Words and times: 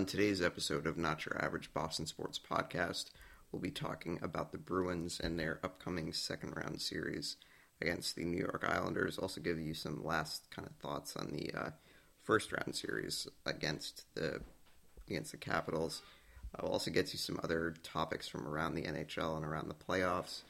On 0.00 0.06
today's 0.06 0.40
episode 0.40 0.86
of 0.86 0.96
Not 0.96 1.26
Your 1.26 1.44
Average 1.44 1.74
Boston 1.74 2.06
Sports 2.06 2.38
Podcast, 2.38 3.10
we'll 3.52 3.60
be 3.60 3.70
talking 3.70 4.18
about 4.22 4.50
the 4.50 4.56
Bruins 4.56 5.20
and 5.20 5.38
their 5.38 5.60
upcoming 5.62 6.10
second 6.14 6.56
round 6.56 6.80
series 6.80 7.36
against 7.82 8.16
the 8.16 8.24
New 8.24 8.38
York 8.38 8.64
Islanders. 8.66 9.18
Also, 9.18 9.42
give 9.42 9.60
you 9.60 9.74
some 9.74 10.02
last 10.02 10.50
kind 10.50 10.66
of 10.66 10.74
thoughts 10.76 11.16
on 11.16 11.32
the 11.32 11.52
uh, 11.54 11.70
first 12.22 12.50
round 12.50 12.74
series 12.74 13.28
against 13.44 14.04
the 14.14 14.40
against 15.06 15.32
the 15.32 15.36
Capitals. 15.36 16.00
Uh, 16.54 16.60
we'll 16.62 16.72
also 16.72 16.90
get 16.90 17.12
you 17.12 17.18
some 17.18 17.38
other 17.44 17.74
topics 17.82 18.26
from 18.26 18.48
around 18.48 18.76
the 18.76 18.84
NHL 18.84 19.36
and 19.36 19.44
around 19.44 19.68
the 19.68 19.74
playoffs. 19.74 20.40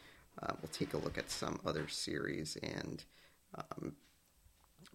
Uh, 0.40 0.52
we'll 0.62 0.70
take 0.70 0.94
a 0.94 0.98
look 0.98 1.18
at 1.18 1.28
some 1.28 1.58
other 1.66 1.88
series 1.88 2.56
and 2.62 3.02
um, 3.56 3.96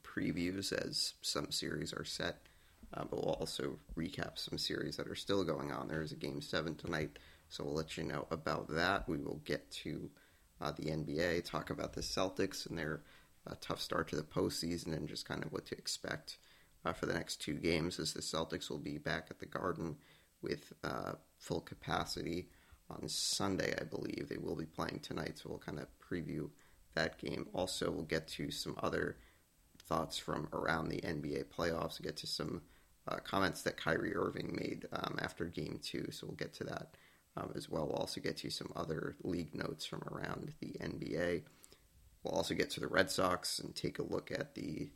previews 0.01 0.71
as 0.71 1.15
some 1.21 1.51
series 1.51 1.91
are 1.91 2.05
set. 2.05 2.37
Uh, 2.95 3.03
but 3.03 3.23
we'll 3.23 3.33
also 3.33 3.77
recap 3.97 4.37
some 4.37 4.57
series 4.57 4.95
that 4.97 5.07
are 5.07 5.15
still 5.15 5.43
going 5.43 5.71
on. 5.71 5.87
There 5.87 6.01
is 6.01 6.11
a 6.11 6.17
game 6.17 6.41
seven 6.41 6.75
tonight, 6.75 7.19
so 7.49 7.63
we'll 7.63 7.73
let 7.73 7.97
you 7.97 8.03
know 8.03 8.27
about 8.31 8.69
that. 8.69 9.07
We 9.07 9.17
will 9.17 9.41
get 9.43 9.69
to 9.83 10.09
uh, 10.61 10.71
the 10.71 10.85
NBA, 10.85 11.43
talk 11.43 11.69
about 11.69 11.93
the 11.93 12.01
Celtics 12.01 12.67
and 12.67 12.77
their 12.77 13.01
uh, 13.49 13.55
tough 13.59 13.81
start 13.81 14.07
to 14.09 14.15
the 14.15 14.23
postseason, 14.23 14.95
and 14.95 15.07
just 15.07 15.27
kind 15.27 15.43
of 15.43 15.51
what 15.51 15.65
to 15.67 15.77
expect 15.77 16.37
uh, 16.85 16.93
for 16.93 17.05
the 17.05 17.13
next 17.13 17.41
two 17.41 17.55
games. 17.55 17.99
As 17.99 18.13
the 18.13 18.21
Celtics 18.21 18.69
will 18.69 18.79
be 18.79 18.97
back 18.97 19.27
at 19.29 19.39
the 19.39 19.45
Garden 19.45 19.97
with 20.41 20.71
uh, 20.83 21.13
full 21.37 21.61
capacity 21.61 22.49
on 22.89 23.07
Sunday, 23.09 23.73
I 23.79 23.83
believe 23.83 24.27
they 24.29 24.37
will 24.37 24.55
be 24.55 24.65
playing 24.65 24.99
tonight. 25.01 25.39
So 25.39 25.49
we'll 25.49 25.59
kind 25.59 25.79
of 25.79 25.87
preview 25.99 26.49
that 26.93 27.17
game. 27.17 27.47
Also, 27.53 27.91
we'll 27.91 28.03
get 28.03 28.27
to 28.29 28.51
some 28.51 28.75
other 28.81 29.17
thoughts 29.77 30.17
from 30.17 30.47
around 30.53 30.89
the 30.89 31.01
NBA 31.01 31.45
playoffs. 31.45 32.01
Get 32.01 32.15
to 32.17 32.27
some 32.27 32.61
uh, 33.07 33.17
comments 33.17 33.61
that 33.63 33.77
Kyrie 33.77 34.15
Irving 34.15 34.57
made 34.59 34.87
um, 34.93 35.17
after 35.21 35.45
Game 35.45 35.79
Two. 35.81 36.07
So 36.11 36.27
we'll 36.27 36.35
get 36.35 36.53
to 36.55 36.63
that 36.65 36.95
um, 37.37 37.51
as 37.55 37.69
well. 37.69 37.87
We'll 37.87 37.97
also 37.97 38.21
get 38.21 38.37
to 38.37 38.49
some 38.49 38.71
other 38.75 39.15
league 39.23 39.53
notes 39.53 39.85
from 39.85 40.03
around 40.11 40.53
the 40.59 40.75
NBA. 40.81 41.43
We'll 42.23 42.33
also 42.33 42.55
get 42.55 42.69
to 42.71 42.79
the 42.79 42.87
Red 42.87 43.11
Sox 43.11 43.59
and 43.59 43.75
take 43.75 43.99
a 43.99 44.03
look 44.03 44.31
at 44.31 44.55
the 44.55 44.89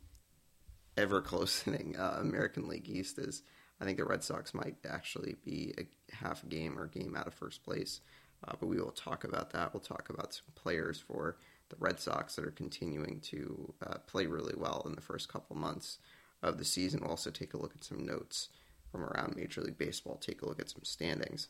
ever 0.96 1.22
closening 1.22 1.98
uh, 1.98 2.20
American 2.20 2.66
League 2.66 2.88
East. 2.88 3.18
As 3.18 3.42
I 3.80 3.84
think 3.84 3.98
the 3.98 4.04
Red 4.04 4.24
Sox 4.24 4.52
might 4.54 4.76
actually 4.88 5.36
be 5.44 5.74
a 5.78 6.14
half 6.14 6.46
game 6.48 6.78
or 6.78 6.86
game 6.86 7.16
out 7.16 7.26
of 7.26 7.34
first 7.34 7.62
place. 7.62 8.00
Uh, 8.46 8.52
but 8.58 8.66
we 8.66 8.80
will 8.80 8.90
talk 8.90 9.24
about 9.24 9.50
that. 9.50 9.72
We'll 9.72 9.80
talk 9.80 10.08
about 10.08 10.32
some 10.32 10.46
players 10.54 10.98
for 10.98 11.36
the 11.68 11.76
Red 11.78 12.00
Sox 12.00 12.36
that 12.36 12.44
are 12.44 12.50
continuing 12.50 13.20
to 13.20 13.74
uh, 13.86 13.98
play 14.06 14.26
really 14.26 14.54
well 14.56 14.82
in 14.86 14.94
the 14.94 15.00
first 15.00 15.28
couple 15.28 15.56
months 15.56 15.98
of 16.42 16.58
the 16.58 16.64
season. 16.64 17.00
We'll 17.00 17.10
also 17.10 17.30
take 17.30 17.54
a 17.54 17.58
look 17.58 17.74
at 17.74 17.84
some 17.84 18.04
notes 18.04 18.48
from 18.90 19.04
around 19.04 19.36
Major 19.36 19.60
League 19.60 19.78
Baseball, 19.78 20.16
take 20.16 20.42
a 20.42 20.46
look 20.46 20.60
at 20.60 20.70
some 20.70 20.82
standings. 20.82 21.48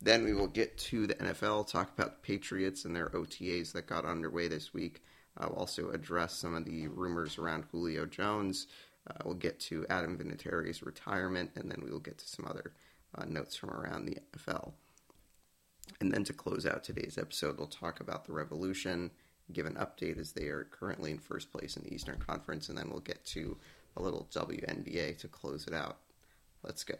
Then 0.00 0.24
we 0.24 0.34
will 0.34 0.48
get 0.48 0.76
to 0.78 1.06
the 1.06 1.14
NFL, 1.14 1.70
talk 1.70 1.90
about 1.96 2.22
the 2.22 2.26
Patriots 2.26 2.84
and 2.84 2.94
their 2.94 3.08
OTAs 3.10 3.72
that 3.72 3.86
got 3.86 4.04
underway 4.04 4.48
this 4.48 4.74
week. 4.74 5.02
We'll 5.38 5.50
also 5.50 5.90
address 5.90 6.34
some 6.34 6.54
of 6.54 6.64
the 6.64 6.88
rumors 6.88 7.38
around 7.38 7.64
Julio 7.70 8.06
Jones. 8.06 8.66
Uh, 9.08 9.14
we'll 9.24 9.34
get 9.34 9.60
to 9.60 9.86
Adam 9.88 10.18
Vinatieri's 10.18 10.82
retirement, 10.82 11.50
and 11.54 11.70
then 11.70 11.80
we 11.84 11.90
will 11.90 12.00
get 12.00 12.18
to 12.18 12.28
some 12.28 12.46
other 12.46 12.72
uh, 13.14 13.24
notes 13.24 13.54
from 13.54 13.70
around 13.70 14.06
the 14.06 14.18
NFL. 14.36 14.72
And 16.00 16.12
then 16.12 16.24
to 16.24 16.32
close 16.32 16.66
out 16.66 16.84
today's 16.84 17.16
episode, 17.18 17.58
we'll 17.58 17.68
talk 17.68 18.00
about 18.00 18.24
the 18.24 18.32
Revolution, 18.32 19.10
give 19.52 19.66
an 19.66 19.74
update 19.74 20.18
as 20.18 20.32
they 20.32 20.46
are 20.46 20.64
currently 20.70 21.12
in 21.12 21.18
first 21.18 21.52
place 21.52 21.76
in 21.76 21.84
the 21.84 21.94
Eastern 21.94 22.18
Conference, 22.18 22.68
and 22.68 22.76
then 22.76 22.90
we'll 22.90 23.00
get 23.00 23.24
to 23.26 23.56
a 23.96 24.02
little 24.02 24.28
WNBA 24.32 25.18
to 25.18 25.28
close 25.28 25.66
it 25.66 25.74
out. 25.74 25.98
Let's 26.62 26.84
go. 26.84 26.96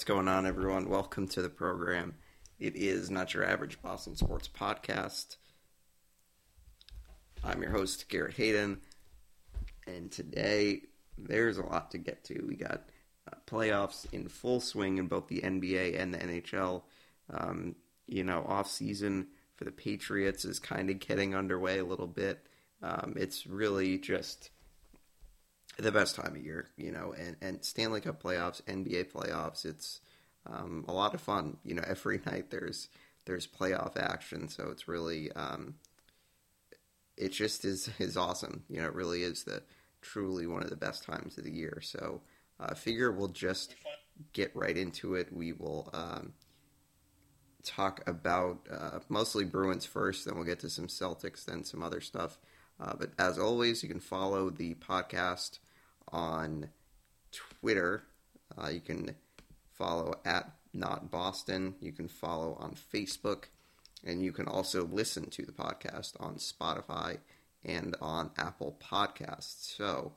What's 0.00 0.08
going 0.08 0.28
on, 0.28 0.46
everyone? 0.46 0.88
Welcome 0.88 1.28
to 1.28 1.42
the 1.42 1.50
program. 1.50 2.14
It 2.58 2.74
is 2.74 3.10
not 3.10 3.34
your 3.34 3.44
average 3.44 3.82
Boston 3.82 4.16
sports 4.16 4.48
podcast. 4.48 5.36
I'm 7.44 7.60
your 7.60 7.72
host, 7.72 8.08
Garrett 8.08 8.32
Hayden, 8.36 8.80
and 9.86 10.10
today 10.10 10.84
there's 11.18 11.58
a 11.58 11.66
lot 11.66 11.90
to 11.90 11.98
get 11.98 12.24
to. 12.24 12.46
We 12.48 12.56
got 12.56 12.88
uh, 13.30 13.36
playoffs 13.46 14.10
in 14.10 14.30
full 14.30 14.60
swing 14.60 14.96
in 14.96 15.06
both 15.06 15.28
the 15.28 15.42
NBA 15.42 16.00
and 16.00 16.14
the 16.14 16.18
NHL. 16.18 16.80
Um, 17.28 17.74
you 18.06 18.24
know, 18.24 18.42
off 18.48 18.70
season 18.70 19.26
for 19.56 19.64
the 19.64 19.70
Patriots 19.70 20.46
is 20.46 20.58
kind 20.58 20.88
of 20.88 20.98
getting 20.98 21.34
underway 21.34 21.78
a 21.78 21.84
little 21.84 22.06
bit. 22.06 22.46
Um, 22.82 23.16
it's 23.18 23.46
really 23.46 23.98
just 23.98 24.48
the 25.82 25.92
best 25.92 26.16
time 26.16 26.34
of 26.36 26.44
year, 26.44 26.68
you 26.76 26.92
know, 26.92 27.14
and, 27.16 27.36
and 27.40 27.64
Stanley 27.64 28.00
Cup 28.00 28.22
playoffs, 28.22 28.62
NBA 28.62 29.12
playoffs, 29.12 29.64
it's 29.64 30.00
um, 30.46 30.84
a 30.88 30.92
lot 30.92 31.14
of 31.14 31.20
fun. 31.20 31.56
You 31.64 31.74
know, 31.74 31.84
every 31.86 32.20
night 32.26 32.50
there's 32.50 32.88
there's 33.26 33.46
playoff 33.46 33.96
action, 33.96 34.48
so 34.48 34.68
it's 34.70 34.88
really 34.88 35.30
um, 35.32 35.74
it 37.16 37.32
just 37.32 37.64
is 37.64 37.90
is 37.98 38.16
awesome. 38.16 38.64
You 38.68 38.80
know, 38.80 38.88
it 38.88 38.94
really 38.94 39.22
is 39.22 39.44
the 39.44 39.62
truly 40.02 40.46
one 40.46 40.62
of 40.62 40.70
the 40.70 40.76
best 40.76 41.04
times 41.04 41.36
of 41.38 41.44
the 41.44 41.52
year. 41.52 41.80
So 41.82 42.22
uh, 42.58 42.74
figure 42.74 43.12
we'll 43.12 43.28
just 43.28 43.74
get 44.32 44.54
right 44.54 44.76
into 44.76 45.14
it. 45.14 45.32
We 45.32 45.52
will 45.52 45.90
um, 45.92 46.32
talk 47.62 48.02
about 48.06 48.66
uh, 48.70 49.00
mostly 49.08 49.44
Bruins 49.44 49.84
first, 49.84 50.24
then 50.24 50.34
we'll 50.34 50.44
get 50.44 50.60
to 50.60 50.70
some 50.70 50.86
Celtics, 50.86 51.44
then 51.44 51.64
some 51.64 51.82
other 51.82 52.00
stuff. 52.00 52.38
Uh, 52.80 52.94
but 52.98 53.10
as 53.18 53.38
always, 53.38 53.82
you 53.82 53.88
can 53.88 54.00
follow 54.00 54.48
the 54.48 54.74
podcast 54.74 55.58
on 56.08 56.68
Twitter. 57.32 58.04
Uh, 58.56 58.68
you 58.68 58.80
can 58.80 59.14
follow 59.72 60.14
at 60.24 60.52
Not 60.72 61.10
Boston. 61.10 61.74
You 61.80 61.92
can 61.92 62.08
follow 62.08 62.56
on 62.60 62.74
Facebook. 62.92 63.44
And 64.04 64.22
you 64.22 64.32
can 64.32 64.46
also 64.46 64.86
listen 64.86 65.28
to 65.30 65.44
the 65.44 65.52
podcast 65.52 66.14
on 66.20 66.36
Spotify 66.36 67.18
and 67.64 67.96
on 68.00 68.30
Apple 68.38 68.78
Podcasts. 68.80 69.76
So, 69.76 70.12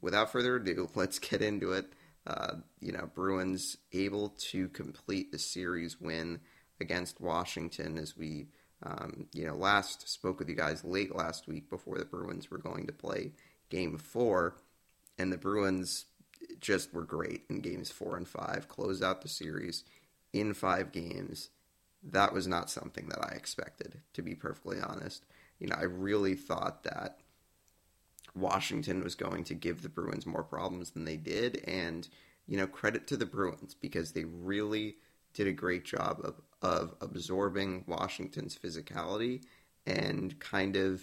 without 0.00 0.30
further 0.30 0.56
ado, 0.56 0.88
let's 0.94 1.18
get 1.18 1.42
into 1.42 1.72
it. 1.72 1.92
Uh, 2.26 2.54
you 2.80 2.92
know, 2.92 3.10
Bruins 3.14 3.76
able 3.92 4.30
to 4.50 4.68
complete 4.68 5.30
the 5.30 5.38
series 5.38 6.00
win 6.00 6.40
against 6.80 7.20
Washington 7.20 7.98
as 7.98 8.16
we, 8.16 8.46
um, 8.82 9.26
you 9.32 9.46
know, 9.46 9.54
last 9.54 10.08
spoke 10.08 10.38
with 10.38 10.48
you 10.48 10.54
guys 10.54 10.84
late 10.84 11.14
last 11.14 11.46
week 11.46 11.68
before 11.68 11.98
the 11.98 12.04
Bruins 12.04 12.50
were 12.50 12.58
going 12.58 12.86
to 12.86 12.92
play 12.92 13.32
game 13.68 13.98
four 13.98 14.56
and 15.18 15.32
the 15.32 15.38
Bruins 15.38 16.06
just 16.60 16.92
were 16.92 17.04
great 17.04 17.42
in 17.48 17.60
games 17.60 17.90
four 17.90 18.16
and 18.16 18.28
five, 18.28 18.68
closed 18.68 19.02
out 19.02 19.22
the 19.22 19.28
series 19.28 19.84
in 20.32 20.54
five 20.54 20.92
games. 20.92 21.50
That 22.02 22.32
was 22.32 22.46
not 22.46 22.70
something 22.70 23.08
that 23.08 23.24
I 23.24 23.34
expected, 23.34 24.00
to 24.12 24.22
be 24.22 24.34
perfectly 24.34 24.78
honest. 24.80 25.24
You 25.58 25.68
know, 25.68 25.76
I 25.78 25.84
really 25.84 26.34
thought 26.34 26.82
that 26.84 27.20
Washington 28.34 29.02
was 29.02 29.14
going 29.14 29.44
to 29.44 29.54
give 29.54 29.82
the 29.82 29.88
Bruins 29.88 30.26
more 30.26 30.42
problems 30.42 30.90
than 30.90 31.04
they 31.04 31.16
did, 31.16 31.62
and 31.66 32.08
you 32.46 32.56
know, 32.56 32.66
credit 32.66 33.06
to 33.06 33.16
the 33.16 33.26
Bruins 33.26 33.74
because 33.74 34.12
they 34.12 34.24
really 34.24 34.96
did 35.32 35.46
a 35.46 35.52
great 35.52 35.84
job 35.84 36.20
of 36.22 36.40
of 36.62 36.94
absorbing 37.00 37.84
Washington's 37.86 38.58
physicality 38.58 39.42
and 39.86 40.38
kind 40.40 40.76
of 40.76 41.02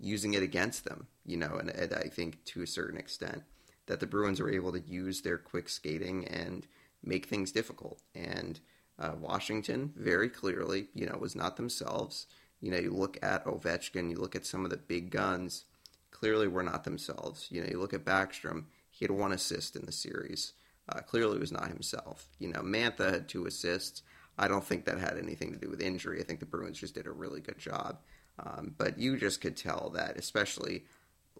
using 0.00 0.34
it 0.34 0.42
against 0.42 0.84
them, 0.84 1.06
you 1.24 1.36
know, 1.36 1.56
and, 1.56 1.70
and, 1.70 1.92
I 1.92 2.08
think 2.08 2.44
to 2.46 2.62
a 2.62 2.66
certain 2.66 2.98
extent 2.98 3.42
that 3.86 4.00
the 4.00 4.06
Bruins 4.06 4.40
were 4.40 4.50
able 4.50 4.72
to 4.72 4.80
use 4.80 5.22
their 5.22 5.38
quick 5.38 5.68
skating 5.68 6.26
and 6.28 6.66
make 7.02 7.26
things 7.26 7.52
difficult. 7.52 8.00
And 8.14 8.60
uh, 8.98 9.12
Washington, 9.18 9.92
very 9.96 10.28
clearly, 10.28 10.88
you 10.94 11.06
know, 11.06 11.18
was 11.18 11.34
not 11.34 11.56
themselves. 11.56 12.26
You 12.60 12.70
know, 12.70 12.78
you 12.78 12.92
look 12.92 13.18
at 13.22 13.44
Ovechkin, 13.44 14.10
you 14.10 14.16
look 14.16 14.36
at 14.36 14.46
some 14.46 14.64
of 14.64 14.70
the 14.70 14.76
big 14.76 15.10
guns, 15.10 15.64
clearly 16.10 16.48
were 16.48 16.62
not 16.62 16.84
themselves. 16.84 17.46
You 17.50 17.62
know, 17.62 17.68
you 17.70 17.78
look 17.78 17.94
at 17.94 18.04
Backstrom, 18.04 18.64
He 18.90 19.04
had 19.04 19.12
one 19.12 19.32
assist 19.32 19.76
in 19.76 19.86
the 19.86 19.92
series. 19.92 20.52
Uh, 20.88 21.00
clearly 21.00 21.38
was 21.38 21.52
not 21.52 21.68
himself. 21.68 22.28
You 22.38 22.48
know, 22.48 22.60
Mantha 22.60 23.12
had 23.12 23.28
two 23.28 23.46
assists. 23.46 24.02
I 24.38 24.48
don't 24.48 24.64
think 24.64 24.84
that 24.84 24.98
had 24.98 25.18
anything 25.18 25.52
to 25.52 25.58
do 25.58 25.68
with 25.68 25.82
injury. 25.82 26.20
I 26.20 26.24
think 26.24 26.40
the 26.40 26.46
Bruins 26.46 26.78
just 26.78 26.94
did 26.94 27.06
a 27.06 27.12
really 27.12 27.40
good 27.40 27.58
job. 27.58 27.98
Um, 28.38 28.74
but 28.76 28.98
you 28.98 29.16
just 29.16 29.40
could 29.40 29.56
tell 29.56 29.90
that, 29.94 30.16
especially 30.16 30.84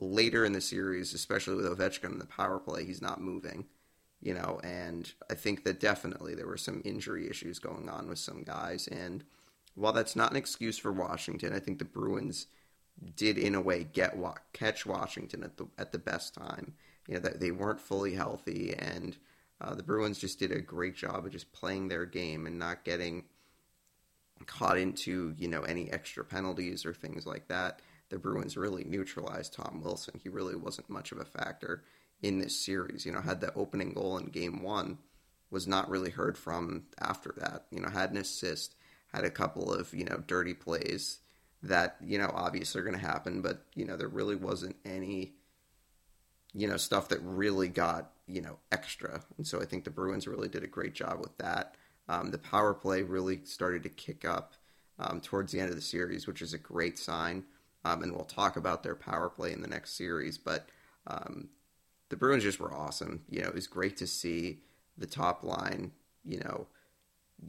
later 0.00 0.44
in 0.44 0.52
the 0.52 0.60
series, 0.60 1.14
especially 1.14 1.54
with 1.54 1.66
Ovechkin 1.66 2.12
in 2.12 2.18
the 2.18 2.26
power 2.26 2.58
play, 2.58 2.84
he's 2.84 3.02
not 3.02 3.20
moving. 3.20 3.66
You 4.20 4.34
know, 4.34 4.60
and 4.64 5.12
I 5.30 5.34
think 5.34 5.62
that 5.62 5.78
definitely 5.78 6.34
there 6.34 6.48
were 6.48 6.56
some 6.56 6.82
injury 6.84 7.30
issues 7.30 7.60
going 7.60 7.88
on 7.88 8.08
with 8.08 8.18
some 8.18 8.42
guys. 8.42 8.88
And 8.88 9.22
while 9.76 9.92
that's 9.92 10.16
not 10.16 10.32
an 10.32 10.36
excuse 10.36 10.76
for 10.76 10.92
Washington, 10.92 11.52
I 11.52 11.60
think 11.60 11.78
the 11.78 11.84
Bruins 11.84 12.48
did 13.14 13.38
in 13.38 13.54
a 13.54 13.60
way 13.60 13.84
get 13.84 14.16
catch 14.52 14.84
Washington 14.84 15.44
at 15.44 15.56
the 15.56 15.68
at 15.78 15.92
the 15.92 15.98
best 15.98 16.34
time. 16.34 16.74
You 17.06 17.14
know 17.14 17.20
that 17.20 17.38
they 17.38 17.52
weren't 17.52 17.80
fully 17.80 18.14
healthy, 18.14 18.74
and 18.76 19.16
uh, 19.60 19.74
the 19.74 19.84
Bruins 19.84 20.18
just 20.18 20.38
did 20.38 20.50
a 20.50 20.60
great 20.60 20.96
job 20.96 21.24
of 21.24 21.32
just 21.32 21.52
playing 21.52 21.88
their 21.88 22.04
game 22.04 22.46
and 22.46 22.58
not 22.58 22.84
getting 22.84 23.24
caught 24.46 24.78
into 24.78 25.34
you 25.38 25.48
know 25.48 25.62
any 25.62 25.90
extra 25.90 26.24
penalties 26.24 26.84
or 26.84 26.94
things 26.94 27.26
like 27.26 27.48
that. 27.48 27.80
The 28.10 28.18
Bruins 28.18 28.56
really 28.56 28.84
neutralized 28.84 29.52
Tom 29.52 29.82
Wilson. 29.82 30.20
He 30.22 30.28
really 30.28 30.56
wasn't 30.56 30.88
much 30.88 31.12
of 31.12 31.18
a 31.18 31.24
factor 31.24 31.84
in 32.22 32.38
this 32.38 32.58
series. 32.58 33.04
You 33.04 33.12
know, 33.12 33.20
had 33.20 33.40
the 33.40 33.54
opening 33.54 33.92
goal 33.92 34.16
in 34.18 34.26
Game 34.26 34.62
One, 34.62 34.98
was 35.50 35.66
not 35.66 35.90
really 35.90 36.10
heard 36.10 36.36
from 36.36 36.84
after 37.00 37.34
that. 37.38 37.66
You 37.70 37.80
know, 37.80 37.88
had 37.88 38.10
an 38.10 38.16
assist, 38.16 38.74
had 39.12 39.24
a 39.24 39.30
couple 39.30 39.72
of 39.72 39.92
you 39.94 40.04
know 40.04 40.22
dirty 40.26 40.54
plays 40.54 41.18
that 41.62 41.96
you 42.02 42.18
know 42.18 42.30
obviously 42.34 42.80
are 42.80 42.84
going 42.84 42.98
to 42.98 43.06
happen, 43.06 43.42
but 43.42 43.64
you 43.74 43.84
know 43.84 43.96
there 43.96 44.08
really 44.08 44.36
wasn't 44.36 44.76
any 44.84 45.34
you 46.54 46.68
know 46.68 46.76
stuff 46.76 47.08
that 47.08 47.20
really 47.22 47.68
got 47.68 48.12
you 48.26 48.40
know 48.40 48.58
extra, 48.70 49.22
and 49.36 49.46
so 49.46 49.60
I 49.60 49.64
think 49.64 49.84
the 49.84 49.90
Bruins 49.90 50.26
really 50.26 50.48
did 50.48 50.64
a 50.64 50.68
great 50.68 50.94
job 50.94 51.18
with 51.20 51.36
that. 51.38 51.74
Um, 52.08 52.30
the 52.30 52.38
power 52.38 52.74
play 52.74 53.02
really 53.02 53.40
started 53.44 53.82
to 53.82 53.88
kick 53.88 54.24
up 54.24 54.54
um, 54.98 55.20
towards 55.20 55.52
the 55.52 55.60
end 55.60 55.70
of 55.70 55.76
the 55.76 55.82
series, 55.82 56.26
which 56.26 56.42
is 56.42 56.54
a 56.54 56.58
great 56.58 56.98
sign. 56.98 57.44
Um, 57.84 58.02
and 58.02 58.12
we'll 58.12 58.24
talk 58.24 58.56
about 58.56 58.82
their 58.82 58.94
power 58.96 59.28
play 59.28 59.52
in 59.52 59.62
the 59.62 59.68
next 59.68 59.96
series, 59.96 60.36
but 60.36 60.68
um, 61.06 61.48
the 62.08 62.16
Bruins 62.16 62.42
just 62.42 62.60
were 62.60 62.74
awesome. 62.74 63.22
You 63.28 63.42
know, 63.42 63.48
it 63.48 63.54
was 63.54 63.66
great 63.66 63.96
to 63.98 64.06
see 64.06 64.60
the 64.96 65.06
top 65.06 65.44
line, 65.44 65.92
you 66.24 66.40
know, 66.40 66.66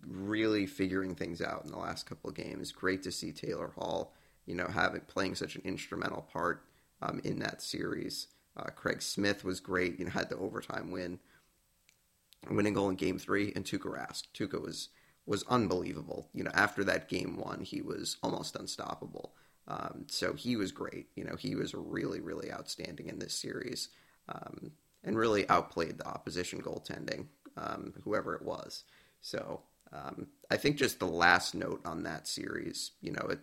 really 0.06 0.66
figuring 0.66 1.16
things 1.16 1.42
out 1.42 1.64
in 1.66 1.72
the 1.72 1.78
last 1.78 2.06
couple 2.06 2.30
of 2.30 2.36
games. 2.36 2.72
Great 2.72 3.02
to 3.04 3.12
see 3.12 3.32
Taylor 3.32 3.72
Hall, 3.76 4.14
you 4.46 4.56
know, 4.56 4.68
having 4.68 5.02
playing 5.02 5.36
such 5.36 5.56
an 5.56 5.62
instrumental 5.66 6.28
part 6.32 6.64
um, 7.02 7.20
in 7.24 7.40
that 7.40 7.62
series. 7.62 8.28
Uh, 8.56 8.66
Craig 8.76 9.02
Smith 9.02 9.44
was 9.44 9.60
great. 9.60 9.98
You 9.98 10.06
know, 10.06 10.12
had 10.12 10.30
the 10.30 10.38
overtime 10.38 10.92
win, 10.92 11.20
winning 12.50 12.74
goal 12.74 12.90
in 12.90 12.96
Game 12.96 13.18
Three, 13.18 13.52
and 13.56 13.66
Tuukka 13.66 13.92
Rask. 13.92 14.24
Tuukka 14.34 14.62
was 14.62 14.90
was 15.26 15.44
unbelievable. 15.48 16.30
You 16.34 16.44
know, 16.44 16.52
after 16.54 16.84
that 16.86 17.10
Game 17.10 17.38
One, 17.38 17.62
he 17.62 17.82
was 17.82 18.18
almost 18.24 18.56
unstoppable. 18.56 19.34
Um, 19.68 20.06
so 20.08 20.34
he 20.34 20.56
was 20.56 20.72
great. 20.72 21.08
You 21.16 21.24
know, 21.24 21.36
he 21.36 21.54
was 21.54 21.76
really, 21.76 22.20
really 22.20 22.52
outstanding 22.52 23.08
in 23.08 23.20
this 23.20 23.36
series, 23.36 23.90
um, 24.28 24.72
and 25.04 25.18
really 25.18 25.48
outplayed 25.50 26.00
the 26.00 26.08
opposition 26.08 26.62
goaltending, 26.62 27.28
um, 27.56 27.94
whoever 28.04 28.34
it 28.34 28.42
was. 28.42 28.84
So 29.22 29.62
um, 29.94 30.28
I 30.50 30.58
think 30.58 30.78
just 30.78 31.00
the 31.00 31.06
last 31.06 31.54
note 31.54 31.82
on 31.86 32.04
that 32.04 32.28
series, 32.28 32.92
you 33.02 33.12
know, 33.12 33.28
it 33.30 33.40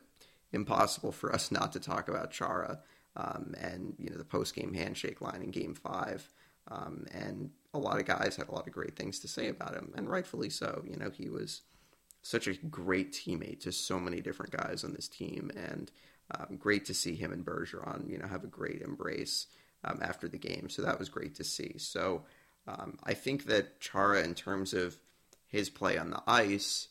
impossible 0.53 1.13
for 1.13 1.33
us 1.33 1.51
not 1.53 1.73
to 1.73 1.81
talk 1.81 2.09
about 2.09 2.31
Chara 2.33 2.81
um, 3.17 3.55
and 3.61 3.95
you 3.99 4.11
know 4.11 4.17
the 4.17 4.25
post 4.25 4.55
game 4.55 4.75
handshake 4.75 5.21
line 5.21 5.43
in 5.43 5.51
Game 5.51 5.75
Five, 5.75 6.29
um, 6.69 7.07
and 7.13 7.51
a 7.75 7.79
lot 7.79 7.99
of 7.99 8.07
guys 8.07 8.37
had 8.37 8.49
a 8.49 8.55
lot 8.55 8.67
of 8.67 8.73
great 8.73 8.97
things 8.97 9.19
to 9.21 9.29
say 9.29 9.49
about 9.49 9.75
him, 9.75 9.93
and 9.97 10.09
rightfully 10.09 10.51
so. 10.51 10.83
You 10.89 10.97
know, 10.97 11.11
he 11.11 11.29
was 11.29 11.63
such 12.23 12.49
a 12.49 12.55
great 12.55 13.13
teammate 13.13 13.61
to 13.61 13.73
so 13.73 14.01
many 14.01 14.21
different 14.21 14.53
guys 14.53 14.83
on 14.85 14.93
this 14.93 15.09
team, 15.09 15.51
and 15.55 15.91
um, 16.37 16.57
great 16.57 16.85
to 16.87 16.95
see 16.95 17.15
him 17.15 17.33
and 17.33 17.45
Bergeron, 17.45 18.11
you 18.11 18.19
know, 18.19 18.27
have 18.27 18.45
a 18.45 18.49
great 18.49 18.83
embrace 18.83 19.47
um, 19.85 20.01
after 20.03 20.29
the 20.29 20.39
game. 20.39 20.69
So 20.69 20.83
that 20.83 20.99
was 20.99 21.09
great 21.09 21.37
to 21.37 21.45
see. 21.45 21.75
So 21.79 22.25
um, 22.67 22.99
I 23.05 23.15
think 23.15 23.45
that 23.45 23.81
Chara, 23.81 24.23
in 24.23 24.35
terms 24.35 24.75
of 24.75 24.99
his 25.47 25.71
play 25.71 25.97
on 25.97 26.11
the 26.11 26.23
ice, 26.27 26.89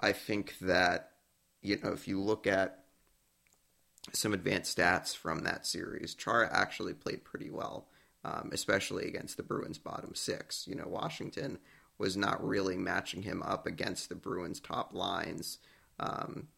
I 0.00 0.12
think 0.12 0.58
that 0.60 1.12
you 1.62 1.78
know 1.82 1.92
if 1.92 2.08
you 2.08 2.20
look 2.20 2.46
at 2.46 2.84
some 4.12 4.32
advanced 4.32 4.76
stats 4.76 5.16
from 5.16 5.40
that 5.40 5.66
series, 5.66 6.14
Chara 6.14 6.48
actually 6.52 6.94
played 6.94 7.24
pretty 7.24 7.50
well, 7.50 7.88
um, 8.26 8.50
especially 8.52 9.06
against 9.06 9.36
the 9.36 9.42
Bruins' 9.44 9.78
bottom 9.78 10.14
six. 10.14 10.66
You 10.66 10.74
know, 10.74 10.88
Washington 10.88 11.58
was 11.96 12.16
not 12.16 12.44
really 12.44 12.76
matching 12.76 13.22
him 13.22 13.40
up 13.42 13.66
against 13.66 14.08
the 14.08 14.16
Bruins' 14.16 14.60
top 14.60 14.92
lines. 14.92 15.58
Um, 16.00 16.48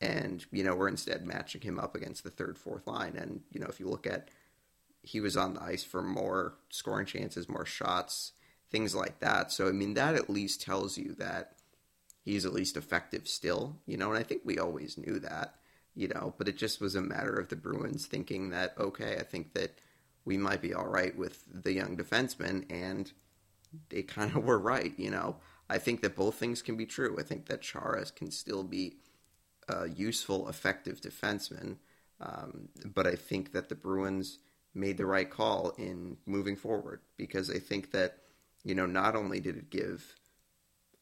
and, 0.00 0.44
you 0.50 0.64
know, 0.64 0.74
we're 0.74 0.88
instead 0.88 1.26
matching 1.26 1.60
him 1.60 1.78
up 1.78 1.94
against 1.94 2.24
the 2.24 2.30
third, 2.30 2.56
fourth 2.56 2.86
line. 2.86 3.14
And, 3.16 3.42
you 3.52 3.60
know, 3.60 3.66
if 3.66 3.78
you 3.78 3.88
look 3.88 4.06
at, 4.06 4.30
he 5.02 5.20
was 5.20 5.36
on 5.36 5.54
the 5.54 5.62
ice 5.62 5.84
for 5.84 6.02
more 6.02 6.54
scoring 6.70 7.06
chances, 7.06 7.48
more 7.48 7.66
shots, 7.66 8.32
things 8.70 8.94
like 8.94 9.20
that. 9.20 9.52
So, 9.52 9.68
I 9.68 9.72
mean, 9.72 9.94
that 9.94 10.14
at 10.14 10.30
least 10.30 10.62
tells 10.62 10.96
you 10.96 11.14
that 11.18 11.56
he's 12.24 12.46
at 12.46 12.52
least 12.52 12.76
effective 12.76 13.28
still, 13.28 13.76
you 13.86 13.96
know, 13.96 14.08
and 14.10 14.18
I 14.18 14.22
think 14.22 14.42
we 14.44 14.58
always 14.58 14.98
knew 14.98 15.18
that, 15.20 15.56
you 15.94 16.08
know, 16.08 16.34
but 16.38 16.48
it 16.48 16.56
just 16.56 16.80
was 16.80 16.94
a 16.94 17.02
matter 17.02 17.34
of 17.34 17.48
the 17.48 17.56
Bruins 17.56 18.06
thinking 18.06 18.50
that, 18.50 18.74
okay, 18.78 19.16
I 19.18 19.22
think 19.22 19.54
that 19.54 19.78
we 20.28 20.36
might 20.36 20.60
be 20.60 20.74
all 20.74 20.86
right 20.86 21.16
with 21.16 21.42
the 21.50 21.72
young 21.72 21.96
defenseman, 21.96 22.70
and 22.70 23.12
they 23.88 24.02
kind 24.02 24.36
of 24.36 24.44
were 24.48 24.58
right, 24.58 24.92
you 24.98 25.10
know. 25.10 25.36
I 25.70 25.78
think 25.78 26.02
that 26.02 26.16
both 26.16 26.34
things 26.34 26.60
can 26.60 26.76
be 26.76 26.84
true. 26.84 27.16
I 27.18 27.22
think 27.22 27.46
that 27.46 27.62
Chara 27.62 28.04
can 28.14 28.30
still 28.30 28.62
be 28.62 28.98
a 29.68 29.88
useful, 29.88 30.48
effective 30.48 31.00
defenseman, 31.00 31.76
um, 32.20 32.68
but 32.84 33.06
I 33.06 33.14
think 33.14 33.52
that 33.52 33.70
the 33.70 33.74
Bruins 33.74 34.38
made 34.74 34.98
the 34.98 35.06
right 35.06 35.30
call 35.30 35.70
in 35.78 36.18
moving 36.26 36.56
forward 36.56 37.00
because 37.16 37.50
I 37.50 37.58
think 37.58 37.92
that 37.92 38.18
you 38.64 38.74
know, 38.74 38.86
not 38.86 39.16
only 39.16 39.40
did 39.40 39.56
it 39.56 39.70
give 39.70 40.14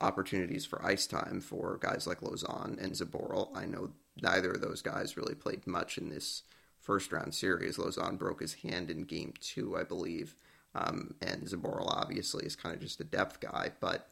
opportunities 0.01 0.65
for 0.65 0.85
ice 0.85 1.07
time 1.07 1.41
for 1.41 1.79
guys 1.81 2.07
like 2.07 2.21
Lauzon 2.21 2.81
and 2.81 2.93
Zboril. 2.93 3.57
I 3.57 3.65
know 3.65 3.91
neither 4.23 4.53
of 4.53 4.61
those 4.61 4.83
guys 4.83 5.17
really 5.17 5.35
played 5.35 5.67
much 5.67 5.99
in 5.99 6.11
this 6.11 6.43
first 6.87 7.13
round 7.13 7.35
series. 7.35 7.77
Lauzon 7.77 8.19
broke 8.19 8.41
his 8.41 8.55
hand 8.55 8.91
in 8.91 9.03
game 9.03 9.35
two, 9.41 9.77
I 9.77 9.83
believe. 9.83 10.37
Um, 10.75 11.15
and 11.21 11.43
Zboril 11.43 11.89
obviously 11.89 12.47
is 12.47 12.55
kind 12.55 12.75
of 12.75 12.81
just 12.81 13.01
a 13.01 13.05
depth 13.05 13.41
guy, 13.41 13.73
but 13.81 14.09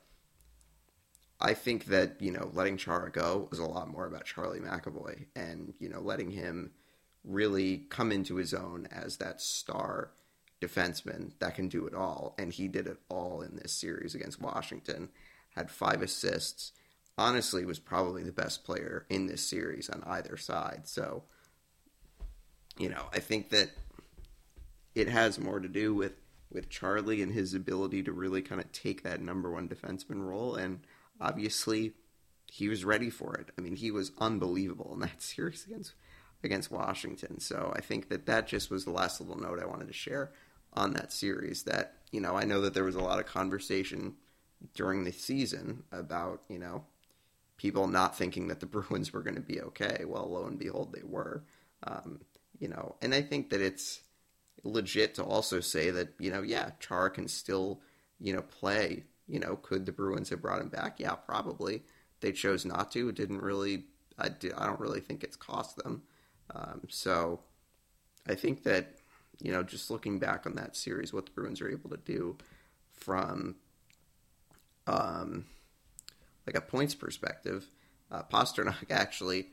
I 1.40 1.52
think 1.52 1.86
that, 1.86 2.16
you 2.20 2.32
know, 2.32 2.50
letting 2.54 2.78
Chara 2.78 3.10
go 3.10 3.48
was 3.50 3.58
a 3.58 3.66
lot 3.66 3.90
more 3.90 4.06
about 4.06 4.24
Charlie 4.24 4.60
McAvoy 4.60 5.26
and, 5.36 5.74
you 5.78 5.88
know, 5.88 6.00
letting 6.00 6.30
him 6.30 6.70
really 7.22 7.84
come 7.90 8.10
into 8.12 8.36
his 8.36 8.54
own 8.54 8.88
as 8.90 9.18
that 9.18 9.40
star 9.40 10.10
defenseman 10.62 11.32
that 11.40 11.54
can 11.54 11.68
do 11.68 11.86
it 11.86 11.94
all, 11.94 12.34
and 12.38 12.52
he 12.52 12.68
did 12.68 12.86
it 12.86 12.98
all 13.08 13.42
in 13.42 13.56
this 13.56 13.72
series 13.72 14.14
against 14.14 14.40
Washington. 14.40 15.10
Had 15.54 15.70
five 15.70 16.02
assists. 16.02 16.72
Honestly, 17.16 17.64
was 17.64 17.78
probably 17.78 18.22
the 18.22 18.32
best 18.32 18.64
player 18.64 19.06
in 19.08 19.26
this 19.26 19.46
series 19.46 19.88
on 19.88 20.02
either 20.04 20.36
side. 20.36 20.82
So, 20.84 21.24
you 22.78 22.88
know, 22.88 23.06
I 23.12 23.20
think 23.20 23.50
that 23.50 23.70
it 24.94 25.08
has 25.08 25.38
more 25.38 25.60
to 25.60 25.68
do 25.68 25.94
with 25.94 26.12
with 26.52 26.70
Charlie 26.70 27.20
and 27.20 27.32
his 27.32 27.52
ability 27.52 28.04
to 28.04 28.12
really 28.12 28.40
kind 28.40 28.60
of 28.60 28.70
take 28.70 29.02
that 29.02 29.20
number 29.20 29.50
one 29.50 29.68
defenseman 29.68 30.24
role, 30.24 30.54
and 30.54 30.80
obviously 31.20 31.94
he 32.46 32.68
was 32.68 32.84
ready 32.84 33.10
for 33.10 33.34
it. 33.34 33.50
I 33.58 33.60
mean, 33.60 33.74
he 33.74 33.90
was 33.90 34.12
unbelievable 34.18 34.92
in 34.94 35.00
that 35.00 35.20
series 35.22 35.66
against 35.66 35.94
against 36.44 36.70
Washington. 36.70 37.40
So 37.40 37.72
I 37.74 37.80
think 37.80 38.08
that 38.10 38.26
that 38.26 38.46
just 38.46 38.70
was 38.70 38.84
the 38.84 38.90
last 38.90 39.20
little 39.20 39.40
note 39.40 39.58
I 39.60 39.66
wanted 39.66 39.88
to 39.88 39.94
share 39.94 40.30
on 40.74 40.92
that 40.92 41.12
series 41.12 41.62
that, 41.64 41.94
you 42.12 42.20
know, 42.20 42.36
I 42.36 42.44
know 42.44 42.60
that 42.60 42.74
there 42.74 42.84
was 42.84 42.96
a 42.96 43.00
lot 43.00 43.18
of 43.18 43.26
conversation 43.26 44.14
during 44.74 45.04
the 45.04 45.12
season 45.12 45.84
about, 45.90 46.42
you 46.48 46.58
know, 46.58 46.84
people 47.56 47.86
not 47.86 48.16
thinking 48.16 48.48
that 48.48 48.60
the 48.60 48.66
Bruins 48.74 49.12
were 49.12 49.22
going 49.22 49.36
to 49.36 49.40
be 49.40 49.60
okay. 49.60 50.04
Well, 50.06 50.28
lo 50.30 50.44
and 50.44 50.58
behold, 50.58 50.92
they 50.92 51.02
were. 51.02 51.44
Um, 51.82 52.20
you 52.64 52.70
know, 52.70 52.94
and 53.02 53.14
I 53.14 53.20
think 53.20 53.50
that 53.50 53.60
it's 53.60 54.00
legit 54.62 55.16
to 55.16 55.22
also 55.22 55.60
say 55.60 55.90
that, 55.90 56.14
you 56.18 56.30
know, 56.30 56.40
yeah, 56.40 56.70
Char 56.80 57.10
can 57.10 57.28
still, 57.28 57.82
you 58.18 58.32
know, 58.32 58.40
play. 58.40 59.04
You 59.28 59.38
know, 59.38 59.56
could 59.56 59.84
the 59.84 59.92
Bruins 59.92 60.30
have 60.30 60.40
brought 60.40 60.62
him 60.62 60.70
back? 60.70 60.98
Yeah, 60.98 61.12
probably. 61.12 61.82
They 62.20 62.32
chose 62.32 62.64
not 62.64 62.90
to. 62.92 63.10
It 63.10 63.16
didn't 63.16 63.42
really, 63.42 63.84
I, 64.18 64.28
I 64.56 64.64
don't 64.64 64.80
really 64.80 65.00
think 65.00 65.22
it's 65.22 65.36
cost 65.36 65.76
them. 65.76 66.04
Um, 66.54 66.80
so 66.88 67.40
I 68.26 68.34
think 68.34 68.62
that 68.62 68.94
you 69.42 69.52
know, 69.52 69.62
just 69.62 69.90
looking 69.90 70.18
back 70.18 70.46
on 70.46 70.54
that 70.54 70.74
series, 70.74 71.12
what 71.12 71.26
the 71.26 71.32
Bruins 71.32 71.60
are 71.60 71.70
able 71.70 71.90
to 71.90 71.98
do 71.98 72.38
from 72.92 73.56
um, 74.86 75.44
like 76.46 76.56
a 76.56 76.62
points 76.62 76.94
perspective. 76.94 77.68
Uh, 78.10 78.22
Pastrnak 78.22 78.76
actually, 78.90 79.48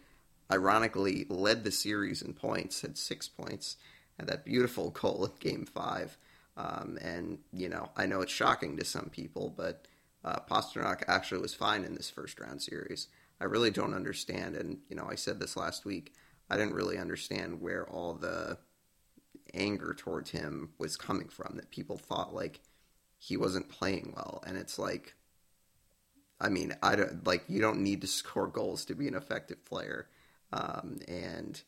ironically, 0.52 1.26
led 1.30 1.64
the 1.64 1.72
series 1.72 2.22
in 2.22 2.34
points, 2.34 2.82
had 2.82 2.98
six 2.98 3.28
points, 3.28 3.78
had 4.18 4.28
that 4.28 4.46
beautiful 4.46 4.90
goal 4.90 5.26
in 5.26 5.32
Game 5.40 5.66
Five. 5.66 6.18
Um, 6.58 6.98
and, 7.02 7.40
you 7.54 7.70
know, 7.70 7.90
I 7.96 8.06
know 8.06 8.22
it's 8.22 8.32
shocking 8.32 8.78
to 8.78 8.86
some 8.86 9.10
people, 9.12 9.54
but 9.56 9.88
uh, 10.24 10.40
Pastrnak 10.50 11.04
actually 11.08 11.42
was 11.42 11.54
fine 11.54 11.84
in 11.84 11.96
this 11.96 12.10
first 12.10 12.40
round 12.40 12.62
series. 12.62 13.08
I 13.40 13.46
really 13.46 13.72
don't 13.72 13.94
understand. 13.94 14.56
And, 14.56 14.80
you 14.90 14.96
know, 14.96 15.08
I 15.10 15.16
said 15.16 15.40
this 15.40 15.58
last 15.58 15.86
week. 15.86 16.14
I 16.50 16.58
didn't 16.58 16.76
really 16.76 16.98
understand 16.98 17.62
where 17.62 17.88
all 17.88 18.14
the 18.14 18.58
anger 19.54 19.96
towards 19.98 20.32
him 20.32 20.72
was 20.78 20.98
coming 20.98 21.30
from, 21.30 21.56
that 21.56 21.72
people 21.72 21.98
thought, 21.98 22.36
like, 22.36 22.60
he 23.18 23.38
wasn't 23.38 23.70
playing 23.70 24.14
well. 24.16 24.44
And 24.46 24.58
it's 24.58 24.78
like, 24.78 25.16
I 26.40 26.50
mean, 26.50 26.74
I 26.82 26.96
don't 26.96 27.26
like 27.26 27.44
you 27.48 27.62
don't 27.62 27.82
need 27.82 28.02
to 28.02 28.08
score 28.20 28.48
goals 28.48 28.84
to 28.86 28.96
be 28.96 29.08
an 29.08 29.16
effective 29.16 29.64
player. 29.64 30.08
Um, 30.54 31.00
and 31.08 31.62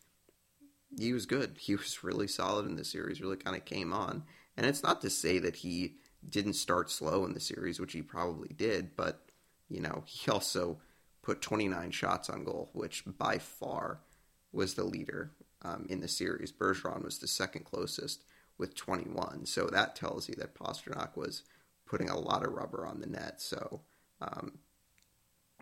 he 0.98 1.14
was 1.14 1.26
good. 1.26 1.58
He 1.60 1.76
was 1.76 2.04
really 2.04 2.28
solid 2.28 2.66
in 2.66 2.76
the 2.76 2.86
series. 2.86 3.22
Really 3.22 3.38
kind 3.38 3.56
of 3.56 3.66
came 3.66 3.94
on. 3.94 4.24
And 4.56 4.66
it's 4.66 4.84
not 4.84 5.02
to 5.02 5.10
say 5.10 5.40
that 5.40 5.58
he 5.58 5.96
didn't 6.28 6.54
start 6.54 6.90
slow 6.90 7.26
in 7.26 7.34
the 7.34 7.40
series, 7.40 7.80
which 7.80 7.94
he 7.94 8.02
probably 8.02 8.50
did, 8.56 8.96
but 8.96 9.26
you 9.70 9.82
know 9.82 10.04
he 10.06 10.30
also 10.32 10.80
put 11.22 11.42
29 11.42 11.92
shots 11.92 12.30
on 12.30 12.44
goal, 12.44 12.70
which 12.74 13.04
by 13.18 13.38
far 13.38 14.00
was 14.52 14.76
the 14.76 14.84
leader 14.84 15.32
um, 15.64 15.86
in 15.90 16.02
the 16.02 16.08
series. 16.08 16.52
Bergeron 16.52 17.04
was 17.04 17.20
the 17.20 17.28
second 17.28 17.64
closest 17.64 18.24
with 18.58 18.76
21. 18.76 19.46
So 19.46 19.68
that 19.68 19.96
tells 19.96 20.30
you 20.30 20.36
that 20.36 20.54
Pastrnak 20.54 21.16
was 21.16 21.44
putting 21.86 22.10
a 22.10 22.20
lot 22.20 22.46
of 22.46 22.54
rubber 22.54 22.86
on 22.86 23.00
the 23.00 23.08
net. 23.08 23.42
So, 23.42 23.82
um, 24.22 24.60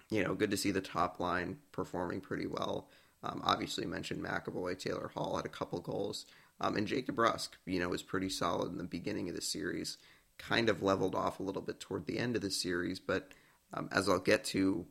you 0.09 0.23
know, 0.23 0.33
good 0.33 0.51
to 0.51 0.57
see 0.57 0.71
the 0.71 0.81
top 0.81 1.19
line 1.19 1.57
performing 1.71 2.21
pretty 2.21 2.47
well. 2.47 2.89
Um, 3.23 3.41
obviously, 3.43 3.85
mentioned 3.85 4.23
McAvoy, 4.23 4.77
Taylor 4.77 5.11
Hall 5.13 5.35
had 5.35 5.45
a 5.45 5.49
couple 5.49 5.79
goals, 5.79 6.25
um, 6.59 6.75
and 6.75 6.87
Jake 6.87 7.07
DeBrusk, 7.07 7.49
you 7.65 7.79
know, 7.79 7.89
was 7.89 8.03
pretty 8.03 8.29
solid 8.29 8.71
in 8.71 8.77
the 8.77 8.83
beginning 8.83 9.29
of 9.29 9.35
the 9.35 9.41
series. 9.41 9.97
Kind 10.37 10.69
of 10.69 10.81
leveled 10.81 11.15
off 11.15 11.39
a 11.39 11.43
little 11.43 11.61
bit 11.61 11.79
toward 11.79 12.05
the 12.05 12.17
end 12.17 12.35
of 12.35 12.41
the 12.41 12.49
series, 12.51 12.99
but 12.99 13.31
um, 13.73 13.89
as 13.91 14.09
I'll 14.09 14.19
get 14.19 14.43
to 14.45 14.85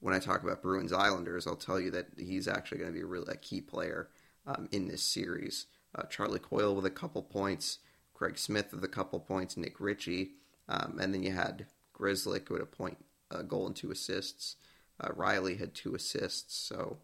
when 0.00 0.14
I 0.14 0.18
talk 0.18 0.42
about 0.42 0.62
Bruins 0.62 0.92
Islanders, 0.92 1.46
I'll 1.46 1.56
tell 1.56 1.78
you 1.78 1.90
that 1.92 2.08
he's 2.18 2.48
actually 2.48 2.78
going 2.78 2.90
to 2.90 2.98
be 2.98 3.02
a 3.02 3.06
really 3.06 3.32
a 3.32 3.36
key 3.36 3.60
player 3.60 4.08
um, 4.46 4.68
in 4.72 4.88
this 4.88 5.02
series. 5.02 5.66
Uh, 5.94 6.02
Charlie 6.04 6.38
Coyle 6.38 6.74
with 6.74 6.86
a 6.86 6.90
couple 6.90 7.22
points, 7.22 7.78
Craig 8.14 8.38
Smith 8.38 8.72
with 8.72 8.84
a 8.84 8.88
couple 8.88 9.20
points, 9.20 9.56
Nick 9.56 9.80
Ritchie, 9.80 10.30
um, 10.68 10.98
and 11.00 11.12
then 11.12 11.22
you 11.22 11.32
had 11.32 11.66
Grzelcyk 11.98 12.48
with 12.48 12.62
a 12.62 12.66
point, 12.66 12.98
a 13.30 13.42
goal 13.42 13.66
and 13.66 13.76
two 13.76 13.90
assists. 13.90 14.56
Uh, 15.00 15.08
Reilly 15.14 15.56
had 15.56 15.74
two 15.74 15.94
assists, 15.94 16.54
so 16.54 16.98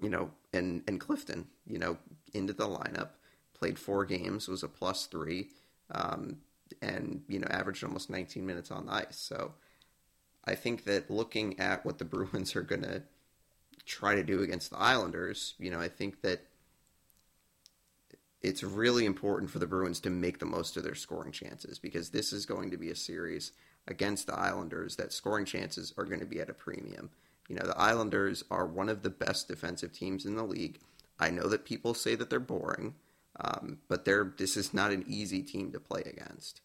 you 0.00 0.08
know, 0.08 0.30
and 0.52 0.82
and 0.86 1.00
Clifton, 1.00 1.46
you 1.66 1.78
know, 1.78 1.98
into 2.32 2.52
the 2.52 2.66
lineup, 2.66 3.10
played 3.54 3.78
four 3.78 4.04
games, 4.04 4.48
was 4.48 4.62
a 4.62 4.68
plus 4.68 5.06
three, 5.06 5.48
um, 5.90 6.38
and 6.82 7.22
you 7.28 7.38
know, 7.38 7.48
averaged 7.50 7.84
almost 7.84 8.10
19 8.10 8.46
minutes 8.46 8.70
on 8.70 8.86
the 8.86 8.92
ice. 8.92 9.18
So 9.18 9.54
I 10.44 10.54
think 10.54 10.84
that 10.84 11.10
looking 11.10 11.58
at 11.58 11.84
what 11.84 11.98
the 11.98 12.04
Bruins 12.06 12.54
are 12.56 12.62
going 12.62 12.82
to 12.82 13.02
try 13.84 14.14
to 14.14 14.22
do 14.22 14.42
against 14.42 14.70
the 14.70 14.78
Islanders, 14.78 15.54
you 15.58 15.70
know, 15.70 15.80
I 15.80 15.88
think 15.88 16.22
that 16.22 16.40
it's 18.42 18.62
really 18.62 19.06
important 19.06 19.50
for 19.50 19.58
the 19.58 19.66
Bruins 19.66 20.00
to 20.00 20.10
make 20.10 20.38
the 20.38 20.46
most 20.46 20.76
of 20.76 20.84
their 20.84 20.94
scoring 20.94 21.32
chances 21.32 21.78
because 21.78 22.10
this 22.10 22.32
is 22.32 22.46
going 22.46 22.70
to 22.70 22.76
be 22.76 22.90
a 22.90 22.96
series 22.96 23.52
against 23.88 24.26
the 24.26 24.38
Islanders 24.38 24.96
that 24.96 25.12
scoring 25.12 25.44
chances 25.44 25.92
are 25.96 26.04
going 26.04 26.20
to 26.20 26.26
be 26.26 26.40
at 26.40 26.50
a 26.50 26.54
premium. 26.54 27.10
You 27.48 27.56
know, 27.56 27.66
the 27.66 27.78
Islanders 27.78 28.44
are 28.50 28.66
one 28.66 28.88
of 28.88 29.02
the 29.02 29.10
best 29.10 29.48
defensive 29.48 29.92
teams 29.92 30.24
in 30.24 30.36
the 30.36 30.42
league. 30.42 30.78
I 31.18 31.30
know 31.30 31.48
that 31.48 31.64
people 31.64 31.94
say 31.94 32.14
that 32.14 32.28
they're 32.28 32.40
boring, 32.40 32.94
um, 33.40 33.78
but 33.88 34.04
they're 34.04 34.32
this 34.36 34.56
is 34.56 34.74
not 34.74 34.90
an 34.90 35.04
easy 35.06 35.42
team 35.42 35.72
to 35.72 35.80
play 35.80 36.02
against. 36.02 36.60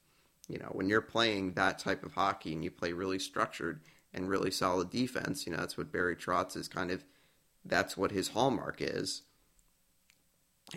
You 0.48 0.60
know, 0.60 0.70
when 0.72 0.90
you're 0.90 1.02
playing 1.02 1.54
that 1.54 1.80
type 1.80 2.04
of 2.04 2.14
hockey 2.14 2.54
and 2.54 2.64
you 2.64 2.72
play 2.72 2.92
really 2.94 3.20
structured 3.20 3.82
and 4.14 4.30
really 4.30 4.52
solid 4.52 4.90
defense, 4.90 5.46
you 5.46 5.54
know, 5.54 5.60
that's 5.60 5.78
what 5.78 5.92
Barry 5.92 6.16
Trotz 6.16 6.58
is 6.58 6.68
kind 6.68 6.92
of 6.92 7.06
that's 7.64 7.96
what 7.96 8.12
his 8.12 8.30
hallmark 8.30 8.78
is. 8.80 9.22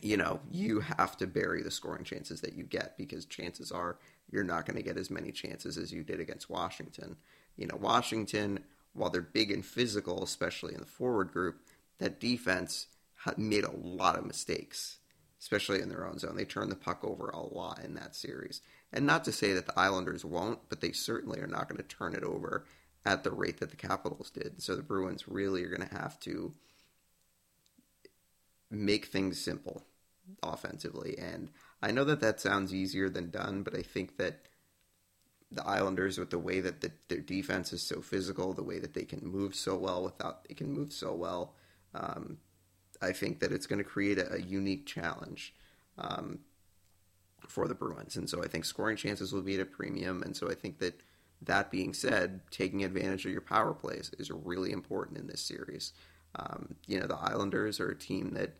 You 0.03 0.17
know, 0.17 0.41
you 0.51 0.81
have 0.81 1.17
to 1.19 1.27
bury 1.27 1.63
the 1.63 1.71
scoring 1.71 2.05
chances 2.05 2.41
that 2.41 2.55
you 2.55 2.65
get 2.65 2.97
because 2.97 3.25
chances 3.27 3.71
are 3.71 3.99
you're 4.31 4.45
not 4.45 4.67
going 4.67 4.77
to 4.77 4.83
get 4.83 4.97
as 4.97 5.11
many 5.11 5.31
chances 5.31 5.79
as 5.79 5.93
you 5.93 6.03
did 6.03 6.21
against 6.21 6.51
Washington. 6.51 7.17
You 7.57 7.67
know, 7.67 7.77
Washington, 7.81 8.61
while 8.95 9.11
they're 9.11 9.21
big 9.21 9.51
and 9.51 9.65
physical, 9.65 10.23
especially 10.23 10.75
in 10.75 10.81
the 10.81 10.87
forward 10.87 11.33
group, 11.33 11.61
that 11.99 12.21
defense 12.21 12.87
made 13.37 13.65
a 13.65 13.77
lot 13.77 14.17
of 14.17 14.27
mistakes, 14.27 14.99
especially 15.41 15.81
in 15.81 15.89
their 15.89 16.07
own 16.07 16.19
zone. 16.19 16.37
They 16.37 16.45
turned 16.45 16.71
the 16.71 16.77
puck 16.77 17.05
over 17.05 17.29
a 17.29 17.41
lot 17.41 17.81
in 17.85 17.95
that 17.95 18.15
series. 18.15 18.61
And 18.93 19.07
not 19.07 19.25
to 19.25 19.33
say 19.33 19.53
that 19.53 19.67
the 19.67 19.79
Islanders 19.79 20.25
won't, 20.25 20.61
but 20.69 20.81
they 20.81 20.93
certainly 20.93 21.41
are 21.41 21.47
not 21.47 21.69
going 21.69 21.79
to 21.79 21.97
turn 21.97 22.15
it 22.15 22.23
over 22.23 22.65
at 23.05 23.25
the 23.25 23.33
rate 23.33 23.61
that 23.61 23.71
the 23.71 23.77
Capitals 23.77 24.31
did. 24.31 24.63
So 24.63 24.77
the 24.77 24.83
Bruins 24.83 25.29
really 25.29 25.63
are 25.65 25.77
going 25.77 25.89
to 25.89 25.95
have 25.95 26.19
to 26.21 26.55
make 28.71 29.07
things 29.07 29.41
simple 29.41 29.83
offensively. 30.43 31.17
And 31.19 31.51
I 31.83 31.91
know 31.91 32.05
that 32.05 32.21
that 32.21 32.41
sounds 32.41 32.73
easier 32.73 33.09
than 33.09 33.31
done, 33.31 33.63
but 33.63 33.77
I 33.77 33.83
think 33.83 34.17
that 34.17 34.47
the 35.55 35.67
Islanders, 35.67 36.19
with 36.19 36.31
the 36.31 36.39
way 36.39 36.61
that 36.61 36.81
the, 36.81 36.91
their 37.09 37.21
defense 37.21 37.73
is 37.73 37.83
so 37.83 38.01
physical, 38.01 38.53
the 38.53 38.63
way 38.63 38.79
that 38.79 38.95
they 38.95 39.05
can 39.05 39.21
move 39.25 39.55
so 39.55 39.77
well 39.77 40.03
without 40.03 40.47
they 40.49 40.55
can 40.55 40.73
move 40.73 40.93
so 40.93 41.15
well, 41.15 41.55
um, 41.95 42.39
I 43.01 43.13
think 43.13 43.41
that 43.41 43.53
it's 43.53 43.67
going 43.67 43.79
to 43.79 43.85
create 43.85 44.19
a, 44.19 44.35
a 44.35 44.41
unique 44.41 44.87
challenge. 44.87 45.55
Um, 45.99 46.41
for 47.49 47.69
the 47.69 47.75
Bruins. 47.75 48.17
And 48.17 48.29
so 48.29 48.43
I 48.43 48.49
think 48.49 48.65
scoring 48.65 48.97
chances 48.97 49.33
will 49.33 49.43
be 49.43 49.55
at 49.55 49.61
a 49.61 49.65
premium. 49.65 50.23
And 50.23 50.37
so 50.37 50.51
I 50.51 50.55
think 50.55 50.79
that 50.79 51.01
that 51.43 51.71
being 51.71 51.93
said, 51.93 52.41
taking 52.51 52.85
advantage 52.85 53.27
of 53.27 53.33
your 53.33 53.41
power 53.41 53.75
plays 53.75 54.11
is 54.19 54.31
really 54.31 54.73
important 54.73 55.19
in 55.19 55.27
this 55.27 55.41
series. 55.41 55.93
Um, 56.37 56.77
you 56.87 56.99
know, 56.99 57.07
the 57.07 57.17
Islanders 57.17 57.81
are 57.81 57.91
a 57.91 57.99
team 57.99 58.31
that 58.35 58.57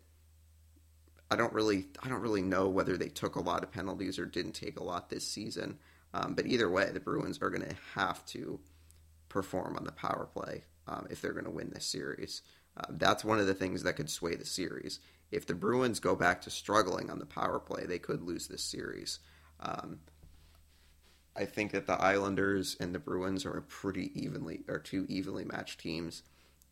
I 1.31 1.37
don't 1.37 1.53
really, 1.53 1.87
I 2.03 2.09
don't 2.09 2.21
really 2.21 2.43
know 2.43 2.69
whether 2.69 2.97
they 2.97 3.09
took 3.09 3.37
a 3.37 3.41
lot 3.41 3.63
of 3.63 3.73
penalties 3.73 4.19
or 4.19 4.27
didn't 4.27 4.53
take 4.53 4.79
a 4.79 4.85
lot 4.85 5.09
this 5.09 5.27
season. 5.27 5.79
Um, 6.15 6.35
but 6.35 6.47
either 6.47 6.71
way, 6.71 6.91
the 6.91 7.01
Bruins 7.01 7.39
are 7.43 7.51
going 7.51 7.69
to 7.69 7.77
have 7.95 8.25
to 8.27 8.59
perform 9.29 9.77
on 9.77 9.85
the 9.85 9.93
power 9.93 10.29
play 10.33 10.63
um, 10.89 11.07
if 11.11 11.21
they're 11.21 11.33
going 11.33 11.45
to 11.45 11.51
win 11.51 11.71
this 11.75 11.85
series. 11.85 12.41
Uh, 12.77 12.87
that's 12.91 13.25
one 13.25 13.39
of 13.39 13.47
the 13.47 13.55
things 13.55 13.83
that 13.83 13.97
could 13.97 14.09
sway 14.09 14.35
the 14.35 14.47
series 14.47 15.01
if 15.35 15.47
the 15.47 15.55
Bruins 15.55 15.99
go 15.99 16.15
back 16.15 16.41
to 16.43 16.51
struggling 16.51 17.11
on 17.11 17.19
the 17.19 17.27
power 17.27 17.59
play, 17.59 17.85
they 17.87 17.99
could 17.99 18.23
lose 18.23 18.47
this 18.47 18.63
series. 18.63 19.19
Um, 19.59 19.99
I 21.37 21.45
think 21.45 21.73
that 21.73 21.89
the 21.89 22.01
Islanders 22.01 22.77
and 22.79 22.95
the 22.95 23.01
Bruins 23.01 23.45
are 23.45 23.61
pretty 23.63 24.13
evenly 24.15 24.61
are 24.69 24.79
two 24.79 25.07
evenly 25.09 25.45
matched 25.45 25.81
teams. 25.81 26.23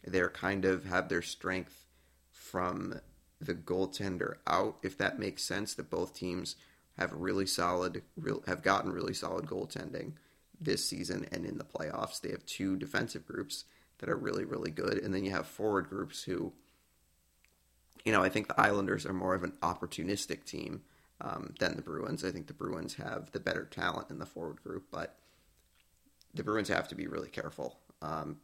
They're 0.04 0.30
kind 0.30 0.64
of 0.64 0.84
have 0.84 1.08
their 1.08 1.22
strength 1.22 1.86
from 2.30 3.00
the 3.40 3.54
goaltender 3.54 4.34
out, 4.46 4.76
if 4.84 4.96
that 4.98 5.18
makes 5.18 5.42
sense. 5.42 5.74
That 5.74 5.90
both 5.90 6.14
teams 6.14 6.54
have 6.98 7.12
really 7.12 7.46
solid, 7.46 8.02
real, 8.16 8.42
have 8.46 8.62
gotten 8.62 8.92
really 8.92 9.14
solid 9.14 9.46
goaltending 9.46 10.12
this 10.60 10.84
season 10.84 11.26
and 11.32 11.44
in 11.44 11.58
the 11.58 11.64
playoffs. 11.64 12.20
They 12.20 12.30
have 12.30 12.46
two 12.46 12.76
defensive 12.76 13.26
groups 13.26 13.64
that 13.98 14.08
are 14.08 14.16
really, 14.16 14.44
really 14.44 14.70
good, 14.70 14.98
and 14.98 15.14
then 15.14 15.24
you 15.24 15.30
have 15.30 15.46
forward 15.46 15.88
groups 15.88 16.22
who 16.24 16.52
you 18.04 18.12
know, 18.12 18.22
I 18.22 18.28
think 18.28 18.48
the 18.48 18.60
Islanders 18.60 19.06
are 19.06 19.12
more 19.12 19.34
of 19.34 19.44
an 19.44 19.52
opportunistic 19.62 20.44
team 20.44 20.82
um, 21.20 21.54
than 21.58 21.76
the 21.76 21.82
Bruins. 21.82 22.24
I 22.24 22.30
think 22.30 22.46
the 22.46 22.52
Bruins 22.52 22.94
have 22.94 23.30
the 23.32 23.40
better 23.40 23.64
talent 23.64 24.10
in 24.10 24.18
the 24.18 24.26
forward 24.26 24.62
group, 24.62 24.86
but 24.90 25.16
the 26.34 26.42
Bruins 26.42 26.68
have 26.68 26.88
to 26.88 26.94
be 26.94 27.06
really 27.06 27.28
careful. 27.28 27.78
Um, 28.00 28.38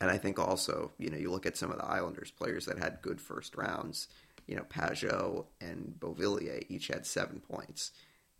and 0.00 0.10
I 0.10 0.18
think 0.18 0.38
also, 0.38 0.92
you 0.98 1.10
know, 1.10 1.16
you 1.16 1.30
look 1.30 1.46
at 1.46 1.56
some 1.56 1.70
of 1.70 1.78
the 1.78 1.84
Islanders 1.84 2.30
players 2.30 2.66
that 2.66 2.78
had 2.78 3.02
good 3.02 3.20
first 3.20 3.56
rounds. 3.56 4.08
You 4.50 4.56
know, 4.56 4.64
Pageau 4.64 5.46
and 5.60 5.94
Beauvillier 6.00 6.64
each 6.68 6.88
had 6.88 7.06
seven 7.06 7.40
points. 7.40 7.92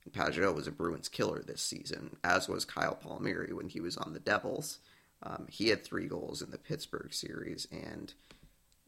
And 0.05 0.13
Pageau 0.13 0.53
was 0.53 0.67
a 0.67 0.73
Bruins 0.73 1.09
killer 1.09 1.41
this 1.41 1.63
season, 1.63 2.17
as 2.25 2.49
was 2.49 2.65
Kyle 2.65 2.97
Palmieri 2.97 3.53
when 3.53 3.69
he 3.69 3.81
was 3.81 3.97
on 3.97 4.13
the 4.13 4.19
Devils. 4.19 4.81
Um, 5.23 5.47
he 5.49 5.69
had 5.69 5.85
three 5.85 6.07
goals 6.07 6.43
in 6.43 6.51
the 6.51 6.59
Pittsburgh 6.59 7.15
series, 7.15 7.69
and 7.71 8.13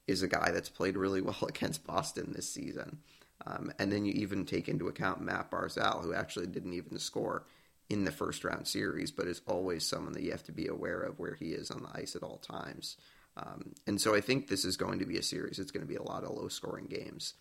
is 0.08 0.24
a 0.24 0.28
guy 0.28 0.50
that's 0.50 0.68
played 0.68 0.96
really 0.96 1.20
well 1.22 1.46
against 1.48 1.86
Boston 1.86 2.32
this 2.34 2.48
season. 2.48 2.98
Um, 3.46 3.72
and 3.78 3.92
then 3.92 4.04
you 4.04 4.12
even 4.14 4.44
take 4.44 4.68
into 4.68 4.88
account 4.88 5.20
Matt 5.20 5.48
Barzal, 5.48 6.02
who 6.02 6.12
actually 6.12 6.48
didn't 6.48 6.74
even 6.74 6.98
score 6.98 7.44
in 7.88 8.02
the 8.04 8.10
first 8.10 8.42
round 8.42 8.66
series, 8.66 9.12
but 9.12 9.28
is 9.28 9.42
always 9.46 9.84
someone 9.84 10.12
that 10.14 10.22
you 10.22 10.32
have 10.32 10.44
to 10.44 10.52
be 10.52 10.66
aware 10.66 11.00
of 11.02 11.20
where 11.20 11.34
he 11.34 11.50
is 11.50 11.70
on 11.70 11.82
the 11.82 12.00
ice 12.00 12.16
at 12.16 12.24
all 12.24 12.38
times. 12.38 12.96
Um, 13.36 13.72
and 13.86 14.00
so 14.00 14.14
I 14.14 14.20
think 14.20 14.48
this 14.48 14.64
is 14.64 14.76
going 14.76 14.98
to 14.98 15.06
be 15.06 15.16
a 15.16 15.22
series. 15.22 15.58
It's 15.58 15.70
going 15.70 15.86
to 15.86 15.88
be 15.88 15.96
a 15.96 16.02
lot 16.02 16.24
of 16.24 16.30
low 16.30 16.48
scoring 16.48 16.86
games. 16.86 17.34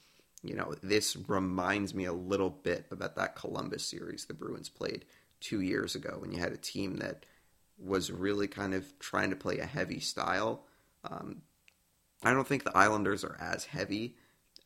You 0.44 0.56
know, 0.56 0.74
this 0.82 1.18
reminds 1.28 1.94
me 1.94 2.06
a 2.06 2.14
little 2.14 2.50
bit 2.50 2.88
about 2.92 3.16
that 3.16 3.36
Columbus 3.36 3.86
series 3.86 4.26
the 4.26 4.34
Bruins 4.34 4.70
played 4.70 5.06
two 5.40 5.62
years 5.62 5.96
ago 5.96 6.18
when 6.20 6.32
you 6.32 6.40
had 6.40 6.54
a 6.54 6.58
team 6.58 6.98
that 6.98 7.26
was 7.78 8.12
really 8.12 8.48
kind 8.48 8.74
of 8.74 8.98
trying 9.00 9.30
to 9.32 9.36
play 9.36 9.60
a 9.60 9.66
heavy 9.66 10.00
style. 10.00 10.66
Um, 11.04 11.42
I 12.24 12.34
don't 12.34 12.48
think 12.48 12.64
the 12.64 12.78
Islanders 12.78 13.24
are 13.24 13.38
as 13.40 13.66
heavy 13.66 14.16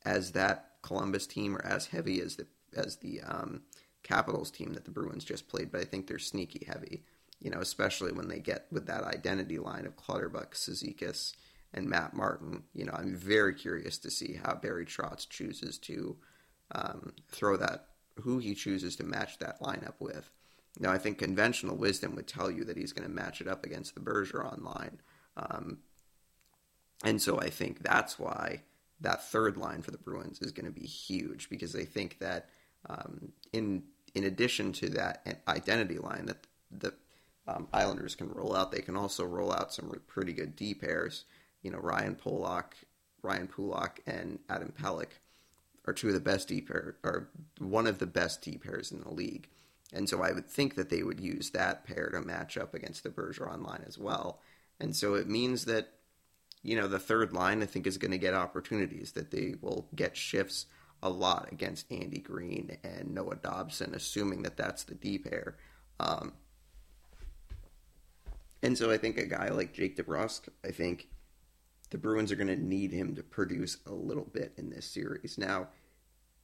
as 0.06 0.34
that 0.34 0.72
Columbus 0.82 1.26
team 1.26 1.56
or 1.56 1.66
as 1.66 1.88
heavy 1.88 2.22
as 2.22 2.36
the 2.36 2.48
as 2.76 2.98
the 2.98 3.22
um, 3.22 3.62
Capitals 4.04 4.52
team 4.52 4.74
that 4.74 4.86
the 4.86 4.92
Bruins 4.92 5.24
just 5.24 5.48
played, 5.48 5.72
but 5.72 5.82
I 5.82 5.86
think 5.86 6.08
they're 6.08 6.20
sneaky 6.20 6.66
heavy. 6.66 7.04
You 7.40 7.52
know, 7.52 7.60
especially 7.60 8.12
when 8.12 8.28
they 8.28 8.40
get 8.40 8.66
with 8.72 8.88
that 8.88 9.04
identity 9.04 9.60
line 9.60 9.86
of 9.86 9.96
Clutterbuck, 9.96 10.56
Cizikas, 10.56 11.34
and 11.74 11.88
Matt 11.88 12.14
Martin. 12.14 12.64
You 12.74 12.86
know, 12.86 12.94
I'm 12.94 13.16
very 13.16 13.54
curious 13.54 13.98
to 14.00 14.10
see 14.10 14.40
how 14.44 14.56
Barry 14.56 14.86
Trotz 14.86 15.30
chooses 15.30 15.78
to 15.80 16.16
um, 16.72 17.14
throw 17.30 17.58
that, 17.58 17.90
who 18.22 18.40
he 18.40 18.56
chooses 18.56 18.96
to 18.96 19.04
match 19.04 19.38
that 19.40 19.62
lineup 19.62 19.96
with. 20.00 20.32
Now, 20.80 20.92
I 20.92 20.98
think 20.98 21.18
conventional 21.20 21.78
wisdom 21.78 22.16
would 22.16 22.28
tell 22.28 22.50
you 22.50 22.64
that 22.66 22.78
he's 22.78 22.94
going 22.94 23.08
to 23.08 23.14
match 23.14 23.42
it 23.42 23.48
up 23.48 23.66
against 23.66 23.96
the 23.96 24.02
Bergeron 24.02 24.64
line. 24.64 25.00
Um, 25.38 25.80
and 27.04 27.22
so 27.22 27.40
I 27.40 27.50
think 27.50 27.84
that's 27.84 28.18
why 28.18 28.64
that 29.02 29.24
third 29.24 29.58
line 29.58 29.82
for 29.82 29.92
the 29.92 29.98
Bruins 29.98 30.40
is 30.42 30.52
going 30.52 30.66
to 30.66 30.72
be 30.72 30.88
huge 30.88 31.50
because 31.50 31.74
they 31.74 31.86
think 31.86 32.20
that 32.20 32.50
um, 32.90 33.32
in 33.52 33.84
in 34.14 34.24
addition 34.24 34.72
to 34.72 34.90
that 34.90 35.44
identity 35.48 35.98
line 35.98 36.28
that 36.28 36.48
the 36.72 36.94
um, 37.48 37.68
Islanders 37.74 38.16
can 38.16 38.30
roll 38.30 38.56
out, 38.56 38.72
they 38.72 38.82
can 38.82 38.96
also 38.96 39.26
roll 39.26 39.52
out 39.52 39.74
some 39.74 39.92
pretty 40.08 40.34
good 40.34 40.56
D 40.56 40.74
pairs. 40.74 41.26
You 41.62 41.72
know, 41.72 41.80
Ryan 41.80 42.16
Pulock, 42.16 42.76
Ryan 43.22 43.48
Pulock, 43.48 44.00
and 44.06 44.40
Adam 44.50 44.74
Pelech 44.80 45.20
are 45.86 45.94
two 45.94 46.08
of 46.08 46.14
the 46.14 46.20
best 46.20 46.48
D 46.48 46.62
pair, 46.62 46.96
or 47.04 47.30
one 47.60 47.88
of 47.88 48.00
the 48.00 48.08
best 48.08 48.42
D 48.42 48.58
pairs 48.58 48.92
in 48.92 49.02
the 49.02 49.14
league. 49.14 49.48
And 49.94 50.10
so 50.10 50.24
I 50.24 50.32
would 50.32 50.48
think 50.48 50.76
that 50.76 50.90
they 50.90 51.04
would 51.04 51.20
use 51.20 51.52
that 51.52 51.86
pair 51.86 52.10
to 52.10 52.22
match 52.22 52.58
up 52.58 52.74
against 52.74 53.04
the 53.04 53.10
Bergeron 53.10 53.66
line 53.66 53.84
as 53.88 53.98
well. 53.98 54.42
And 54.80 54.96
so 54.96 55.14
it 55.14 55.30
means 55.30 55.66
that 55.66 55.90
you 56.66 56.76
know, 56.76 56.88
the 56.88 56.98
third 56.98 57.32
line, 57.32 57.62
I 57.62 57.68
think, 57.68 57.86
is 57.86 58.00
going 58.00 58.12
to 58.12 58.18
get 58.18 58.34
opportunities, 58.34 59.12
that 59.12 59.30
they 59.30 59.54
will 59.62 59.88
get 59.94 60.18
shifts 60.18 60.66
a 61.04 61.10
lot 61.10 61.50
against 61.52 61.92
Andy 61.92 62.18
Greene 62.18 62.78
and 62.84 63.14
Noah 63.14 63.36
Dobson, 63.36 63.94
assuming 63.94 64.42
that 64.42 64.58
that's 64.58 64.84
the 64.84 64.96
D 64.96 65.20
pair. 65.20 65.58
Um, 66.00 66.34
and 68.66 68.78
so 68.78 68.92
I 68.92 68.98
think 68.98 69.18
a 69.18 69.26
guy 69.26 69.50
like 69.50 69.74
Jake 69.74 69.96
DeBrusk, 69.96 70.50
I 70.64 70.72
think 70.72 71.08
the 71.92 71.98
Bruins 71.98 72.32
are 72.32 72.36
going 72.36 72.48
to 72.48 72.56
need 72.56 72.92
him 72.92 73.16
to 73.16 73.24
produce 73.24 73.78
a 73.86 73.94
little 73.94 74.26
bit 74.26 74.54
in 74.58 74.72
this 74.72 74.86
series. 74.86 75.38
Now, 75.38 75.68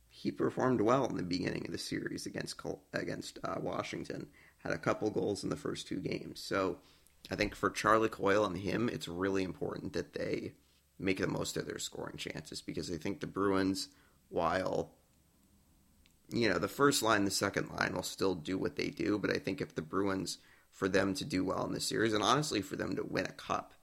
he 0.08 0.32
performed 0.32 0.82
well 0.82 1.06
in 1.06 1.18
the 1.18 1.24
beginning 1.24 1.66
of 1.66 1.72
the 1.72 1.78
series 1.78 2.26
against 2.26 2.62
against 2.94 3.40
uh, 3.44 3.56
Washington, 3.60 4.28
had 4.60 4.72
a 4.72 4.78
couple 4.78 5.10
goals 5.10 5.44
in 5.44 5.50
the 5.50 5.56
first 5.56 5.88
two 5.88 6.00
games. 6.00 6.40
So 6.40 6.78
I 7.32 7.36
think 7.36 7.56
for 7.56 7.70
Charlie 7.70 8.10
Coyle 8.10 8.46
and 8.46 8.58
him, 8.58 8.90
it's 8.90 9.08
really 9.08 9.44
important 9.44 9.94
that 9.94 10.14
they 10.14 10.54
make 11.00 11.20
the 11.20 11.28
most 11.28 11.58
of 11.58 11.66
their 11.66 11.80
scoring 11.80 12.18
chances 12.18 12.62
because 12.62 12.92
I 12.92 12.98
think 12.98 13.20
the 13.20 13.28
Bruins, 13.28 13.88
while 14.30 14.92
you 16.30 16.50
know 16.50 16.60
the 16.60 16.68
first 16.68 17.02
line, 17.02 17.26
the 17.26 17.32
second 17.32 17.70
line 17.72 17.94
will 17.96 18.04
still 18.04 18.36
do 18.36 18.58
what 18.58 18.76
they 18.76 18.90
do, 18.90 19.18
but 19.18 19.32
I 19.32 19.40
think 19.40 19.60
if 19.60 19.74
the 19.74 19.82
Bruins, 19.82 20.38
for 20.72 20.88
them 20.88 21.14
to 21.16 21.26
do 21.26 21.44
well 21.44 21.66
in 21.66 21.74
the 21.74 21.80
series, 21.80 22.14
and 22.14 22.24
honestly 22.24 22.62
for 22.62 22.76
them 22.76 22.96
to 22.96 23.04
win 23.04 23.26
a 23.26 23.32
cup, 23.32 23.74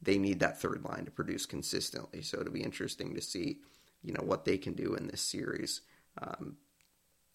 they 0.00 0.18
need 0.18 0.40
that 0.40 0.60
third 0.60 0.84
line 0.84 1.04
to 1.04 1.10
produce 1.10 1.46
consistently. 1.46 2.22
So 2.22 2.40
it'll 2.40 2.52
be 2.52 2.62
interesting 2.62 3.14
to 3.14 3.22
see, 3.22 3.58
you 4.02 4.12
know, 4.12 4.22
what 4.22 4.44
they 4.44 4.58
can 4.58 4.74
do 4.74 4.94
in 4.94 5.08
this 5.08 5.20
series. 5.20 5.80
Um, 6.20 6.56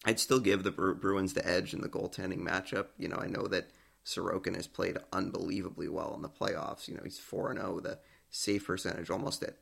I'd 0.04 0.18
still 0.18 0.40
give 0.40 0.62
the 0.62 0.70
Bruins 0.70 1.34
the 1.34 1.46
edge 1.46 1.74
in 1.74 1.80
the 1.80 1.88
goaltending 1.88 2.40
matchup. 2.40 2.86
You 2.98 3.08
know, 3.08 3.18
I 3.18 3.26
know 3.26 3.46
that 3.48 3.70
Sorokin 4.04 4.56
has 4.56 4.66
played 4.66 4.98
unbelievably 5.12 5.88
well 5.88 6.14
in 6.14 6.22
the 6.22 6.28
playoffs. 6.28 6.88
You 6.88 6.94
know, 6.94 7.02
he's 7.04 7.18
four 7.18 7.50
and 7.50 7.58
zero, 7.58 7.74
oh, 7.76 7.80
the 7.80 7.98
save 8.30 8.64
percentage 8.64 9.10
almost 9.10 9.42
at 9.42 9.56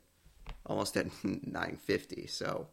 almost 0.65 0.97
at 0.97 1.07
nine 1.23 1.77
fifty. 1.77 2.25
So, 2.27 2.67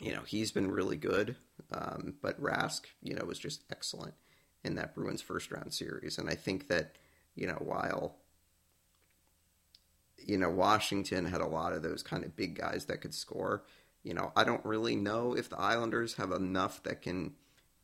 you 0.00 0.14
know, 0.14 0.22
he's 0.26 0.52
been 0.52 0.70
really 0.70 0.96
good. 0.96 1.36
Um, 1.72 2.14
but 2.22 2.40
Rask, 2.40 2.82
you 3.02 3.14
know, 3.14 3.24
was 3.24 3.38
just 3.38 3.64
excellent 3.70 4.14
in 4.66 4.74
that 4.76 4.94
Bruins 4.94 5.22
first 5.22 5.50
round 5.50 5.72
series, 5.72 6.18
and 6.18 6.28
I 6.28 6.34
think 6.34 6.68
that 6.68 6.96
you 7.34 7.46
know 7.46 7.60
while 7.60 8.16
you 10.24 10.36
know 10.38 10.50
Washington 10.50 11.26
had 11.26 11.40
a 11.40 11.46
lot 11.46 11.72
of 11.72 11.82
those 11.82 12.02
kind 12.02 12.24
of 12.24 12.36
big 12.36 12.58
guys 12.58 12.86
that 12.86 13.00
could 13.00 13.14
score. 13.14 13.64
You 14.02 14.14
know, 14.14 14.30
I 14.36 14.44
don't 14.44 14.64
really 14.64 14.94
know 14.94 15.34
if 15.34 15.48
the 15.48 15.58
Islanders 15.58 16.14
have 16.14 16.30
enough 16.30 16.82
that 16.84 17.02
can 17.02 17.34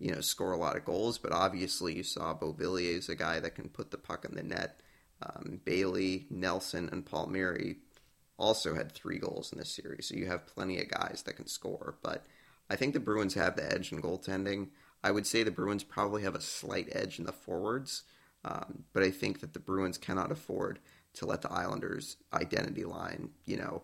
you 0.03 0.13
know, 0.13 0.21
score 0.21 0.51
a 0.51 0.57
lot 0.57 0.77
of 0.77 0.85
goals. 0.85 1.17
But 1.17 1.33
obviously, 1.33 1.95
you 1.95 2.03
saw 2.03 2.35
Beauvillier 2.35 2.99
is 2.99 3.09
a 3.09 3.15
guy 3.15 3.39
that 3.39 3.55
can 3.55 3.69
put 3.69 3.93
the 3.93 3.97
puck 3.99 4.25
in 4.25 4.35
the 4.35 4.43
net. 4.43 4.81
Um, 5.23 5.61
Bailey, 5.65 6.27
Nelson, 6.29 6.89
and 6.91 7.07
Palmieri 7.07 7.77
also 8.37 8.75
had 8.75 8.91
three 8.91 9.19
goals 9.19 9.53
in 9.53 9.59
this 9.59 9.71
series. 9.71 10.09
So 10.09 10.17
you 10.17 10.27
have 10.27 10.45
plenty 10.45 10.81
of 10.81 10.89
guys 10.89 11.23
that 11.25 11.37
can 11.37 11.47
score. 11.47 11.95
But 12.03 12.27
I 12.69 12.75
think 12.75 12.95
the 12.95 13.01
Bruins 13.01 13.35
have 13.35 13.55
the 13.55 13.73
edge 13.73 13.93
in 13.93 14.03
goaltending. 14.03 14.71
I 15.03 15.11
would 15.11 15.27
say 15.27 15.43
the 15.43 15.51
Bruins 15.51 15.85
probably 15.85 16.23
have 16.23 16.35
a 16.35 16.41
slight 16.41 16.89
edge 16.93 17.19
in 17.19 17.25
the 17.25 17.33
forwards. 17.33 18.05
Um, 18.45 18.85
but 18.93 19.03
I 19.03 19.11
think 19.11 19.41
that 19.41 19.53
the 19.53 19.61
Bruins 19.61 19.99
cannot 19.99 20.33
afford 20.33 20.81
to 21.15 21.27
let 21.27 21.43
the 21.43 21.53
Islanders' 21.53 22.17
identity 22.33 22.85
line, 22.85 23.31
you 23.45 23.57
know, 23.57 23.83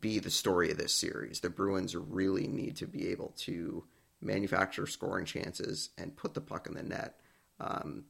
be 0.00 0.18
the 0.18 0.30
story 0.30 0.70
of 0.70 0.78
this 0.78 0.94
series. 0.94 1.40
The 1.40 1.50
Bruins 1.50 1.94
really 1.94 2.46
need 2.46 2.76
to 2.76 2.86
be 2.86 3.08
able 3.08 3.34
to 3.38 3.84
manufacture 4.22 4.86
scoring 4.86 5.26
chances, 5.26 5.90
and 5.98 6.16
put 6.16 6.34
the 6.34 6.40
puck 6.40 6.66
in 6.66 6.74
the 6.74 6.82
net. 6.82 7.18
Um, 7.60 8.04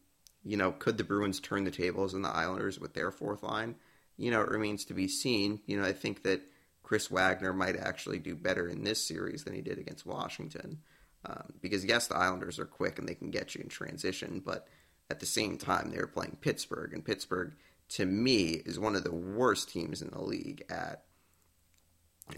you 0.44 0.56
know, 0.56 0.72
could 0.72 0.98
the 0.98 1.04
Bruins 1.04 1.40
turn 1.40 1.64
the 1.64 1.70
tables 1.70 2.14
on 2.14 2.22
the 2.22 2.28
Islanders 2.28 2.78
with 2.78 2.94
their 2.94 3.10
fourth 3.10 3.42
line? 3.42 3.76
You 4.16 4.30
know, 4.30 4.42
it 4.42 4.50
remains 4.50 4.84
to 4.86 4.94
be 4.94 5.08
seen. 5.08 5.60
You 5.66 5.80
know, 5.80 5.86
I 5.86 5.92
think 5.92 6.22
that 6.24 6.42
Chris 6.82 7.10
Wagner 7.10 7.52
might 7.52 7.76
actually 7.76 8.18
do 8.18 8.34
better 8.34 8.68
in 8.68 8.84
this 8.84 9.04
series 9.04 9.44
than 9.44 9.54
he 9.54 9.62
did 9.62 9.78
against 9.78 10.04
Washington. 10.04 10.78
Um, 11.24 11.52
because, 11.60 11.84
yes, 11.84 12.08
the 12.08 12.16
Islanders 12.16 12.58
are 12.58 12.66
quick 12.66 12.98
and 12.98 13.08
they 13.08 13.14
can 13.14 13.30
get 13.30 13.54
you 13.54 13.60
in 13.60 13.68
transition, 13.68 14.42
but 14.44 14.66
at 15.08 15.20
the 15.20 15.26
same 15.26 15.56
time, 15.56 15.90
they're 15.90 16.06
playing 16.06 16.38
Pittsburgh. 16.40 16.92
And 16.92 17.04
Pittsburgh, 17.04 17.54
to 17.90 18.06
me, 18.06 18.62
is 18.64 18.78
one 18.78 18.96
of 18.96 19.04
the 19.04 19.14
worst 19.14 19.68
teams 19.68 20.02
in 20.02 20.10
the 20.10 20.22
league 20.22 20.64
at 20.68 21.04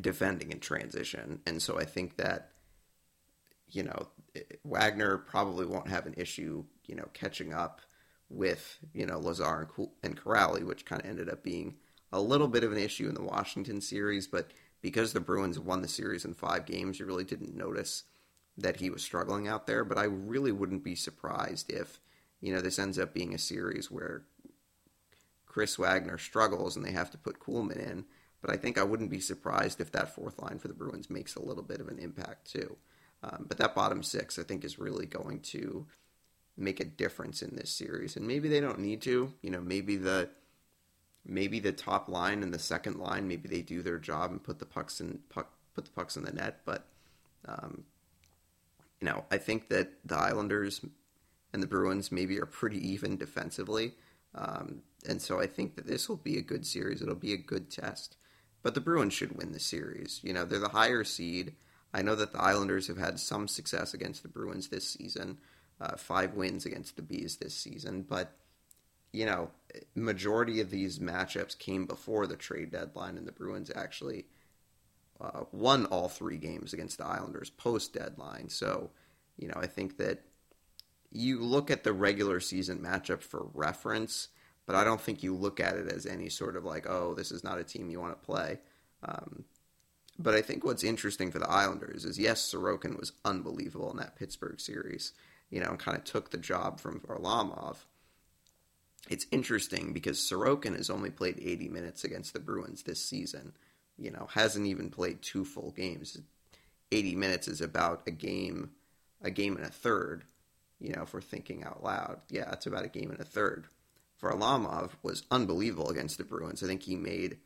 defending 0.01 0.51
in 0.51 0.61
transition. 0.61 1.41
And 1.47 1.63
so 1.63 1.79
I 1.79 1.85
think 1.85 2.17
that 2.17 2.51
you 3.75 3.83
know, 3.83 4.09
Wagner 4.65 5.19
probably 5.19 5.67
won't 5.67 5.89
have 5.89 6.07
an 6.07 6.15
issue, 6.17 6.65
you 6.87 6.95
know, 6.95 7.09
catching 7.13 7.53
up 7.53 7.81
with, 8.29 8.79
you 8.93 9.07
know, 9.07 9.19
Lazar 9.19 9.69
and, 10.03 10.21
Kuraly, 10.21 10.65
which 10.65 10.85
kind 10.85 11.03
of 11.03 11.09
ended 11.09 11.29
up 11.29 11.43
being 11.43 11.75
a 12.13 12.21
little 12.21 12.49
bit 12.49 12.65
of 12.65 12.73
an 12.73 12.79
issue 12.79 13.09
in 13.09 13.15
the 13.15 13.23
Washington 13.23 13.81
series. 13.81 14.27
But 14.27 14.51
because 14.81 15.13
the 15.13 15.21
Bruins 15.21 15.59
won 15.59 15.83
the 15.83 15.89
series 15.89 16.25
in 16.25 16.35
five 16.35 16.67
games, 16.67 16.99
you 16.99 17.07
really 17.07 17.25
didn't 17.25 17.57
notice 17.57 18.05
that 18.57 18.77
he 18.77 18.91
was 18.91 19.03
struggling 19.03 19.49
out 19.49 19.67
there. 19.67 19.85
But 19.85 19.99
I 19.99 20.05
really 20.05 20.53
wouldn't 20.53 20.85
be 20.85 20.95
surprised 20.95 21.71
if, 21.71 22.01
you 22.41 22.53
know, 22.53 22.61
this 22.61 22.79
ends 22.79 22.99
up 22.99 23.15
being 23.15 23.35
a 23.35 23.39
series 23.39 23.91
where 23.91 24.23
Chris 25.47 25.79
Wagner 25.79 26.19
struggles 26.19 26.77
and 26.77 26.85
they 26.85 26.93
have 26.93 27.11
to 27.13 27.19
put 27.19 27.41
Kuhlman 27.41 27.77
in. 27.77 28.05
But 28.41 28.53
I 28.53 28.57
think 28.57 28.77
I 28.77 28.83
wouldn't 28.83 29.11
be 29.11 29.21
surprised 29.21 29.81
if 29.81 29.93
that 29.93 30.15
fourth 30.15 30.39
line 30.39 30.59
for 30.59 30.69
the 30.69 30.75
Bruins 30.75 31.09
makes 31.09 31.35
a 31.35 31.43
little 31.43 31.63
bit 31.63 31.81
of 31.81 31.89
an 31.89 31.99
impact 31.99 32.53
too. 32.53 32.77
Um, 33.23 33.47
but 33.49 33.57
that 33.59 33.75
bottom 33.75 34.03
six, 34.03 34.39
I 34.39 34.43
think, 34.43 34.65
is 34.65 34.79
really 34.79 35.07
going 35.07 35.41
to 35.41 35.87
make 36.57 36.79
a 36.79 36.85
difference 36.85 37.41
in 37.41 37.57
this 37.57 37.71
series. 37.71 38.17
And 38.17 38.27
maybe 38.27 38.49
they 38.49 38.61
don't 38.61 38.81
need 38.81 39.01
to. 39.03 39.33
You 39.41 39.51
know, 39.51 39.61
maybe 39.61 39.97
the 39.97 40.29
maybe 41.25 41.59
the 41.59 41.73
top 41.73 42.09
line 42.09 42.43
and 42.43 42.53
the 42.53 42.59
second 42.59 42.99
line, 42.99 43.27
maybe 43.27 43.49
they 43.49 43.63
do 43.63 43.81
their 43.81 43.99
job 43.99 44.31
and 44.31 44.43
put 44.43 44.59
the 44.59 44.67
pucks 44.67 45.01
in 45.01 45.21
puck, 45.31 45.51
put 45.75 45.87
the 45.87 45.91
pucks 45.93 46.17
in 46.17 46.25
the 46.25 46.33
net. 46.33 46.61
But 46.67 46.87
um, 47.47 47.85
you 49.05 49.11
know, 49.11 49.27
I 49.31 49.37
think 49.37 49.69
that 49.69 49.99
the 50.03 50.17
Islanders 50.17 50.81
and 51.53 51.63
the 51.63 51.67
Bruins 51.67 52.11
maybe 52.11 52.41
are 52.41 52.47
pretty 52.47 52.79
even 52.93 53.19
defensively. 53.19 53.93
Um, 54.35 54.81
and 55.07 55.21
so 55.21 55.39
I 55.39 55.47
think 55.47 55.77
that 55.77 55.87
this 55.87 56.09
will 56.09 56.17
be 56.17 56.39
a 56.39 56.43
good 56.43 56.65
series. 56.65 57.03
It'll 57.03 57.15
be 57.15 57.35
a 57.35 57.37
good 57.37 57.71
test. 57.71 58.17
But 58.63 58.75
the 58.75 58.81
Bruins 58.81 59.13
should 59.13 59.37
win 59.37 59.53
the 59.53 59.61
series. 59.61 60.21
You 60.23 60.33
know, 60.33 60.47
they're 60.47 60.59
the 60.59 60.71
higher 60.71 61.05
seed. 61.05 61.53
I 61.93 62.01
know 62.01 62.15
that 62.15 62.33
the 62.33 62.41
Islanders 62.41 62.87
have 62.87 62.97
had 62.97 63.21
some 63.21 63.47
success 63.47 63.93
against 63.93 64.23
the 64.23 64.31
Bruins 64.31 64.69
this 64.69 64.89
season, 64.89 65.37
uh, 65.83 65.99
five 65.99 66.33
wins 66.33 66.65
against 66.65 66.97
the 66.97 67.03
Bees 67.03 67.37
this 67.37 67.55
season, 67.55 68.07
but 68.09 68.33
you 69.13 69.27
know, 69.27 69.51
majority 69.95 70.61
of 70.61 70.71
these 70.71 70.99
matchups 70.99 71.57
came 71.59 71.85
before 71.87 72.27
the 72.27 72.37
trade 72.37 72.73
deadline, 72.73 73.17
and 73.19 73.29
the 73.29 73.33
Bruins 73.33 73.71
actually 73.77 74.25
uh, 75.21 75.45
won 75.53 75.87
all 75.87 76.09
three 76.09 76.37
games 76.37 76.73
against 76.73 76.99
the 76.99 77.07
Islanders 77.07 77.51
post 77.51 77.95
deadline. 77.95 78.49
So, 78.49 78.91
you 79.37 79.49
know, 79.49 79.57
I 79.57 79.67
think 79.67 79.99
that 79.99 80.23
you 81.11 81.41
look 81.41 81.71
at 81.71 81.85
the 81.85 81.93
regular 81.93 82.41
season 82.41 82.79
matchup 82.79 83.23
for 83.23 83.47
reference, 83.55 84.29
but 84.67 84.77
I 84.77 84.85
don't 84.85 85.01
think 85.01 85.23
you 85.23 85.35
look 85.35 85.61
at 85.61 85.77
it 85.77 85.91
as 85.91 86.07
any 86.07 86.29
sort 86.29 86.57
of 86.57 86.65
like, 86.65 86.89
oh, 86.89 87.15
this 87.15 87.31
is 87.31 87.45
not 87.45 87.59
a 87.59 87.65
team 87.65 87.91
you 87.91 88.01
want 88.01 88.21
to 88.21 88.27
play. 88.27 88.59
Um, 89.03 89.45
but 90.19 90.35
I 90.35 90.43
think 90.43 90.65
what's 90.65 90.85
interesting 90.85 91.31
for 91.31 91.39
the 91.39 91.51
Islanders 91.51 92.05
is 92.05 92.19
yes, 92.19 92.53
Sorokin 92.53 92.99
was 92.99 93.13
unbelievable 93.25 93.91
in 93.91 93.97
that 93.99 94.17
Pittsburgh 94.17 94.61
series, 94.61 95.13
you 95.51 95.61
know, 95.61 95.71
and 95.71 95.79
kind 95.79 95.97
of 95.97 96.05
took 96.05 96.31
the 96.31 96.39
job 96.39 96.81
from 96.81 97.01
Varlamov. 97.01 97.77
It's 99.11 99.27
interesting 99.31 99.93
because 99.93 100.19
Sorokin 100.19 100.77
has 100.77 100.89
only 100.89 101.11
played 101.11 101.39
80 101.41 101.69
minutes 101.69 102.05
against 102.05 102.33
the 102.33 102.41
Bruins 102.41 102.85
this 102.85 103.05
season, 103.05 103.53
you 103.99 104.11
know, 104.11 104.29
hasn't 104.33 104.67
even 104.67 104.91
played 104.91 105.23
two 105.23 105.45
full 105.45 105.71
games. 105.71 106.19
80 106.93 107.17
minutes 107.17 107.49
is 107.49 107.61
about 107.61 108.03
a 108.07 108.11
game, 108.11 108.71
a 109.23 109.31
game 109.31 109.57
and 109.57 109.65
a 109.65 109.71
third. 109.71 110.25
You 110.81 110.93
know, 110.93 111.03
if 111.03 111.15
we're 111.15 111.21
thinking 111.21 111.65
out 111.65 111.83
loud, 111.83 112.21
yeah, 112.29 112.51
it's 112.53 112.67
about 112.67 112.85
a 112.85 112.89
game 112.89 113.11
and 113.11 113.21
a 113.21 113.25
third. 113.25 113.67
Varlamov 114.21 114.91
was 115.03 115.25
unbelievable 115.31 115.91
against 115.91 116.19
the 116.19 116.25
Bruins. 116.25 116.63
I 116.63 116.67
think 116.67 116.83
he 116.83 116.97
made 116.97 117.39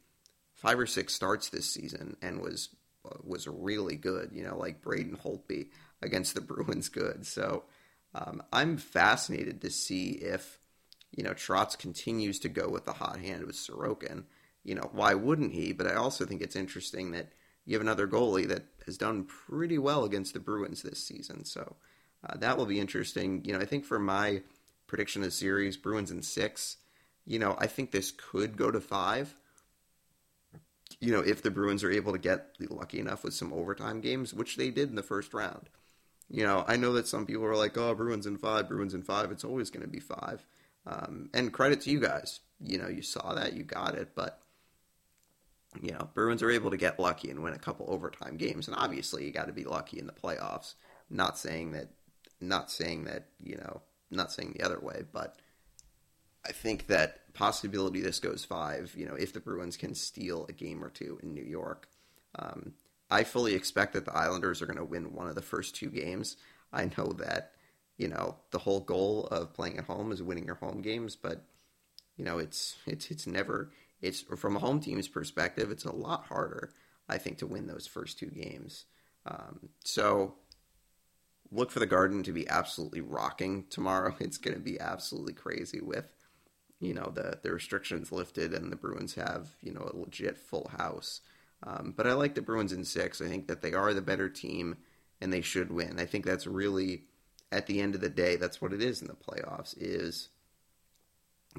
five 0.54 0.78
or 0.78 0.87
six 0.87 1.14
starts 1.14 1.48
this 1.48 1.70
season 1.70 2.16
and 2.20 2.40
was 2.40 2.70
was 3.22 3.46
really 3.46 3.96
good. 3.96 4.30
You 4.32 4.44
know, 4.44 4.56
like 4.56 4.82
Braden 4.82 5.18
Holtby 5.24 5.68
against 6.02 6.34
the 6.34 6.40
Bruins, 6.42 6.88
good. 6.88 7.26
So 7.26 7.64
um, 8.14 8.42
I'm 8.52 8.76
fascinated 8.76 9.61
to 9.62 9.70
see 9.70 10.11
if 10.11 10.58
you 11.16 11.22
know 11.22 11.32
Trotz 11.32 11.78
continues 11.78 12.38
to 12.40 12.48
go 12.48 12.68
with 12.68 12.84
the 12.84 12.92
hot 12.92 13.18
hand 13.20 13.44
with 13.44 13.56
Sorokin. 13.56 14.24
You 14.68 14.74
know, 14.74 14.90
why 14.92 15.14
wouldn't 15.14 15.52
he? 15.52 15.72
But 15.72 15.87
I 15.87 15.94
also 15.94 16.24
think 16.24 16.42
it's 16.42 16.57
interesting 16.57 17.12
that 17.12 17.33
you 17.64 17.74
have 17.74 17.83
another 17.83 18.07
goalie 18.07 18.48
that 18.48 18.64
has 18.87 18.98
done 18.98 19.24
pretty 19.24 19.78
well 19.78 20.04
against 20.04 20.35
the 20.35 20.40
Bruins 20.40 20.83
this 20.83 21.04
season. 21.04 21.44
So 21.44 21.76
uh, 22.28 22.37
that 22.38 22.57
will 22.57 22.66
be 22.66 22.81
interesting. 22.81 23.42
You 23.44 23.52
know, 23.54 23.61
I 23.61 23.64
think 23.64 23.85
for 23.85 23.98
my 23.98 24.42
prediction 24.87 25.22
of 25.22 25.28
the 25.28 25.33
series, 25.33 25.76
Bruins 25.76 26.11
in 26.11 26.22
six. 26.22 26.76
You 27.26 27.38
know, 27.38 27.57
I 27.59 27.66
think 27.66 27.90
this 27.90 28.11
could 28.11 28.57
go 28.57 28.70
to 28.70 28.81
five 28.81 29.35
you 31.00 31.12
know, 31.12 31.20
if 31.20 31.42
the 31.42 31.50
Bruins 31.50 31.85
are 31.85 31.90
able 31.90 32.12
to 32.12 32.18
get 32.18 32.57
lucky 32.70 32.98
enough 32.98 33.22
with 33.22 33.35
some 33.35 33.52
overtime 33.52 34.00
games, 34.00 34.35
which 34.35 34.57
they 34.57 34.70
did 34.70 34.88
in 34.88 34.96
the 34.96 35.02
first 35.02 35.33
round. 35.35 35.68
You 36.28 36.44
know, 36.44 36.64
I 36.66 36.76
know 36.76 36.92
that 36.94 37.07
some 37.07 37.24
people 37.24 37.44
are 37.44 37.57
like, 37.57 37.76
oh, 37.78 37.94
Bruins 37.94 38.26
in 38.26 38.37
five, 38.37 38.68
Bruins 38.68 38.94
in 38.94 39.02
five. 39.02 39.31
It's 39.31 39.44
always 39.44 39.70
going 39.70 39.85
to 39.85 39.88
be 39.88 40.00
five. 40.00 40.44
Um, 40.87 41.31
and 41.33 41.52
credit 41.52 41.83
to 41.83 41.90
you 41.90 42.00
guys. 42.00 42.40
You 42.61 42.78
know, 42.78 42.88
you 42.88 43.02
saw 43.02 43.35
that, 43.35 43.52
you 43.52 43.62
got 43.62 43.94
it. 43.94 44.11
But, 44.14 44.40
you 45.83 45.92
know, 45.92 46.09
Bruins 46.14 46.42
are 46.42 46.50
able 46.50 46.70
to 46.70 46.76
get 46.76 46.98
lucky 46.98 47.31
and 47.31 47.42
win 47.42 47.52
a 47.52 47.59
couple 47.59 47.87
overtime 47.88 48.37
games. 48.37 48.68
And 48.68 48.76
obviously, 48.76 49.24
you 49.24 49.33
got 49.33 49.46
to 49.46 49.52
be 49.52 49.64
lucky 49.64 49.98
in 49.98 50.07
the 50.07 50.12
playoffs. 50.12 50.74
Not 51.11 51.38
saying 51.38 51.72
that, 51.72 51.88
not 52.40 52.70
saying 52.70 53.04
that, 53.04 53.26
you 53.42 53.57
know, 53.57 53.83
not 54.11 54.33
saying 54.33 54.54
the 54.57 54.64
other 54.64 54.81
way, 54.81 55.02
but 55.12 55.37
I 56.46 56.52
think 56.52 56.87
that 56.87 57.33
possibility 57.35 58.00
this 58.00 58.20
goes 58.20 58.44
five. 58.44 58.94
You 58.96 59.07
know, 59.07 59.14
if 59.14 59.33
the 59.33 59.40
Bruins 59.40 59.76
can 59.76 59.94
steal 59.94 60.46
a 60.48 60.52
game 60.52 60.83
or 60.83 60.90
two 60.90 61.18
in 61.22 61.35
New 61.35 61.44
York, 61.44 61.88
um, 62.38 62.72
I 63.11 63.24
fully 63.24 63.54
expect 63.54 63.94
that 63.94 64.04
the 64.04 64.16
Islanders 64.16 64.62
are 64.62 64.66
going 64.66 64.78
to 64.78 64.85
win 64.85 65.14
one 65.14 65.28
of 65.28 65.35
the 65.35 65.42
first 65.42 65.74
two 65.74 65.90
games. 65.90 66.37
I 66.72 66.90
know 66.96 67.12
that 67.18 67.52
you 67.96 68.09
know 68.09 68.37
the 68.50 68.59
whole 68.59 68.81
goal 68.81 69.26
of 69.31 69.54
playing 69.54 69.78
at 69.78 69.85
home 69.85 70.12
is 70.12 70.22
winning 70.22 70.44
your 70.44 70.57
home 70.57 70.83
games, 70.83 71.16
but 71.16 71.42
you 72.16 72.24
know 72.24 72.38
it's 72.38 72.76
it's 72.87 73.11
it's 73.11 73.26
never 73.26 73.70
it's 74.00 74.20
from 74.20 74.56
a 74.56 74.61
home 74.61 74.80
team's 74.80 75.08
perspective, 75.08 75.70
it's 75.70 75.84
a 75.84 75.94
lot 75.94 76.26
harder, 76.26 76.72
I 77.08 77.18
think, 77.18 77.38
to 77.38 77.46
win 77.46 77.66
those 77.66 77.87
first 77.87 78.18
two 78.18 78.30
games. 78.30 78.84
Um, 79.26 79.70
so 79.84 80.34
look 81.50 81.70
for 81.70 81.80
the 81.80 81.87
Garden 81.87 82.22
to 82.22 82.32
be 82.32 82.48
absolutely 82.48 83.00
rocking 83.00 83.64
tomorrow. 83.70 84.14
It's 84.20 84.38
going 84.38 84.54
to 84.54 84.62
be 84.62 84.80
absolutely 84.80 85.34
crazy 85.34 85.80
with 85.80 86.06
you 86.80 86.94
know 86.94 87.11
the 87.12 87.38
the 87.42 87.52
restrictions 87.52 88.12
lifted 88.12 88.54
and 88.54 88.70
the 88.70 88.76
Bruins 88.76 89.14
have 89.14 89.48
you 89.61 89.72
know 89.72 89.90
a 89.92 89.96
legit 89.96 90.38
full 90.38 90.70
house. 90.76 91.20
Um, 91.64 91.92
but 91.96 92.06
I 92.06 92.12
like 92.12 92.34
the 92.34 92.42
Bruins 92.42 92.72
in 92.72 92.84
six. 92.84 93.20
I 93.20 93.26
think 93.26 93.48
that 93.48 93.62
they 93.62 93.72
are 93.72 93.92
the 93.92 94.00
better 94.00 94.28
team 94.28 94.76
and 95.20 95.32
they 95.32 95.40
should 95.40 95.72
win. 95.72 95.98
I 95.98 96.06
think 96.06 96.24
that's 96.24 96.46
really 96.46 97.04
at 97.50 97.66
the 97.66 97.80
end 97.80 97.94
of 97.94 98.00
the 98.00 98.08
day 98.08 98.37
that's 98.37 98.61
what 98.61 98.72
it 98.72 98.82
is 98.82 99.00
in 99.00 99.08
the 99.08 99.14
playoffs 99.14 99.74
is 99.76 100.28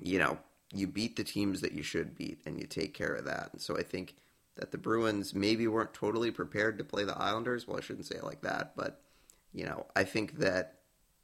you 0.02 0.20
know 0.20 0.38
you 0.72 0.88
beat 0.88 1.16
the 1.16 1.24
teams 1.24 1.62
that 1.62 1.74
you 1.74 1.84
should 1.84 2.16
beat 2.16 2.42
and 2.46 2.60
you 2.60 2.68
take 2.68 2.94
care 2.94 3.14
of 3.14 3.26
that. 3.26 3.50
And 3.54 3.62
so 3.62 3.78
I 3.78 3.84
think 3.84 4.16
that 4.56 4.72
the 4.72 4.78
Bruins 4.78 5.34
maybe 5.34 5.68
weren't 5.68 5.94
totally 5.94 6.32
prepared 6.32 6.78
to 6.78 6.84
play 6.84 7.04
the 7.04 7.18
Islanders. 7.18 7.68
Well, 7.68 7.78
I 7.78 7.82
shouldn't 7.82 8.06
say 8.06 8.16
it 8.16 8.24
like 8.24 8.42
that, 8.42 8.76
but 8.76 9.02
you 9.52 9.66
know 9.66 9.86
I 9.96 10.04
think 10.04 10.38
that 10.40 10.76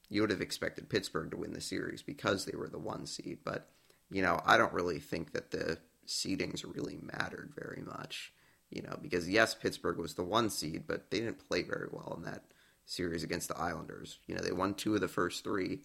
you 0.09 0.21
would 0.21 0.31
have 0.31 0.41
expected 0.41 0.89
Pittsburgh 0.89 1.31
to 1.31 1.37
win 1.37 1.53
the 1.53 1.61
series 1.61 2.01
because 2.01 2.45
they 2.45 2.57
were 2.57 2.69
the 2.69 2.79
one 2.79 3.05
seed, 3.05 3.39
but 3.43 3.69
you 4.11 4.21
know, 4.21 4.41
I 4.45 4.57
don't 4.57 4.73
really 4.73 4.99
think 4.99 5.33
that 5.33 5.51
the 5.51 5.79
seedings 6.07 6.63
really 6.63 6.99
mattered 7.01 7.51
very 7.55 7.81
much. 7.85 8.31
You 8.69 8.81
know, 8.81 8.97
because 9.01 9.29
yes, 9.29 9.55
Pittsburgh 9.55 9.97
was 9.97 10.15
the 10.15 10.23
one 10.23 10.49
seed, 10.49 10.83
but 10.87 11.09
they 11.09 11.19
didn't 11.19 11.47
play 11.47 11.63
very 11.63 11.87
well 11.91 12.15
in 12.17 12.23
that 12.23 12.43
series 12.85 13.23
against 13.23 13.47
the 13.47 13.57
Islanders. 13.57 14.19
You 14.27 14.35
know, 14.35 14.41
they 14.41 14.51
won 14.51 14.73
two 14.73 14.95
of 14.95 15.01
the 15.01 15.07
first 15.07 15.43
three 15.43 15.81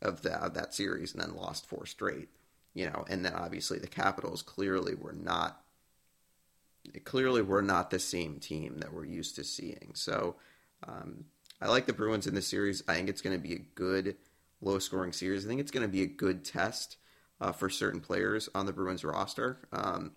of, 0.00 0.22
the, 0.22 0.34
of 0.34 0.54
that 0.54 0.74
series 0.74 1.12
and 1.12 1.22
then 1.22 1.34
lost 1.34 1.66
four 1.66 1.86
straight. 1.86 2.28
You 2.78 2.86
know, 2.86 3.04
and 3.10 3.24
then 3.24 3.34
obviously 3.34 3.80
the 3.80 3.88
Capitals 3.88 4.40
clearly 4.40 4.94
were 4.94 5.12
not 5.12 5.62
clearly 7.04 7.42
were 7.42 7.60
not 7.60 7.90
the 7.90 7.98
same 7.98 8.38
team 8.38 8.78
that 8.78 8.92
we're 8.92 9.04
used 9.04 9.34
to 9.34 9.42
seeing. 9.42 9.90
So 9.94 10.36
um, 10.86 11.24
I 11.60 11.66
like 11.66 11.86
the 11.86 11.92
Bruins 11.92 12.28
in 12.28 12.36
this 12.36 12.46
series. 12.46 12.84
I 12.86 12.94
think 12.94 13.08
it's 13.08 13.20
going 13.20 13.36
to 13.36 13.42
be 13.42 13.52
a 13.52 13.58
good 13.58 14.14
low 14.60 14.78
scoring 14.78 15.12
series. 15.12 15.44
I 15.44 15.48
think 15.48 15.60
it's 15.60 15.72
going 15.72 15.86
to 15.86 15.92
be 15.92 16.02
a 16.02 16.06
good 16.06 16.44
test 16.44 16.98
uh, 17.40 17.50
for 17.50 17.68
certain 17.68 18.00
players 18.00 18.48
on 18.54 18.66
the 18.66 18.72
Bruins 18.72 19.02
roster. 19.02 19.58
Um, 19.72 20.12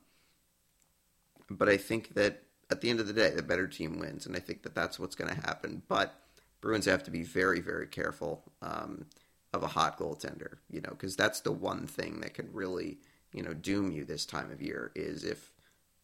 but 1.50 1.68
I 1.68 1.78
think 1.78 2.14
that 2.14 2.44
at 2.70 2.82
the 2.82 2.92
end 2.92 3.00
of 3.00 3.08
the 3.08 3.14
day, 3.14 3.32
the 3.32 3.42
better 3.42 3.68
team 3.68 3.98
wins, 3.98 4.28
and 4.28 4.36
I 4.36 4.40
think 4.40 4.62
that 4.62 4.76
that's 4.76 5.00
what's 5.00 5.16
going 5.16 5.34
to 5.34 5.42
happen. 5.48 5.82
But 5.88 6.14
Bruins 6.62 6.86
have 6.86 7.02
to 7.06 7.12
be 7.12 7.24
very, 7.24 7.60
very 7.60 7.88
careful 7.88 8.44
um, 8.62 9.08
of 9.54 9.64
a 9.64 9.68
hot 9.68 9.98
goaltender, 9.98 10.58
you 10.70 10.82
know, 10.82 10.92
because 10.92 11.16
that's 11.16 11.42
the 11.42 11.52
one 11.52 11.88
thing 11.88 12.22
that 12.22 12.34
can 12.34 12.50
really, 12.54 12.98
you 13.34 13.44
know, 13.44 13.54
doom 13.54 13.92
you 13.92 14.06
this 14.06 14.26
time 14.26 14.52
of 14.52 14.62
year 14.62 14.92
is 14.96 15.24
if 15.24 15.52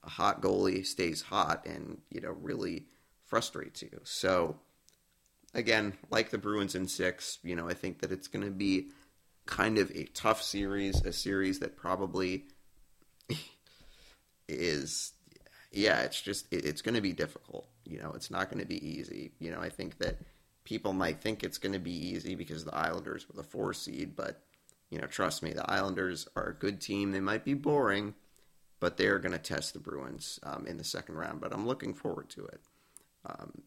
a 0.04 0.10
hot 0.10 0.42
goalie 0.42 0.86
stays 0.86 1.22
hot 1.22 1.66
and 1.66 2.00
you 2.10 2.22
know 2.22 2.32
really 2.32 2.86
frustrates 3.26 3.82
you. 3.82 4.00
So 4.04 4.58
again, 5.54 5.94
like 6.10 6.30
the 6.30 6.38
Bruins 6.38 6.76
in 6.76 6.88
six, 6.88 7.40
you 7.44 7.56
know, 7.56 7.68
I 7.68 7.74
think 7.74 8.00
that 8.00 8.12
it's 8.12 8.28
going 8.28 8.46
to 8.46 8.52
be 8.52 8.88
kind 9.46 9.78
of 9.78 9.92
a 9.92 10.06
tough 10.14 10.42
series, 10.42 11.04
a 11.04 11.14
series 11.14 11.60
that 11.60 11.78
probably 11.78 12.46
is, 14.48 15.14
yeah, 15.72 16.02
it's 16.02 16.22
just, 16.22 16.48
it's 16.52 16.82
going 16.82 16.96
to 16.96 17.02
be 17.02 17.14
difficult. 17.14 17.68
You 17.86 18.00
know, 18.00 18.12
it's 18.14 18.32
not 18.32 18.50
going 18.50 18.62
to 18.62 18.68
be 18.68 18.86
easy. 18.86 19.32
You 19.40 19.52
know, 19.52 19.60
I 19.60 19.70
think 19.70 19.98
that 20.00 20.18
people 20.68 20.92
might 20.92 21.22
think 21.22 21.44
it's 21.44 21.58
going 21.58 21.72
to 21.72 21.80
be 21.80 22.10
easy 22.10 22.36
because 22.36 22.66
the 22.66 22.76
Islanders 22.76 23.26
were 23.30 23.42
the 23.42 23.48
four 23.48 23.74
seed, 23.74 24.18
but, 24.18 24.44
you 24.90 25.00
know, 25.00 25.08
trust 25.08 25.42
me, 25.42 25.54
the 25.54 25.72
Islanders 25.72 26.28
are 26.36 26.50
a 26.50 26.54
good 26.54 26.82
team. 26.82 27.14
They 27.14 27.22
might 27.22 27.46
be 27.46 27.54
boring, 27.54 28.16
but 28.82 28.98
they're 28.98 29.18
going 29.18 29.32
to 29.32 29.40
test 29.40 29.74
the 29.74 29.80
Bruins 29.80 30.42
um, 30.44 30.68
in 30.68 30.78
the 30.78 30.84
second 30.84 31.16
round. 31.16 31.40
But 31.40 31.54
I'm 31.54 31.66
looking 31.66 31.94
forward 31.94 32.30
to 32.32 32.46
it. 32.48 32.60
Um, 33.26 33.62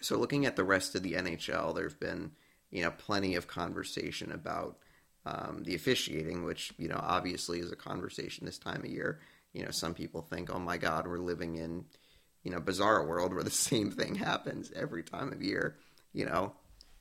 so, 0.00 0.16
looking 0.16 0.46
at 0.46 0.54
the 0.54 0.62
rest 0.62 0.94
of 0.94 1.02
the 1.02 1.14
NHL, 1.14 1.74
there 1.74 1.88
have 1.88 1.98
been 1.98 2.30
you 2.70 2.82
know, 2.82 2.92
plenty 2.92 3.34
of 3.34 3.48
conversation 3.48 4.30
about 4.30 4.78
um, 5.26 5.64
the 5.64 5.74
officiating, 5.74 6.44
which 6.44 6.72
you 6.78 6.88
know 6.88 7.00
obviously 7.02 7.58
is 7.58 7.72
a 7.72 7.76
conversation 7.76 8.46
this 8.46 8.58
time 8.58 8.84
of 8.84 8.90
year. 8.90 9.18
You 9.52 9.64
know, 9.64 9.70
some 9.72 9.94
people 9.94 10.22
think, 10.22 10.54
"Oh 10.54 10.58
my 10.60 10.76
God, 10.78 11.06
we're 11.06 11.18
living 11.18 11.56
in 11.56 11.84
you 12.42 12.50
know 12.50 12.60
bizarre 12.60 13.06
world 13.06 13.34
where 13.34 13.44
the 13.44 13.50
same 13.70 13.90
thing 13.90 14.16
happens 14.16 14.70
every 14.74 15.02
time 15.02 15.32
of 15.32 15.42
year." 15.42 15.76
You 16.12 16.26
know, 16.26 16.52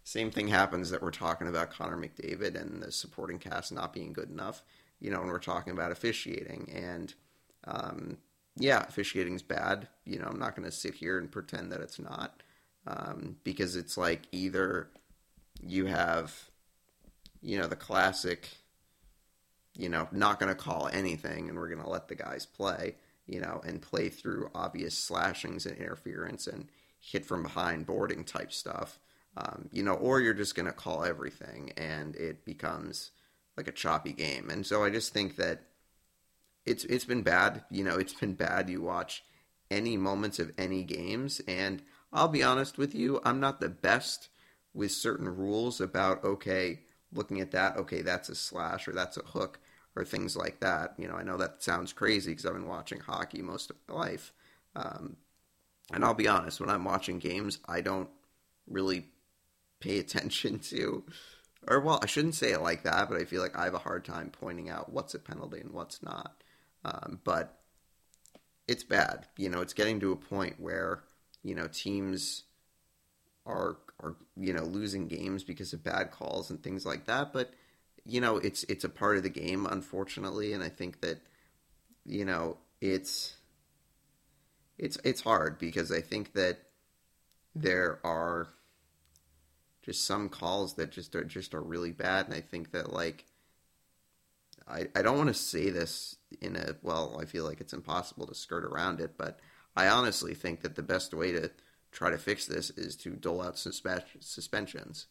same 0.03 0.31
thing 0.31 0.47
happens 0.47 0.91
that 0.91 1.01
we're 1.01 1.11
talking 1.11 1.47
about 1.47 1.71
Connor 1.71 1.97
McDavid 1.97 2.59
and 2.59 2.81
the 2.81 2.91
supporting 2.91 3.39
cast 3.39 3.71
not 3.71 3.93
being 3.93 4.13
good 4.13 4.29
enough. 4.29 4.63
You 4.99 5.11
know, 5.11 5.19
when 5.19 5.29
we're 5.29 5.39
talking 5.39 5.73
about 5.73 5.91
officiating 5.91 6.69
and 6.73 7.13
um, 7.65 8.17
yeah, 8.55 8.85
officiating's 8.87 9.41
bad. 9.41 9.87
You 10.05 10.19
know, 10.19 10.25
I'm 10.25 10.39
not 10.39 10.55
going 10.55 10.69
to 10.69 10.75
sit 10.75 10.95
here 10.95 11.17
and 11.17 11.31
pretend 11.31 11.71
that 11.71 11.81
it's 11.81 11.99
not 11.99 12.43
um, 12.85 13.37
because 13.43 13.75
it's 13.75 13.97
like 13.97 14.23
either 14.31 14.89
you 15.61 15.85
have, 15.85 16.49
you 17.41 17.57
know, 17.57 17.67
the 17.67 17.75
classic, 17.75 18.49
you 19.75 19.89
know, 19.89 20.07
not 20.11 20.39
going 20.39 20.53
to 20.53 20.59
call 20.61 20.89
anything 20.91 21.49
and 21.49 21.57
we're 21.57 21.69
going 21.69 21.83
to 21.83 21.89
let 21.89 22.07
the 22.07 22.15
guys 22.15 22.45
play, 22.45 22.95
you 23.29 23.39
know, 23.39 23.61
and 23.65 23.81
play 23.81 24.09
through 24.09 24.49
obvious 24.55 24.97
slashings 24.97 25.65
and 25.65 25.77
interference 25.77 26.47
and 26.47 26.67
hit 26.99 27.25
from 27.25 27.43
behind 27.43 27.85
boarding 27.85 28.23
type 28.23 28.51
stuff. 28.51 28.99
Um, 29.37 29.69
you 29.71 29.83
know, 29.83 29.93
or 29.93 30.19
you're 30.19 30.33
just 30.33 30.55
going 30.55 30.65
to 30.65 30.71
call 30.71 31.05
everything 31.05 31.71
and 31.77 32.15
it 32.15 32.43
becomes 32.43 33.11
like 33.55 33.67
a 33.67 33.71
choppy 33.71 34.11
game. 34.11 34.49
And 34.49 34.65
so 34.65 34.83
I 34.83 34.89
just 34.89 35.13
think 35.13 35.35
that 35.35 35.61
it's 36.65 36.83
it's 36.85 37.05
been 37.05 37.21
bad. 37.21 37.63
You 37.69 37.83
know, 37.83 37.97
it's 37.97 38.13
been 38.13 38.33
bad. 38.33 38.69
You 38.69 38.81
watch 38.81 39.23
any 39.71 39.97
moments 39.97 40.39
of 40.39 40.51
any 40.57 40.83
games, 40.83 41.41
and 41.47 41.81
I'll 42.11 42.27
be 42.27 42.43
honest 42.43 42.77
with 42.77 42.95
you, 42.95 43.21
I'm 43.23 43.39
not 43.39 43.59
the 43.59 43.69
best 43.69 44.29
with 44.73 44.91
certain 44.91 45.27
rules 45.27 45.79
about 45.79 46.23
okay, 46.23 46.79
looking 47.11 47.39
at 47.39 47.51
that, 47.51 47.77
okay, 47.77 48.01
that's 48.01 48.29
a 48.29 48.35
slash 48.35 48.87
or 48.87 48.91
that's 48.91 49.17
a 49.17 49.21
hook 49.21 49.59
or 49.99 50.05
things 50.05 50.35
like 50.35 50.59
that. 50.61 50.93
You 50.97 51.07
know, 51.07 51.15
I 51.15 51.23
know 51.23 51.37
that 51.37 51.61
sounds 51.61 51.93
crazy 51.93 52.31
because 52.31 52.45
I've 52.45 52.53
been 52.53 52.67
watching 52.67 52.99
hockey 52.99 53.41
most 53.41 53.69
of 53.69 53.75
my 53.87 53.95
life. 53.95 54.33
Um, 54.75 55.17
and 55.91 56.05
I'll 56.05 56.13
be 56.13 56.27
honest, 56.27 56.59
when 56.59 56.69
I'm 56.69 56.85
watching 56.85 57.19
games, 57.19 57.59
I 57.67 57.81
don't 57.81 58.09
really 58.67 59.07
pay 59.79 59.99
attention 59.99 60.59
to, 60.69 61.03
or 61.67 61.79
well, 61.79 61.99
I 62.01 62.05
shouldn't 62.05 62.35
say 62.35 62.51
it 62.51 62.61
like 62.61 62.83
that, 62.83 63.09
but 63.09 63.19
I 63.19 63.25
feel 63.25 63.41
like 63.41 63.57
I 63.57 63.65
have 63.65 63.73
a 63.73 63.79
hard 63.79 64.05
time 64.05 64.31
pointing 64.31 64.69
out 64.69 64.91
what's 64.91 65.13
a 65.13 65.19
penalty 65.19 65.59
and 65.59 65.71
what's 65.71 66.01
not. 66.01 66.41
Um, 66.85 67.19
but 67.23 67.59
it's 68.67 68.83
bad. 68.83 69.27
You 69.37 69.49
know, 69.49 69.61
it's 69.61 69.73
getting 69.73 69.99
to 69.99 70.11
a 70.11 70.15
point 70.15 70.59
where 70.59 71.03
you 71.43 71.55
know, 71.55 71.67
teams 71.67 72.43
are 73.45 73.77
are 74.01 74.15
you 74.37 74.53
know 74.53 74.63
losing 74.63 75.07
games 75.07 75.43
because 75.43 75.73
of 75.73 75.83
bad 75.83 76.11
calls 76.11 76.49
and 76.49 76.61
things 76.61 76.85
like 76.85 77.05
that. 77.05 77.33
But 77.33 77.53
you 78.05 78.21
know, 78.21 78.37
it's 78.37 78.63
it's 78.63 78.83
a 78.83 78.89
part 78.89 79.17
of 79.17 79.23
the 79.23 79.29
game, 79.29 79.65
unfortunately, 79.65 80.53
and 80.53 80.63
I 80.63 80.69
think 80.69 81.01
that 81.01 81.21
you 82.05 82.25
know 82.25 82.57
it's 82.81 83.35
it's 84.77 84.97
it's 85.03 85.21
hard 85.21 85.59
because 85.59 85.91
I 85.91 86.01
think 86.01 86.33
that 86.33 86.57
mm-hmm. 86.57 87.61
there 87.61 87.99
are 88.03 88.47
just 89.81 90.05
some 90.05 90.29
calls 90.29 90.75
that 90.75 90.91
just 90.91 91.15
are 91.15 91.23
just 91.23 91.53
are 91.53 91.61
really 91.61 91.91
bad, 91.91 92.25
and 92.25 92.33
I 92.33 92.41
think 92.41 92.71
that 92.71 92.93
like 92.93 93.25
I 94.67 94.87
I 94.95 95.01
don't 95.01 95.17
want 95.17 95.29
to 95.29 95.33
say 95.33 95.69
this 95.69 96.15
in 96.41 96.55
a 96.55 96.75
well, 96.81 97.17
I 97.21 97.25
feel 97.25 97.45
like 97.45 97.61
it's 97.61 97.73
impossible 97.73 98.27
to 98.27 98.35
skirt 98.35 98.63
around 98.63 99.01
it, 99.01 99.17
but 99.17 99.39
I 99.75 99.87
honestly 99.87 100.33
think 100.33 100.61
that 100.61 100.75
the 100.75 100.83
best 100.83 101.13
way 101.13 101.31
to 101.31 101.51
try 101.91 102.09
to 102.09 102.17
fix 102.17 102.45
this 102.45 102.69
is 102.71 102.95
to 102.97 103.11
dole 103.11 103.41
out 103.41 103.57
suspensions. 103.57 105.07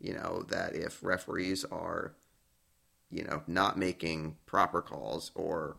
You 0.00 0.14
know 0.14 0.44
that 0.48 0.74
if 0.74 1.02
referees 1.02 1.64
are 1.64 2.14
you 3.14 3.24
know 3.24 3.42
not 3.46 3.78
making 3.78 4.36
proper 4.44 4.82
calls 4.82 5.30
or 5.36 5.76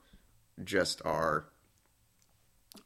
just 0.63 1.01
are 1.05 1.47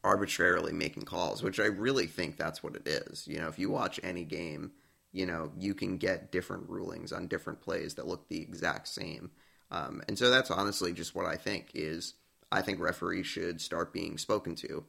arbitrarily 0.04 0.74
making 0.74 1.04
calls, 1.04 1.44
which 1.44 1.60
I 1.60 1.66
really 1.66 2.08
think 2.08 2.38
that's 2.38 2.64
what 2.64 2.76
it 2.76 2.88
is. 2.88 3.28
You 3.28 3.40
know, 3.40 3.48
if 3.48 3.60
you 3.60 3.70
watch 3.70 4.00
any 4.02 4.24
game, 4.24 4.72
you 5.12 5.26
know, 5.26 5.52
you 5.58 5.74
can 5.74 5.98
get 5.98 6.32
different 6.32 6.68
rulings 6.70 7.12
on 7.12 7.28
different 7.28 7.62
plays 7.62 7.96
that 7.96 8.08
look 8.08 8.28
the 8.28 8.42
exact 8.42 8.88
same. 8.88 9.32
Um, 9.72 10.02
and 10.08 10.18
so 10.18 10.30
that's 10.30 10.52
honestly 10.52 10.94
just 10.94 11.14
what 11.14 11.26
I 11.26 11.36
think 11.36 11.72
is 11.76 12.16
I 12.52 12.62
think 12.62 12.80
referees 12.80 13.28
should 13.28 13.62
start 13.62 13.94
being 13.94 14.18
spoken 14.18 14.56
to 14.56 14.86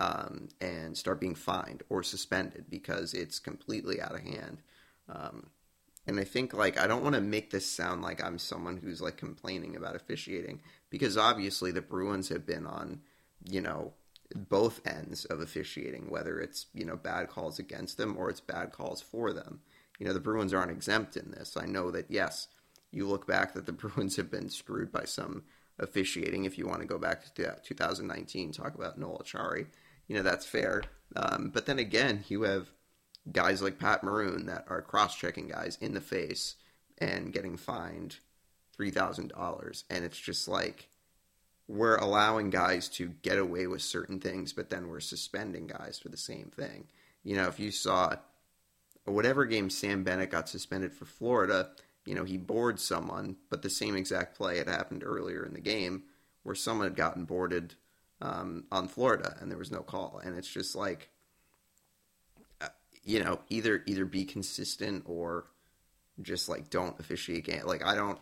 um, 0.00 0.48
and 0.60 0.96
start 0.96 1.20
being 1.20 1.36
fined 1.36 1.84
or 1.88 2.02
suspended 2.02 2.66
because 2.68 3.14
it's 3.14 3.38
completely 3.38 4.00
out 4.00 4.14
of 4.14 4.22
hand. 4.22 4.58
Um, 5.08 5.50
and 6.06 6.20
I 6.20 6.24
think 6.24 6.52
like 6.52 6.78
I 6.78 6.86
don't 6.86 7.02
want 7.02 7.14
to 7.14 7.20
make 7.20 7.50
this 7.50 7.70
sound 7.70 8.02
like 8.02 8.22
I'm 8.22 8.38
someone 8.38 8.76
who's 8.76 9.00
like 9.00 9.16
complaining 9.16 9.76
about 9.76 9.96
officiating 9.96 10.60
because 10.90 11.16
obviously 11.16 11.72
the 11.72 11.80
Bruins 11.80 12.28
have 12.28 12.46
been 12.46 12.66
on, 12.66 13.00
you 13.48 13.60
know, 13.60 13.94
both 14.34 14.80
ends 14.86 15.24
of 15.26 15.40
officiating, 15.40 16.10
whether 16.10 16.40
it's 16.40 16.66
you 16.74 16.84
know 16.84 16.96
bad 16.96 17.28
calls 17.28 17.58
against 17.58 17.96
them 17.96 18.16
or 18.18 18.28
it's 18.30 18.40
bad 18.40 18.72
calls 18.72 19.00
for 19.00 19.32
them. 19.32 19.60
You 19.98 20.06
know 20.06 20.12
the 20.12 20.20
Bruins 20.20 20.52
aren't 20.52 20.70
exempt 20.70 21.16
in 21.16 21.30
this. 21.30 21.56
I 21.56 21.66
know 21.66 21.90
that 21.90 22.10
yes, 22.10 22.48
you 22.90 23.06
look 23.06 23.26
back 23.26 23.54
that 23.54 23.66
the 23.66 23.72
Bruins 23.72 24.16
have 24.16 24.30
been 24.30 24.50
screwed 24.50 24.92
by 24.92 25.04
some 25.04 25.44
officiating. 25.78 26.44
If 26.44 26.58
you 26.58 26.66
want 26.66 26.80
to 26.80 26.86
go 26.86 26.98
back 26.98 27.34
to 27.34 27.56
2019, 27.64 28.52
talk 28.52 28.74
about 28.74 28.98
Noel 28.98 29.22
Acciari, 29.24 29.66
you 30.06 30.16
know 30.16 30.22
that's 30.22 30.46
fair. 30.46 30.82
Um, 31.16 31.50
but 31.52 31.66
then 31.66 31.78
again, 31.78 32.24
you 32.28 32.42
have 32.42 32.68
guys 33.30 33.62
like 33.62 33.78
Pat 33.78 34.02
Maroon 34.02 34.46
that 34.46 34.64
are 34.68 34.82
cross-checking 34.82 35.48
guys 35.48 35.78
in 35.80 35.94
the 35.94 36.00
face 36.00 36.56
and 36.98 37.32
getting 37.32 37.56
fined 37.56 38.16
three 38.72 38.90
thousand 38.90 39.28
dollars, 39.28 39.84
and 39.88 40.04
it's 40.04 40.18
just 40.18 40.48
like 40.48 40.88
we're 41.66 41.96
allowing 41.96 42.50
guys 42.50 42.88
to 42.88 43.08
get 43.22 43.38
away 43.38 43.66
with 43.66 43.80
certain 43.80 44.20
things, 44.20 44.52
but 44.52 44.68
then 44.68 44.88
we're 44.88 45.00
suspending 45.00 45.66
guys 45.66 45.98
for 45.98 46.10
the 46.10 46.16
same 46.16 46.50
thing. 46.54 46.86
You 47.22 47.36
know, 47.36 47.46
if 47.48 47.58
you 47.58 47.70
saw 47.70 48.16
whatever 49.06 49.46
game 49.46 49.70
Sam 49.70 50.04
Bennett 50.04 50.30
got 50.30 50.48
suspended 50.48 50.92
for 50.92 51.06
Florida, 51.06 51.70
you 52.04 52.14
know, 52.14 52.24
he 52.24 52.36
bored 52.36 52.78
someone, 52.78 53.36
but 53.48 53.62
the 53.62 53.70
same 53.70 53.96
exact 53.96 54.36
play 54.36 54.58
had 54.58 54.68
happened 54.68 55.02
earlier 55.04 55.44
in 55.44 55.54
the 55.54 55.60
game 55.60 56.02
where 56.42 56.54
someone 56.54 56.86
had 56.86 56.96
gotten 56.96 57.24
boarded 57.24 57.74
um, 58.20 58.64
on 58.70 58.88
Florida 58.88 59.36
and 59.40 59.50
there 59.50 59.58
was 59.58 59.70
no 59.70 59.80
call. 59.80 60.20
And 60.22 60.36
it's 60.36 60.52
just 60.52 60.76
like, 60.76 61.08
you 63.04 63.22
know, 63.22 63.40
either 63.48 63.82
either 63.86 64.04
be 64.04 64.24
consistent 64.24 65.04
or 65.06 65.46
just 66.22 66.48
like 66.48 66.70
don't 66.70 66.98
officiate 66.98 67.44
game. 67.44 67.62
Like 67.64 67.84
I 67.84 67.94
don't 67.94 68.18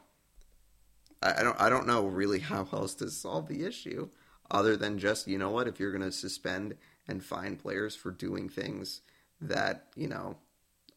I 1.22 1.42
don't 1.42 1.60
I 1.60 1.68
don't 1.68 1.86
know 1.86 2.06
really 2.06 2.38
how 2.50 2.66
else 2.72 2.94
to 2.96 3.10
solve 3.10 3.48
the 3.48 3.64
issue 3.64 4.08
other 4.50 4.76
than 4.76 4.98
just 4.98 5.28
you 5.28 5.38
know 5.38 5.50
what 5.50 5.68
if 5.68 5.78
you're 5.78 5.92
going 5.92 6.02
to 6.02 6.12
suspend 6.12 6.76
and 7.08 7.24
fine 7.24 7.56
players 7.56 7.96
for 7.96 8.10
doing 8.10 8.48
things 8.48 9.00
that 9.40 9.86
you 9.96 10.08
know 10.08 10.36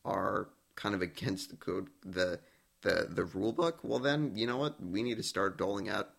are 0.04 0.50
kind 0.76 0.94
of 0.94 1.02
against 1.02 1.50
the 1.50 1.56
code 1.56 1.88
the 2.06 2.40
the 2.82 3.08
the 3.10 3.24
rule 3.24 3.54
book 3.54 3.80
well 3.84 4.00
then 4.00 4.32
you 4.36 4.46
know 4.46 4.58
what 4.58 4.76
we 4.84 5.02
need 5.02 5.18
to 5.18 5.24
start 5.24 5.58
doling 5.58 5.90
out 5.90 6.10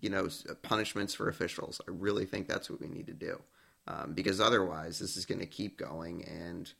you 0.00 0.08
know 0.08 0.28
punishments 0.62 1.12
for 1.12 1.28
officials 1.28 1.80
i 1.86 1.90
really 1.90 2.24
think 2.24 2.46
that's 2.46 2.70
what 2.70 2.80
we 2.80 2.86
need 2.86 3.06
to 3.06 3.12
do 3.12 3.40
um, 3.88 4.12
because 4.14 4.40
otherwise 4.40 4.98
this 4.98 5.16
is 5.16 5.26
going 5.26 5.40
to 5.40 5.46
keep 5.46 5.76
going 5.76 6.24
and 6.24 6.72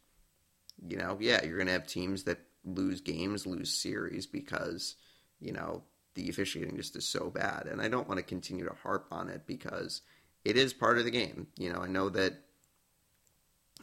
you 0.87 0.97
know 0.97 1.17
yeah 1.21 1.45
you're 1.45 1.57
going 1.57 1.67
to 1.67 1.73
have 1.73 1.87
teams 1.87 2.25
that 2.25 2.38
lose 2.64 3.01
games 3.01 3.47
lose 3.47 3.73
series 3.73 4.27
because 4.27 4.97
you 5.41 5.53
know 5.53 5.83
the 6.19 6.29
officiating 6.29 6.77
just 6.77 6.97
is 6.97 7.07
so 7.07 7.31
bad. 7.31 7.69
And 7.71 7.81
I 7.81 7.87
don't 7.87 8.09
want 8.09 8.19
to 8.19 8.25
continue 8.25 8.64
to 8.64 8.75
harp 8.83 9.07
on 9.12 9.29
it 9.29 9.47
because 9.47 10.03
it 10.45 10.57
is 10.57 10.73
part 10.73 10.99
of 10.99 11.05
the 11.05 11.12
game. 11.12 11.47
You 11.57 11.73
know, 11.73 11.81
I 11.81 11.87
know 11.87 12.09
that 12.11 12.35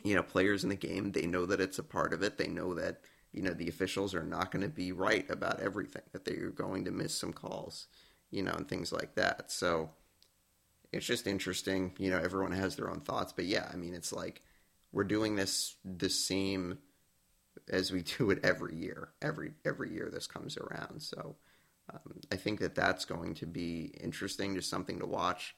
you 0.03 0.15
know 0.15 0.21
players 0.21 0.63
in 0.63 0.69
the 0.69 0.75
game 0.75 1.13
they 1.13 1.25
know 1.25 1.45
that 1.45 1.61
it's 1.61 1.79
a 1.79 1.83
part 1.83 2.13
of 2.13 2.21
it. 2.21 2.37
They 2.37 2.47
know 2.47 2.73
that 2.75 2.99
you 3.31 3.41
know 3.41 3.53
the 3.53 3.69
officials 3.69 4.13
are 4.13 4.23
not 4.23 4.51
going 4.51 4.63
to 4.63 4.69
be 4.69 4.91
right 4.91 5.27
about 5.29 5.61
everything. 5.61 6.03
That 6.11 6.25
they're 6.25 6.49
going 6.49 6.85
to 6.85 6.91
miss 6.91 7.15
some 7.15 7.31
calls, 7.31 7.87
you 8.31 8.43
know, 8.43 8.51
and 8.51 8.67
things 8.67 8.91
like 8.91 9.15
that. 9.15 9.49
So 9.49 9.91
it's 10.91 11.05
just 11.05 11.27
interesting. 11.27 11.93
You 11.97 12.09
know, 12.09 12.19
everyone 12.19 12.51
has 12.51 12.75
their 12.75 12.89
own 12.89 12.99
thoughts, 12.99 13.31
but 13.31 13.45
yeah, 13.45 13.69
I 13.71 13.77
mean, 13.77 13.93
it's 13.93 14.11
like 14.11 14.41
we're 14.91 15.05
doing 15.05 15.37
this 15.37 15.75
the 15.85 16.09
same 16.09 16.79
as 17.69 17.91
we 17.91 18.01
do 18.17 18.31
it 18.31 18.43
every 18.43 18.75
year. 18.75 19.09
Every 19.21 19.51
every 19.65 19.91
year 19.91 20.09
this 20.11 20.27
comes 20.27 20.57
around. 20.57 21.01
So 21.01 21.35
um, 21.91 22.19
I 22.31 22.35
think 22.35 22.59
that 22.59 22.75
that's 22.75 23.05
going 23.05 23.35
to 23.35 23.45
be 23.45 23.93
interesting, 24.01 24.55
just 24.55 24.69
something 24.69 24.99
to 24.99 25.05
watch 25.05 25.55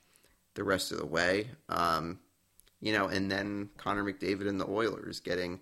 the 0.56 0.64
rest 0.64 0.92
of 0.92 0.98
the 0.98 1.06
way. 1.06 1.50
Um, 1.70 2.20
you 2.80 2.94
know, 2.94 3.08
and 3.08 3.32
then 3.32 3.70
Connor 3.78 4.04
McDavid 4.04 4.48
and 4.48 4.60
the 4.60 4.70
Oilers 4.70 5.20
getting 5.20 5.60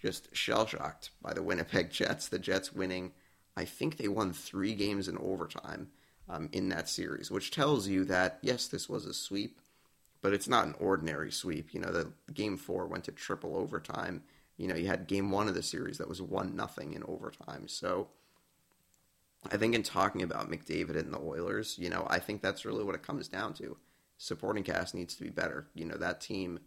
just 0.00 0.34
shell 0.36 0.66
shocked 0.66 1.10
by 1.22 1.32
the 1.32 1.42
Winnipeg 1.42 1.90
Jets. 1.90 2.28
The 2.28 2.38
Jets 2.38 2.72
winning, 2.72 3.12
I 3.56 3.64
think 3.64 3.96
they 3.96 4.08
won 4.08 4.32
three 4.32 4.74
games 4.74 5.08
in 5.08 5.16
overtime 5.18 5.88
um, 6.28 6.48
in 6.52 6.68
that 6.68 6.88
series, 6.88 7.30
which 7.30 7.50
tells 7.50 7.88
you 7.88 8.04
that 8.04 8.38
yes, 8.42 8.68
this 8.68 8.88
was 8.88 9.06
a 9.06 9.14
sweep, 9.14 9.60
but 10.22 10.32
it's 10.32 10.48
not 10.48 10.66
an 10.66 10.74
ordinary 10.78 11.32
sweep. 11.32 11.72
You 11.72 11.80
know, 11.80 11.90
the 11.90 12.12
game 12.32 12.56
four 12.56 12.86
went 12.86 13.04
to 13.04 13.12
triple 13.12 13.56
overtime. 13.56 14.22
You 14.56 14.68
know, 14.68 14.76
you 14.76 14.86
had 14.86 15.06
game 15.06 15.30
one 15.30 15.48
of 15.48 15.54
the 15.54 15.62
series 15.62 15.98
that 15.98 16.08
was 16.08 16.22
one 16.22 16.54
nothing 16.54 16.92
in 16.92 17.02
overtime. 17.04 17.66
So 17.66 18.08
I 19.50 19.56
think 19.56 19.74
in 19.74 19.82
talking 19.82 20.22
about 20.22 20.50
McDavid 20.50 20.96
and 20.96 21.12
the 21.12 21.18
Oilers, 21.18 21.76
you 21.78 21.90
know, 21.90 22.06
I 22.08 22.18
think 22.18 22.40
that's 22.40 22.64
really 22.64 22.84
what 22.84 22.94
it 22.94 23.02
comes 23.02 23.28
down 23.28 23.54
to. 23.54 23.76
Supporting 24.16 24.62
cast 24.62 24.94
needs 24.94 25.14
to 25.16 25.24
be 25.24 25.30
better. 25.30 25.66
You 25.74 25.84
know, 25.84 25.96
that 25.96 26.20
team, 26.20 26.60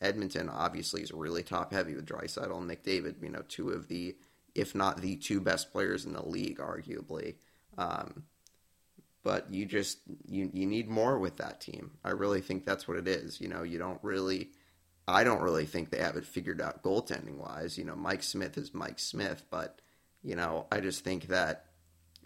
Edmonton, 0.00 0.48
obviously 0.48 1.02
is 1.02 1.12
really 1.12 1.42
top 1.42 1.72
heavy 1.72 1.94
with 1.94 2.06
Draisaitl 2.06 2.56
and 2.56 2.70
McDavid. 2.70 3.22
You 3.22 3.30
know, 3.30 3.42
two 3.48 3.70
of 3.70 3.88
the, 3.88 4.16
if 4.54 4.74
not 4.74 5.00
the 5.00 5.16
two 5.16 5.40
best 5.40 5.72
players 5.72 6.04
in 6.04 6.12
the 6.12 6.26
league, 6.26 6.58
arguably. 6.58 7.34
Um, 7.76 8.24
but 9.24 9.52
you 9.52 9.66
just 9.66 9.98
you 10.26 10.50
you 10.52 10.66
need 10.66 10.88
more 10.88 11.18
with 11.18 11.36
that 11.36 11.60
team. 11.60 11.92
I 12.04 12.10
really 12.10 12.40
think 12.40 12.64
that's 12.64 12.88
what 12.88 12.96
it 12.96 13.06
is. 13.06 13.40
You 13.40 13.48
know, 13.48 13.62
you 13.62 13.78
don't 13.78 14.02
really. 14.02 14.50
I 15.12 15.24
don't 15.24 15.42
really 15.42 15.66
think 15.66 15.90
they 15.90 15.98
have 15.98 16.16
it 16.16 16.24
figured 16.24 16.60
out 16.60 16.82
goaltending 16.82 17.36
wise. 17.36 17.78
You 17.78 17.84
know, 17.84 17.96
Mike 17.96 18.22
Smith 18.22 18.56
is 18.56 18.74
Mike 18.74 18.98
Smith, 18.98 19.44
but 19.50 19.80
you 20.22 20.36
know, 20.36 20.66
I 20.70 20.80
just 20.80 21.04
think 21.04 21.28
that 21.28 21.66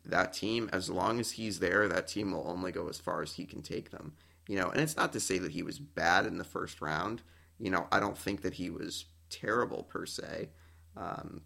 that 0.05 0.33
team, 0.33 0.71
as 0.73 0.89
long 0.89 1.19
as 1.19 1.33
he's 1.33 1.59
there, 1.59 1.89
that 1.89 2.07
team 2.07 2.33
will 2.33 2.49
only 2.49 2.73
go 2.73 2.89
as 2.89 2.99
far 2.99 3.23
as 3.23 3.33
he 3.33 3.45
can 3.45 3.63
take 3.63 3.91
them. 3.91 4.15
You 4.49 4.59
know, 4.59 4.71
and 4.71 4.81
it's 4.81 4.97
not 4.97 5.13
to 5.15 5.21
say 5.21 5.39
that 5.39 5.53
he 5.53 5.63
was 5.63 5.79
bad 5.79 6.27
in 6.27 6.39
the 6.39 6.45
first 6.45 6.81
round. 6.81 7.23
You 7.59 7.71
know, 7.71 7.89
I 7.91 7.99
don't 7.99 8.17
think 8.17 8.43
that 8.43 8.55
he 8.55 8.71
was 8.71 9.07
terrible 9.31 9.83
per 9.83 10.07
se. 10.07 10.51
Um, 10.97 11.43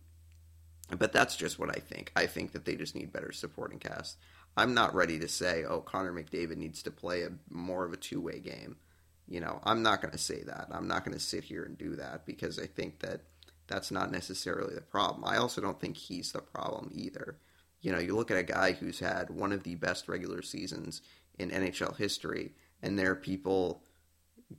but 0.99 1.13
that's 1.13 1.37
just 1.37 1.59
what 1.59 1.71
I 1.71 1.81
think. 1.81 2.13
I 2.17 2.27
think 2.27 2.53
that 2.53 2.65
they 2.65 2.77
just 2.77 2.95
need 2.95 3.13
better 3.13 3.33
supporting 3.33 3.79
cast. 3.79 4.19
I'm 4.57 4.75
not 4.75 4.95
ready 4.95 5.19
to 5.21 5.29
say, 5.29 5.65
oh, 5.65 5.81
Connor 5.81 6.13
McDavid 6.13 6.57
needs 6.57 6.83
to 6.83 6.91
play 6.91 7.23
a 7.23 7.31
more 7.49 7.85
of 7.85 7.93
a 7.93 7.97
two 7.97 8.21
way 8.21 8.41
game. 8.41 8.77
You 9.31 9.41
know, 9.41 9.61
I'm 9.63 9.83
not 9.83 10.03
going 10.03 10.13
to 10.13 10.19
say 10.19 10.43
that. 10.43 10.67
I'm 10.73 10.89
not 10.89 11.05
going 11.05 11.17
to 11.17 11.25
sit 11.25 11.45
here 11.45 11.65
and 11.65 11.79
do 11.79 11.95
that 11.97 12.27
because 12.27 12.59
I 12.59 12.67
think 12.67 12.99
that 12.99 13.21
that's 13.69 13.93
not 13.93 14.11
necessarily 14.11 14.75
the 14.75 14.81
problem. 14.81 15.25
I 15.25 15.37
also 15.37 15.61
don't 15.61 15.81
think 15.81 15.97
he's 15.97 16.33
the 16.33 16.41
problem 16.41 16.91
either. 16.93 17.39
You 17.81 17.93
know, 17.93 18.01
you 18.01 18.17
look 18.17 18.33
at 18.33 18.37
a 18.37 18.43
guy 18.43 18.73
who's 18.73 18.99
had 18.99 19.31
one 19.31 19.53
of 19.53 19.63
the 19.63 19.77
best 19.77 20.09
regular 20.09 20.43
seasons 20.43 21.01
in 21.39 21.51
NHL 21.51 21.97
history, 21.97 22.53
and 22.83 22.99
there 22.99 23.13
are 23.13 23.17
people 23.17 23.85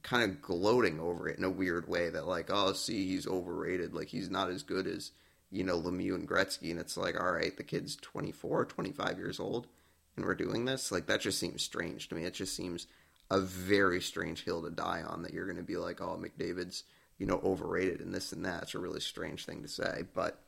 kind 0.03 0.23
of 0.23 0.41
gloating 0.41 1.01
over 1.01 1.27
it 1.27 1.37
in 1.37 1.43
a 1.43 1.49
weird 1.49 1.89
way 1.89 2.09
that 2.09 2.25
like, 2.25 2.49
oh, 2.49 2.71
see, 2.71 3.07
he's 3.07 3.27
overrated. 3.27 3.93
Like 3.93 4.07
he's 4.07 4.29
not 4.29 4.49
as 4.49 4.63
good 4.63 4.87
as 4.87 5.11
you 5.51 5.65
know 5.65 5.79
Lemieux 5.79 6.15
and 6.15 6.27
Gretzky, 6.27 6.71
and 6.71 6.79
it's 6.79 6.95
like, 6.95 7.19
all 7.19 7.33
right, 7.33 7.55
the 7.57 7.63
kid's 7.63 7.97
24, 7.97 8.65
25 8.65 9.17
years 9.17 9.39
old, 9.39 9.67
and 10.15 10.25
we're 10.25 10.33
doing 10.33 10.63
this. 10.63 10.93
Like 10.93 11.07
that 11.07 11.19
just 11.19 11.39
seems 11.39 11.61
strange 11.61 12.07
to 12.07 12.15
me. 12.15 12.23
It 12.23 12.33
just 12.33 12.55
seems 12.55 12.87
a 13.31 13.39
very 13.39 14.01
strange 14.01 14.43
hill 14.43 14.61
to 14.61 14.69
die 14.69 15.01
on 15.01 15.23
that 15.23 15.33
you're 15.33 15.45
going 15.45 15.57
to 15.57 15.63
be 15.63 15.77
like, 15.77 16.01
oh, 16.01 16.21
McDavid's 16.21 16.83
you 17.21 17.27
know, 17.27 17.39
overrated 17.43 17.99
and 17.99 18.11
this 18.11 18.31
and 18.31 18.43
that. 18.45 18.63
It's 18.63 18.73
a 18.73 18.79
really 18.79 18.99
strange 18.99 19.45
thing 19.45 19.61
to 19.61 19.67
say, 19.67 20.05
but 20.15 20.41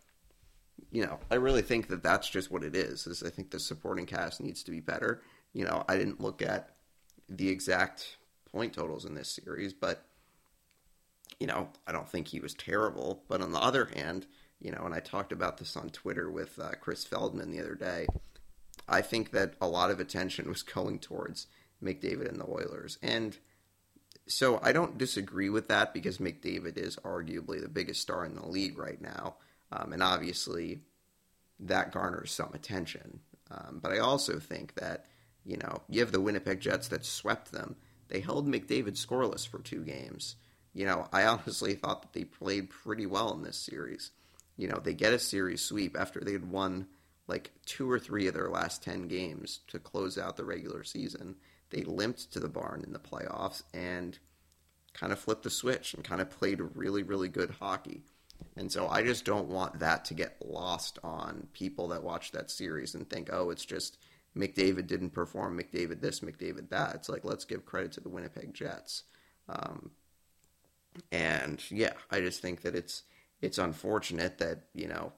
you 0.92 1.06
know, 1.06 1.20
I 1.30 1.36
really 1.36 1.62
think 1.62 1.88
that 1.90 2.02
that's 2.02 2.28
just 2.28 2.50
what 2.50 2.64
it 2.64 2.76
is. 2.76 3.06
Is 3.06 3.22
I 3.22 3.30
think 3.30 3.52
the 3.52 3.60
supporting 3.60 4.08
cast 4.08 4.42
needs 4.42 4.64
to 4.64 4.72
be 4.72 4.80
better. 4.80 5.22
You 5.54 5.66
know, 5.66 5.84
I 5.88 5.98
didn't 5.98 6.20
look 6.20 6.42
at 6.42 6.72
the 7.30 7.48
exact 7.48 8.18
point 8.52 8.74
totals 8.74 9.06
in 9.06 9.14
this 9.14 9.30
series, 9.30 9.72
but 9.72 10.04
you 11.40 11.46
know, 11.46 11.70
I 11.86 11.92
don't 11.92 12.10
think 12.10 12.30
he 12.30 12.40
was 12.40 12.56
terrible. 12.56 13.22
But 13.28 13.44
on 13.44 13.52
the 13.52 13.62
other 13.62 13.86
hand, 13.86 14.26
you 14.60 14.72
know, 14.72 14.82
and 14.84 14.96
I 14.96 15.00
talked 15.00 15.32
about 15.32 15.58
this 15.58 15.78
on 15.78 15.92
Twitter 15.92 16.32
with 16.32 16.58
uh, 16.58 16.72
Chris 16.82 17.06
Feldman 17.06 17.52
the 17.52 17.60
other 17.60 17.76
day. 17.76 18.08
I 18.90 19.02
think 19.02 19.30
that 19.30 19.54
a 19.62 19.68
lot 19.68 19.92
of 19.92 20.00
attention 20.00 20.50
was 20.50 20.64
going 20.64 20.98
towards 20.98 21.46
McDavid 21.84 22.30
and 22.30 22.40
the 22.40 22.50
Oilers, 22.50 22.98
and 23.02 23.38
so 24.28 24.60
I 24.64 24.72
don't 24.72 24.98
disagree 24.98 25.50
with 25.50 25.68
that 25.68 25.94
because 25.94 26.18
McDavid 26.18 26.78
is 26.78 26.96
arguably 26.98 27.62
the 27.62 27.68
biggest 27.68 28.02
star 28.02 28.26
in 28.26 28.36
the 28.36 28.48
league 28.48 28.78
right 28.78 29.02
now, 29.02 29.36
um, 29.72 29.94
and 29.94 30.02
obviously 30.02 30.82
that 31.60 31.92
garners 31.92 32.32
some 32.32 32.52
attention. 32.54 33.20
Um, 33.52 33.80
but 33.82 33.92
I 33.92 34.00
also 34.00 34.40
think 34.40 34.76
that 34.76 35.06
you 35.46 35.58
know 35.58 35.82
you 35.90 36.00
have 36.00 36.12
the 36.12 36.22
Winnipeg 36.22 36.62
Jets 36.62 36.88
that 36.90 37.06
swept 37.06 37.52
them. 37.52 37.76
They 38.08 38.20
held 38.20 38.48
McDavid 38.48 38.94
scoreless 38.94 39.48
for 39.48 39.60
two 39.60 39.84
games. 39.84 40.36
You 40.74 40.86
know, 40.86 41.08
I 41.12 41.26
honestly 41.26 41.74
thought 41.76 42.02
that 42.02 42.14
they 42.14 42.24
played 42.24 42.70
pretty 42.70 43.06
well 43.06 43.34
in 43.34 43.44
this 43.44 43.58
series. 43.58 44.12
You 44.58 44.68
know, 44.68 44.80
they 44.84 44.94
get 44.94 45.14
a 45.14 45.20
series 45.20 45.62
sweep 45.62 45.98
after 46.00 46.20
they 46.20 46.34
had 46.34 46.50
won 46.50 46.88
like 47.28 47.52
two 47.66 47.90
or 47.90 48.00
three 48.00 48.28
of 48.28 48.34
their 48.34 48.50
last 48.50 48.84
10 48.84 49.08
games 49.08 49.62
to 49.68 49.80
close 49.80 50.18
out 50.18 50.38
the 50.38 50.44
regular 50.44 50.84
season. 50.84 51.36
They 51.74 51.82
limped 51.82 52.32
to 52.34 52.40
the 52.40 52.48
barn 52.48 52.84
in 52.86 52.94
the 52.94 53.00
playoffs 53.00 53.64
and 53.74 54.18
kind 54.94 55.12
of 55.12 55.20
flipped 55.20 55.44
the 55.44 55.50
switch 55.50 55.94
and 55.94 56.04
kind 56.04 56.22
of 56.22 56.30
played 56.30 56.62
really, 56.76 57.02
really 57.02 57.28
good 57.28 57.50
hockey. 57.60 58.04
And 58.56 58.72
so 58.72 58.88
I 58.88 59.02
just 59.02 59.26
don't 59.26 59.50
want 59.50 59.80
that 59.80 60.06
to 60.06 60.14
get 60.14 60.38
lost 60.46 61.00
on 61.04 61.48
people 61.54 61.88
that 61.90 62.04
watch 62.04 62.32
that 62.32 62.52
series 62.52 62.94
and 62.94 63.10
think, 63.10 63.30
oh, 63.34 63.50
it's 63.50 63.66
just 63.66 63.98
McDavid 64.38 64.86
didn't 64.86 65.12
perform, 65.12 65.60
McDavid 65.60 66.00
this, 66.00 66.20
McDavid 66.20 66.70
that. 66.70 66.96
It's 66.96 67.10
like, 67.10 67.26
let's 67.26 67.46
give 67.46 67.66
credit 67.66 67.94
to 67.94 68.02
the 68.02 68.10
Winnipeg 68.10 68.54
Jets. 68.54 69.04
Um, 69.50 69.92
and 71.12 71.60
yeah, 71.72 71.94
I 72.12 72.20
just 72.20 72.42
think 72.42 72.62
that 72.62 72.76
it's 72.76 73.04
it's 73.42 73.58
unfortunate 73.58 74.38
that, 74.38 74.60
you 74.74 74.88
know, 74.88 75.12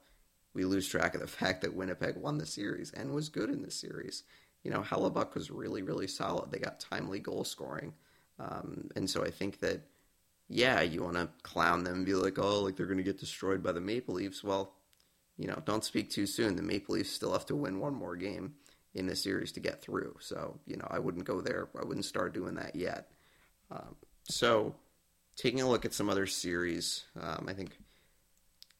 we 0.52 0.64
lose 0.64 0.88
track 0.88 1.14
of 1.14 1.20
the 1.20 1.26
fact 1.26 1.60
that 1.60 1.74
Winnipeg 1.74 2.16
won 2.16 2.38
the 2.38 2.46
series 2.46 2.90
and 2.92 3.12
was 3.12 3.28
good 3.28 3.50
in 3.50 3.62
the 3.62 3.70
series. 3.70 4.22
You 4.66 4.72
know, 4.72 4.82
Hellebuyck 4.82 5.34
was 5.34 5.48
really, 5.48 5.82
really 5.82 6.08
solid. 6.08 6.50
They 6.50 6.58
got 6.58 6.80
timely 6.80 7.20
goal 7.20 7.44
scoring. 7.44 7.92
Um, 8.40 8.90
and 8.96 9.08
so 9.08 9.22
I 9.24 9.30
think 9.30 9.60
that, 9.60 9.80
yeah, 10.48 10.80
you 10.80 11.04
want 11.04 11.14
to 11.14 11.28
clown 11.44 11.84
them 11.84 11.98
and 11.98 12.04
be 12.04 12.14
like, 12.14 12.36
oh, 12.36 12.62
like 12.62 12.74
they're 12.74 12.86
going 12.86 12.98
to 12.98 13.04
get 13.04 13.20
destroyed 13.20 13.62
by 13.62 13.70
the 13.70 13.80
Maple 13.80 14.16
Leafs. 14.16 14.42
Well, 14.42 14.74
you 15.36 15.46
know, 15.46 15.62
don't 15.64 15.84
speak 15.84 16.10
too 16.10 16.26
soon. 16.26 16.56
The 16.56 16.62
Maple 16.62 16.96
Leafs 16.96 17.10
still 17.10 17.32
have 17.32 17.46
to 17.46 17.54
win 17.54 17.78
one 17.78 17.94
more 17.94 18.16
game 18.16 18.54
in 18.92 19.06
the 19.06 19.14
series 19.14 19.52
to 19.52 19.60
get 19.60 19.82
through. 19.82 20.16
So, 20.18 20.58
you 20.66 20.76
know, 20.76 20.88
I 20.90 20.98
wouldn't 20.98 21.26
go 21.26 21.40
there. 21.40 21.68
I 21.80 21.84
wouldn't 21.84 22.04
start 22.04 22.34
doing 22.34 22.56
that 22.56 22.74
yet. 22.74 23.08
Um, 23.70 23.94
so, 24.24 24.74
taking 25.36 25.60
a 25.60 25.68
look 25.68 25.84
at 25.84 25.94
some 25.94 26.10
other 26.10 26.26
series, 26.26 27.04
um, 27.20 27.46
I 27.48 27.52
think 27.52 27.78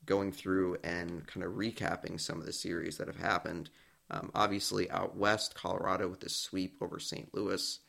going 0.04 0.32
through 0.32 0.78
and 0.82 1.24
kind 1.28 1.46
of 1.46 1.52
recapping 1.52 2.20
some 2.20 2.40
of 2.40 2.46
the 2.46 2.52
series 2.52 2.98
that 2.98 3.06
have 3.06 3.18
happened. 3.18 3.70
Um, 4.10 4.30
obviously, 4.34 4.90
out 4.90 5.16
west, 5.16 5.54
Colorado 5.54 6.08
with 6.08 6.20
the 6.20 6.28
sweep 6.28 6.76
over 6.80 6.98
St. 6.98 7.32
Louis. 7.34 7.80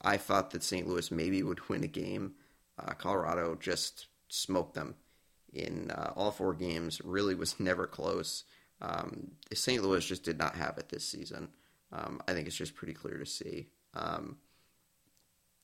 I 0.00 0.16
thought 0.16 0.50
that 0.50 0.62
St. 0.62 0.86
Louis 0.86 1.10
maybe 1.10 1.42
would 1.42 1.60
win 1.68 1.84
a 1.84 1.88
game. 1.88 2.34
Uh, 2.78 2.92
Colorado 2.94 3.54
just 3.54 4.06
smoked 4.28 4.74
them 4.74 4.94
in 5.52 5.90
uh, 5.90 6.12
all 6.16 6.30
four 6.30 6.54
games. 6.54 7.00
Really 7.04 7.34
was 7.34 7.60
never 7.60 7.86
close. 7.86 8.44
Um, 8.80 9.32
St. 9.52 9.82
Louis 9.82 10.04
just 10.04 10.24
did 10.24 10.38
not 10.38 10.56
have 10.56 10.78
it 10.78 10.88
this 10.88 11.04
season. 11.04 11.48
Um, 11.92 12.20
I 12.26 12.32
think 12.32 12.46
it's 12.46 12.56
just 12.56 12.74
pretty 12.74 12.94
clear 12.94 13.18
to 13.18 13.26
see. 13.26 13.68
Um, 13.94 14.38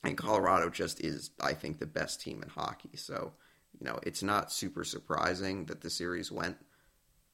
and 0.05 0.17
Colorado 0.17 0.71
just 0.71 1.01
is, 1.03 1.31
I 1.41 1.55
think, 1.55 1.79
the 1.79 1.87
best 1.87 2.21
team 2.21 2.43
in 2.43 2.49
hockey. 2.49 2.91
So 2.95 3.33
you 3.79 3.87
know, 3.87 3.99
it's 4.03 4.23
not 4.23 4.53
super 4.53 4.85
surprising 4.85 5.67
that 5.67 5.81
the 5.81 5.91
series 5.91 6.33
went 6.33 6.57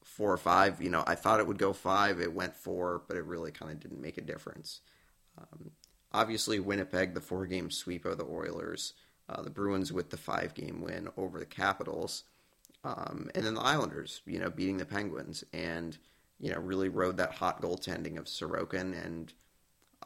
four 0.04 0.32
or 0.32 0.36
five. 0.36 0.80
You 0.80 0.90
know, 0.90 1.02
I 1.06 1.16
thought 1.16 1.40
it 1.40 1.46
would 1.46 1.58
go 1.58 1.72
five. 1.72 2.20
It 2.20 2.32
went 2.32 2.54
four, 2.54 3.02
but 3.08 3.16
it 3.16 3.24
really 3.24 3.50
kind 3.50 3.72
of 3.72 3.80
didn't 3.80 4.00
make 4.00 4.18
a 4.18 4.22
difference. 4.22 4.80
Um, 5.36 5.72
obviously, 6.12 6.60
Winnipeg, 6.60 7.14
the 7.14 7.20
four 7.20 7.46
game 7.46 7.70
sweep 7.70 8.04
of 8.04 8.18
the 8.18 8.24
Oilers, 8.24 8.92
uh, 9.28 9.42
the 9.42 9.50
Bruins 9.50 9.92
with 9.92 10.10
the 10.10 10.16
five 10.16 10.54
game 10.54 10.80
win 10.80 11.08
over 11.16 11.40
the 11.40 11.46
Capitals, 11.46 12.22
um, 12.84 13.30
and 13.34 13.44
then 13.44 13.54
the 13.54 13.62
Islanders, 13.62 14.20
you 14.26 14.38
know, 14.38 14.50
beating 14.50 14.76
the 14.76 14.84
Penguins 14.84 15.42
and, 15.52 15.96
you 16.38 16.52
know, 16.52 16.60
really 16.60 16.90
rode 16.90 17.16
that 17.16 17.32
hot 17.32 17.62
goaltending 17.62 18.18
of 18.18 18.26
Sorokin. 18.26 18.94
And 19.04 19.32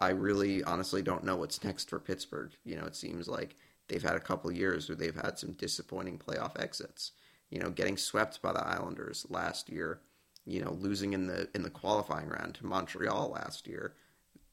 I 0.01 0.11
really 0.11 0.63
honestly 0.63 1.03
don't 1.03 1.25
know 1.25 1.37
what's 1.37 1.65
next 1.65 1.91
for 1.91 1.99
Pittsburgh. 1.99 2.53
You 2.65 2.77
know, 2.77 2.85
it 2.85 2.95
seems 2.95 3.27
like 3.27 3.57
they've 3.89 4.03
had 4.03 4.15
a 4.15 4.21
couple 4.21 4.53
years 4.53 4.89
where 4.89 4.97
they've 4.97 5.15
had 5.15 5.39
some 5.39 5.53
disappointing 5.53 6.19
playoff 6.19 6.59
exits. 6.59 7.11
You 7.51 7.61
know, 7.61 7.71
getting 7.71 7.97
swept 7.97 8.43
by 8.43 8.53
the 8.53 8.67
Islanders 8.67 9.27
last 9.31 9.69
year. 9.71 10.01
You 10.45 10.63
know, 10.63 10.73
losing 10.73 11.13
in 11.13 11.27
the 11.27 11.49
in 11.55 11.63
the 11.63 11.71
qualifying 11.71 12.29
round 12.29 12.55
to 12.57 12.67
Montreal 12.67 13.31
last 13.31 13.67
year. 13.67 13.95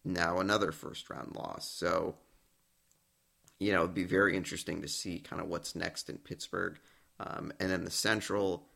Now 0.04 0.40
another 0.40 0.72
first 0.72 1.10
round 1.10 1.36
loss. 1.36 1.70
So, 1.70 2.16
you 3.60 3.72
know, 3.72 3.84
it'd 3.84 3.96
be 3.96 4.04
very 4.04 4.36
interesting 4.36 4.82
to 4.82 4.88
see 4.88 5.20
kind 5.20 5.42
of 5.42 5.48
what's 5.48 5.76
next 5.76 6.10
in 6.10 6.18
Pittsburgh. 6.18 6.80
Um, 7.20 7.52
and 7.60 7.72
then 7.72 7.86
the 7.86 7.92
Central, 7.92 8.68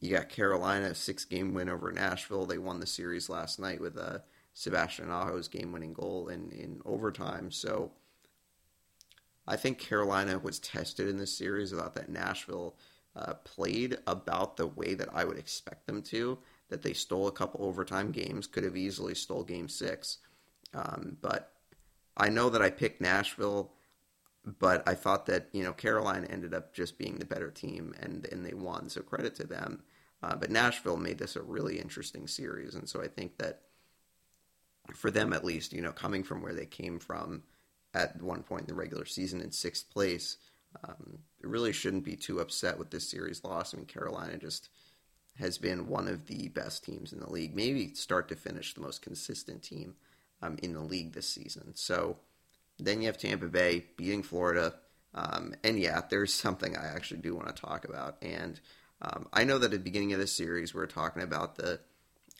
you 0.00 0.16
got 0.16 0.28
Carolina, 0.28 0.94
six 0.94 1.24
game 1.24 1.54
win 1.54 1.68
over 1.68 1.90
Nashville. 1.90 2.46
They 2.46 2.58
won 2.58 2.80
the 2.80 2.86
series 2.86 3.28
last 3.28 3.58
night 3.58 3.80
with 3.80 3.96
a 3.96 4.22
Sebastian 4.54 5.10
Aho's 5.10 5.48
game 5.48 5.72
winning 5.72 5.92
goal 5.92 6.28
in, 6.28 6.50
in 6.52 6.80
overtime. 6.84 7.50
So, 7.50 7.90
I 9.46 9.56
think 9.56 9.78
Carolina 9.78 10.38
was 10.38 10.58
tested 10.58 11.08
in 11.08 11.18
this 11.18 11.36
series. 11.36 11.72
I 11.72 11.78
thought 11.78 11.94
that 11.96 12.08
Nashville 12.08 12.76
uh, 13.16 13.34
played 13.44 13.98
about 14.06 14.56
the 14.56 14.66
way 14.66 14.94
that 14.94 15.08
I 15.12 15.24
would 15.24 15.38
expect 15.38 15.86
them 15.86 16.02
to. 16.02 16.38
That 16.68 16.82
they 16.82 16.94
stole 16.94 17.28
a 17.28 17.32
couple 17.32 17.64
overtime 17.64 18.10
games, 18.10 18.46
could 18.46 18.64
have 18.64 18.76
easily 18.76 19.14
stole 19.14 19.44
Game 19.44 19.68
Six, 19.68 20.18
um, 20.72 21.16
but 21.20 21.52
I 22.16 22.28
know 22.28 22.48
that 22.50 22.62
I 22.62 22.70
picked 22.70 23.00
Nashville. 23.00 23.72
But 24.58 24.86
I 24.86 24.94
thought 24.94 25.24
that 25.26 25.48
you 25.52 25.62
know 25.62 25.72
Carolina 25.72 26.26
ended 26.28 26.52
up 26.52 26.74
just 26.74 26.98
being 26.98 27.18
the 27.18 27.24
better 27.24 27.50
team, 27.50 27.94
and 28.00 28.26
and 28.26 28.44
they 28.44 28.54
won. 28.54 28.88
So 28.90 29.00
credit 29.00 29.34
to 29.36 29.46
them. 29.46 29.82
Uh, 30.22 30.36
but 30.36 30.50
Nashville 30.50 30.96
made 30.96 31.18
this 31.18 31.36
a 31.36 31.42
really 31.42 31.78
interesting 31.78 32.26
series, 32.26 32.74
and 32.74 32.88
so 32.88 33.02
I 33.02 33.08
think 33.08 33.38
that 33.38 33.62
for 34.92 35.10
them 35.10 35.32
at 35.32 35.44
least, 35.44 35.72
you 35.72 35.80
know, 35.80 35.92
coming 35.92 36.22
from 36.22 36.42
where 36.42 36.54
they 36.54 36.66
came 36.66 36.98
from 36.98 37.42
at 37.94 38.20
one 38.20 38.42
point 38.42 38.62
in 38.62 38.68
the 38.68 38.74
regular 38.74 39.04
season 39.04 39.40
in 39.40 39.50
sixth 39.50 39.88
place. 39.90 40.36
Um, 40.82 41.18
really 41.42 41.72
shouldn't 41.72 42.04
be 42.04 42.16
too 42.16 42.40
upset 42.40 42.78
with 42.78 42.90
this 42.90 43.08
series 43.08 43.44
loss. 43.44 43.74
I 43.74 43.78
mean, 43.78 43.86
Carolina 43.86 44.36
just 44.38 44.68
has 45.38 45.58
been 45.58 45.88
one 45.88 46.08
of 46.08 46.26
the 46.26 46.48
best 46.48 46.84
teams 46.84 47.12
in 47.12 47.20
the 47.20 47.30
league, 47.30 47.54
maybe 47.54 47.94
start 47.94 48.28
to 48.28 48.36
finish 48.36 48.74
the 48.74 48.80
most 48.80 49.02
consistent 49.02 49.62
team 49.62 49.94
um, 50.42 50.56
in 50.62 50.72
the 50.72 50.80
league 50.80 51.12
this 51.12 51.28
season. 51.28 51.72
So 51.74 52.18
then 52.78 53.00
you 53.00 53.06
have 53.06 53.18
Tampa 53.18 53.46
Bay 53.46 53.84
beating 53.96 54.22
Florida. 54.22 54.74
Um, 55.14 55.54
and 55.62 55.78
yeah, 55.78 56.02
there's 56.08 56.32
something 56.32 56.76
I 56.76 56.86
actually 56.86 57.20
do 57.20 57.34
want 57.34 57.54
to 57.54 57.60
talk 57.60 57.84
about. 57.84 58.16
And 58.22 58.60
um, 59.02 59.28
I 59.32 59.44
know 59.44 59.58
that 59.58 59.66
at 59.66 59.70
the 59.72 59.78
beginning 59.78 60.12
of 60.12 60.20
this 60.20 60.32
series, 60.32 60.74
we 60.74 60.82
are 60.82 60.86
talking 60.86 61.22
about 61.22 61.56
the, 61.56 61.80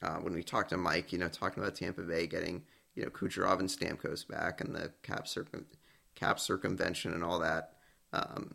uh, 0.03 0.17
when 0.17 0.35
we 0.35 0.43
talked 0.43 0.71
to 0.71 0.77
Mike, 0.77 1.13
you 1.13 1.19
know, 1.19 1.29
talking 1.29 1.63
about 1.63 1.77
Tampa 1.77 2.03
Bay 2.03 2.27
getting 2.27 2.63
you 2.95 3.03
know 3.03 3.11
Kucherov 3.11 3.61
and 3.61 3.69
Stamkos 3.69 4.27
back 4.27 4.61
and 4.61 4.75
the 4.75 4.93
cap 5.03 5.27
circum 5.27 5.67
cap 6.15 6.39
circumvention 6.39 7.13
and 7.13 7.25
all 7.25 7.41
that. 7.41 7.74
Um, 8.15 8.55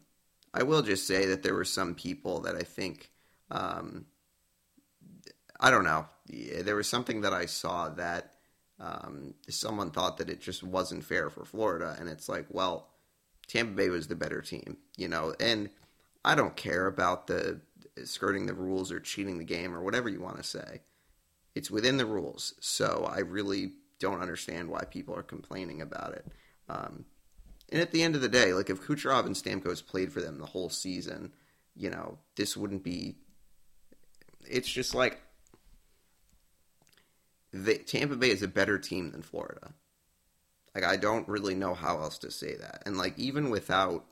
I 0.53 0.63
will 0.63 0.81
just 0.81 1.05
say 1.05 1.25
that 1.27 1.43
there 1.43 1.53
were 1.53 1.65
some 1.65 1.93
people 1.93 2.39
that 2.41 2.55
I 2.55 2.63
think 2.63 3.11
um, 3.51 4.05
I 5.59 5.69
don't 5.69 5.83
know. 5.83 6.05
There 6.27 6.75
was 6.75 6.87
something 6.87 7.21
that 7.21 7.33
I 7.33 7.45
saw 7.45 7.89
that 7.89 8.33
um, 8.79 9.33
someone 9.49 9.91
thought 9.91 10.17
that 10.17 10.29
it 10.29 10.39
just 10.39 10.63
wasn't 10.63 11.03
fair 11.03 11.29
for 11.29 11.43
Florida, 11.43 11.97
and 11.99 12.07
it's 12.07 12.29
like, 12.29 12.45
well, 12.49 12.87
Tampa 13.47 13.73
Bay 13.73 13.89
was 13.89 14.07
the 14.07 14.15
better 14.15 14.41
team, 14.41 14.77
you 14.95 15.07
know, 15.07 15.33
and 15.39 15.69
I 16.23 16.35
don't 16.35 16.55
care 16.55 16.87
about 16.87 17.27
the 17.27 17.59
skirting 18.05 18.45
the 18.45 18.53
rules 18.53 18.91
or 18.91 18.99
cheating 18.99 19.37
the 19.37 19.43
game 19.43 19.75
or 19.75 19.83
whatever 19.83 20.07
you 20.07 20.21
want 20.21 20.37
to 20.37 20.43
say. 20.43 20.81
It's 21.55 21.71
within 21.71 21.97
the 21.97 22.05
rules, 22.05 22.53
so 22.61 23.09
I 23.11 23.19
really 23.19 23.73
don't 23.99 24.21
understand 24.21 24.69
why 24.69 24.85
people 24.85 25.15
are 25.15 25.23
complaining 25.23 25.81
about 25.81 26.13
it. 26.13 26.25
Um, 26.69 27.05
and 27.71 27.81
at 27.81 27.91
the 27.91 28.03
end 28.03 28.15
of 28.15 28.21
the 28.21 28.29
day, 28.29 28.53
like 28.53 28.69
if 28.69 28.81
Kucherov 28.81 29.25
and 29.25 29.35
Stamkos 29.35 29.85
played 29.85 30.11
for 30.11 30.21
them 30.21 30.39
the 30.39 30.45
whole 30.45 30.69
season, 30.69 31.33
you 31.75 31.89
know, 31.89 32.17
this 32.35 32.57
wouldn't 32.57 32.83
be. 32.83 33.15
It's 34.49 34.69
just 34.69 34.95
like 34.95 35.21
the, 37.51 37.77
Tampa 37.77 38.15
Bay 38.15 38.29
is 38.29 38.41
a 38.41 38.47
better 38.47 38.77
team 38.77 39.11
than 39.11 39.21
Florida. 39.21 39.73
Like 40.73 40.83
I 40.83 40.97
don't 40.97 41.27
really 41.27 41.55
know 41.55 41.73
how 41.73 41.99
else 41.99 42.17
to 42.19 42.31
say 42.31 42.55
that. 42.55 42.83
And 42.85 42.97
like 42.97 43.17
even 43.17 43.49
without 43.49 44.05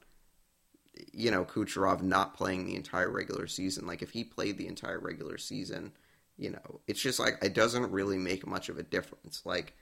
you 1.12 1.32
know, 1.32 1.46
Kucherov 1.46 2.02
not 2.02 2.36
playing 2.36 2.66
the 2.66 2.76
entire 2.76 3.10
regular 3.10 3.48
season. 3.48 3.86
Like 3.86 4.02
if 4.02 4.12
he 4.12 4.24
played 4.24 4.58
the 4.58 4.68
entire 4.68 5.00
regular 5.00 5.38
season, 5.38 5.92
you 6.38 6.52
know, 6.52 6.82
it's 6.88 7.02
just 7.02 7.20
like 7.20 7.38
it 7.42 7.54
doesn't 7.54 7.92
really 7.92 8.18
make 8.18 8.46
much 8.46 8.70
of 8.70 8.78
a 8.78 8.84
difference. 8.84 9.42
Like 9.46 9.76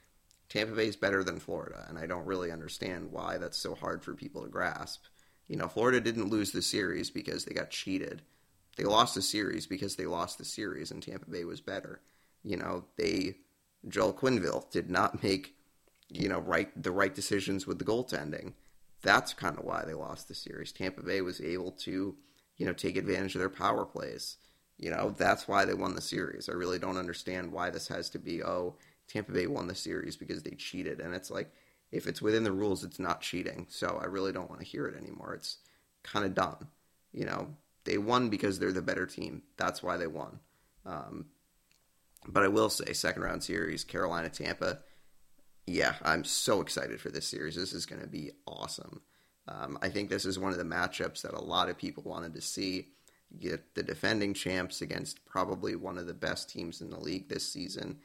Tampa 0.48 0.74
Bay 0.74 0.86
is 0.86 0.96
better 0.96 1.24
than 1.24 1.40
Florida, 1.40 1.84
and 1.88 1.98
I 1.98 2.06
don't 2.06 2.26
really 2.26 2.50
understand 2.50 3.10
why 3.10 3.38
that's 3.38 3.58
so 3.58 3.74
hard 3.74 4.02
for 4.02 4.14
people 4.14 4.42
to 4.42 4.48
grasp. 4.48 5.04
You 5.48 5.56
know, 5.56 5.68
Florida 5.68 6.00
didn't 6.00 6.30
lose 6.30 6.52
the 6.52 6.62
series 6.62 7.10
because 7.10 7.44
they 7.44 7.54
got 7.54 7.70
cheated. 7.70 8.22
They 8.76 8.84
lost 8.84 9.14
the 9.14 9.22
series 9.22 9.66
because 9.66 9.96
they 9.96 10.06
lost 10.06 10.38
the 10.38 10.44
series, 10.44 10.90
and 10.90 11.02
Tampa 11.02 11.30
Bay 11.30 11.44
was 11.44 11.60
better. 11.60 12.00
You 12.42 12.56
know, 12.56 12.84
they 12.96 13.36
Joel 13.88 14.12
Quenneville 14.12 14.70
did 14.70 14.90
not 14.90 15.22
make 15.22 15.54
you 16.08 16.28
know 16.28 16.40
right 16.40 16.70
the 16.80 16.90
right 16.90 17.14
decisions 17.14 17.66
with 17.66 17.78
the 17.78 17.84
goaltending. 17.84 18.52
That's 19.02 19.34
kind 19.34 19.58
of 19.58 19.64
why 19.64 19.84
they 19.84 19.94
lost 19.94 20.28
the 20.28 20.34
series. 20.34 20.72
Tampa 20.72 21.02
Bay 21.02 21.20
was 21.20 21.40
able 21.40 21.72
to 21.72 22.16
you 22.56 22.66
know 22.66 22.72
take 22.72 22.96
advantage 22.96 23.34
of 23.34 23.40
their 23.40 23.48
power 23.48 23.84
plays. 23.84 24.36
You 24.78 24.90
know, 24.90 25.14
that's 25.16 25.48
why 25.48 25.64
they 25.64 25.74
won 25.74 25.94
the 25.94 26.02
series. 26.02 26.48
I 26.48 26.52
really 26.52 26.78
don't 26.78 26.98
understand 26.98 27.50
why 27.50 27.70
this 27.70 27.88
has 27.88 28.10
to 28.10 28.18
be, 28.18 28.42
oh, 28.42 28.74
Tampa 29.08 29.32
Bay 29.32 29.46
won 29.46 29.66
the 29.66 29.74
series 29.74 30.16
because 30.16 30.42
they 30.42 30.52
cheated. 30.52 31.00
And 31.00 31.14
it's 31.14 31.30
like, 31.30 31.50
if 31.92 32.06
it's 32.06 32.22
within 32.22 32.44
the 32.44 32.52
rules, 32.52 32.84
it's 32.84 32.98
not 32.98 33.20
cheating. 33.20 33.66
So 33.70 33.98
I 34.02 34.06
really 34.06 34.32
don't 34.32 34.50
want 34.50 34.60
to 34.60 34.66
hear 34.66 34.86
it 34.86 34.96
anymore. 34.96 35.34
It's 35.34 35.58
kind 36.02 36.24
of 36.24 36.34
dumb. 36.34 36.68
You 37.12 37.24
know, 37.24 37.54
they 37.84 37.98
won 37.98 38.28
because 38.28 38.58
they're 38.58 38.72
the 38.72 38.82
better 38.82 39.06
team. 39.06 39.42
That's 39.56 39.82
why 39.82 39.96
they 39.96 40.06
won. 40.06 40.40
Um, 40.84 41.26
but 42.26 42.42
I 42.42 42.48
will 42.48 42.68
say, 42.68 42.92
second 42.92 43.22
round 43.22 43.42
series, 43.42 43.84
Carolina 43.84 44.28
Tampa. 44.28 44.80
Yeah, 45.66 45.94
I'm 46.02 46.24
so 46.24 46.60
excited 46.60 47.00
for 47.00 47.10
this 47.10 47.26
series. 47.26 47.54
This 47.54 47.72
is 47.72 47.86
going 47.86 48.02
to 48.02 48.08
be 48.08 48.32
awesome. 48.46 49.00
Um, 49.48 49.78
I 49.80 49.88
think 49.88 50.10
this 50.10 50.24
is 50.24 50.38
one 50.38 50.52
of 50.52 50.58
the 50.58 50.64
matchups 50.64 51.22
that 51.22 51.34
a 51.34 51.42
lot 51.42 51.68
of 51.68 51.78
people 51.78 52.02
wanted 52.04 52.34
to 52.34 52.40
see 52.40 52.88
get 53.38 53.74
the 53.74 53.82
defending 53.82 54.34
champs 54.34 54.80
against 54.80 55.24
probably 55.26 55.76
one 55.76 55.98
of 55.98 56.06
the 56.06 56.14
best 56.14 56.48
teams 56.48 56.80
in 56.80 56.90
the 56.90 56.98
league 56.98 57.28
this 57.28 57.52
season. 57.52 57.98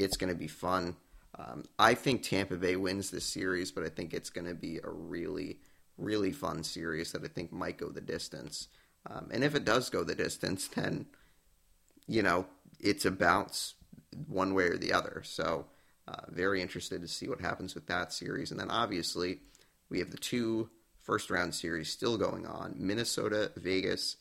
It's 0.00 0.16
going 0.16 0.32
to 0.32 0.38
be 0.38 0.48
fun. 0.48 0.96
Um, 1.38 1.64
I 1.78 1.94
think 1.94 2.22
Tampa 2.22 2.56
Bay 2.56 2.76
wins 2.76 3.10
this 3.10 3.24
series, 3.24 3.70
but 3.70 3.84
I 3.84 3.88
think 3.88 4.12
it's 4.12 4.30
going 4.30 4.46
to 4.46 4.54
be 4.54 4.78
a 4.78 4.90
really, 4.90 5.58
really 5.96 6.32
fun 6.32 6.64
series 6.64 7.12
that 7.12 7.24
I 7.24 7.28
think 7.28 7.52
might 7.52 7.78
go 7.78 7.88
the 7.90 8.00
distance. 8.00 8.68
Um, 9.08 9.28
and 9.30 9.44
if 9.44 9.54
it 9.54 9.64
does 9.64 9.90
go 9.90 10.02
the 10.02 10.14
distance, 10.14 10.68
then, 10.68 11.06
you 12.06 12.22
know, 12.22 12.46
it's 12.80 13.04
a 13.04 13.10
bounce 13.10 13.74
one 14.26 14.54
way 14.54 14.64
or 14.64 14.76
the 14.76 14.92
other. 14.92 15.22
So, 15.24 15.66
uh, 16.08 16.22
very 16.28 16.60
interested 16.60 17.00
to 17.02 17.08
see 17.08 17.28
what 17.28 17.40
happens 17.40 17.74
with 17.74 17.86
that 17.86 18.12
series. 18.12 18.50
And 18.50 18.58
then 18.58 18.70
obviously, 18.70 19.38
we 19.88 20.00
have 20.00 20.10
the 20.10 20.16
two 20.16 20.70
first 21.02 21.30
round 21.30 21.54
series 21.54 21.90
still 21.90 22.18
going 22.18 22.46
on 22.46 22.74
Minnesota, 22.78 23.52
Vegas 23.56 24.16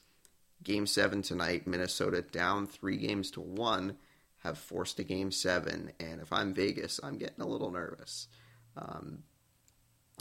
Game 0.62 0.86
seven 0.86 1.22
tonight, 1.22 1.68
Minnesota 1.68 2.22
down 2.22 2.68
three 2.68 2.98
games 2.98 3.32
to 3.32 3.42
one, 3.42 3.96
have 4.40 4.58
forced 4.58 5.00
a 5.00 5.04
game 5.04 5.32
seven. 5.32 5.92
And 6.00 6.22
if 6.22 6.32
I'm 6.32 6.54
Vegas, 6.54 7.00
I'm 7.04 7.18
getting 7.18 7.42
a 7.42 7.48
little 7.48 7.72
nervous. 7.72 8.28
Um, 8.78 9.24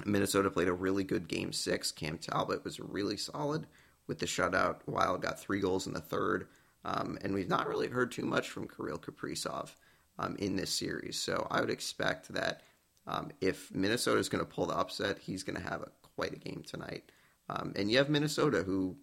Minnesota 0.04 0.50
played 0.50 0.68
a 0.68 0.72
really 0.72 1.04
good 1.04 1.28
game 1.28 1.52
six. 1.52 1.92
Cam 1.92 2.18
Talbot 2.18 2.64
was 2.64 2.80
really 2.80 3.16
solid 3.16 3.66
with 4.06 4.18
the 4.18 4.26
shutout. 4.26 4.80
Wild 4.86 5.22
got 5.22 5.40
three 5.40 5.60
goals 5.60 5.86
in 5.86 5.92
the 5.92 6.00
third. 6.00 6.48
Um, 6.84 7.18
and 7.22 7.34
we've 7.34 7.48
not 7.48 7.68
really 7.68 7.88
heard 7.88 8.12
too 8.12 8.24
much 8.24 8.50
from 8.50 8.68
Kirill 8.68 8.98
Kaprizov 8.98 9.70
um, 10.18 10.36
in 10.38 10.56
this 10.56 10.70
series. 10.70 11.18
So 11.18 11.46
I 11.50 11.60
would 11.60 11.70
expect 11.70 12.32
that 12.32 12.62
um, 13.06 13.30
if 13.40 13.74
Minnesota 13.74 14.20
is 14.20 14.28
going 14.28 14.44
to 14.44 14.50
pull 14.50 14.66
the 14.66 14.76
upset, 14.76 15.18
he's 15.18 15.42
going 15.42 15.56
to 15.56 15.68
have 15.68 15.82
a, 15.82 15.90
quite 16.14 16.32
a 16.32 16.38
game 16.38 16.62
tonight. 16.66 17.10
Um, 17.48 17.72
and 17.76 17.90
you 17.90 17.98
have 17.98 18.10
Minnesota, 18.10 18.62
who 18.62 18.96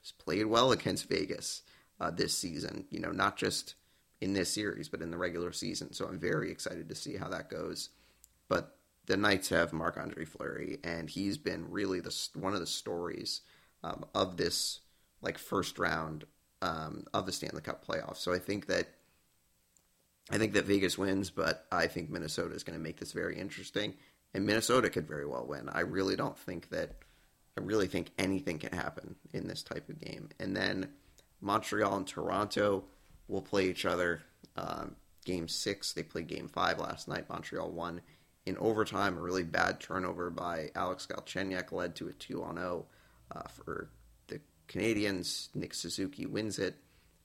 has 0.00 0.12
played 0.12 0.46
well 0.46 0.72
against 0.72 1.08
Vegas 1.08 1.62
uh, 2.00 2.10
this 2.10 2.36
season. 2.36 2.86
You 2.90 3.00
know, 3.00 3.12
not 3.12 3.36
just 3.36 3.74
in 4.22 4.34
this 4.34 4.54
series, 4.54 4.88
but 4.88 5.02
in 5.02 5.10
the 5.10 5.18
regular 5.18 5.52
season. 5.52 5.92
So 5.92 6.06
I'm 6.06 6.20
very 6.20 6.52
excited 6.52 6.88
to 6.88 6.94
see 6.94 7.16
how 7.16 7.28
that 7.28 7.50
goes. 7.50 7.90
But 8.48 8.76
the 9.06 9.16
Knights 9.16 9.48
have 9.48 9.72
Marc 9.72 9.96
Andre 9.98 10.24
Fleury, 10.24 10.78
and 10.84 11.10
he's 11.10 11.36
been 11.36 11.68
really 11.70 11.98
the 11.98 12.16
one 12.34 12.54
of 12.54 12.60
the 12.60 12.66
stories 12.66 13.40
um, 13.82 14.04
of 14.14 14.36
this 14.36 14.78
like 15.22 15.38
first 15.38 15.76
round 15.76 16.24
um, 16.62 17.04
of 17.12 17.26
the 17.26 17.32
Stanley 17.32 17.62
Cup 17.62 17.84
playoffs. 17.84 18.18
So 18.18 18.32
I 18.32 18.38
think 18.38 18.66
that 18.68 18.86
I 20.30 20.38
think 20.38 20.52
that 20.52 20.66
Vegas 20.66 20.96
wins, 20.96 21.30
but 21.30 21.66
I 21.72 21.88
think 21.88 22.08
Minnesota 22.08 22.54
is 22.54 22.62
going 22.62 22.78
to 22.78 22.82
make 22.82 23.00
this 23.00 23.10
very 23.10 23.36
interesting, 23.36 23.94
and 24.32 24.46
Minnesota 24.46 24.88
could 24.88 25.08
very 25.08 25.26
well 25.26 25.46
win. 25.48 25.68
I 25.68 25.80
really 25.80 26.14
don't 26.14 26.38
think 26.38 26.70
that 26.70 26.92
I 27.58 27.60
really 27.60 27.88
think 27.88 28.12
anything 28.18 28.60
can 28.60 28.72
happen 28.72 29.16
in 29.32 29.48
this 29.48 29.64
type 29.64 29.88
of 29.88 30.00
game. 30.00 30.28
And 30.38 30.56
then 30.56 30.90
Montreal 31.40 31.96
and 31.96 32.06
Toronto 32.06 32.84
will 33.28 33.42
play 33.42 33.68
each 33.68 33.84
other. 33.84 34.22
Um, 34.56 34.96
game 35.24 35.48
six, 35.48 35.92
they 35.92 36.02
played 36.02 36.28
game 36.28 36.48
five 36.48 36.78
last 36.78 37.08
night. 37.08 37.28
Montreal 37.28 37.70
won 37.70 38.00
in 38.46 38.56
overtime. 38.58 39.16
A 39.16 39.20
really 39.20 39.44
bad 39.44 39.80
turnover 39.80 40.30
by 40.30 40.70
Alex 40.74 41.06
Galchenyuk 41.10 41.72
led 41.72 41.94
to 41.96 42.08
a 42.08 42.12
2 42.12 42.42
on 42.42 42.56
0 42.56 42.86
uh, 43.30 43.42
for 43.48 43.90
the 44.28 44.40
Canadiens. 44.68 45.48
Nick 45.54 45.74
Suzuki 45.74 46.26
wins 46.26 46.58
it. 46.58 46.76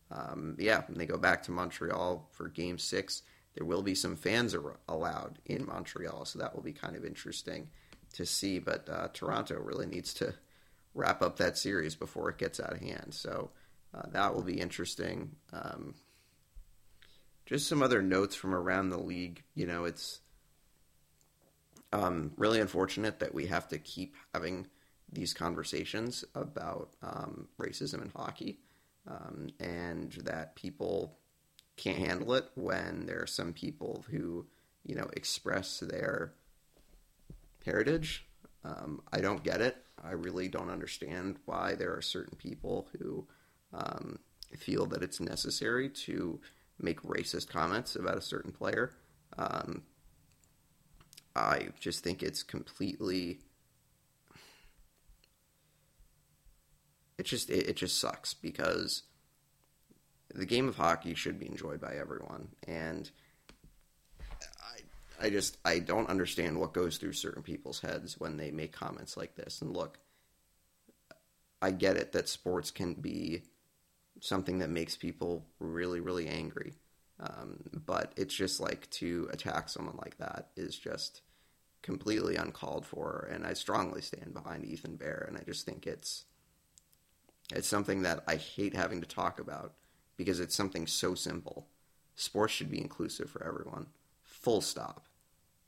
Um, 0.09 0.55
yeah, 0.57 0.83
when 0.87 0.97
they 0.97 1.05
go 1.05 1.17
back 1.17 1.43
to 1.43 1.51
Montreal 1.51 2.29
for 2.31 2.47
game 2.47 2.77
six, 2.77 3.23
there 3.55 3.65
will 3.65 3.81
be 3.81 3.95
some 3.95 4.15
fans 4.15 4.53
are 4.53 4.77
allowed 4.87 5.39
in 5.45 5.65
Montreal, 5.65 6.25
so 6.25 6.39
that 6.39 6.55
will 6.55 6.61
be 6.61 6.73
kind 6.73 6.95
of 6.95 7.03
interesting 7.03 7.67
to 8.13 8.25
see. 8.25 8.59
But 8.59 8.87
uh, 8.89 9.09
Toronto 9.13 9.59
really 9.59 9.87
needs 9.87 10.13
to 10.15 10.33
wrap 10.93 11.21
up 11.21 11.37
that 11.37 11.57
series 11.57 11.95
before 11.95 12.29
it 12.29 12.37
gets 12.37 12.59
out 12.59 12.73
of 12.73 12.79
hand. 12.79 13.13
So 13.13 13.51
uh, 13.97 14.09
that 14.11 14.35
will 14.35 14.43
be 14.43 14.59
interesting. 14.59 15.31
Um, 15.51 15.95
just 17.45 17.67
some 17.67 17.81
other 17.81 18.01
notes 18.01 18.35
from 18.35 18.53
around 18.53 18.89
the 18.89 18.99
league. 18.99 19.43
You 19.55 19.65
know, 19.65 19.85
it's 19.85 20.19
um, 21.93 22.31
really 22.37 22.59
unfortunate 22.59 23.19
that 23.19 23.33
we 23.33 23.47
have 23.47 23.67
to 23.69 23.79
keep 23.79 24.15
having 24.33 24.67
these 25.11 25.33
conversations 25.33 26.25
about 26.35 26.89
um, 27.01 27.47
racism 27.59 28.01
in 28.01 28.11
hockey, 28.15 28.59
um, 29.07 29.47
and 29.59 30.11
that 30.25 30.55
people 30.55 31.17
can't 31.77 31.97
handle 31.97 32.33
it 32.33 32.49
when 32.55 33.05
there 33.05 33.21
are 33.21 33.27
some 33.27 33.53
people 33.53 34.03
who, 34.11 34.45
you 34.83 34.95
know, 34.95 35.07
express 35.13 35.79
their 35.79 36.33
heritage. 37.65 38.25
Um, 38.65 39.01
I 39.13 39.21
don't 39.21 39.43
get 39.43 39.61
it. 39.61 39.77
I 40.03 40.11
really 40.11 40.49
don't 40.49 40.69
understand 40.69 41.37
why 41.45 41.75
there 41.75 41.95
are 41.95 42.01
certain 42.01 42.37
people 42.37 42.89
who 42.99 43.27
um, 43.73 44.19
feel 44.55 44.85
that 44.87 45.03
it's 45.03 45.19
necessary 45.19 45.89
to 45.89 46.39
make 46.79 47.01
racist 47.01 47.47
comments 47.47 47.95
about 47.95 48.17
a 48.17 48.21
certain 48.21 48.51
player. 48.51 48.93
Um, 49.37 49.83
I 51.35 51.69
just 51.79 52.03
think 52.03 52.23
it's 52.23 52.43
completely. 52.43 53.39
It 57.17 57.25
just 57.25 57.49
it, 57.49 57.69
it 57.69 57.75
just 57.75 57.99
sucks 57.99 58.33
because 58.33 59.03
the 60.33 60.45
game 60.45 60.67
of 60.67 60.75
hockey 60.75 61.13
should 61.13 61.39
be 61.39 61.47
enjoyed 61.47 61.81
by 61.81 61.95
everyone, 61.95 62.49
and 62.67 63.09
I 65.19 65.29
just 65.29 65.57
I 65.65 65.79
don't 65.79 66.09
understand 66.09 66.59
what 66.59 66.73
goes 66.73 66.97
through 66.97 67.13
certain 67.13 67.43
people's 67.43 67.79
heads 67.79 68.19
when 68.19 68.37
they 68.37 68.51
make 68.51 68.71
comments 68.71 69.17
like 69.17 69.35
this. 69.35 69.61
And 69.61 69.75
look, 69.75 69.99
I 71.61 71.71
get 71.71 71.97
it 71.97 72.11
that 72.11 72.29
sports 72.29 72.71
can 72.71 72.93
be 72.93 73.43
something 74.19 74.59
that 74.59 74.69
makes 74.69 74.95
people 74.95 75.45
really 75.59 75.99
really 75.99 76.27
angry, 76.27 76.73
um, 77.19 77.57
but 77.85 78.13
it's 78.15 78.33
just 78.33 78.59
like 78.59 78.89
to 78.91 79.29
attack 79.31 79.69
someone 79.69 79.97
like 79.97 80.17
that 80.17 80.49
is 80.55 80.77
just 80.77 81.21
completely 81.81 82.35
uncalled 82.35 82.85
for. 82.85 83.29
And 83.31 83.45
I 83.45 83.53
strongly 83.53 84.01
stand 84.01 84.33
behind 84.33 84.65
Ethan 84.65 84.95
Bear, 84.97 85.25
and 85.27 85.37
I 85.37 85.41
just 85.43 85.65
think 85.65 85.87
it's 85.87 86.25
it's 87.53 87.67
something 87.67 88.01
that 88.01 88.23
I 88.27 88.35
hate 88.35 88.75
having 88.75 89.01
to 89.01 89.07
talk 89.07 89.39
about 89.39 89.73
because 90.17 90.39
it's 90.39 90.55
something 90.55 90.85
so 90.85 91.15
simple. 91.15 91.67
Sports 92.15 92.53
should 92.53 92.71
be 92.71 92.81
inclusive 92.81 93.29
for 93.29 93.43
everyone 93.45 93.87
full 94.23 94.61
stop. 94.61 95.07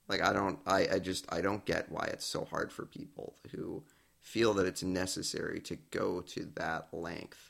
Like 0.08 0.22
I 0.22 0.34
don't 0.34 0.60
I, 0.66 0.88
I 0.93 1.00
just 1.00 1.26
I 1.32 1.41
don't 1.41 1.66
get 1.66 1.91
why 1.91 2.06
it's 2.12 2.26
so 2.26 2.45
hard 2.45 2.72
for 2.72 2.86
people 2.86 3.36
who 3.52 3.84
feel 4.22 4.54
that 4.56 4.66
it's 4.66 4.84
necessary 4.84 5.62
to 5.62 5.78
go 5.91 6.22
to 6.22 6.50
that 6.56 6.88
length 6.91 7.49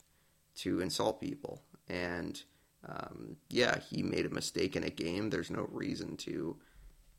to 0.61 0.81
insult 0.81 1.21
people. 1.21 1.61
And 1.87 2.41
um, 2.87 3.37
yeah, 3.49 3.79
he 3.79 4.03
made 4.03 4.25
a 4.25 4.29
mistake 4.33 4.75
in 4.75 4.83
a 4.83 4.89
game. 4.89 5.29
There's 5.29 5.51
no 5.51 5.67
reason 5.71 6.17
to 6.17 6.57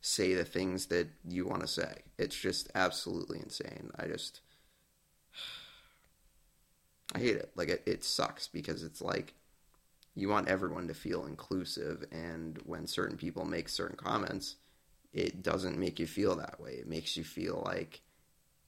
say 0.00 0.34
the 0.34 0.44
things 0.44 0.86
that 0.86 1.08
you 1.28 1.46
want 1.46 1.60
to 1.62 1.66
say. 1.66 2.02
It's 2.18 2.36
just 2.36 2.70
absolutely 2.74 3.38
insane. 3.40 3.90
I 3.98 4.06
just 4.06 4.40
I 7.14 7.18
hate 7.18 7.36
it. 7.36 7.50
Like 7.56 7.68
it, 7.68 7.82
it 7.86 8.04
sucks 8.04 8.46
because 8.48 8.84
it's 8.84 9.02
like 9.02 9.34
you 10.14 10.28
want 10.28 10.48
everyone 10.48 10.88
to 10.88 10.94
feel 10.94 11.26
inclusive 11.26 12.04
and 12.12 12.58
when 12.64 12.86
certain 12.86 13.16
people 13.16 13.44
make 13.44 13.68
certain 13.68 13.96
comments 13.96 14.56
it 15.12 15.42
doesn't 15.42 15.78
make 15.78 15.98
you 15.98 16.06
feel 16.06 16.36
that 16.36 16.60
way 16.60 16.72
it 16.72 16.88
makes 16.88 17.16
you 17.16 17.24
feel 17.24 17.62
like 17.64 18.02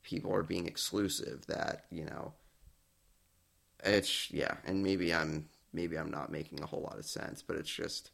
people 0.03 0.35
are 0.35 0.43
being 0.43 0.67
exclusive. 0.67 1.47
That 1.47 1.85
you 1.91 2.05
know, 2.05 2.33
it's 3.83 4.31
yeah, 4.31 4.57
and 4.65 4.83
maybe 4.83 5.13
I'm 5.13 5.49
maybe 5.73 5.97
I'm 5.97 6.11
not 6.11 6.31
making 6.31 6.63
a 6.63 6.67
whole 6.67 6.83
lot 6.83 6.99
of 6.99 7.05
sense, 7.05 7.43
but 7.43 7.57
it's 7.57 7.71
just 7.71 8.11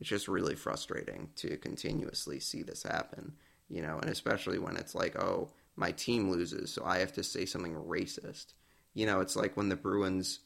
it's 0.00 0.08
just 0.08 0.28
really 0.28 0.54
frustrating 0.54 1.30
to 1.36 1.56
continuously 1.56 2.40
see 2.40 2.62
this 2.62 2.82
happen. 2.82 3.34
You 3.68 3.82
know, 3.82 3.98
and 3.98 4.10
especially 4.10 4.58
when 4.58 4.76
it's 4.76 4.94
like, 4.94 5.16
oh, 5.16 5.50
my 5.76 5.90
team 5.92 6.30
loses, 6.30 6.72
so 6.72 6.84
I 6.84 6.98
have 6.98 7.12
to 7.14 7.22
say 7.22 7.46
something 7.46 7.74
racist. 7.74 8.52
You 8.92 9.06
know, 9.06 9.20
it's 9.20 9.36
like 9.36 9.56
when 9.56 9.68
the 9.68 9.76
Bruins 9.76 10.40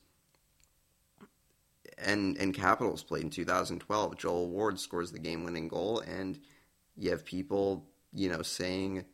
and 1.98 2.36
and 2.38 2.54
Capitals 2.54 3.02
played 3.02 3.24
in 3.24 3.30
2012. 3.30 4.16
Joel 4.16 4.48
Ward 4.48 4.78
scores 4.78 5.12
the 5.12 5.18
game-winning 5.18 5.68
goal, 5.68 6.00
and 6.00 6.38
you 6.96 7.10
have 7.10 7.24
people, 7.24 7.86
you 8.12 8.28
know, 8.28 8.42
saying 8.42 9.04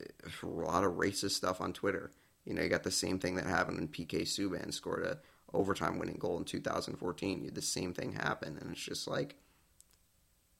a 0.00 0.46
lot 0.46 0.84
of 0.84 0.92
racist 0.92 1.32
stuff 1.32 1.60
on 1.60 1.72
Twitter. 1.72 2.10
You 2.44 2.54
know, 2.54 2.62
you 2.62 2.68
got 2.68 2.82
the 2.82 2.90
same 2.90 3.18
thing 3.18 3.36
that 3.36 3.46
happened 3.46 3.78
when 3.78 3.88
PK 3.88 4.22
Subban 4.22 4.72
scored 4.72 5.04
a 5.04 5.18
overtime 5.54 5.98
winning 5.98 6.16
goal 6.18 6.38
in 6.38 6.44
2014. 6.44 7.42
You 7.42 7.50
the 7.50 7.62
same 7.62 7.92
thing 7.92 8.12
happen, 8.12 8.58
and 8.60 8.72
it's 8.72 8.82
just 8.82 9.06
like 9.06 9.36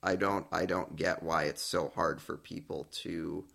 I 0.03 0.17
don't 0.17 0.47
I 0.53 0.67
don't 0.67 0.97
get 0.97 1.23
why 1.23 1.45
it's 1.45 1.63
so 1.63 1.93
hard 1.95 2.21
for 2.21 2.37
people 2.37 2.89
to 3.03 3.47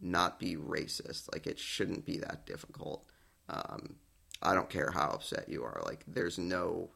not 0.00 0.38
be 0.38 0.56
racist. 0.56 1.32
Like 1.32 1.46
it 1.46 1.58
shouldn't 1.58 2.04
be 2.04 2.18
that 2.18 2.46
difficult. 2.46 3.04
Um, 3.48 3.96
I 4.42 4.54
don't 4.54 4.70
care 4.70 4.90
how 4.92 5.08
upset 5.08 5.48
you 5.48 5.64
are. 5.64 5.82
Like 5.84 6.04
there's 6.06 6.38
no 6.38 6.90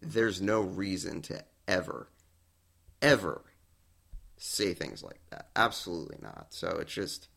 there's 0.00 0.40
no 0.42 0.60
reason 0.60 1.22
to 1.22 1.44
ever 1.68 2.08
ever 3.00 3.42
say 4.36 4.74
things 4.74 5.02
like 5.02 5.20
that. 5.30 5.48
Absolutely 5.54 6.18
not. 6.20 6.46
So 6.50 6.78
it's 6.80 6.92
just 6.92 7.28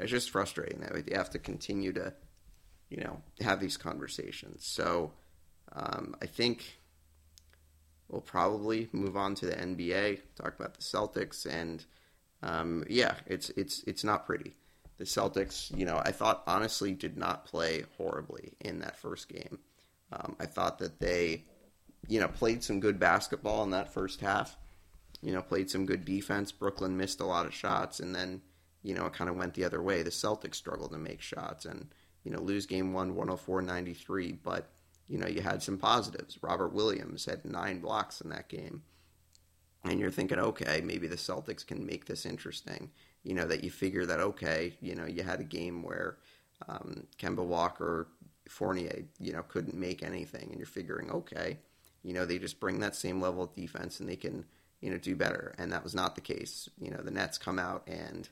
it's 0.00 0.10
just 0.10 0.30
frustrating 0.30 0.80
that 0.80 0.94
we 0.94 1.04
have 1.14 1.30
to 1.30 1.38
continue 1.38 1.92
to 1.92 2.12
you 2.88 2.98
know 2.98 3.20
have 3.40 3.60
these 3.60 3.76
conversations. 3.76 4.66
So 4.66 5.12
um, 5.72 6.16
I 6.20 6.26
think 6.26 6.80
we'll 8.08 8.20
probably 8.20 8.88
move 8.92 9.16
on 9.16 9.34
to 9.36 9.46
the 9.46 9.54
NBA, 9.54 10.20
talk 10.36 10.58
about 10.58 10.74
the 10.74 10.82
Celtics, 10.82 11.46
and 11.46 11.84
um, 12.42 12.84
yeah, 12.88 13.14
it's 13.26 13.50
it's 13.50 13.82
it's 13.84 14.04
not 14.04 14.26
pretty. 14.26 14.54
The 14.98 15.04
Celtics, 15.04 15.74
you 15.76 15.86
know, 15.86 16.00
I 16.04 16.12
thought 16.12 16.42
honestly 16.46 16.92
did 16.92 17.16
not 17.16 17.46
play 17.46 17.84
horribly 17.96 18.52
in 18.60 18.80
that 18.80 18.98
first 18.98 19.28
game. 19.28 19.58
Um, 20.12 20.36
I 20.38 20.44
thought 20.44 20.78
that 20.80 21.00
they, 21.00 21.44
you 22.06 22.20
know, 22.20 22.28
played 22.28 22.62
some 22.62 22.80
good 22.80 22.98
basketball 22.98 23.62
in 23.62 23.70
that 23.70 23.94
first 23.94 24.20
half. 24.20 24.58
You 25.22 25.32
know, 25.32 25.40
played 25.42 25.70
some 25.70 25.86
good 25.86 26.04
defense. 26.04 26.52
Brooklyn 26.52 26.96
missed 26.96 27.20
a 27.20 27.26
lot 27.26 27.46
of 27.46 27.54
shots, 27.54 28.00
and 28.00 28.14
then 28.14 28.42
you 28.82 28.94
know 28.94 29.06
it 29.06 29.12
kind 29.12 29.30
of 29.30 29.36
went 29.36 29.54
the 29.54 29.64
other 29.64 29.82
way. 29.82 30.02
The 30.02 30.10
Celtics 30.10 30.56
struggled 30.56 30.92
to 30.92 30.98
make 30.98 31.20
shots, 31.20 31.64
and 31.64 31.88
you 32.24 32.30
know 32.30 32.40
lose 32.40 32.66
game 32.66 32.92
one, 32.92 33.14
104-93, 33.14 34.38
but 34.42 34.70
you 35.10 35.18
know, 35.18 35.26
you 35.26 35.42
had 35.42 35.60
some 35.60 35.76
positives. 35.76 36.38
Robert 36.40 36.72
Williams 36.72 37.24
had 37.24 37.44
nine 37.44 37.80
blocks 37.80 38.20
in 38.20 38.30
that 38.30 38.48
game. 38.48 38.82
And 39.82 39.98
you're 39.98 40.10
thinking, 40.10 40.38
okay, 40.38 40.80
maybe 40.82 41.08
the 41.08 41.16
Celtics 41.16 41.66
can 41.66 41.84
make 41.84 42.04
this 42.04 42.24
interesting. 42.24 42.90
You 43.24 43.34
know, 43.34 43.44
that 43.46 43.64
you 43.64 43.70
figure 43.72 44.06
that, 44.06 44.20
okay, 44.20 44.76
you 44.80 44.94
know, 44.94 45.06
you 45.06 45.24
had 45.24 45.40
a 45.40 45.44
game 45.44 45.82
where 45.82 46.18
um, 46.68 47.08
Kemba 47.18 47.44
Walker, 47.44 48.06
Fournier, 48.48 49.04
you 49.18 49.32
know, 49.32 49.42
couldn't 49.42 49.74
make 49.74 50.04
anything. 50.04 50.48
And 50.50 50.58
you're 50.58 50.66
figuring, 50.66 51.10
okay, 51.10 51.58
you 52.04 52.12
know, 52.12 52.24
they 52.24 52.38
just 52.38 52.60
bring 52.60 52.78
that 52.78 52.94
same 52.94 53.20
level 53.20 53.42
of 53.42 53.54
defense 53.54 53.98
and 53.98 54.08
they 54.08 54.16
can, 54.16 54.44
you 54.80 54.90
know, 54.90 54.96
do 54.96 55.16
better. 55.16 55.54
And 55.58 55.72
that 55.72 55.82
was 55.82 55.94
not 55.94 56.14
the 56.14 56.20
case. 56.20 56.68
You 56.80 56.92
know, 56.92 57.02
the 57.02 57.10
Nets 57.10 57.36
come 57.36 57.58
out 57.58 57.82
and, 57.88 58.28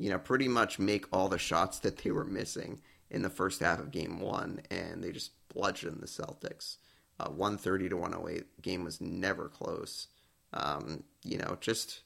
you 0.00 0.08
know, 0.08 0.18
pretty 0.18 0.48
much 0.48 0.78
make 0.78 1.04
all 1.12 1.28
the 1.28 1.38
shots 1.38 1.78
that 1.80 1.98
they 1.98 2.10
were 2.10 2.24
missing 2.24 2.80
in 3.10 3.20
the 3.20 3.28
first 3.28 3.60
half 3.60 3.78
of 3.78 3.90
game 3.90 4.18
one. 4.18 4.62
And 4.70 5.04
they 5.04 5.12
just 5.12 5.32
bludgeoned 5.52 6.00
the 6.00 6.06
Celtics. 6.06 6.78
Uh, 7.20 7.28
130 7.28 7.90
to 7.90 7.96
108 7.98 8.62
game 8.62 8.82
was 8.82 8.98
never 9.02 9.48
close. 9.48 10.06
Um, 10.54 11.04
you 11.22 11.36
know, 11.36 11.58
just 11.60 12.00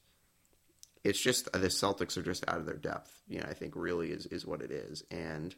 it's 1.05 1.21
just 1.21 1.53
the 1.53 1.69
Celtics 1.69 2.17
are 2.17 2.23
just 2.23 2.45
out 2.49 2.59
of 2.59 2.67
their 2.67 2.77
depth. 2.77 3.23
You 3.29 3.39
know, 3.39 3.47
I 3.49 3.55
think 3.55 3.75
really 3.77 4.11
is 4.11 4.27
is 4.27 4.45
what 4.45 4.61
it 4.61 4.73
is. 4.73 5.05
And 5.13 5.55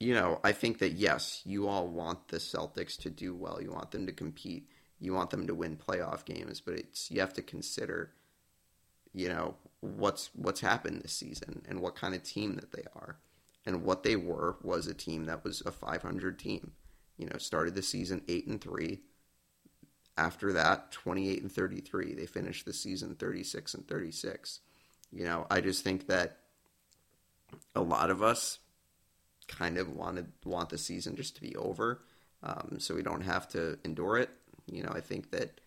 you 0.00 0.14
know, 0.14 0.40
I 0.42 0.52
think 0.52 0.78
that 0.78 0.92
yes, 0.92 1.42
you 1.44 1.68
all 1.68 1.86
want 1.86 2.28
the 2.28 2.38
Celtics 2.38 2.96
to 3.02 3.10
do 3.10 3.34
well. 3.34 3.60
You 3.60 3.70
want 3.70 3.90
them 3.90 4.06
to 4.06 4.12
compete. 4.12 4.70
You 4.98 5.12
want 5.12 5.28
them 5.28 5.46
to 5.46 5.54
win 5.54 5.76
playoff 5.76 6.24
games, 6.24 6.62
but 6.62 6.74
it's 6.74 7.10
you 7.10 7.20
have 7.20 7.34
to 7.34 7.42
consider 7.42 8.12
you 9.12 9.28
know 9.28 9.56
what's 9.84 10.30
what's 10.34 10.60
happened 10.60 11.02
this 11.02 11.12
season 11.12 11.62
and 11.68 11.80
what 11.80 11.96
kind 11.96 12.14
of 12.14 12.22
team 12.22 12.56
that 12.56 12.72
they 12.72 12.84
are. 12.94 13.18
And 13.66 13.82
what 13.82 14.02
they 14.02 14.16
were 14.16 14.56
was 14.62 14.86
a 14.86 14.94
team 14.94 15.24
that 15.24 15.42
was 15.42 15.62
a 15.64 15.72
500 15.72 16.38
team 16.38 16.72
you 17.16 17.26
know, 17.26 17.38
started 17.38 17.74
the 17.74 17.82
season 17.82 18.22
8 18.28 18.46
and 18.46 18.60
3. 18.60 19.00
After 20.16 20.52
that, 20.52 20.92
28 20.92 21.42
and 21.42 21.52
33. 21.52 22.14
They 22.14 22.26
finished 22.26 22.64
the 22.64 22.72
season 22.72 23.14
36 23.14 23.74
and 23.74 23.86
36. 23.86 24.60
You 25.10 25.24
know, 25.24 25.46
I 25.50 25.60
just 25.60 25.82
think 25.82 26.06
that 26.08 26.38
a 27.74 27.80
lot 27.80 28.10
of 28.10 28.22
us 28.22 28.58
kind 29.46 29.76
of 29.76 29.90
wanted 29.90 30.32
want 30.44 30.70
the 30.70 30.78
season 30.78 31.16
just 31.16 31.34
to 31.36 31.40
be 31.40 31.54
over, 31.56 32.02
um, 32.42 32.76
so 32.78 32.94
we 32.94 33.02
don't 33.02 33.22
have 33.22 33.46
to 33.48 33.78
endure 33.84 34.18
it. 34.18 34.30
You 34.66 34.82
know, 34.82 34.92
I 34.94 35.00
think 35.00 35.30
that 35.32 35.60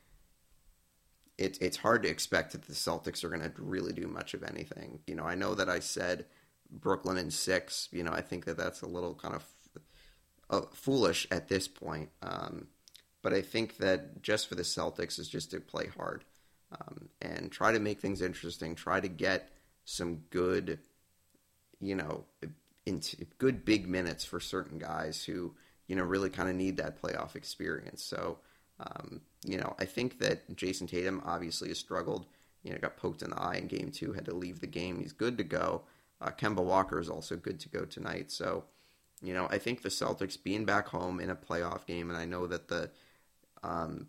it, 1.37 1.57
it's 1.61 1.77
hard 1.77 2.03
to 2.03 2.09
expect 2.09 2.53
that 2.53 2.63
the 2.63 2.73
Celtics 2.73 3.23
are 3.23 3.29
going 3.29 3.41
to 3.41 3.51
really 3.57 3.93
do 3.93 4.07
much 4.07 4.33
of 4.33 4.43
anything. 4.43 4.99
You 5.05 5.15
know, 5.15 5.23
I 5.23 5.35
know 5.35 5.53
that 5.55 5.69
I 5.69 5.79
said 5.79 6.25
Brooklyn 6.71 7.17
in 7.17 7.29
six. 7.29 7.89
You 7.91 8.03
know, 8.03 8.11
I 8.11 8.21
think 8.21 8.45
that 8.45 8.57
that's 8.57 8.81
a 8.81 8.87
little 8.87 9.13
kind 9.13 9.35
of 9.35 9.45
uh, 10.49 10.61
foolish 10.73 11.27
at 11.29 11.47
this 11.47 11.67
point. 11.67 12.09
Um, 12.21 12.67
but 13.21 13.33
I 13.33 13.41
think 13.41 13.77
that 13.77 14.21
just 14.21 14.47
for 14.47 14.55
the 14.55 14.63
Celtics 14.63 15.19
is 15.19 15.29
just 15.29 15.51
to 15.51 15.59
play 15.59 15.87
hard 15.95 16.23
um, 16.71 17.09
and 17.21 17.51
try 17.51 17.71
to 17.71 17.79
make 17.79 17.99
things 17.99 18.21
interesting. 18.21 18.73
Try 18.73 18.99
to 18.99 19.07
get 19.07 19.49
some 19.85 20.23
good, 20.31 20.79
you 21.79 21.95
know, 21.95 22.25
into 22.85 23.25
good 23.37 23.63
big 23.63 23.87
minutes 23.87 24.25
for 24.25 24.39
certain 24.39 24.79
guys 24.79 25.23
who 25.23 25.53
you 25.87 25.95
know 25.95 26.03
really 26.03 26.29
kind 26.29 26.49
of 26.49 26.55
need 26.55 26.77
that 26.77 26.99
playoff 27.01 27.35
experience. 27.35 28.01
So. 28.01 28.39
Um, 28.79 29.21
you 29.47 29.57
know, 29.57 29.75
I 29.79 29.85
think 29.85 30.19
that 30.19 30.55
Jayson 30.55 30.87
Tatum 30.87 31.21
obviously 31.25 31.69
has 31.69 31.79
struggled. 31.79 32.25
You 32.63 32.73
know, 32.73 32.79
got 32.79 32.97
poked 32.97 33.21
in 33.21 33.29
the 33.29 33.41
eye 33.41 33.55
in 33.55 33.67
game 33.67 33.91
two, 33.91 34.11
had 34.11 34.25
to 34.25 34.35
leave 34.35 34.59
the 34.59 34.67
game. 34.67 34.99
He's 34.99 35.13
good 35.13 35.37
to 35.37 35.43
go. 35.43 35.83
Uh, 36.19 36.31
Kemba 36.31 36.63
Walker 36.63 36.99
is 36.99 37.09
also 37.09 37.37
good 37.37 37.59
to 37.61 37.69
go 37.69 37.85
tonight. 37.85 38.29
So, 38.29 38.65
you 39.21 39.33
know, 39.33 39.47
I 39.49 39.57
think 39.57 39.81
the 39.81 39.89
Celtics 39.89 40.41
being 40.41 40.65
back 40.65 40.87
home 40.87 41.19
in 41.21 41.29
a 41.29 41.35
playoff 41.35 41.85
game, 41.85 42.09
and 42.09 42.19
I 42.19 42.25
know 42.25 42.45
that 42.47 42.67
the 42.67 42.89
um, 43.63 44.07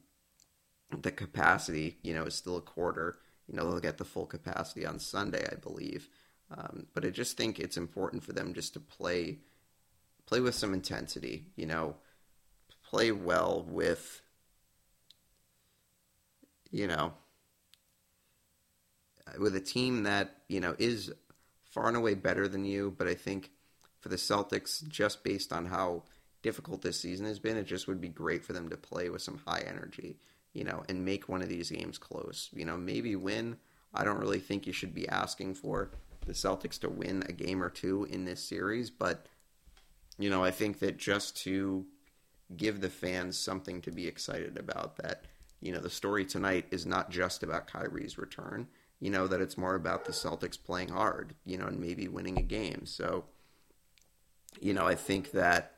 the 1.03 1.12
capacity, 1.12 1.99
you 2.03 2.14
know, 2.14 2.24
is 2.24 2.34
still 2.34 2.57
a 2.57 2.62
quarter. 2.62 3.18
You 3.47 3.55
know, 3.57 3.70
they'll 3.70 3.80
get 3.80 3.99
the 3.99 4.05
full 4.05 4.26
capacity 4.26 4.84
on 4.84 4.99
Sunday, 4.99 5.47
I 5.51 5.55
believe. 5.55 6.09
Um, 6.51 6.86
but 6.95 7.05
I 7.05 7.11
just 7.11 7.36
think 7.36 7.59
it's 7.59 7.76
important 7.76 8.24
for 8.24 8.32
them 8.32 8.55
just 8.55 8.72
to 8.74 8.80
play 8.80 9.39
play 10.26 10.41
with 10.41 10.55
some 10.55 10.74
intensity. 10.74 11.47
You 11.55 11.66
know, 11.66 11.97
play 12.82 13.12
well 13.12 13.64
with 13.68 14.22
you 16.71 16.87
know 16.87 17.12
with 19.39 19.55
a 19.55 19.61
team 19.61 20.05
that 20.05 20.43
you 20.49 20.61
know 20.61 20.75
is 20.79 21.12
far 21.64 21.89
and 21.89 21.97
away 21.97 22.14
better 22.14 22.49
than 22.49 22.64
you. 22.64 22.95
But 22.97 23.09
I 23.09 23.14
think 23.14 23.51
for 24.01 24.09
the 24.09 24.16
Celtics, 24.16 24.87
just 24.89 25.25
based 25.25 25.53
on 25.53 25.66
how 25.66 26.05
difficult 26.43 26.83
this 26.83 27.01
season 27.01 27.27
has 27.27 27.39
been, 27.39 27.57
it 27.57 27.66
just 27.66 27.89
would 27.89 28.01
be 28.01 28.09
great 28.09 28.45
for 28.45 28.53
them 28.53 28.69
to 28.71 28.77
play 28.77 29.11
with 29.11 29.23
some 29.23 29.41
high 29.47 29.64
energy, 29.66 30.16
you 30.53 30.64
know, 30.64 30.83
and 30.89 31.05
make 31.05 31.29
one 31.29 31.43
of 31.43 31.49
these 31.49 31.71
games 31.71 31.99
close. 31.99 32.49
You 32.53 32.64
know, 32.64 32.77
maybe 32.77 33.16
win. 33.16 33.57
I 33.93 34.05
don't 34.05 34.21
really 34.21 34.41
think 34.41 34.66
you 34.66 34.73
should 34.73 34.95
be 34.95 35.09
asking 35.09 35.55
for 35.55 35.91
the 36.27 36.33
Celtics 36.33 36.79
to 36.81 36.89
win 36.89 37.23
a 37.29 37.33
game 37.33 37.62
or 37.62 37.71
two 37.71 38.07
in 38.11 38.25
this 38.25 38.43
series, 38.43 38.91
but 38.91 39.27
you 40.19 40.31
know, 40.31 40.43
I 40.43 40.51
think 40.51 40.81
that 40.81 40.99
just 40.99 41.37
to 41.45 41.87
give 42.57 42.81
the 42.81 42.91
fans 42.91 43.39
something 43.39 43.81
to 43.83 43.91
be 43.91 44.07
excited 44.07 44.59
about 44.59 44.97
that, 44.97 45.25
you 45.61 45.73
know, 45.73 45.81
the 45.81 45.91
story 45.91 46.25
tonight 46.25 46.67
is 46.71 46.87
not 46.87 47.11
just 47.11 47.43
about 47.43 47.67
Kyrie's 47.67 48.19
return, 48.19 48.69
you 49.01 49.11
know, 49.11 49.27
that 49.27 49.41
it's 49.41 49.59
more 49.59 49.75
about 49.75 50.05
the 50.05 50.13
Celtics 50.13 50.63
playing 50.63 50.89
hard, 50.89 51.35
you 51.45 51.59
know, 51.59 51.67
and 51.67 51.81
maybe 51.81 52.09
winning 52.09 52.39
a 52.39 52.43
game. 52.43 52.85
So, 52.85 53.25
you 54.61 54.73
know, 54.73 54.87
I 54.87 54.95
think 54.95 55.33
that 55.33 55.75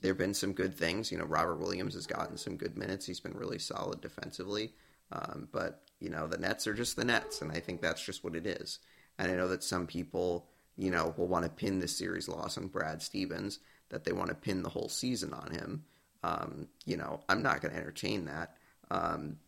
there 0.00 0.10
have 0.10 0.18
been 0.18 0.34
some 0.34 0.52
good 0.52 0.76
things. 0.76 1.10
You 1.10 1.18
know, 1.18 1.24
Robert 1.24 1.56
Williams 1.56 1.94
has 1.94 2.06
gotten 2.06 2.36
some 2.36 2.56
good 2.56 2.76
minutes. 2.76 3.06
He's 3.06 3.20
been 3.20 3.36
really 3.36 3.58
solid 3.58 4.00
defensively. 4.00 4.72
Um, 5.12 5.48
but, 5.52 5.82
you 6.00 6.10
know, 6.10 6.26
the 6.26 6.38
Nets 6.38 6.66
are 6.66 6.74
just 6.74 6.96
the 6.96 7.04
Nets, 7.04 7.40
and 7.40 7.52
I 7.52 7.60
think 7.60 7.80
that's 7.80 8.04
just 8.04 8.24
what 8.24 8.36
it 8.36 8.46
is. 8.46 8.78
And 9.18 9.30
I 9.30 9.36
know 9.36 9.48
that 9.48 9.62
some 9.62 9.86
people, 9.86 10.48
you 10.76 10.90
know, 10.90 11.14
will 11.16 11.28
want 11.28 11.44
to 11.44 11.50
pin 11.50 11.78
the 11.78 11.88
series 11.88 12.28
loss 12.28 12.58
on 12.58 12.66
Brad 12.66 13.00
Stevens, 13.00 13.60
that 13.90 14.04
they 14.04 14.12
want 14.12 14.28
to 14.28 14.34
pin 14.34 14.62
the 14.62 14.70
whole 14.70 14.88
season 14.88 15.32
on 15.32 15.52
him. 15.52 15.84
Um, 16.22 16.68
you 16.84 16.96
know, 16.96 17.20
I'm 17.28 17.42
not 17.42 17.60
going 17.60 17.72
to 17.72 17.80
entertain 17.80 18.24
that. 18.24 18.56
Um, 18.90 19.38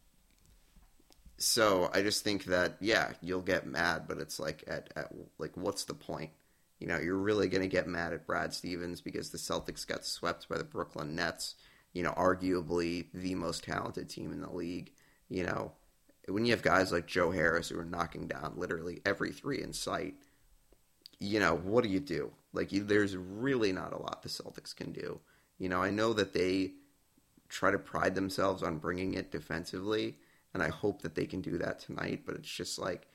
so 1.38 1.90
I 1.92 2.02
just 2.02 2.24
think 2.24 2.44
that, 2.46 2.76
yeah, 2.80 3.12
you'll 3.20 3.42
get 3.42 3.66
mad, 3.66 4.04
but 4.08 4.18
it's 4.18 4.40
like, 4.40 4.64
at, 4.66 4.92
at 4.96 5.12
like, 5.38 5.56
what's 5.56 5.84
the 5.84 5.94
point? 5.94 6.30
you 6.78 6.86
know, 6.86 6.98
you're 6.98 7.16
really 7.16 7.48
going 7.48 7.62
to 7.62 7.68
get 7.68 7.88
mad 7.88 8.12
at 8.12 8.26
Brad 8.26 8.52
Stevens 8.52 9.00
because 9.00 9.30
the 9.30 9.38
Celtics 9.38 9.86
got 9.86 10.04
swept 10.04 10.48
by 10.48 10.58
the 10.58 10.64
Brooklyn 10.64 11.14
Nets, 11.14 11.54
you 11.92 12.02
know, 12.02 12.12
arguably 12.12 13.06
the 13.14 13.34
most 13.34 13.64
talented 13.64 14.08
team 14.08 14.32
in 14.32 14.40
the 14.40 14.52
league. 14.52 14.92
You 15.28 15.44
know, 15.44 15.72
when 16.28 16.44
you 16.44 16.52
have 16.52 16.62
guys 16.62 16.92
like 16.92 17.06
Joe 17.06 17.30
Harris 17.30 17.70
who 17.70 17.78
are 17.78 17.84
knocking 17.84 18.26
down 18.26 18.54
literally 18.56 19.00
every 19.06 19.32
three 19.32 19.62
in 19.62 19.72
sight, 19.72 20.14
you 21.18 21.40
know, 21.40 21.56
what 21.56 21.82
do 21.82 21.90
you 21.90 22.00
do? 22.00 22.30
Like, 22.52 22.72
you, 22.72 22.84
there's 22.84 23.16
really 23.16 23.72
not 23.72 23.94
a 23.94 23.98
lot 23.98 24.22
the 24.22 24.28
Celtics 24.28 24.76
can 24.76 24.92
do. 24.92 25.20
You 25.58 25.70
know, 25.70 25.82
I 25.82 25.88
know 25.88 26.12
that 26.12 26.34
they 26.34 26.72
try 27.48 27.70
to 27.70 27.78
pride 27.78 28.14
themselves 28.14 28.62
on 28.62 28.78
bringing 28.78 29.14
it 29.14 29.30
defensively, 29.30 30.16
and 30.54 30.62
I 30.62 30.68
hope 30.68 31.02
that 31.02 31.14
they 31.14 31.26
can 31.26 31.40
do 31.40 31.58
that 31.58 31.78
tonight, 31.78 32.22
but 32.24 32.34
it's 32.34 32.50
just 32.50 32.78
like, 32.78 33.06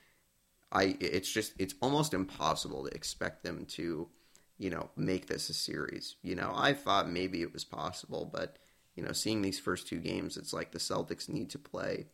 I 0.72 0.96
it's 1.00 1.32
just 1.32 1.54
it's 1.60 1.76
almost 1.82 2.14
impossible 2.14 2.86
to 2.86 2.96
expect 2.96 3.44
them 3.44 3.66
to, 3.72 4.08
you 4.58 4.70
know, 4.70 4.90
make 4.96 5.28
this 5.28 5.50
a 5.50 5.54
series. 5.54 6.16
You 6.22 6.36
know, 6.36 6.52
I 6.56 6.74
thought 6.74 7.10
maybe 7.10 7.42
it 7.42 7.54
was 7.54 7.66
possible, 7.66 8.30
but 8.32 8.58
you 8.96 9.04
know, 9.04 9.12
seeing 9.12 9.42
these 9.42 9.60
first 9.60 9.88
two 9.88 10.00
games, 10.00 10.38
it's 10.38 10.54
like 10.54 10.72
the 10.72 10.80
Celtics 10.80 11.30
need 11.30 11.50
to 11.52 11.60
play, 11.60 12.08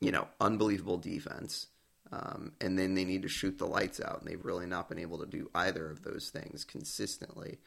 you 0.00 0.10
know, 0.10 0.28
unbelievable 0.40 0.98
defense. 0.98 1.66
Um, 2.12 2.52
and 2.60 2.76
then 2.76 2.94
they 2.94 3.04
need 3.04 3.22
to 3.22 3.28
shoot 3.28 3.58
the 3.58 3.66
lights 3.66 4.00
out, 4.00 4.20
and 4.20 4.28
they've 4.28 4.44
really 4.44 4.66
not 4.66 4.88
been 4.88 4.98
able 4.98 5.18
to 5.18 5.26
do 5.26 5.48
either 5.54 5.88
of 5.88 6.02
those 6.02 6.30
things 6.30 6.64
consistently 6.64 7.58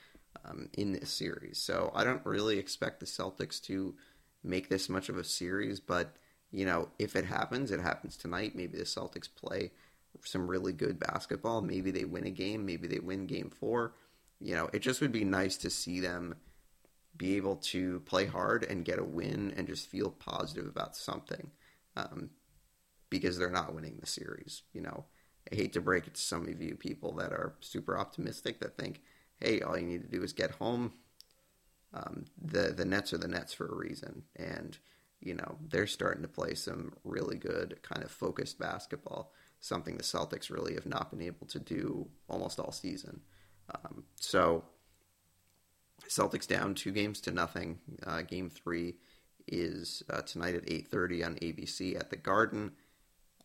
um, 0.45 0.69
in 0.77 0.93
this 0.93 1.09
series. 1.09 1.57
So 1.57 1.91
I 1.95 2.03
don't 2.03 2.25
really 2.25 2.57
expect 2.59 2.99
the 2.99 3.05
Celtics 3.05 3.61
to 3.63 3.95
make 4.43 4.69
this 4.69 4.89
much 4.89 5.09
of 5.09 5.17
a 5.17 5.23
series, 5.23 5.79
but 5.79 6.15
you 6.51 6.65
know, 6.65 6.89
if 6.99 7.15
it 7.15 7.25
happens, 7.25 7.71
it 7.71 7.79
happens 7.79 8.15
tonight. 8.15 8.55
Maybe 8.55 8.77
the 8.77 8.83
Celtics 8.83 9.27
play 9.33 9.71
some 10.23 10.47
really 10.47 10.73
good 10.73 10.99
basketball. 10.99 11.61
Maybe 11.61 11.89
they 11.89 12.05
win 12.05 12.25
a 12.27 12.31
game. 12.31 12.65
Maybe 12.65 12.87
they 12.87 12.99
win 12.99 13.25
game 13.25 13.49
four. 13.49 13.95
You 14.39 14.55
know, 14.55 14.69
it 14.71 14.79
just 14.79 15.01
would 15.01 15.11
be 15.11 15.23
nice 15.23 15.57
to 15.57 15.69
see 15.69 15.99
them 15.99 16.35
be 17.15 17.37
able 17.37 17.55
to 17.57 18.01
play 18.01 18.25
hard 18.25 18.63
and 18.63 18.85
get 18.85 18.99
a 18.99 19.03
win 19.03 19.53
and 19.55 19.67
just 19.67 19.87
feel 19.87 20.11
positive 20.11 20.67
about 20.67 20.95
something 20.95 21.51
um, 21.95 22.29
because 23.09 23.37
they're 23.37 23.49
not 23.49 23.73
winning 23.73 23.97
the 23.99 24.07
series. 24.07 24.63
You 24.73 24.81
know, 24.81 25.05
I 25.51 25.55
hate 25.55 25.73
to 25.73 25.81
break 25.81 26.07
it 26.07 26.15
to 26.15 26.21
some 26.21 26.47
of 26.47 26.61
you 26.61 26.75
people 26.75 27.13
that 27.15 27.31
are 27.31 27.55
super 27.61 27.97
optimistic 27.97 28.59
that 28.59 28.77
think, 28.77 29.01
hey, 29.43 29.61
all 29.61 29.77
you 29.77 29.85
need 29.85 30.01
to 30.01 30.17
do 30.17 30.23
is 30.23 30.33
get 30.33 30.51
home. 30.51 30.93
Um, 31.93 32.25
the 32.41 32.73
the 32.73 32.85
Nets 32.85 33.13
are 33.13 33.17
the 33.17 33.27
Nets 33.27 33.53
for 33.53 33.67
a 33.67 33.75
reason, 33.75 34.23
and 34.35 34.77
you 35.23 35.33
know, 35.33 35.57
they're 35.69 35.87
starting 35.87 36.21
to 36.21 36.27
play 36.27 36.53
some 36.53 36.93
really 37.03 37.37
good 37.37 37.81
kind 37.81 38.03
of 38.03 38.11
focused 38.11 38.59
basketball, 38.59 39.31
something 39.61 39.95
the 39.95 40.03
Celtics 40.03 40.49
really 40.49 40.73
have 40.73 40.85
not 40.85 41.09
been 41.09 41.21
able 41.21 41.47
to 41.47 41.59
do 41.59 42.07
almost 42.27 42.59
all 42.59 42.71
season. 42.71 43.21
Um, 43.73 44.03
so, 44.19 44.65
Celtics 46.09 46.47
down 46.47 46.73
two 46.73 46.91
games 46.91 47.21
to 47.21 47.31
nothing. 47.31 47.79
Uh, 48.05 48.21
game 48.23 48.49
three 48.49 48.95
is 49.47 50.03
uh, 50.09 50.21
tonight 50.21 50.55
at 50.55 50.65
8.30 50.65 51.25
on 51.25 51.35
ABC 51.35 51.97
at 51.97 52.09
the 52.09 52.17
Garden. 52.17 52.73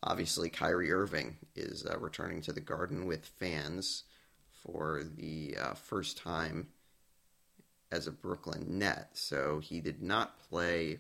Obviously, 0.02 0.50
Kyrie 0.50 0.92
Irving 0.92 1.36
is 1.54 1.86
uh, 1.86 1.98
returning 1.98 2.40
to 2.42 2.52
the 2.52 2.60
Garden 2.60 3.06
with 3.06 3.26
fans 3.38 4.04
for 4.70 5.02
the 5.16 5.56
uh, 5.58 5.74
first 5.74 6.18
time 6.18 6.68
as 7.90 8.06
a 8.06 8.12
Brooklyn 8.12 8.78
Net. 8.78 9.10
So 9.14 9.60
he 9.60 9.80
did 9.80 10.02
not 10.02 10.38
play 10.50 10.98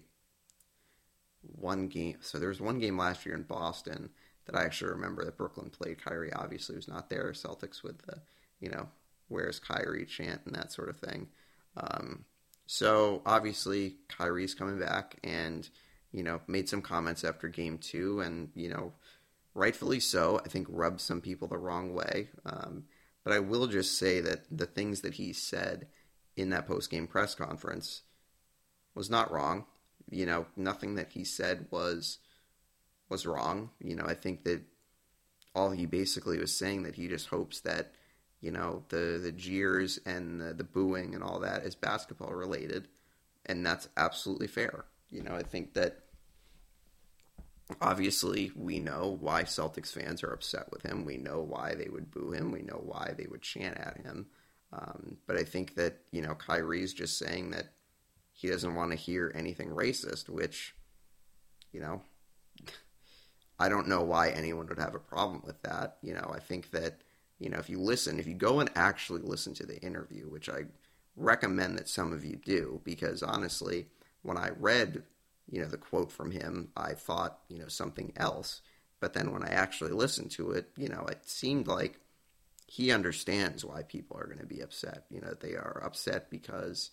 one 1.42 1.88
game. 1.88 2.16
So 2.20 2.38
there 2.38 2.48
was 2.48 2.60
one 2.60 2.78
game 2.78 2.96
last 2.96 3.26
year 3.26 3.34
in 3.34 3.42
Boston 3.42 4.08
that 4.46 4.56
I 4.56 4.64
actually 4.64 4.92
remember 4.92 5.24
that 5.24 5.36
Brooklyn 5.36 5.70
played. 5.70 6.02
Kyrie 6.02 6.32
obviously 6.32 6.76
was 6.76 6.88
not 6.88 7.10
there. 7.10 7.32
Celtics 7.32 7.82
with 7.82 7.98
the, 8.06 8.22
you 8.60 8.70
know, 8.70 8.88
where's 9.28 9.58
Kyrie 9.58 10.06
chant 10.06 10.40
and 10.46 10.54
that 10.54 10.72
sort 10.72 10.88
of 10.88 10.96
thing. 10.96 11.28
Um, 11.76 12.24
so 12.66 13.22
obviously 13.26 13.96
Kyrie's 14.08 14.54
coming 14.54 14.78
back 14.78 15.18
and, 15.22 15.68
you 16.12 16.22
know, 16.22 16.40
made 16.46 16.68
some 16.68 16.80
comments 16.80 17.22
after 17.22 17.48
game 17.48 17.76
two 17.76 18.20
and, 18.20 18.48
you 18.54 18.70
know, 18.70 18.94
rightfully 19.54 20.00
so, 20.00 20.40
I 20.44 20.48
think 20.48 20.66
rubbed 20.70 21.00
some 21.00 21.20
people 21.20 21.48
the 21.48 21.58
wrong 21.58 21.92
way. 21.92 22.28
Um, 22.46 22.84
but 23.28 23.36
I 23.36 23.40
will 23.40 23.66
just 23.66 23.98
say 23.98 24.20
that 24.22 24.44
the 24.50 24.64
things 24.64 25.02
that 25.02 25.14
he 25.14 25.34
said 25.34 25.88
in 26.34 26.48
that 26.48 26.66
post 26.66 26.90
game 26.90 27.06
press 27.06 27.34
conference 27.34 28.02
was 28.94 29.10
not 29.10 29.30
wrong 29.30 29.66
you 30.10 30.26
know, 30.26 30.46
nothing 30.56 30.94
that 30.94 31.12
he 31.12 31.24
said 31.24 31.66
was 31.70 32.18
was 33.08 33.26
wrong. 33.26 33.70
You 33.80 33.96
know, 33.96 34.04
I 34.06 34.14
think 34.14 34.44
that 34.44 34.62
all 35.54 35.70
he 35.70 35.86
basically 35.86 36.38
was 36.38 36.56
saying 36.56 36.82
that 36.84 36.94
he 36.94 37.08
just 37.08 37.28
hopes 37.28 37.60
that 37.60 37.92
you 38.40 38.50
know 38.50 38.84
the 38.88 39.18
the 39.22 39.32
jeers 39.32 39.98
and 40.06 40.40
the, 40.40 40.54
the 40.54 40.64
booing 40.64 41.14
and 41.14 41.22
all 41.22 41.40
that 41.40 41.64
is 41.64 41.74
basketball 41.74 42.32
related, 42.32 42.88
and 43.46 43.64
that's 43.64 43.88
absolutely 43.96 44.46
fair. 44.46 44.84
You 45.10 45.22
know, 45.22 45.34
I 45.34 45.42
think 45.42 45.74
that 45.74 46.00
obviously 47.80 48.52
we 48.56 48.78
know 48.78 49.16
why 49.20 49.42
Celtics 49.44 49.92
fans 49.92 50.22
are 50.22 50.32
upset 50.32 50.70
with 50.70 50.82
him. 50.82 51.04
We 51.04 51.16
know 51.16 51.40
why 51.40 51.74
they 51.74 51.88
would 51.88 52.10
boo 52.10 52.32
him. 52.32 52.50
We 52.52 52.62
know 52.62 52.80
why 52.84 53.14
they 53.16 53.26
would 53.30 53.42
chant 53.42 53.78
at 53.78 53.98
him. 53.98 54.26
Um, 54.72 55.16
but 55.26 55.36
I 55.36 55.44
think 55.44 55.74
that 55.76 55.98
you 56.10 56.22
know 56.22 56.34
Kyrie's 56.34 56.92
just 56.92 57.18
saying 57.18 57.50
that 57.50 57.72
he 58.38 58.46
doesn't 58.46 58.76
want 58.76 58.92
to 58.92 58.96
hear 58.96 59.32
anything 59.34 59.70
racist, 59.70 60.28
which, 60.28 60.72
you 61.72 61.80
know, 61.80 62.02
I 63.58 63.68
don't 63.68 63.88
know 63.88 64.02
why 64.02 64.30
anyone 64.30 64.68
would 64.68 64.78
have 64.78 64.94
a 64.94 65.00
problem 65.00 65.42
with 65.44 65.60
that. 65.62 65.96
You 66.02 66.14
know, 66.14 66.30
I 66.32 66.38
think 66.38 66.70
that, 66.70 67.00
you 67.40 67.50
know, 67.50 67.58
if 67.58 67.68
you 67.68 67.80
listen, 67.80 68.20
if 68.20 68.28
you 68.28 68.34
go 68.34 68.60
and 68.60 68.70
actually 68.76 69.22
listen 69.22 69.54
to 69.54 69.66
the 69.66 69.80
interview, 69.80 70.28
which 70.28 70.48
I 70.48 70.66
recommend 71.16 71.78
that 71.78 71.88
some 71.88 72.12
of 72.12 72.24
you 72.24 72.36
do, 72.36 72.80
because 72.84 73.24
honestly, 73.24 73.86
when 74.22 74.36
I 74.36 74.50
read, 74.50 75.02
you 75.50 75.60
know, 75.60 75.68
the 75.68 75.78
quote 75.78 76.12
from 76.12 76.30
him, 76.30 76.68
I 76.76 76.94
thought, 76.94 77.40
you 77.48 77.58
know, 77.58 77.68
something 77.68 78.12
else. 78.16 78.60
But 79.00 79.14
then 79.14 79.32
when 79.32 79.44
I 79.44 79.48
actually 79.48 79.92
listened 79.92 80.30
to 80.32 80.50
it, 80.52 80.70
you 80.76 80.88
know, 80.88 81.06
it 81.06 81.28
seemed 81.28 81.66
like 81.66 82.00
he 82.66 82.92
understands 82.92 83.64
why 83.64 83.82
people 83.82 84.18
are 84.18 84.26
going 84.26 84.40
to 84.40 84.46
be 84.46 84.60
upset. 84.60 85.04
You 85.10 85.20
know, 85.20 85.34
they 85.38 85.54
are 85.54 85.82
upset 85.84 86.30
because 86.30 86.90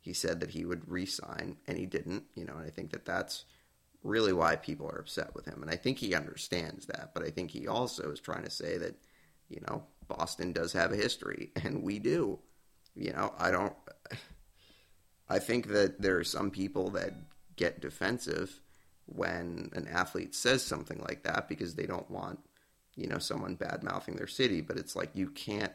he 0.00 0.12
said 0.12 0.40
that 0.40 0.50
he 0.50 0.64
would 0.64 0.90
resign, 0.90 1.56
and 1.66 1.78
he 1.78 1.86
didn't. 1.86 2.24
You 2.34 2.44
know, 2.44 2.54
and 2.56 2.66
I 2.66 2.70
think 2.70 2.90
that 2.92 3.06
that's 3.06 3.44
really 4.02 4.32
why 4.32 4.56
people 4.56 4.86
are 4.86 4.98
upset 4.98 5.34
with 5.34 5.46
him. 5.46 5.62
And 5.62 5.70
I 5.70 5.76
think 5.76 5.98
he 5.98 6.14
understands 6.14 6.86
that, 6.86 7.12
but 7.14 7.22
I 7.22 7.30
think 7.30 7.50
he 7.50 7.68
also 7.68 8.10
is 8.10 8.20
trying 8.20 8.44
to 8.44 8.50
say 8.50 8.78
that, 8.78 8.96
you 9.48 9.60
know, 9.68 9.84
Boston 10.08 10.52
does 10.52 10.72
have 10.72 10.92
a 10.92 10.96
history, 10.96 11.52
and 11.64 11.82
we 11.82 11.98
do. 11.98 12.38
You 12.94 13.12
know, 13.12 13.32
I 13.38 13.50
don't. 13.50 13.74
I 15.28 15.38
think 15.38 15.68
that 15.68 16.02
there 16.02 16.18
are 16.18 16.24
some 16.24 16.50
people 16.50 16.90
that 16.90 17.14
get 17.60 17.80
defensive 17.80 18.58
when 19.04 19.70
an 19.74 19.86
athlete 19.86 20.34
says 20.34 20.62
something 20.62 20.98
like 21.06 21.22
that 21.24 21.46
because 21.46 21.74
they 21.74 21.84
don't 21.84 22.10
want, 22.10 22.40
you 22.96 23.06
know, 23.06 23.18
someone 23.18 23.54
bad 23.54 23.82
mouthing 23.82 24.16
their 24.16 24.26
city. 24.26 24.62
But 24.62 24.78
it's 24.78 24.96
like 24.96 25.10
you 25.14 25.28
can't 25.28 25.72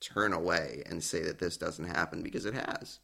turn 0.00 0.34
away 0.34 0.82
and 0.84 1.02
say 1.02 1.22
that 1.22 1.38
this 1.38 1.56
doesn't 1.56 1.86
happen 1.88 2.22
because 2.22 2.44
it 2.44 2.54
has. 2.54 2.98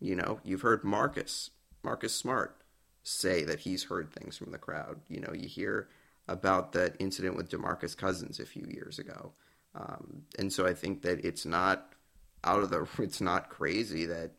You 0.00 0.16
know, 0.16 0.38
you've 0.44 0.60
heard 0.60 0.84
Marcus, 0.84 1.50
Marcus 1.82 2.14
Smart, 2.14 2.60
say 3.02 3.42
that 3.44 3.60
he's 3.60 3.84
heard 3.84 4.12
things 4.12 4.36
from 4.36 4.52
the 4.52 4.58
crowd. 4.58 5.00
You 5.08 5.20
know, 5.20 5.32
you 5.32 5.48
hear 5.48 5.88
about 6.28 6.72
that 6.72 6.96
incident 6.98 7.36
with 7.36 7.50
DeMarcus 7.50 7.96
Cousins 7.96 8.38
a 8.38 8.46
few 8.46 8.66
years 8.68 8.98
ago. 8.98 9.32
Um, 9.74 10.24
and 10.38 10.52
so 10.52 10.66
I 10.66 10.74
think 10.74 11.02
that 11.02 11.24
it's 11.24 11.46
not 11.46 11.94
out 12.42 12.62
of 12.62 12.70
the, 12.70 12.86
it's 13.02 13.22
not 13.22 13.48
crazy 13.48 14.04
that, 14.06 14.32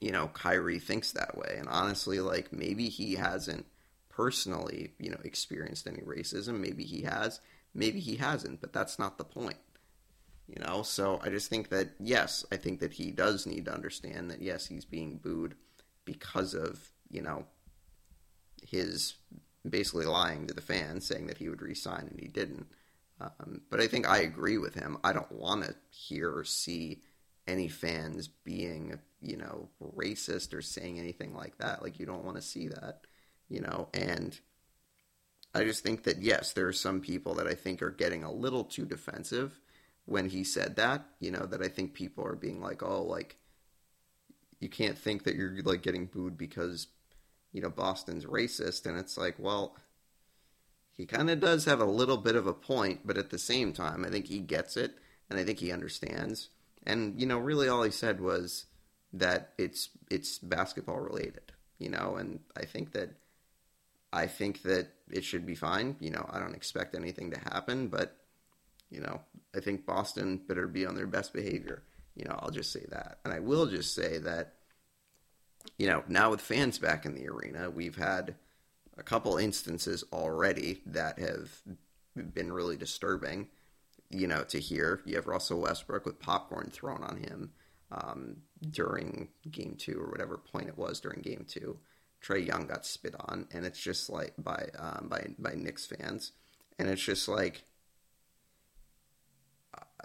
you 0.00 0.12
know, 0.12 0.28
Kyrie 0.28 0.78
thinks 0.78 1.12
that 1.12 1.36
way. 1.36 1.56
And 1.58 1.68
honestly, 1.68 2.20
like 2.20 2.52
maybe 2.52 2.88
he 2.88 3.14
hasn't 3.14 3.66
personally, 4.08 4.92
you 4.98 5.10
know, 5.10 5.20
experienced 5.24 5.86
any 5.86 6.00
racism. 6.00 6.60
Maybe 6.60 6.84
he 6.84 7.02
has, 7.02 7.40
maybe 7.74 8.00
he 8.00 8.16
hasn't, 8.16 8.60
but 8.60 8.72
that's 8.72 8.98
not 8.98 9.18
the 9.18 9.24
point. 9.24 9.58
You 10.46 10.62
know, 10.64 10.82
so 10.82 11.20
I 11.22 11.28
just 11.28 11.50
think 11.50 11.68
that 11.68 11.90
yes, 12.00 12.44
I 12.50 12.56
think 12.56 12.80
that 12.80 12.94
he 12.94 13.10
does 13.10 13.46
need 13.46 13.66
to 13.66 13.74
understand 13.74 14.30
that 14.30 14.40
yes, 14.40 14.66
he's 14.66 14.86
being 14.86 15.18
booed 15.18 15.54
because 16.06 16.54
of 16.54 16.90
you 17.10 17.20
know 17.20 17.44
his 18.66 19.14
basically 19.68 20.06
lying 20.06 20.46
to 20.46 20.54
the 20.54 20.62
fans, 20.62 21.06
saying 21.06 21.26
that 21.26 21.36
he 21.36 21.50
would 21.50 21.60
resign 21.60 22.08
and 22.10 22.18
he 22.18 22.28
didn't. 22.28 22.66
Um, 23.20 23.60
but 23.68 23.80
I 23.80 23.88
think 23.88 24.08
I 24.08 24.18
agree 24.18 24.58
with 24.58 24.74
him. 24.74 24.96
I 25.04 25.12
don't 25.12 25.30
want 25.32 25.64
to 25.64 25.74
hear 25.90 26.34
or 26.34 26.44
see 26.44 27.02
any 27.48 27.68
fans 27.68 28.28
being 28.28 28.98
you 29.20 29.36
know 29.36 29.68
racist 29.96 30.54
or 30.54 30.62
saying 30.62 30.98
anything 30.98 31.34
like 31.34 31.58
that. 31.58 31.82
Like 31.82 31.98
you 31.98 32.06
don't 32.06 32.24
want 32.24 32.36
to 32.36 32.42
see 32.42 32.68
that, 32.68 33.00
you 33.48 33.60
know. 33.60 33.88
And 33.94 34.38
I 35.54 35.64
just 35.64 35.82
think 35.82 36.04
that 36.04 36.22
yes, 36.22 36.52
there 36.52 36.68
are 36.68 36.72
some 36.72 37.00
people 37.00 37.34
that 37.34 37.46
I 37.46 37.54
think 37.54 37.82
are 37.82 37.90
getting 37.90 38.22
a 38.22 38.32
little 38.32 38.64
too 38.64 38.84
defensive 38.84 39.60
when 40.08 40.30
he 40.30 40.42
said 40.42 40.76
that, 40.76 41.04
you 41.20 41.30
know, 41.30 41.44
that 41.44 41.62
I 41.62 41.68
think 41.68 41.92
people 41.92 42.24
are 42.24 42.34
being 42.34 42.62
like, 42.62 42.82
oh, 42.82 43.02
like, 43.02 43.36
you 44.58 44.68
can't 44.70 44.96
think 44.96 45.24
that 45.24 45.34
you're 45.34 45.60
like 45.62 45.82
getting 45.82 46.06
booed 46.06 46.38
because, 46.38 46.86
you 47.52 47.60
know, 47.60 47.68
Boston's 47.68 48.24
racist. 48.24 48.86
And 48.86 48.98
it's 48.98 49.18
like, 49.18 49.34
well, 49.38 49.76
he 50.96 51.04
kind 51.04 51.28
of 51.28 51.40
does 51.40 51.66
have 51.66 51.80
a 51.80 51.84
little 51.84 52.16
bit 52.16 52.36
of 52.36 52.46
a 52.46 52.54
point, 52.54 53.00
but 53.04 53.18
at 53.18 53.28
the 53.28 53.38
same 53.38 53.74
time, 53.74 54.02
I 54.02 54.08
think 54.08 54.26
he 54.26 54.38
gets 54.38 54.78
it 54.78 54.94
and 55.28 55.38
I 55.38 55.44
think 55.44 55.58
he 55.58 55.70
understands. 55.70 56.48
And 56.88 57.20
you 57.20 57.26
know, 57.26 57.38
really, 57.38 57.68
all 57.68 57.82
he 57.82 57.90
said 57.90 58.20
was 58.20 58.66
that 59.12 59.52
it's 59.58 59.90
it's 60.10 60.38
basketball 60.38 60.98
related, 60.98 61.52
you 61.78 61.90
know, 61.90 62.16
and 62.16 62.40
I 62.56 62.64
think 62.64 62.92
that 62.92 63.10
I 64.12 64.26
think 64.26 64.62
that 64.62 64.88
it 65.10 65.24
should 65.24 65.46
be 65.46 65.54
fine. 65.54 65.96
You 66.00 66.10
know, 66.10 66.28
I 66.30 66.38
don't 66.40 66.56
expect 66.56 66.94
anything 66.94 67.30
to 67.30 67.38
happen, 67.38 67.88
but 67.88 68.16
you 68.90 69.00
know, 69.00 69.20
I 69.54 69.60
think 69.60 69.86
Boston 69.86 70.40
better 70.48 70.66
be 70.66 70.86
on 70.86 70.94
their 70.94 71.06
best 71.06 71.32
behavior. 71.32 71.82
You 72.14 72.24
know, 72.24 72.38
I'll 72.40 72.50
just 72.50 72.72
say 72.72 72.84
that. 72.88 73.18
And 73.24 73.32
I 73.32 73.40
will 73.40 73.66
just 73.66 73.94
say 73.94 74.18
that, 74.18 74.54
you 75.76 75.86
know, 75.86 76.02
now 76.08 76.30
with 76.30 76.40
fans 76.40 76.78
back 76.78 77.04
in 77.04 77.14
the 77.14 77.28
arena, 77.28 77.70
we've 77.70 77.96
had 77.96 78.34
a 78.96 79.02
couple 79.02 79.36
instances 79.36 80.04
already 80.12 80.80
that 80.86 81.18
have 81.18 81.50
been 82.34 82.52
really 82.52 82.76
disturbing, 82.76 83.48
you 84.10 84.26
know, 84.26 84.44
to 84.44 84.58
hear. 84.58 85.00
You 85.04 85.16
have 85.16 85.26
Russell 85.26 85.60
Westbrook 85.60 86.06
with 86.06 86.20
popcorn 86.20 86.70
thrown 86.72 87.02
on 87.02 87.16
him 87.18 87.52
um, 87.90 88.36
during 88.70 89.28
game 89.50 89.76
two 89.78 89.98
or 89.98 90.10
whatever 90.10 90.38
point 90.38 90.68
it 90.68 90.78
was 90.78 91.00
during 91.00 91.20
game 91.20 91.44
two. 91.48 91.78
Trae 92.22 92.44
Young 92.44 92.66
got 92.66 92.84
spit 92.84 93.14
on, 93.18 93.46
and 93.52 93.64
it's 93.64 93.80
just 93.80 94.10
like 94.10 94.34
by 94.38 94.68
um, 94.78 95.08
by 95.08 95.28
by 95.38 95.54
Knicks 95.54 95.86
fans, 95.86 96.32
and 96.78 96.88
it's 96.88 97.02
just 97.02 97.28
like 97.28 97.64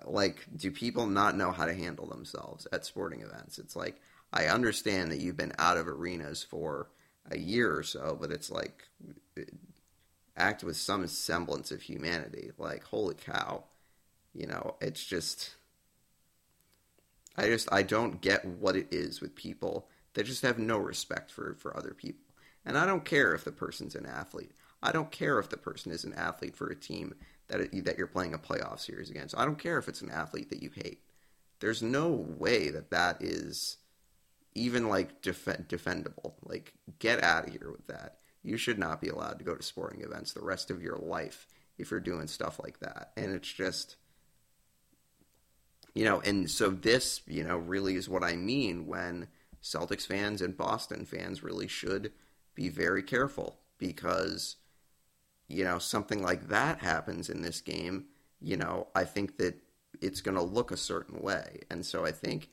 like 0.06 0.46
do 0.56 0.72
people 0.72 1.08
not 1.08 1.38
know 1.38 1.52
how 1.52 1.66
to 1.66 1.74
handle 1.74 2.08
themselves 2.08 2.68
at 2.72 2.86
sporting 2.86 3.22
events 3.22 3.58
it's 3.58 3.76
like 3.76 4.02
i 4.32 4.46
understand 4.46 5.12
that 5.12 5.20
you've 5.20 5.38
been 5.38 5.54
out 5.60 5.78
of 5.78 5.88
arenas 5.88 6.44
for 6.44 6.90
a 7.32 7.38
year 7.38 7.76
or 7.76 7.84
so 7.84 8.18
but 8.20 8.32
it's 8.32 8.52
like 8.52 8.84
act 10.36 10.64
with 10.64 10.76
some 10.76 11.06
semblance 11.08 11.72
of 11.72 11.82
humanity 11.82 12.52
like 12.58 12.84
holy 12.84 13.16
cow 13.16 13.64
you 14.34 14.48
know 14.48 14.76
it's 14.82 15.04
just 15.04 15.56
i 17.38 17.46
just 17.46 17.72
i 17.72 17.82
don't 17.82 18.22
get 18.22 18.46
what 18.46 18.76
it 18.76 18.88
is 18.92 19.22
with 19.22 19.36
people 19.36 19.88
that 20.14 20.26
just 20.26 20.42
have 20.42 20.60
no 20.60 20.78
respect 20.78 21.32
for 21.32 21.56
for 21.60 21.76
other 21.76 21.94
people 21.94 22.26
and 22.66 22.78
i 22.78 22.86
don't 22.86 23.06
care 23.06 23.34
if 23.34 23.44
the 23.44 23.52
person's 23.52 23.96
an 23.96 24.06
athlete 24.06 24.52
i 24.82 24.92
don't 24.92 25.12
care 25.12 25.40
if 25.40 25.50
the 25.50 25.58
person 25.58 25.92
is 25.92 26.04
an 26.04 26.14
athlete 26.14 26.56
for 26.56 26.68
a 26.68 26.76
team 26.76 27.14
that 27.48 27.62
it, 27.62 27.86
that 27.86 27.98
you're 27.98 28.08
playing 28.08 28.34
a 28.34 28.40
playoff 28.40 28.80
series 28.80 29.10
against. 29.10 29.38
I 29.38 29.46
don't 29.46 29.60
care 29.60 29.78
if 29.78 29.88
it's 29.88 30.02
an 30.02 30.10
athlete 30.10 30.50
that 30.50 30.64
you 30.64 30.72
hate. 30.74 31.02
There's 31.60 31.82
no 31.82 32.10
way 32.10 32.70
that 32.70 32.92
that 32.92 33.22
is 33.22 33.78
even 34.56 34.90
like 34.90 35.22
def- 35.22 35.46
defendable. 35.68 36.34
Like 36.44 36.74
get 37.00 37.24
out 37.24 37.48
of 37.48 37.54
here 37.54 37.72
with 37.72 37.88
that. 37.88 38.18
You 38.44 38.58
should 38.58 38.80
not 38.80 39.02
be 39.02 39.10
allowed 39.10 39.40
to 39.40 39.46
go 39.46 39.56
to 39.56 39.64
sporting 39.64 40.02
events 40.02 40.34
the 40.34 40.44
rest 40.44 40.70
of 40.70 40.82
your 40.82 40.98
life 40.98 41.48
if 41.78 41.92
you're 41.92 42.00
doing 42.00 42.28
stuff 42.28 42.60
like 42.62 42.80
that. 42.80 43.12
And 43.16 43.32
it's 43.34 43.52
just 43.52 43.96
you 45.94 46.06
know, 46.06 46.22
and 46.22 46.50
so 46.50 46.70
this, 46.70 47.22
you 47.28 47.44
know, 47.44 47.58
really 47.58 47.96
is 47.96 48.10
what 48.10 48.24
I 48.24 48.36
mean 48.36 48.88
when 48.88 49.28
Celtics 49.62 50.06
fans 50.06 50.42
and 50.42 50.58
Boston 50.58 51.06
fans 51.06 51.44
really 51.44 51.68
should 51.68 52.12
be 52.56 52.70
very 52.70 53.04
careful 53.04 53.60
because 53.78 54.58
you 55.48 55.64
know, 55.64 55.78
something 55.78 56.22
like 56.22 56.48
that 56.50 56.80
happens 56.80 57.30
in 57.30 57.42
this 57.42 57.62
game, 57.62 58.06
you 58.40 58.58
know, 58.58 58.88
I 58.96 59.04
think 59.04 59.38
that 59.38 59.56
it's 60.02 60.22
going 60.22 60.36
to 60.36 60.44
look 60.44 60.72
a 60.72 60.78
certain 60.78 61.22
way. 61.22 61.62
And 61.70 61.86
so 61.86 62.06
I 62.06 62.12
think, 62.12 62.50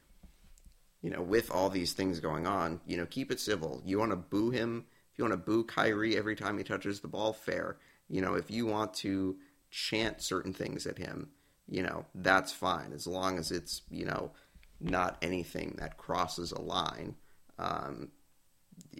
you 1.03 1.11
know, 1.11 1.23
with 1.23 1.51
all 1.51 1.71
these 1.71 1.93
things 1.93 2.21
going 2.21 2.47
on, 2.47 2.81
you 2.87 2.97
know, 2.97 3.07
keep 3.07 3.33
it 3.33 3.41
civil. 3.41 3.81
You 3.85 3.99
want 3.99 4.11
to 4.11 4.17
boo 4.17 4.51
him, 4.51 4.85
if 5.13 5.19
you 5.19 5.25
want 5.25 5.33
to 5.33 5.39
boo 5.39 5.65
Kyrie 5.65 6.17
every 6.17 6.37
time 6.37 6.59
he 6.59 6.65
touches 6.65 7.01
the 7.01 7.09
ball, 7.09 7.33
fair. 7.33 7.79
You 8.09 8.21
know, 8.21 8.35
if 8.35 8.51
you 8.51 8.67
want 8.67 8.95
to 8.95 9.37
chant 9.71 10.21
certain 10.21 10.53
things 10.53 10.87
at 10.87 10.99
him, 10.99 11.31
you 11.71 11.83
know, 11.83 12.05
that's 12.15 12.53
fine 12.53 12.93
as 12.93 13.07
long 13.07 13.39
as 13.39 13.51
it's, 13.51 13.83
you 13.91 14.05
know, 14.05 14.33
not 14.81 15.17
anything 15.23 15.77
that 15.79 15.97
crosses 15.97 16.53
a 16.53 16.61
line. 16.61 17.15
Um, 17.59 18.09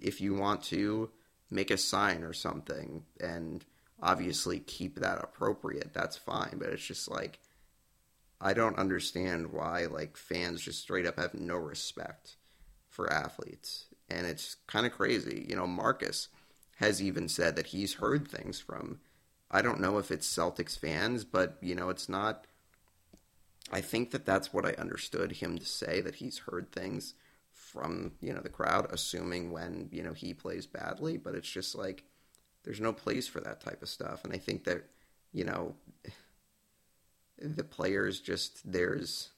if 0.01 0.21
you 0.21 0.35
want 0.35 0.63
to 0.65 1.11
make 1.51 1.71
a 1.71 1.77
sign 1.77 2.23
or 2.23 2.33
something 2.33 3.03
and 3.21 3.65
obviously 4.03 4.61
keep 4.61 4.97
that 4.97 5.23
appropriate. 5.23 5.93
That's 5.93 6.17
fine, 6.17 6.57
but 6.59 6.69
it's 6.69 6.87
just 6.87 7.11
like 7.11 7.41
I 8.41 8.55
don't 8.55 8.79
understand 8.79 9.53
why 9.53 9.87
like 9.87 10.17
fans 10.17 10.63
just 10.63 10.81
straight 10.81 11.07
up 11.07 11.19
have 11.19 11.35
no 11.35 11.57
respect 11.57 12.37
for 12.89 13.13
athletes. 13.13 13.87
And 14.09 14.27
it's 14.27 14.57
kind 14.67 14.87
of 14.87 14.93
crazy. 14.93 15.47
You 15.49 15.57
know, 15.57 15.67
Marcus 15.67 16.29
has 16.77 17.03
even 17.03 17.29
said 17.29 17.57
that 17.57 17.67
he's 17.67 17.95
heard 17.95 18.29
things 18.29 18.61
from 18.61 19.01
I 19.51 19.63
don't 19.63 19.81
know 19.81 19.99
if 19.99 20.11
it's 20.11 20.33
Celtics 20.33 20.79
fans, 20.79 21.25
but 21.25 21.59
you 21.61 21.75
know, 21.75 21.91
it's 21.91 22.09
not 22.09 22.47
I 23.71 23.81
think 23.81 24.11
that 24.11 24.27
that's 24.27 24.53
what 24.53 24.67
I 24.67 24.73
understood 24.73 25.33
him 25.33 25.59
to 25.59 25.65
say 25.65 26.01
that 26.01 26.17
he's 26.17 26.39
heard 26.39 26.73
things 26.73 27.15
from, 27.53 28.13
you 28.21 28.33
know, 28.33 28.41
the 28.41 28.49
crowd 28.49 28.89
assuming 28.91 29.53
when, 29.53 29.89
you 29.93 30.03
know, 30.03 30.13
he 30.13 30.35
plays 30.35 30.67
badly, 30.67 31.17
but 31.17 31.35
it's 31.35 31.51
just 31.51 31.75
like 31.75 32.05
there's 32.65 32.81
no 32.81 32.93
place 32.93 33.29
for 33.29 33.41
that 33.41 33.61
type 33.61 33.83
of 33.83 33.89
stuff. 33.89 34.25
And 34.25 34.33
I 34.33 34.39
think 34.39 34.65
that, 34.65 34.85
you 35.33 35.45
know, 35.45 35.75
the 37.39 37.65
players 37.65 38.21
just, 38.21 38.71
there's 38.71 39.31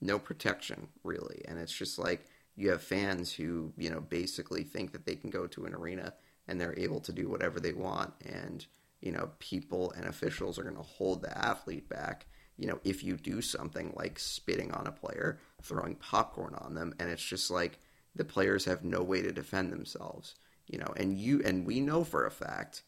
no 0.00 0.18
protection 0.18 0.88
really. 1.04 1.42
And 1.46 1.58
it's 1.58 1.76
just 1.76 1.98
like 1.98 2.26
you 2.56 2.70
have 2.70 2.82
fans 2.82 3.32
who, 3.32 3.72
you 3.76 3.90
know, 3.90 4.00
basically 4.00 4.64
think 4.64 4.92
that 4.92 5.04
they 5.04 5.14
can 5.14 5.30
go 5.30 5.46
to 5.48 5.66
an 5.66 5.74
arena 5.74 6.14
and 6.46 6.60
they're 6.60 6.78
able 6.78 7.00
to 7.00 7.12
do 7.12 7.28
whatever 7.28 7.60
they 7.60 7.72
want. 7.72 8.14
And, 8.24 8.66
you 9.00 9.12
know, 9.12 9.30
people 9.38 9.92
and 9.92 10.06
officials 10.06 10.58
are 10.58 10.64
going 10.64 10.76
to 10.76 10.82
hold 10.82 11.22
the 11.22 11.36
athlete 11.36 11.88
back. 11.88 12.26
You 12.58 12.66
know, 12.66 12.80
if 12.84 13.02
you 13.04 13.16
do 13.16 13.40
something 13.40 13.92
like 13.96 14.18
spitting 14.18 14.72
on 14.72 14.86
a 14.86 14.92
player, 14.92 15.38
throwing 15.62 15.94
popcorn 15.94 16.54
on 16.56 16.74
them, 16.74 16.94
and 16.98 17.08
it's 17.08 17.24
just 17.24 17.50
like 17.50 17.78
the 18.14 18.24
players 18.24 18.64
have 18.64 18.84
no 18.84 19.02
way 19.02 19.22
to 19.22 19.32
defend 19.32 19.72
themselves 19.72 20.34
you 20.68 20.78
know, 20.78 20.92
and 20.96 21.18
you 21.18 21.42
and 21.44 21.66
we 21.66 21.80
know 21.80 22.04
for 22.04 22.26
a 22.26 22.30
fact 22.30 22.82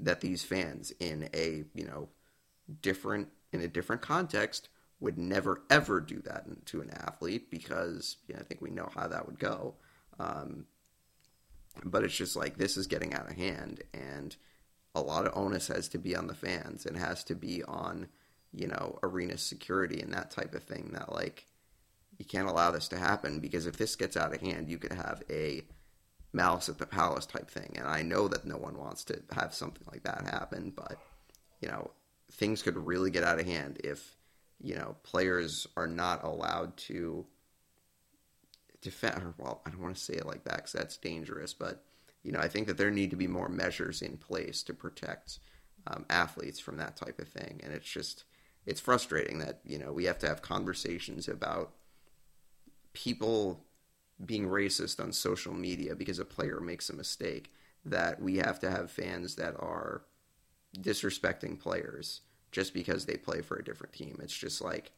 that 0.00 0.20
these 0.20 0.42
fans 0.42 0.92
in 1.00 1.28
a 1.32 1.64
you 1.74 1.86
know 1.86 2.08
different 2.82 3.28
in 3.52 3.60
a 3.60 3.68
different 3.68 4.02
context 4.02 4.68
would 4.98 5.16
never 5.16 5.62
ever 5.70 6.00
do 6.00 6.20
that 6.22 6.44
to 6.66 6.80
an 6.80 6.90
athlete 6.90 7.50
because 7.50 8.16
you 8.26 8.34
know, 8.34 8.40
I 8.40 8.44
think 8.44 8.60
we 8.60 8.70
know 8.70 8.90
how 8.94 9.06
that 9.06 9.26
would 9.26 9.38
go. 9.38 9.74
Um, 10.18 10.66
but 11.84 12.04
it's 12.04 12.16
just 12.16 12.36
like 12.36 12.58
this 12.58 12.76
is 12.76 12.88
getting 12.88 13.14
out 13.14 13.30
of 13.30 13.36
hand, 13.36 13.82
and 13.94 14.34
a 14.94 15.00
lot 15.00 15.26
of 15.26 15.36
onus 15.36 15.68
has 15.68 15.88
to 15.90 15.98
be 15.98 16.16
on 16.16 16.26
the 16.26 16.34
fans 16.34 16.84
and 16.84 16.96
has 16.96 17.22
to 17.24 17.36
be 17.36 17.62
on 17.62 18.08
you 18.52 18.66
know 18.66 18.98
arena 19.02 19.38
security 19.38 20.00
and 20.00 20.12
that 20.12 20.30
type 20.30 20.54
of 20.54 20.62
thing. 20.62 20.90
That 20.92 21.12
like 21.12 21.46
you 22.18 22.24
can't 22.24 22.48
allow 22.48 22.70
this 22.70 22.88
to 22.88 22.98
happen 22.98 23.40
because 23.40 23.66
if 23.66 23.76
this 23.76 23.96
gets 23.96 24.16
out 24.16 24.34
of 24.34 24.40
hand, 24.40 24.68
you 24.68 24.78
could 24.78 24.92
have 24.92 25.22
a 25.30 25.62
Malice 26.32 26.68
at 26.68 26.78
the 26.78 26.86
Palace 26.86 27.26
type 27.26 27.50
thing. 27.50 27.74
And 27.76 27.88
I 27.88 28.02
know 28.02 28.28
that 28.28 28.44
no 28.44 28.56
one 28.56 28.78
wants 28.78 29.04
to 29.04 29.20
have 29.32 29.54
something 29.54 29.86
like 29.90 30.04
that 30.04 30.26
happen, 30.30 30.72
but 30.74 30.98
you 31.60 31.68
know, 31.68 31.90
things 32.32 32.62
could 32.62 32.76
really 32.76 33.10
get 33.10 33.24
out 33.24 33.40
of 33.40 33.46
hand 33.46 33.80
if 33.82 34.16
you 34.62 34.74
know 34.74 34.96
players 35.02 35.66
are 35.76 35.86
not 35.86 36.24
allowed 36.24 36.76
to 36.76 37.26
defend. 38.80 39.22
Or, 39.22 39.34
well, 39.38 39.62
I 39.66 39.70
don't 39.70 39.82
want 39.82 39.96
to 39.96 40.02
say 40.02 40.14
it 40.14 40.26
like 40.26 40.44
that 40.44 40.56
because 40.56 40.72
that's 40.72 40.96
dangerous, 40.96 41.54
but 41.54 41.82
you 42.22 42.32
know, 42.32 42.40
I 42.40 42.48
think 42.48 42.66
that 42.66 42.76
there 42.76 42.90
need 42.90 43.10
to 43.10 43.16
be 43.16 43.26
more 43.26 43.48
measures 43.48 44.02
in 44.02 44.16
place 44.16 44.62
to 44.64 44.74
protect 44.74 45.38
um, 45.86 46.04
athletes 46.10 46.60
from 46.60 46.76
that 46.76 46.96
type 46.96 47.18
of 47.18 47.28
thing. 47.28 47.60
And 47.64 47.72
it's 47.72 47.88
just 47.90 48.24
it's 48.66 48.80
frustrating 48.80 49.38
that 49.38 49.60
you 49.64 49.78
know 49.78 49.92
we 49.92 50.04
have 50.04 50.18
to 50.20 50.28
have 50.28 50.42
conversations 50.42 51.28
about 51.28 51.72
people 52.92 53.64
being 54.24 54.46
racist 54.46 55.02
on 55.02 55.12
social 55.12 55.54
media 55.54 55.94
because 55.94 56.18
a 56.18 56.24
player 56.24 56.60
makes 56.60 56.90
a 56.90 56.96
mistake. 56.96 57.52
That 57.84 58.20
we 58.20 58.36
have 58.36 58.60
to 58.60 58.70
have 58.70 58.90
fans 58.90 59.36
that 59.36 59.54
are 59.58 60.02
disrespecting 60.78 61.58
players 61.58 62.20
just 62.52 62.74
because 62.74 63.06
they 63.06 63.16
play 63.16 63.40
for 63.40 63.56
a 63.56 63.64
different 63.64 63.94
team. 63.94 64.18
It's 64.22 64.36
just 64.36 64.60
like 64.60 64.92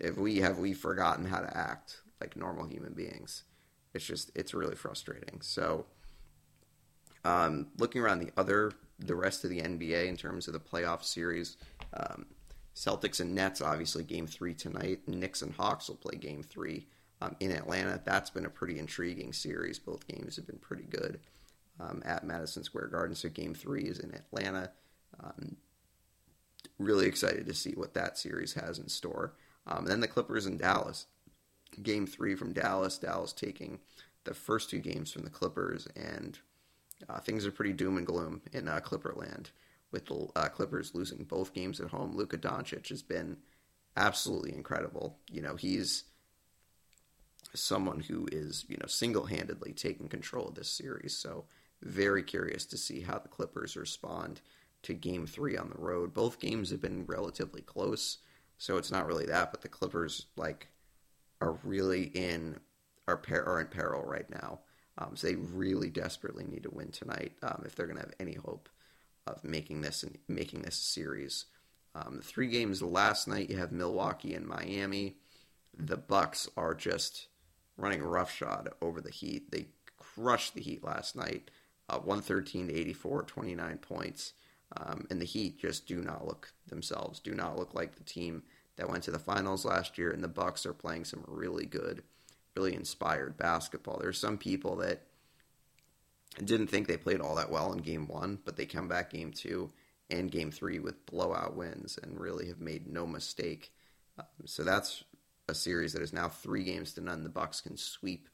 if 0.00 0.16
we 0.16 0.38
have 0.38 0.58
we 0.58 0.72
forgotten 0.72 1.26
how 1.26 1.40
to 1.40 1.56
act 1.56 2.02
like 2.20 2.36
normal 2.36 2.66
human 2.66 2.92
beings. 2.92 3.44
It's 3.94 4.04
just 4.04 4.30
it's 4.34 4.54
really 4.54 4.76
frustrating. 4.76 5.40
So 5.40 5.86
um, 7.24 7.68
looking 7.78 8.02
around 8.02 8.20
the 8.20 8.32
other 8.36 8.72
the 8.98 9.14
rest 9.14 9.44
of 9.44 9.50
the 9.50 9.60
NBA 9.60 10.06
in 10.06 10.16
terms 10.16 10.46
of 10.46 10.52
the 10.52 10.60
playoff 10.60 11.02
series, 11.04 11.56
um, 11.94 12.26
Celtics 12.74 13.20
and 13.20 13.34
Nets 13.34 13.60
obviously 13.60 14.04
game 14.04 14.26
three 14.26 14.54
tonight. 14.54 15.00
Knicks 15.06 15.42
and 15.42 15.54
Hawks 15.54 15.88
will 15.88 15.96
play 15.96 16.16
game 16.16 16.42
three 16.42 16.86
um, 17.20 17.36
in 17.40 17.50
Atlanta. 17.50 18.00
That's 18.04 18.30
been 18.30 18.46
a 18.46 18.50
pretty 18.50 18.78
intriguing 18.78 19.32
series. 19.32 19.78
Both 19.78 20.06
games 20.06 20.36
have 20.36 20.46
been 20.46 20.58
pretty 20.58 20.84
good 20.84 21.20
um, 21.78 22.02
at 22.04 22.24
Madison 22.24 22.64
Square 22.64 22.88
Garden. 22.88 23.14
So 23.14 23.28
game 23.28 23.54
three 23.54 23.84
is 23.84 23.98
in 23.98 24.14
Atlanta. 24.14 24.70
Um, 25.22 25.56
really 26.78 27.06
excited 27.06 27.46
to 27.46 27.54
see 27.54 27.72
what 27.72 27.94
that 27.94 28.18
series 28.18 28.54
has 28.54 28.78
in 28.78 28.88
store. 28.88 29.34
Um, 29.66 29.84
then 29.84 30.00
the 30.00 30.08
Clippers 30.08 30.46
in 30.46 30.56
Dallas. 30.56 31.06
Game 31.82 32.06
three 32.06 32.34
from 32.34 32.52
Dallas. 32.52 32.98
Dallas 32.98 33.32
taking 33.32 33.78
the 34.24 34.34
first 34.34 34.70
two 34.70 34.78
games 34.78 35.12
from 35.12 35.22
the 35.22 35.30
Clippers 35.30 35.86
and 35.96 36.38
uh, 37.08 37.18
things 37.18 37.46
are 37.46 37.50
pretty 37.50 37.72
doom 37.72 37.96
and 37.96 38.06
gloom 38.06 38.42
in 38.52 38.68
uh, 38.68 38.80
Clipperland 38.80 39.50
with 39.92 40.06
the 40.06 40.28
uh, 40.36 40.48
Clippers 40.48 40.94
losing 40.94 41.24
both 41.24 41.52
games 41.52 41.80
at 41.80 41.88
home. 41.88 42.14
Luka 42.14 42.38
Doncic 42.38 42.88
has 42.88 43.02
been 43.02 43.36
absolutely 43.96 44.54
incredible. 44.54 45.18
You 45.30 45.42
know, 45.42 45.56
he's 45.56 46.04
someone 47.54 48.00
who 48.00 48.28
is, 48.30 48.64
you 48.68 48.76
know, 48.76 48.86
single-handedly 48.86 49.72
taking 49.72 50.08
control 50.08 50.48
of 50.48 50.54
this 50.54 50.70
series. 50.70 51.16
So 51.16 51.44
very 51.82 52.22
curious 52.22 52.64
to 52.66 52.76
see 52.76 53.00
how 53.00 53.18
the 53.18 53.28
Clippers 53.28 53.76
respond 53.76 54.40
to 54.82 54.94
game 54.94 55.26
3 55.26 55.56
on 55.56 55.70
the 55.70 55.80
road. 55.80 56.14
Both 56.14 56.38
games 56.38 56.70
have 56.70 56.80
been 56.80 57.04
relatively 57.06 57.62
close, 57.62 58.18
so 58.58 58.76
it's 58.76 58.90
not 58.90 59.06
really 59.06 59.26
that, 59.26 59.50
but 59.50 59.62
the 59.62 59.68
Clippers 59.68 60.26
like 60.36 60.68
are 61.40 61.58
really 61.64 62.04
in 62.04 62.58
are, 63.08 63.16
per- 63.16 63.44
are 63.44 63.60
in 63.60 63.66
peril 63.66 64.02
right 64.02 64.28
now. 64.30 64.60
Um, 64.98 65.16
so 65.16 65.26
they 65.26 65.36
really 65.36 65.90
desperately 65.90 66.44
need 66.44 66.64
to 66.64 66.70
win 66.70 66.90
tonight 66.90 67.32
um, 67.42 67.62
if 67.64 67.74
they're 67.74 67.86
going 67.86 67.96
to 67.96 68.04
have 68.04 68.14
any 68.20 68.34
hope 68.34 68.68
of 69.36 69.44
making 69.44 69.80
this 69.80 70.02
and 70.02 70.18
making 70.28 70.62
this 70.62 70.76
series. 70.76 71.46
Um, 71.94 72.16
the 72.18 72.22
three 72.22 72.48
games 72.48 72.82
last 72.82 73.26
night, 73.26 73.50
you 73.50 73.56
have 73.56 73.72
Milwaukee 73.72 74.34
and 74.34 74.46
Miami. 74.46 75.16
The 75.76 75.96
Bucks 75.96 76.48
are 76.56 76.74
just 76.74 77.28
running 77.76 78.02
roughshod 78.02 78.70
over 78.80 79.00
the 79.00 79.10
Heat. 79.10 79.50
They 79.50 79.68
crushed 79.96 80.54
the 80.54 80.60
Heat 80.60 80.84
last 80.84 81.16
night, 81.16 81.50
uh, 81.88 81.98
113 81.98 82.68
to 82.68 82.74
84, 82.74 83.22
29 83.22 83.78
points. 83.78 84.32
Um, 84.76 85.06
and 85.10 85.20
the 85.20 85.26
Heat 85.26 85.58
just 85.58 85.86
do 85.86 86.00
not 86.00 86.26
look 86.26 86.52
themselves, 86.66 87.18
do 87.18 87.34
not 87.34 87.58
look 87.58 87.74
like 87.74 87.96
the 87.96 88.04
team 88.04 88.44
that 88.76 88.88
went 88.88 89.02
to 89.04 89.10
the 89.10 89.18
finals 89.18 89.64
last 89.64 89.98
year. 89.98 90.10
And 90.10 90.22
the 90.22 90.28
Bucks 90.28 90.64
are 90.64 90.72
playing 90.72 91.04
some 91.04 91.24
really 91.26 91.66
good, 91.66 92.04
really 92.54 92.74
inspired 92.74 93.36
basketball. 93.36 93.98
There's 93.98 94.18
some 94.18 94.38
people 94.38 94.76
that 94.76 95.02
didn't 96.38 96.68
think 96.68 96.86
they 96.86 96.96
played 96.96 97.20
all 97.20 97.34
that 97.36 97.50
well 97.50 97.72
in 97.72 97.78
game 97.78 98.06
one, 98.06 98.38
but 98.44 98.56
they 98.56 98.66
come 98.66 98.88
back 98.88 99.10
game 99.10 99.32
two 99.32 99.72
and 100.08 100.30
game 100.30 100.50
three 100.50 100.78
with 100.78 101.06
blowout 101.06 101.56
wins 101.56 101.98
and 102.02 102.20
really 102.20 102.48
have 102.48 102.60
made 102.60 102.86
no 102.86 103.06
mistake. 103.06 103.72
Um, 104.18 104.24
so 104.44 104.64
that's 104.64 105.04
a 105.48 105.54
series 105.54 105.92
that 105.92 106.02
is 106.02 106.12
now 106.12 106.28
three 106.28 106.64
games 106.64 106.92
to 106.94 107.00
none. 107.00 107.22
The 107.22 107.28
Bucks 107.28 107.60
can 107.60 107.76
sweep 107.76 108.28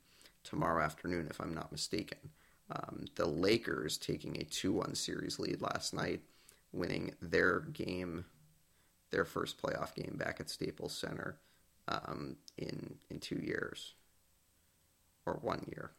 tomorrow 0.44 0.82
afternoon, 0.82 1.26
if 1.30 1.40
I'm 1.40 1.55
not 1.55 1.72
mistaken. 1.72 2.18
Um, 2.70 3.07
the 3.14 3.26
Lakers 3.26 3.97
taking 3.97 4.36
a 4.36 4.44
2-1 4.44 4.97
series 4.97 5.38
lead 5.38 5.61
last 5.62 5.94
night, 5.94 6.20
winning 6.72 7.14
their 7.20 7.61
game, 7.61 8.24
their 9.11 9.24
first 9.24 9.61
playoff 9.61 9.94
game 9.94 10.16
back 10.16 10.40
at 10.40 10.51
Staples 10.51 10.97
Center 10.97 11.38
um, 11.88 12.36
in 12.59 12.97
in 13.09 13.20
two 13.20 13.36
years 13.36 13.94
or 15.24 15.34
one 15.42 15.64
year. 15.68 15.92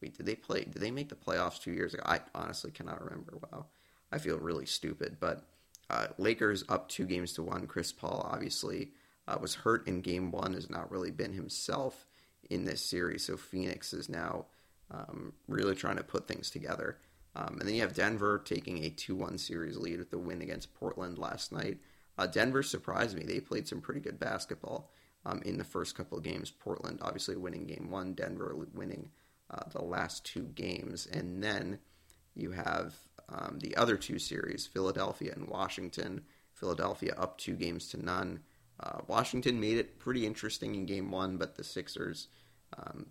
Wait, 0.00 0.16
did 0.16 0.26
they 0.26 0.34
play? 0.34 0.64
Did 0.64 0.80
they 0.80 0.90
make 0.90 1.08
the 1.08 1.14
playoffs 1.14 1.60
two 1.60 1.72
years 1.72 1.94
ago? 1.94 2.02
I 2.06 2.20
honestly 2.34 2.70
cannot 2.70 3.02
remember. 3.04 3.34
Wow, 3.50 3.66
I 4.10 4.18
feel 4.18 4.38
really 4.38 4.66
stupid. 4.66 5.18
But 5.20 5.44
uh, 5.88 6.08
Lakers 6.18 6.64
up 6.68 6.88
two 6.88 7.06
games 7.06 7.32
to 7.34 7.42
one. 7.42 7.66
Chris 7.66 7.92
Paul 7.92 8.26
obviously 8.30 8.92
uh, 9.28 9.38
was 9.40 9.54
hurt 9.54 9.86
in 9.86 10.00
game 10.00 10.30
one. 10.30 10.54
Has 10.54 10.70
not 10.70 10.90
really 10.90 11.10
been 11.10 11.32
himself 11.32 12.06
in 12.48 12.64
this 12.64 12.82
series. 12.82 13.26
So 13.26 13.36
Phoenix 13.36 13.92
is 13.92 14.08
now 14.08 14.46
um, 14.90 15.32
really 15.48 15.74
trying 15.74 15.96
to 15.96 16.02
put 16.02 16.26
things 16.26 16.50
together. 16.50 16.98
Um, 17.36 17.58
and 17.60 17.68
then 17.68 17.74
you 17.74 17.82
have 17.82 17.94
Denver 17.94 18.42
taking 18.44 18.84
a 18.84 18.90
2 18.90 19.14
1 19.14 19.38
series 19.38 19.76
lead 19.76 19.98
with 19.98 20.10
the 20.10 20.18
win 20.18 20.42
against 20.42 20.74
Portland 20.74 21.18
last 21.18 21.52
night. 21.52 21.78
Uh, 22.18 22.26
Denver 22.26 22.62
surprised 22.62 23.16
me. 23.16 23.24
They 23.24 23.40
played 23.40 23.68
some 23.68 23.80
pretty 23.80 24.00
good 24.00 24.18
basketball 24.18 24.90
um, 25.24 25.40
in 25.44 25.56
the 25.56 25.64
first 25.64 25.94
couple 25.94 26.18
of 26.18 26.24
games. 26.24 26.50
Portland 26.50 26.98
obviously 27.02 27.36
winning 27.36 27.66
game 27.66 27.88
one, 27.90 28.14
Denver 28.14 28.56
winning 28.74 29.10
uh, 29.50 29.68
the 29.72 29.82
last 29.82 30.24
two 30.24 30.44
games. 30.54 31.06
And 31.06 31.42
then 31.42 31.78
you 32.34 32.52
have 32.52 32.94
um, 33.28 33.58
the 33.60 33.76
other 33.76 33.96
two 33.96 34.18
series, 34.18 34.66
Philadelphia 34.66 35.32
and 35.34 35.48
Washington. 35.48 36.22
Philadelphia 36.54 37.14
up 37.16 37.38
two 37.38 37.54
games 37.54 37.88
to 37.88 38.04
none. 38.04 38.40
Uh, 38.78 39.00
Washington 39.06 39.60
made 39.60 39.78
it 39.78 39.98
pretty 39.98 40.26
interesting 40.26 40.74
in 40.74 40.86
game 40.86 41.10
one, 41.10 41.36
but 41.36 41.56
the 41.56 41.64
Sixers 41.64 42.28
um, 42.76 43.06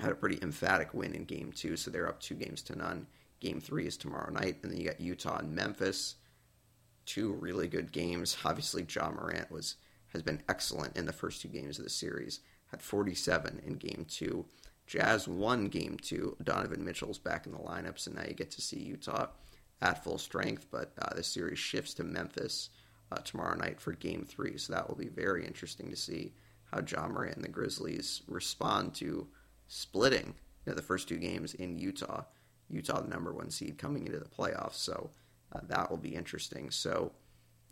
had 0.00 0.10
a 0.10 0.14
pretty 0.14 0.38
emphatic 0.42 0.94
win 0.94 1.14
in 1.14 1.24
game 1.24 1.52
two, 1.52 1.76
so 1.76 1.90
they're 1.90 2.08
up 2.08 2.20
two 2.20 2.34
games 2.34 2.62
to 2.62 2.76
none. 2.76 3.06
Game 3.40 3.60
three 3.60 3.86
is 3.86 3.96
tomorrow 3.96 4.30
night, 4.30 4.58
and 4.62 4.72
then 4.72 4.78
you 4.78 4.86
got 4.86 5.00
Utah 5.00 5.38
and 5.38 5.54
Memphis. 5.54 6.16
Two 7.06 7.32
really 7.34 7.68
good 7.68 7.92
games. 7.92 8.36
Obviously, 8.44 8.86
Ja 8.88 9.10
Morant 9.10 9.50
was 9.50 9.76
has 10.08 10.22
been 10.22 10.42
excellent 10.48 10.96
in 10.96 11.04
the 11.04 11.12
first 11.12 11.42
two 11.42 11.48
games 11.48 11.78
of 11.78 11.84
the 11.84 11.90
series. 11.90 12.40
Had 12.70 12.82
47 12.82 13.62
in 13.64 13.74
game 13.74 14.06
two. 14.08 14.46
Jazz 14.88 15.28
won 15.28 15.68
game 15.68 15.98
two. 16.00 16.34
Donovan 16.42 16.82
Mitchell's 16.82 17.18
back 17.18 17.44
in 17.44 17.52
the 17.52 17.58
lineup, 17.58 17.98
so 17.98 18.10
now 18.10 18.24
you 18.26 18.32
get 18.32 18.50
to 18.52 18.62
see 18.62 18.78
Utah 18.78 19.26
at 19.82 20.02
full 20.02 20.16
strength. 20.16 20.66
But 20.70 20.92
uh, 21.00 21.14
the 21.14 21.22
series 21.22 21.58
shifts 21.58 21.92
to 21.94 22.04
Memphis 22.04 22.70
uh, 23.12 23.16
tomorrow 23.16 23.54
night 23.54 23.80
for 23.80 23.92
game 23.92 24.24
three, 24.26 24.56
so 24.56 24.72
that 24.72 24.88
will 24.88 24.96
be 24.96 25.08
very 25.08 25.46
interesting 25.46 25.90
to 25.90 25.96
see 25.96 26.32
how 26.72 26.80
Ja 26.80 27.06
Morant 27.06 27.36
and 27.36 27.44
the 27.44 27.50
Grizzlies 27.50 28.22
respond 28.26 28.94
to 28.94 29.28
splitting 29.68 30.34
you 30.64 30.72
know, 30.72 30.74
the 30.74 30.82
first 30.82 31.06
two 31.06 31.18
games 31.18 31.52
in 31.54 31.78
Utah. 31.78 32.22
Utah, 32.70 33.00
the 33.00 33.08
number 33.08 33.32
one 33.32 33.50
seed, 33.50 33.78
coming 33.78 34.06
into 34.06 34.18
the 34.18 34.24
playoffs, 34.24 34.74
so 34.74 35.10
uh, 35.54 35.60
that 35.68 35.90
will 35.90 35.98
be 35.98 36.14
interesting. 36.14 36.70
So, 36.70 37.12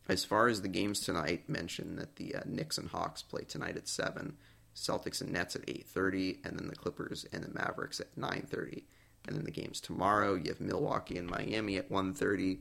as 0.08 0.24
far 0.24 0.48
as 0.48 0.62
the 0.62 0.68
games 0.68 1.00
tonight, 1.00 1.48
mention 1.48 1.96
that 1.96 2.16
the 2.16 2.36
uh, 2.36 2.40
Knicks 2.46 2.78
and 2.78 2.88
Hawks 2.88 3.22
play 3.22 3.42
tonight 3.42 3.76
at 3.76 3.88
seven. 3.88 4.36
Celtics 4.76 5.22
and 5.22 5.32
Nets 5.32 5.56
at 5.56 5.66
8:30, 5.66 6.44
and 6.44 6.58
then 6.58 6.68
the 6.68 6.76
Clippers 6.76 7.24
and 7.32 7.42
the 7.42 7.48
Mavericks 7.48 7.98
at 7.98 8.16
9:30. 8.16 8.84
And 9.26 9.36
then 9.36 9.44
the 9.44 9.50
games 9.50 9.80
tomorrow, 9.80 10.34
you 10.34 10.50
have 10.50 10.60
Milwaukee 10.60 11.18
and 11.18 11.28
Miami 11.28 11.76
at 11.78 11.90
1:30, 11.90 12.60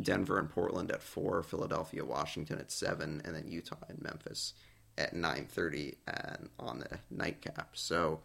Denver 0.00 0.38
and 0.38 0.50
Portland 0.50 0.92
at 0.92 1.02
4, 1.02 1.42
Philadelphia, 1.42 2.04
Washington 2.04 2.58
at 2.58 2.70
7, 2.70 3.22
and 3.24 3.34
then 3.34 3.48
Utah 3.48 3.76
and 3.88 4.00
Memphis 4.02 4.52
at 4.98 5.14
9:30 5.14 5.96
and 6.06 6.50
on 6.58 6.80
the 6.80 6.98
nightcap. 7.10 7.76
So 7.76 8.20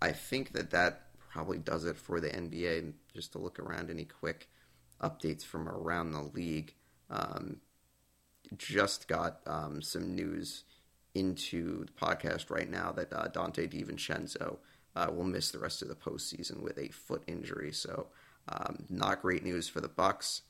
I 0.00 0.12
think 0.12 0.52
that 0.52 0.70
that 0.70 1.10
probably 1.18 1.58
does 1.58 1.84
it 1.84 1.96
for 1.96 2.20
the 2.20 2.34
NBA. 2.34 2.94
Just 3.12 3.32
to 3.32 3.38
look 3.38 3.58
around, 3.58 3.90
any 3.90 4.04
quick 4.04 4.48
updates 5.02 5.44
from 5.44 5.68
around 5.68 6.12
the 6.12 6.22
league. 6.22 6.74
Um, 7.10 7.60
just 8.56 9.08
got 9.08 9.40
um, 9.46 9.82
some 9.82 10.14
news 10.14 10.62
into 11.16 11.86
the 11.86 11.92
podcast 11.92 12.50
right 12.50 12.70
now 12.70 12.92
that 12.92 13.12
uh, 13.12 13.28
Donte 13.28 13.68
DiVincenzo 13.68 14.58
uh, 14.94 15.10
will 15.10 15.24
miss 15.24 15.50
the 15.50 15.58
rest 15.58 15.80
of 15.80 15.88
the 15.88 15.94
postseason 15.94 16.60
with 16.60 16.78
a 16.78 16.88
foot 16.88 17.22
injury. 17.26 17.72
So, 17.72 18.08
um, 18.48 18.84
not 18.90 19.22
great 19.22 19.42
news 19.42 19.68
for 19.68 19.80
the 19.80 19.88
Bucks. 19.88 20.42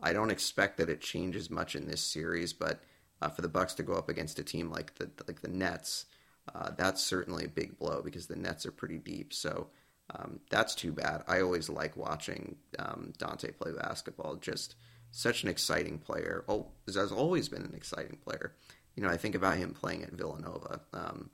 I 0.00 0.12
don't 0.12 0.30
expect 0.30 0.76
that 0.78 0.90
it 0.90 1.00
changes 1.00 1.50
much 1.50 1.74
in 1.74 1.86
this 1.86 2.02
series, 2.02 2.52
but 2.52 2.80
uh, 3.22 3.28
for 3.28 3.42
the 3.42 3.48
Bucks 3.48 3.74
to 3.74 3.82
go 3.82 3.94
up 3.94 4.08
against 4.08 4.38
a 4.38 4.44
team 4.44 4.70
like 4.70 4.96
the 4.96 5.08
like 5.26 5.40
the 5.40 5.48
Nets, 5.48 6.06
uh, 6.54 6.70
that's 6.76 7.02
certainly 7.02 7.44
a 7.44 7.48
big 7.48 7.78
blow 7.78 8.02
because 8.02 8.26
the 8.26 8.36
Nets 8.36 8.66
are 8.66 8.72
pretty 8.72 8.98
deep. 8.98 9.32
So. 9.32 9.68
Um, 10.10 10.40
that's 10.48 10.74
too 10.74 10.90
bad. 10.90 11.22
I 11.28 11.42
always 11.42 11.68
like 11.68 11.94
watching 11.94 12.56
um, 12.78 13.12
Donte 13.18 13.54
play 13.58 13.72
basketball. 13.72 14.36
Just 14.36 14.74
such 15.10 15.42
an 15.42 15.50
exciting 15.50 15.98
player. 15.98 16.46
Oh, 16.48 16.68
has 16.86 17.12
always 17.12 17.50
been 17.50 17.60
an 17.60 17.74
exciting 17.74 18.16
player 18.24 18.54
you 18.98 19.04
know, 19.04 19.10
I 19.10 19.16
think 19.16 19.36
about 19.36 19.58
him 19.58 19.74
playing 19.74 20.02
at 20.02 20.10
Villanova. 20.10 20.80
Um, 20.92 21.30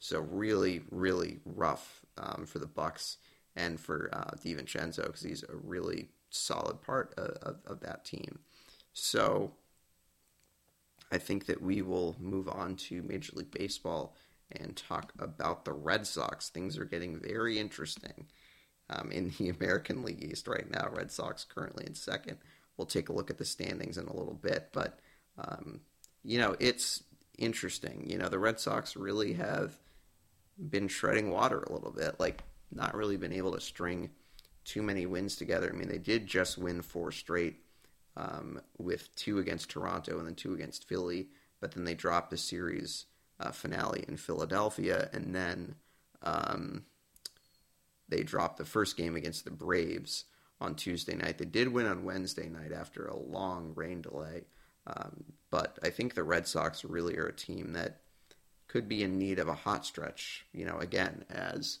so 0.00 0.20
really, 0.20 0.82
really 0.90 1.38
rough 1.46 2.02
um, 2.18 2.44
for 2.44 2.58
the 2.58 2.66
Bucks 2.66 3.16
and 3.56 3.80
for 3.80 4.10
uh, 4.12 4.32
DiVincenzo 4.44 5.06
because 5.06 5.22
he's 5.22 5.42
a 5.42 5.56
really 5.56 6.08
solid 6.28 6.82
part 6.82 7.14
of, 7.16 7.30
of, 7.40 7.56
of, 7.64 7.80
that 7.80 8.04
team. 8.04 8.40
So 8.92 9.52
I 11.10 11.16
think 11.16 11.46
that 11.46 11.62
we 11.62 11.80
will 11.80 12.16
move 12.20 12.50
on 12.50 12.76
to 12.76 13.02
Major 13.02 13.32
League 13.34 13.50
Baseball 13.50 14.14
and 14.52 14.76
talk 14.76 15.14
about 15.18 15.64
the 15.64 15.72
Red 15.72 16.06
Sox. 16.06 16.50
Things 16.50 16.76
are 16.76 16.84
getting 16.84 17.18
very 17.18 17.58
interesting 17.58 18.26
um, 18.90 19.10
in 19.10 19.32
the 19.38 19.48
American 19.58 20.02
League 20.02 20.22
East 20.22 20.46
right 20.46 20.70
now. 20.70 20.90
Red 20.92 21.10
Sox 21.10 21.44
currently 21.44 21.86
in 21.86 21.94
second. 21.94 22.36
We'll 22.76 22.86
take 22.86 23.08
a 23.08 23.14
look 23.14 23.30
at 23.30 23.38
the 23.38 23.46
standings 23.46 23.96
in 23.96 24.06
a 24.06 24.14
little 24.14 24.34
bit, 24.34 24.68
but 24.74 24.98
um, 25.38 25.80
you 26.24 26.38
know, 26.38 26.56
it's 26.58 27.02
interesting. 27.38 28.04
You 28.08 28.18
know, 28.18 28.28
the 28.28 28.38
Red 28.38 28.60
Sox 28.60 28.96
really 28.96 29.34
have 29.34 29.78
been 30.58 30.88
treading 30.88 31.30
water 31.30 31.62
a 31.62 31.72
little 31.72 31.90
bit, 31.92 32.18
like 32.18 32.42
not 32.72 32.94
really 32.94 33.16
been 33.16 33.32
able 33.32 33.52
to 33.52 33.60
string 33.60 34.10
too 34.64 34.82
many 34.82 35.06
wins 35.06 35.36
together. 35.36 35.70
I 35.72 35.76
mean, 35.76 35.88
they 35.88 35.98
did 35.98 36.26
just 36.26 36.58
win 36.58 36.82
four 36.82 37.10
straight 37.12 37.56
um, 38.16 38.60
with 38.78 39.14
two 39.16 39.38
against 39.38 39.70
Toronto 39.70 40.18
and 40.18 40.26
then 40.26 40.34
two 40.34 40.54
against 40.54 40.86
Philly, 40.86 41.28
but 41.60 41.72
then 41.72 41.84
they 41.84 41.94
dropped 41.94 42.30
the 42.30 42.36
series 42.36 43.06
uh, 43.38 43.50
finale 43.50 44.04
in 44.06 44.16
Philadelphia, 44.16 45.08
and 45.12 45.34
then 45.34 45.74
um, 46.22 46.84
they 48.08 48.22
dropped 48.22 48.58
the 48.58 48.64
first 48.64 48.96
game 48.96 49.16
against 49.16 49.44
the 49.44 49.50
Braves 49.50 50.24
on 50.60 50.74
Tuesday 50.74 51.16
night. 51.16 51.38
They 51.38 51.46
did 51.46 51.68
win 51.68 51.86
on 51.86 52.04
Wednesday 52.04 52.48
night 52.48 52.72
after 52.72 53.06
a 53.06 53.16
long 53.16 53.72
rain 53.74 54.02
delay. 54.02 54.44
Um, 54.86 55.24
but 55.50 55.78
I 55.82 55.90
think 55.90 56.14
the 56.14 56.22
Red 56.22 56.46
Sox 56.46 56.84
really 56.84 57.16
are 57.16 57.26
a 57.26 57.32
team 57.32 57.72
that 57.72 58.00
could 58.68 58.88
be 58.88 59.02
in 59.02 59.18
need 59.18 59.38
of 59.38 59.48
a 59.48 59.54
hot 59.54 59.84
stretch. 59.84 60.46
You 60.52 60.64
know, 60.64 60.78
again, 60.78 61.24
as 61.28 61.78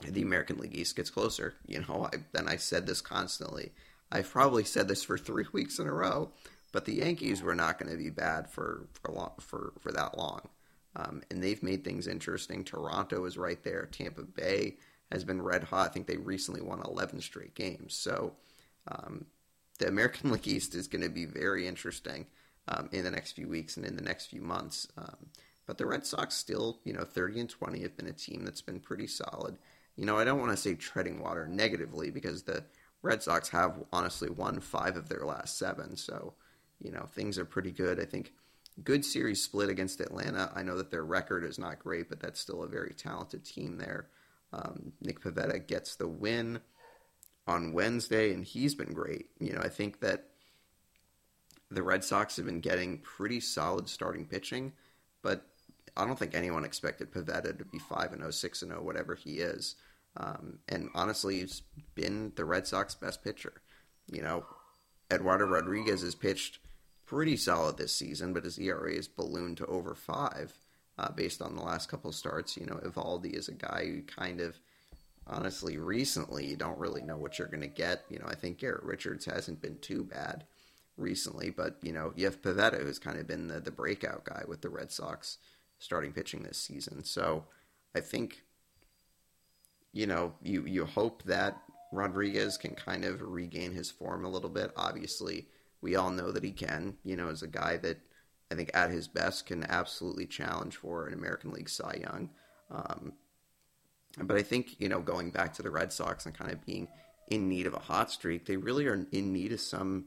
the 0.00 0.22
American 0.22 0.58
League 0.58 0.74
East 0.76 0.96
gets 0.96 1.10
closer. 1.10 1.54
You 1.66 1.80
know, 1.80 2.08
I, 2.12 2.18
then 2.32 2.48
I 2.48 2.56
said 2.56 2.86
this 2.86 3.00
constantly. 3.00 3.72
I've 4.10 4.30
probably 4.30 4.64
said 4.64 4.88
this 4.88 5.02
for 5.02 5.18
three 5.18 5.46
weeks 5.52 5.78
in 5.78 5.86
a 5.86 5.92
row, 5.92 6.30
but 6.72 6.84
the 6.84 6.94
Yankees 6.94 7.42
were 7.42 7.54
not 7.54 7.78
going 7.78 7.90
to 7.90 7.98
be 7.98 8.10
bad 8.10 8.50
for 8.50 8.86
for 8.92 9.12
long, 9.12 9.32
for 9.40 9.72
for 9.80 9.92
that 9.92 10.16
long, 10.16 10.48
um, 10.94 11.22
and 11.30 11.42
they've 11.42 11.62
made 11.62 11.84
things 11.84 12.06
interesting. 12.06 12.64
Toronto 12.64 13.24
is 13.24 13.38
right 13.38 13.62
there. 13.64 13.86
Tampa 13.86 14.22
Bay 14.22 14.76
has 15.10 15.24
been 15.24 15.42
red 15.42 15.64
hot. 15.64 15.90
I 15.90 15.92
think 15.92 16.06
they 16.06 16.16
recently 16.16 16.60
won 16.60 16.82
11 16.84 17.20
straight 17.20 17.54
games. 17.54 17.94
So 17.94 18.32
um, 18.88 19.24
the 19.76 19.88
American 19.88 20.30
League 20.32 20.48
East 20.48 20.74
is 20.74 20.88
going 20.88 21.02
to 21.02 21.10
be 21.10 21.24
very 21.24 21.66
interesting 21.66 22.26
um, 22.68 22.88
in 22.92 23.04
the 23.04 23.10
next 23.10 23.32
few 23.32 23.48
weeks 23.48 23.76
and 23.76 23.86
in 23.86 23.96
the 23.96 24.02
next 24.02 24.26
few 24.26 24.42
months. 24.42 24.88
Um, 24.96 25.28
but 25.66 25.78
the 25.78 25.86
Red 25.86 26.06
Sox 26.06 26.34
still, 26.34 26.80
you 26.84 26.92
know, 26.92 27.04
30 27.04 27.40
and 27.40 27.50
20 27.50 27.82
have 27.82 27.96
been 27.96 28.06
a 28.06 28.12
team 28.12 28.44
that's 28.44 28.62
been 28.62 28.80
pretty 28.80 29.06
solid. 29.06 29.58
You 29.96 30.06
know, 30.06 30.18
I 30.18 30.24
don't 30.24 30.38
want 30.38 30.52
to 30.52 30.56
say 30.56 30.74
treading 30.74 31.20
water 31.20 31.48
negatively 31.48 32.10
because 32.10 32.42
the 32.42 32.64
Red 33.02 33.22
Sox 33.22 33.48
have 33.48 33.84
honestly 33.92 34.30
won 34.30 34.60
five 34.60 34.96
of 34.96 35.08
their 35.08 35.24
last 35.24 35.58
seven. 35.58 35.96
So, 35.96 36.34
you 36.80 36.92
know, 36.92 37.06
things 37.14 37.38
are 37.38 37.44
pretty 37.44 37.72
good. 37.72 38.00
I 38.00 38.04
think 38.04 38.32
good 38.84 39.04
series 39.04 39.42
split 39.42 39.68
against 39.68 40.00
Atlanta. 40.00 40.52
I 40.54 40.62
know 40.62 40.76
that 40.76 40.90
their 40.90 41.04
record 41.04 41.44
is 41.44 41.58
not 41.58 41.78
great, 41.78 42.08
but 42.08 42.20
that's 42.20 42.40
still 42.40 42.62
a 42.62 42.68
very 42.68 42.94
talented 42.96 43.44
team 43.44 43.78
there. 43.78 44.08
Um, 44.52 44.92
Nick 45.00 45.20
Pivetta 45.20 45.66
gets 45.66 45.96
the 45.96 46.08
win 46.08 46.60
on 47.46 47.72
Wednesday, 47.72 48.32
and 48.32 48.44
he's 48.44 48.74
been 48.74 48.92
great. 48.92 49.30
You 49.38 49.52
know, 49.52 49.60
I 49.60 49.68
think 49.68 50.00
that 50.00 50.24
the 51.70 51.82
Red 51.82 52.04
Sox 52.04 52.36
have 52.36 52.46
been 52.46 52.60
getting 52.60 52.98
pretty 52.98 53.40
solid 53.40 53.88
starting 53.88 54.26
pitching, 54.26 54.72
but 55.22 55.46
I 55.96 56.04
don't 56.04 56.18
think 56.18 56.34
anyone 56.34 56.64
expected 56.64 57.12
Pivetta 57.12 57.56
to 57.58 57.64
be 57.64 57.78
5 57.78 58.12
and 58.12 58.20
0, 58.20 58.30
6 58.30 58.62
and 58.62 58.70
0, 58.72 58.82
whatever 58.82 59.14
he 59.14 59.34
is. 59.34 59.76
Um, 60.16 60.58
and 60.68 60.88
honestly, 60.94 61.40
he's 61.40 61.62
been 61.94 62.32
the 62.36 62.44
Red 62.44 62.66
Sox 62.66 62.94
best 62.94 63.22
pitcher. 63.22 63.52
You 64.10 64.22
know, 64.22 64.46
Eduardo 65.10 65.46
Rodriguez 65.46 66.02
has 66.02 66.14
pitched 66.14 66.58
pretty 67.06 67.36
solid 67.36 67.76
this 67.76 67.92
season, 67.92 68.32
but 68.32 68.44
his 68.44 68.58
ERA 68.58 68.94
has 68.94 69.08
ballooned 69.08 69.58
to 69.58 69.66
over 69.66 69.94
five 69.94 70.52
uh, 70.98 71.10
based 71.10 71.42
on 71.42 71.54
the 71.54 71.62
last 71.62 71.88
couple 71.88 72.12
starts. 72.12 72.56
You 72.56 72.66
know, 72.66 72.76
Eovaldi 72.76 73.34
is 73.34 73.48
a 73.48 73.54
guy 73.54 73.84
who 73.86 74.02
kind 74.02 74.40
of, 74.40 74.58
honestly, 75.26 75.76
recently 75.76 76.46
you 76.46 76.56
don't 76.56 76.78
really 76.78 77.02
know 77.02 77.16
what 77.16 77.38
you're 77.38 77.48
going 77.48 77.60
to 77.60 77.66
get. 77.66 78.04
You 78.08 78.18
know, 78.18 78.26
I 78.26 78.34
think 78.34 78.58
Garrett 78.58 78.84
Richards 78.84 79.24
hasn't 79.24 79.60
been 79.60 79.78
too 79.80 80.04
bad 80.04 80.44
recently, 80.96 81.50
but 81.50 81.76
you 81.82 81.92
know, 81.92 82.12
you 82.16 82.24
have 82.24 82.42
Pivetta 82.42 82.82
who's 82.82 82.98
kind 82.98 83.18
of 83.18 83.26
been 83.26 83.48
the, 83.48 83.60
the 83.60 83.70
breakout 83.70 84.24
guy 84.24 84.42
with 84.46 84.62
the 84.62 84.70
Red 84.70 84.90
Sox 84.90 85.38
starting 85.78 86.12
pitching 86.12 86.42
this 86.42 86.58
season. 86.58 87.04
So 87.04 87.44
I 87.94 88.00
think, 88.00 88.44
you 89.92 90.06
know, 90.06 90.34
you 90.42 90.64
you 90.66 90.84
hope 90.84 91.22
that 91.24 91.58
Rodriguez 91.92 92.56
can 92.56 92.74
kind 92.74 93.04
of 93.04 93.22
regain 93.22 93.72
his 93.72 93.90
form 93.90 94.24
a 94.24 94.30
little 94.30 94.50
bit. 94.50 94.72
Obviously, 94.76 95.48
we 95.80 95.96
all 95.96 96.10
know 96.10 96.30
that 96.32 96.44
he 96.44 96.52
can. 96.52 96.96
You 97.04 97.16
know, 97.16 97.28
as 97.28 97.42
a 97.42 97.48
guy 97.48 97.76
that 97.78 97.98
I 98.50 98.54
think 98.54 98.70
at 98.74 98.90
his 98.90 99.08
best 99.08 99.46
can 99.46 99.64
absolutely 99.64 100.26
challenge 100.26 100.76
for 100.76 101.06
an 101.06 101.14
American 101.14 101.50
League 101.50 101.68
Cy 101.68 102.00
Young. 102.00 102.30
Um, 102.70 103.12
but 104.22 104.36
I 104.36 104.42
think 104.42 104.80
you 104.80 104.88
know 104.88 105.00
going 105.00 105.30
back 105.30 105.52
to 105.54 105.62
the 105.62 105.70
Red 105.70 105.92
Sox 105.92 106.26
and 106.26 106.34
kind 106.34 106.50
of 106.50 106.64
being 106.64 106.88
in 107.28 107.48
need 107.48 107.66
of 107.66 107.74
a 107.74 107.78
hot 107.78 108.10
streak, 108.10 108.46
they 108.46 108.56
really 108.56 108.86
are 108.86 109.06
in 109.12 109.32
need 109.32 109.52
of 109.52 109.60
some 109.60 110.06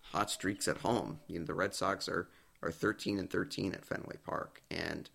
hot 0.00 0.30
streaks 0.30 0.68
at 0.68 0.78
home. 0.78 1.20
You 1.28 1.38
know, 1.38 1.46
the 1.46 1.54
Red 1.54 1.74
Sox 1.74 2.08
are 2.08 2.28
are 2.62 2.70
13 2.70 3.18
and 3.18 3.30
13 3.30 3.74
at 3.74 3.84
Fenway 3.84 4.16
Park, 4.24 4.62
and 4.70 5.08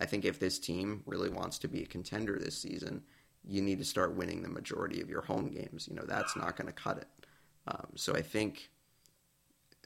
I 0.00 0.06
think 0.06 0.24
if 0.24 0.38
this 0.38 0.58
team 0.58 1.02
really 1.06 1.30
wants 1.30 1.58
to 1.60 1.68
be 1.68 1.82
a 1.82 1.86
contender 1.86 2.38
this 2.38 2.58
season, 2.58 3.02
you 3.44 3.62
need 3.62 3.78
to 3.78 3.84
start 3.84 4.16
winning 4.16 4.42
the 4.42 4.48
majority 4.48 5.00
of 5.00 5.08
your 5.08 5.22
home 5.22 5.48
games. 5.48 5.88
You 5.88 5.96
know, 5.96 6.04
that's 6.06 6.36
not 6.36 6.56
going 6.56 6.66
to 6.66 6.72
cut 6.72 6.98
it. 6.98 7.08
Um, 7.68 7.88
so 7.94 8.14
I 8.14 8.22
think 8.22 8.70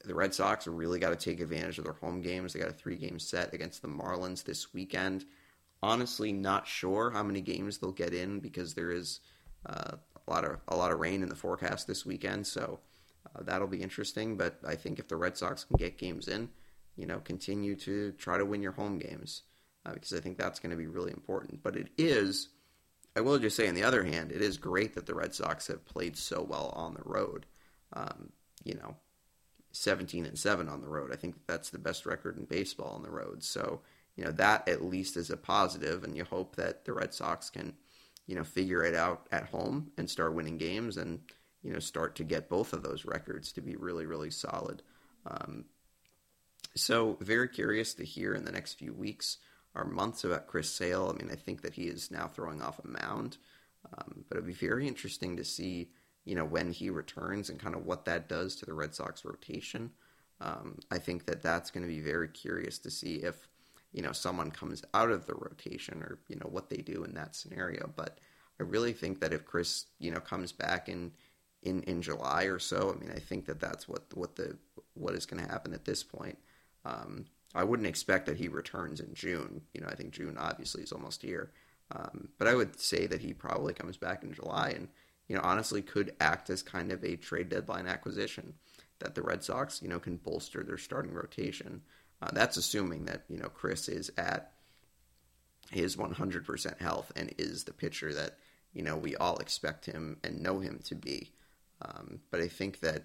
the 0.05 0.15
Red 0.15 0.35
Sox 0.35 0.67
really 0.67 0.99
got 0.99 1.11
to 1.11 1.17
take 1.17 1.41
advantage 1.41 1.79
of 1.79 1.85
their 1.85 1.95
home 1.95 2.23
games. 2.23 2.53
They 2.53 2.61
got 2.61 2.71
a 2.71 2.73
three 2.73 2.97
game 2.97 3.19
set 3.19 3.53
against 3.53 3.83
the 3.83 3.89
Marlins 3.89 4.45
this 4.45 4.73
weekend. 4.73 5.27
Honestly, 5.83 6.33
not 6.33 6.67
sure 6.67 7.11
how 7.11 7.23
many 7.23 7.41
games 7.41 7.79
they'll 7.79 7.93
get 7.93 8.13
in 8.13 8.41
because 8.41 8.75
there 8.75 8.91
is 8.91 9.21
uh, 9.67 9.93
a 10.27 10.31
lot 10.31 10.45
of 10.45 10.59
a 10.69 10.77
lot 10.77 10.93
of 10.93 11.01
rain 11.01 11.23
in 11.23 11.29
the 11.29 11.37
forecast 11.37 11.87
this 11.87 12.05
weekend. 12.05 12.47
So 12.47 12.81
uh, 13.35 13.43
that'll 13.43 13.69
be 13.69 13.83
interesting. 13.83 14.37
But 14.37 14.59
I 14.67 14.75
think 14.75 14.99
if 14.99 15.09
the 15.09 15.17
Red 15.17 15.37
Sox 15.37 15.65
can 15.65 15.77
get 15.77 15.99
games 15.99 16.29
in, 16.29 16.51
you 16.97 17.07
know, 17.07 17.21
continue 17.21 17.77
to 17.77 18.13
try 18.13 18.39
to 18.39 18.45
win 18.45 18.63
your 18.63 18.73
home 18.73 18.99
games 18.99 19.43
uh, 19.87 19.93
because 19.93 20.13
I 20.13 20.21
think 20.21 20.37
that's 20.37 20.59
going 20.59 20.71
to 20.71 20.77
be 20.77 20.87
really 20.87 21.13
important. 21.13 21.63
But 21.63 21.77
it 21.77 21.89
is, 21.97 22.49
I 23.17 23.21
will 23.21 23.39
just 23.39 23.57
say, 23.57 23.69
on 23.69 23.75
the 23.75 23.85
other 23.85 24.05
hand, 24.05 24.33
it 24.33 24.43
is 24.43 24.57
great 24.57 24.95
that 24.95 25.07
the 25.07 25.15
Red 25.15 25.35
Sox 25.35 25.67
have 25.69 25.85
played 25.85 26.17
so 26.17 26.43
well 26.43 26.73
on 26.77 26.95
the 26.95 27.03
road. 27.05 27.47
Um, 27.93 28.31
you 28.65 28.75
know, 28.75 28.97
17 29.73 30.27
and 30.27 30.39
7 30.39 30.69
on 30.69 30.81
the 30.81 30.89
road. 30.89 31.11
I 31.13 31.17
think 31.17 31.37
that's 31.47 31.71
the 31.71 31.79
best 31.79 32.07
record 32.07 32.37
in 32.37 32.45
baseball 32.45 32.95
on 32.95 33.03
the 33.03 33.11
road. 33.11 33.43
So, 33.43 33.81
you 34.21 34.27
know, 34.27 34.33
that 34.33 34.69
at 34.69 34.85
least 34.85 35.17
is 35.17 35.31
a 35.31 35.37
positive, 35.39 36.05
and 36.05 36.15
you 36.15 36.25
hope 36.25 36.57
that 36.57 36.85
the 36.85 36.93
Red 36.93 37.15
Sox 37.15 37.49
can, 37.49 37.73
you 38.27 38.35
know, 38.35 38.45
figure 38.45 38.85
it 38.85 38.95
out 38.95 39.27
at 39.33 39.47
home 39.47 39.93
and 39.97 40.11
start 40.11 40.35
winning 40.35 40.59
games 40.59 40.99
and, 40.99 41.21
you 41.63 41.73
know, 41.73 41.79
start 41.79 42.17
to 42.17 42.23
get 42.23 42.51
both 42.51 42.75
of 42.75 42.83
those 42.83 43.07
records 43.07 43.51
to 43.53 43.63
be 43.63 43.77
really, 43.77 44.05
really 44.05 44.31
solid. 44.31 44.83
Um, 45.25 45.65
so, 46.77 47.17
very 47.23 47.49
curious 47.49 47.95
to 47.95 48.05
hear 48.05 48.35
in 48.35 48.45
the 48.45 48.53
next 48.53 48.75
few 48.75 48.93
weeks 48.93 49.39
or 49.75 49.87
months 49.87 50.23
about 50.23 50.49
Chris 50.49 50.71
Sale. 50.71 51.15
I 51.15 51.23
mean, 51.23 51.33
I 51.33 51.37
think 51.37 51.63
that 51.63 51.73
he 51.73 51.85
is 51.85 52.11
now 52.11 52.29
throwing 52.29 52.61
off 52.61 52.79
a 52.79 52.87
mound, 52.87 53.39
um, 53.97 54.27
but 54.29 54.37
it'd 54.37 54.47
be 54.47 54.53
very 54.53 54.87
interesting 54.87 55.39
to 55.39 55.45
see 55.45 55.89
you 56.27 56.35
know, 56.35 56.45
when 56.45 56.71
he 56.71 56.91
returns 56.91 57.49
and 57.49 57.59
kind 57.59 57.75
of 57.75 57.87
what 57.87 58.05
that 58.05 58.29
does 58.29 58.55
to 58.57 58.67
the 58.67 58.75
Red 58.75 58.95
Sox 58.95 59.25
rotation. 59.25 59.91
Um, 60.43 60.79
I 60.91 60.99
think 60.99 61.25
that 61.25 61.43
that's 61.43 61.71
going 61.71 61.83
to 61.83 61.89
be 61.89 62.01
very 62.01 62.29
curious 62.29 62.79
to 62.81 62.91
see 62.91 63.17
if, 63.17 63.49
you 63.93 64.03
know, 64.03 64.13
someone 64.13 64.51
comes 64.51 64.83
out 64.95 65.11
of 65.11 65.27
the 65.27 65.35
rotation 65.35 66.03
or, 66.03 66.19
you 66.29 66.37
know, 66.37 66.49
what 66.49 66.71
they 66.71 66.79
do 66.79 67.05
in 67.05 67.15
that 67.15 67.35
scenario. 67.35 67.91
But 67.97 68.19
I 68.59 68.63
really 68.63 68.93
think 68.93 69.21
that 69.21 69.33
if 69.33 69.45
Chris, 69.45 69.87
you 69.99 70.11
know, 70.11 70.21
comes 70.21 70.53
back 70.53 70.89
in, 70.89 71.13
in, 71.63 71.83
in 71.83 72.03
July 72.03 72.45
or 72.45 72.59
so, 72.59 72.95
I 72.95 73.01
mean, 73.01 73.11
I 73.15 73.19
think 73.19 73.47
that 73.47 73.61
that's 73.61 73.89
what, 73.89 74.05
what 74.15 74.37
the, 74.37 74.57
what 74.95 75.15
is 75.15 75.27
going 75.27 75.43
to 75.43 75.51
happen 75.51 75.75
at 75.75 75.85
this 75.85 76.03
point. 76.05 76.39
Um, 76.85 77.27
I 77.55 77.65
wouldn't 77.65 77.89
expect 77.89 78.27
that 78.27 78.37
he 78.37 78.49
returns 78.49 79.01
in 79.01 79.13
June. 79.13 79.63
You 79.75 79.81
know, 79.81 79.89
I 79.89 79.97
think 79.97 80.13
June 80.13 80.37
obviously 80.39 80.83
is 80.83 80.93
almost 80.93 81.23
here. 81.23 81.51
Um, 81.91 82.29
but 82.39 82.47
I 82.47 82.55
would 82.55 82.79
say 82.79 83.07
that 83.09 83.21
he 83.21 83.33
probably 83.33 83.75
comes 83.75 83.97
back 83.97 84.23
in 84.23 84.33
July 84.33 84.73
and, 84.77 84.89
you 85.27 85.35
know, 85.35 85.43
honestly 85.43 85.83
could 85.83 86.15
act 86.21 86.49
as 86.49 86.63
kind 86.63 86.93
of 86.93 87.03
a 87.03 87.17
trade 87.17 87.49
deadline 87.49 87.89
acquisition 87.89 88.55
that 89.01 89.15
the 89.15 89.23
Red 89.23 89.43
Sox, 89.43 89.83
you 89.83 89.89
know, 89.89 89.99
can 89.99 90.17
bolster 90.17 90.63
their 90.63 90.79
starting 90.79 91.13
rotation. 91.13 91.83
Uh, 92.23 92.31
that's 92.33 92.57
assuming 92.57 93.07
that, 93.07 93.25
you 93.29 93.39
know, 93.39 93.49
Chris 93.49 93.89
is 93.89 94.11
at 94.19 94.53
his 95.71 95.97
100% 95.97 96.81
health 96.81 97.13
and 97.17 97.33
is 97.39 97.65
the 97.65 97.73
pitcher 97.73 98.13
that, 98.13 98.37
you 98.73 98.83
know, 98.83 98.97
we 98.97 99.17
all 99.17 99.39
expect 99.39 99.87
him 99.87 100.19
and 100.23 100.43
know 100.43 100.61
him 100.61 100.81
to 100.85 100.95
be. 100.95 101.33
Um, 101.83 102.21
but 102.31 102.41
I 102.41 102.49
think 102.49 102.81
that 102.81 103.05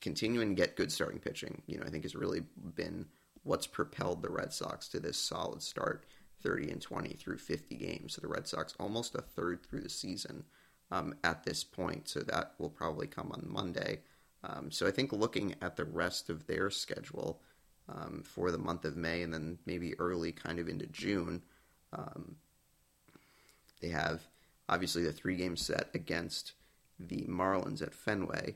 continuing 0.00 0.50
to 0.50 0.54
get 0.54 0.76
good 0.76 0.90
starting 0.90 1.20
pitching, 1.20 1.62
you 1.66 1.78
know, 1.78 1.84
I 1.86 1.90
think 1.90 2.04
has 2.04 2.16
really 2.16 2.42
been 2.74 3.06
what's 3.42 3.66
propelled 3.66 4.22
the 4.22 4.30
Red 4.30 4.52
Sox 4.52 4.88
to 4.88 5.00
this 5.00 5.18
solid 5.18 5.62
start 5.62 6.04
30 6.42 6.70
and 6.70 6.82
20 6.82 7.10
through 7.10 7.38
50 7.38 7.76
games. 7.76 8.14
So 8.14 8.20
the 8.20 8.28
Red 8.28 8.48
Sox 8.48 8.74
almost 8.80 9.14
a 9.14 9.22
third 9.22 9.62
through 9.62 9.82
the 9.82 9.88
season 9.90 10.44
um, 10.90 11.14
at 11.22 11.44
this 11.44 11.64
point. 11.64 12.08
So 12.08 12.20
that 12.20 12.54
will 12.58 12.70
probably 12.70 13.06
come 13.06 13.30
on 13.32 13.44
Monday. 13.46 14.00
Um, 14.42 14.70
so 14.70 14.86
I 14.86 14.90
think 14.90 15.12
looking 15.12 15.54
at 15.60 15.76
the 15.76 15.84
rest 15.84 16.30
of 16.30 16.46
their 16.46 16.70
schedule 16.70 17.40
um, 17.90 18.22
for 18.24 18.50
the 18.50 18.58
month 18.58 18.84
of 18.84 18.96
May 18.96 19.22
and 19.22 19.32
then 19.32 19.58
maybe 19.66 19.98
early 19.98 20.32
kind 20.32 20.58
of 20.58 20.68
into 20.68 20.86
June, 20.86 21.42
um, 21.92 22.36
they 23.80 23.88
have 23.88 24.22
obviously 24.68 25.02
the 25.02 25.12
three 25.12 25.36
game 25.36 25.56
set 25.56 25.88
against 25.94 26.52
the 26.98 27.26
Marlins 27.28 27.82
at 27.82 27.94
Fenway 27.94 28.54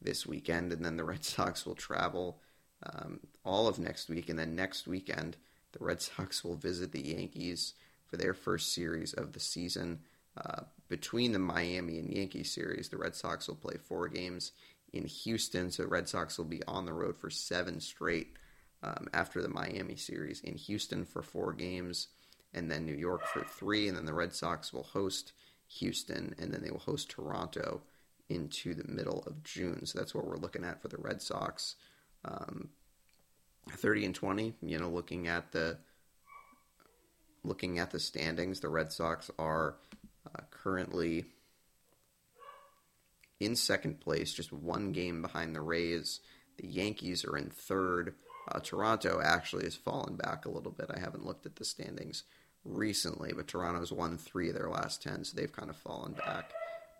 this 0.00 0.26
weekend, 0.26 0.72
and 0.72 0.84
then 0.84 0.96
the 0.96 1.04
Red 1.04 1.24
Sox 1.24 1.66
will 1.66 1.74
travel 1.74 2.40
um, 2.84 3.20
all 3.44 3.68
of 3.68 3.78
next 3.78 4.08
week, 4.08 4.28
and 4.28 4.38
then 4.38 4.54
next 4.54 4.86
weekend 4.86 5.36
the 5.72 5.84
Red 5.84 6.00
Sox 6.02 6.44
will 6.44 6.56
visit 6.56 6.92
the 6.92 7.08
Yankees 7.08 7.74
for 8.06 8.16
their 8.16 8.34
first 8.34 8.72
series 8.72 9.12
of 9.14 9.32
the 9.32 9.40
season. 9.40 10.00
Uh, 10.36 10.62
between 10.88 11.32
the 11.32 11.38
Miami 11.38 11.98
and 11.98 12.12
Yankee 12.12 12.44
series, 12.44 12.88
the 12.88 12.98
Red 12.98 13.14
Sox 13.14 13.48
will 13.48 13.56
play 13.56 13.76
four 13.76 14.06
games 14.08 14.52
in 14.92 15.06
Houston. 15.06 15.70
So 15.70 15.86
Red 15.86 16.08
Sox 16.08 16.38
will 16.38 16.44
be 16.44 16.62
on 16.68 16.84
the 16.84 16.92
road 16.92 17.16
for 17.16 17.30
seven 17.30 17.80
straight 17.80 18.36
um, 18.82 19.08
after 19.12 19.42
the 19.42 19.48
Miami 19.48 19.96
series 19.96 20.40
in 20.40 20.54
Houston 20.54 21.04
for 21.04 21.22
four 21.22 21.52
games, 21.52 22.08
and 22.54 22.70
then 22.70 22.84
New 22.84 22.94
York 22.94 23.26
for 23.26 23.44
three. 23.44 23.88
And 23.88 23.96
then 23.96 24.06
the 24.06 24.14
Red 24.14 24.32
Sox 24.32 24.72
will 24.72 24.84
host 24.84 25.32
Houston, 25.78 26.34
and 26.38 26.52
then 26.52 26.62
they 26.62 26.70
will 26.70 26.78
host 26.78 27.10
Toronto 27.10 27.82
into 28.28 28.74
the 28.74 28.88
middle 28.88 29.22
of 29.26 29.42
June. 29.42 29.86
So 29.86 29.98
that's 29.98 30.14
what 30.14 30.26
we're 30.26 30.36
looking 30.36 30.64
at 30.64 30.82
for 30.82 30.88
the 30.88 30.98
Red 30.98 31.22
Sox. 31.22 31.76
Um, 32.24 32.70
30 33.70 34.06
and 34.06 34.14
20, 34.14 34.54
you 34.62 34.78
know, 34.78 34.88
looking 34.88 35.26
at 35.26 35.52
the 35.52 35.78
looking 37.42 37.78
at 37.78 37.90
the 37.90 38.00
standings, 38.00 38.60
the 38.60 38.68
Red 38.68 38.92
Sox 38.92 39.30
are 39.38 39.76
uh, 40.26 40.42
currently 40.50 41.26
in 43.38 43.54
second 43.54 44.00
place, 44.00 44.32
just 44.32 44.52
one 44.52 44.92
game 44.92 45.22
behind 45.22 45.54
the 45.54 45.60
Rays. 45.60 46.20
The 46.58 46.66
Yankees 46.66 47.24
are 47.24 47.36
in 47.36 47.50
third. 47.50 48.14
Uh, 48.48 48.60
Toronto 48.60 49.20
actually 49.22 49.64
has 49.64 49.74
fallen 49.74 50.16
back 50.16 50.44
a 50.44 50.50
little 50.50 50.72
bit. 50.72 50.90
I 50.94 51.00
haven't 51.00 51.26
looked 51.26 51.46
at 51.46 51.56
the 51.56 51.64
standings 51.64 52.24
recently, 52.64 53.32
but 53.34 53.48
Toronto's 53.48 53.92
won 53.92 54.18
three 54.18 54.48
of 54.48 54.54
their 54.54 54.70
last 54.70 55.02
ten, 55.02 55.24
so 55.24 55.36
they've 55.36 55.52
kind 55.52 55.70
of 55.70 55.76
fallen 55.76 56.12
back. 56.12 56.52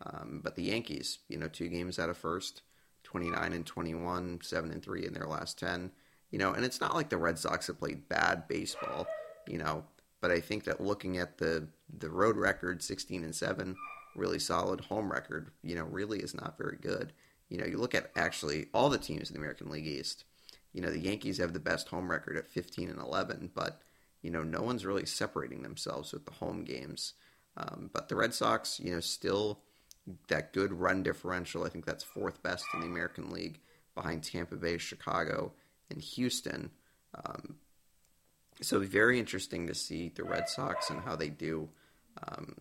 Um, 0.05 0.40
but 0.42 0.57
the 0.57 0.64
Yankees, 0.64 1.18
you 1.28 1.38
know, 1.38 1.49
two 1.49 1.68
games 1.68 1.99
out 1.99 2.11
of 2.11 2.16
first, 2.16 2.62
29 3.05 3.53
and 3.53 3.64
21, 3.64 4.40
7 4.42 4.70
and 4.70 4.82
3 4.82 5.07
in 5.07 5.14
their 5.14 5.26
last 5.26 5.59
10. 5.59 5.90
You 6.30 6.38
know, 6.38 6.53
and 6.53 6.64
it's 6.64 6.80
not 6.80 6.94
like 6.94 7.09
the 7.09 7.16
Red 7.16 7.38
Sox 7.38 7.68
have 7.68 7.78
played 7.78 8.09
bad 8.09 8.49
baseball, 8.49 9.07
you 9.47 9.59
know, 9.59 9.84
but 10.20 10.30
I 10.30 10.40
think 10.40 10.64
that 10.64 10.80
looking 10.80 11.18
at 11.18 11.38
the 11.38 11.68
the 11.99 12.11
road 12.11 12.36
record, 12.36 12.82
16 12.82 13.22
and 13.22 13.34
7, 13.34 13.76
really 14.16 14.40
solid 14.40 14.80
home 14.80 15.11
record, 15.11 15.51
you 15.62 15.76
know, 15.76 15.84
really 15.84 16.18
is 16.18 16.34
not 16.34 16.59
very 16.59 16.76
good. 16.80 17.12
You 17.49 17.59
know, 17.59 17.64
you 17.64 17.78
look 17.78 17.94
at 17.94 18.11
actually 18.16 18.66
all 18.74 18.88
the 18.88 18.99
teams 18.99 19.30
in 19.30 19.34
the 19.34 19.38
American 19.38 19.70
League 19.70 19.86
East. 19.86 20.24
You 20.77 20.83
know, 20.83 20.91
the 20.91 21.01
Yankees 21.01 21.39
have 21.39 21.55
the 21.55 21.59
best 21.59 21.89
home 21.89 22.11
record 22.11 22.37
at 22.37 22.51
15 22.51 22.91
and 22.91 23.01
11, 23.01 23.51
but 23.55 23.81
you 24.20 24.31
know, 24.31 24.43
no 24.43 24.61
one's 24.61 24.85
really 24.85 25.07
separating 25.07 25.62
themselves 25.62 26.12
with 26.12 26.27
the 26.27 26.33
home 26.33 26.64
games. 26.64 27.14
Um, 27.57 27.89
but 27.95 28.11
the 28.11 28.14
Red 28.14 28.35
Sox, 28.35 28.79
you 28.79 28.93
know, 28.93 29.01
still 29.01 29.61
that 30.29 30.53
good 30.53 30.74
run 30.74 31.03
differential. 31.03 31.64
I 31.64 31.70
think 31.70 31.87
that's 31.87 32.05
fourth 32.05 32.43
best 32.43 32.66
in 32.74 32.81
the 32.81 32.87
American 32.87 33.31
League 33.31 33.61
behind 33.95 34.22
Tampa 34.22 34.57
Bay, 34.57 34.77
Chicago, 34.77 35.55
and 35.89 35.99
Houston. 35.99 36.70
Um, 37.24 37.57
so 38.61 38.79
very 38.81 39.18
interesting 39.18 39.66
to 39.68 39.74
see 39.74 40.12
the 40.14 40.24
Red 40.24 40.47
Sox 40.47 40.91
and 40.91 41.01
how 41.01 41.16
they 41.16 41.31
do 41.31 41.70
um, 42.29 42.55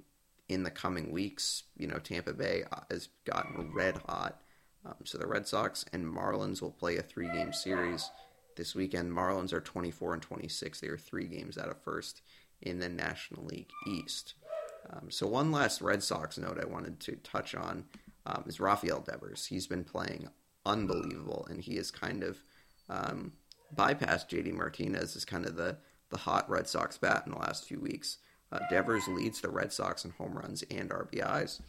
in 0.47 0.63
the 0.63 0.72
coming 0.72 1.11
weeks. 1.11 1.63
You 1.78 1.88
know, 1.88 1.97
Tampa 1.97 2.32
Bay 2.32 2.63
uh, 2.72 2.82
has 2.89 3.09
gotten 3.26 3.74
red 3.74 3.97
hot. 4.07 4.39
Um, 4.86 4.95
so 5.03 5.17
the 5.17 5.27
Red 5.27 5.47
Sox 5.47 5.86
and 5.91 6.05
Marlins 6.05 6.61
will 6.61 6.71
play 6.71 6.97
a 6.97 7.01
three-game 7.01 7.53
series 7.53 8.09
this 8.55 8.75
weekend. 8.75 9.11
Marlins 9.11 9.53
are 9.53 9.61
24 9.61 10.13
and 10.13 10.21
26. 10.21 10.79
They 10.79 10.88
are 10.88 10.97
three 10.97 11.25
games 11.25 11.57
out 11.57 11.69
of 11.69 11.81
first 11.81 12.21
in 12.61 12.79
the 12.79 12.89
National 12.89 13.45
League 13.45 13.71
East. 13.88 14.36
Um, 14.91 15.09
so 15.09 15.27
one 15.27 15.51
last 15.51 15.81
Red 15.81 16.03
Sox 16.03 16.38
note 16.38 16.59
I 16.61 16.67
wanted 16.67 16.99
to 17.01 17.15
touch 17.17 17.55
on 17.55 17.86
um, 18.25 18.43
is 18.47 18.59
Rafael 18.59 18.99
Devers. 18.99 19.47
He's 19.47 19.67
been 19.67 19.83
playing 19.83 20.29
unbelievable, 20.65 21.47
and 21.49 21.61
he 21.61 21.75
has 21.77 21.91
kind 21.91 22.23
of 22.23 22.43
um, 22.89 23.33
bypassed 23.75 24.29
JD 24.29 24.53
Martinez 24.53 25.15
as 25.15 25.25
kind 25.25 25.45
of 25.45 25.55
the 25.55 25.77
the 26.11 26.17
hot 26.17 26.47
Red 26.49 26.67
Sox 26.67 26.97
bat 26.99 27.23
in 27.25 27.31
the 27.31 27.39
last 27.39 27.65
few 27.65 27.79
weeks. 27.79 28.17
Uh, 28.51 28.59
Devers 28.69 29.07
leads 29.07 29.41
the 29.41 29.49
Red 29.49 29.73
Sox 29.73 30.05
in 30.05 30.11
home 30.11 30.38
runs 30.38 30.63
and 30.69 30.91
RBIs. 30.91 31.61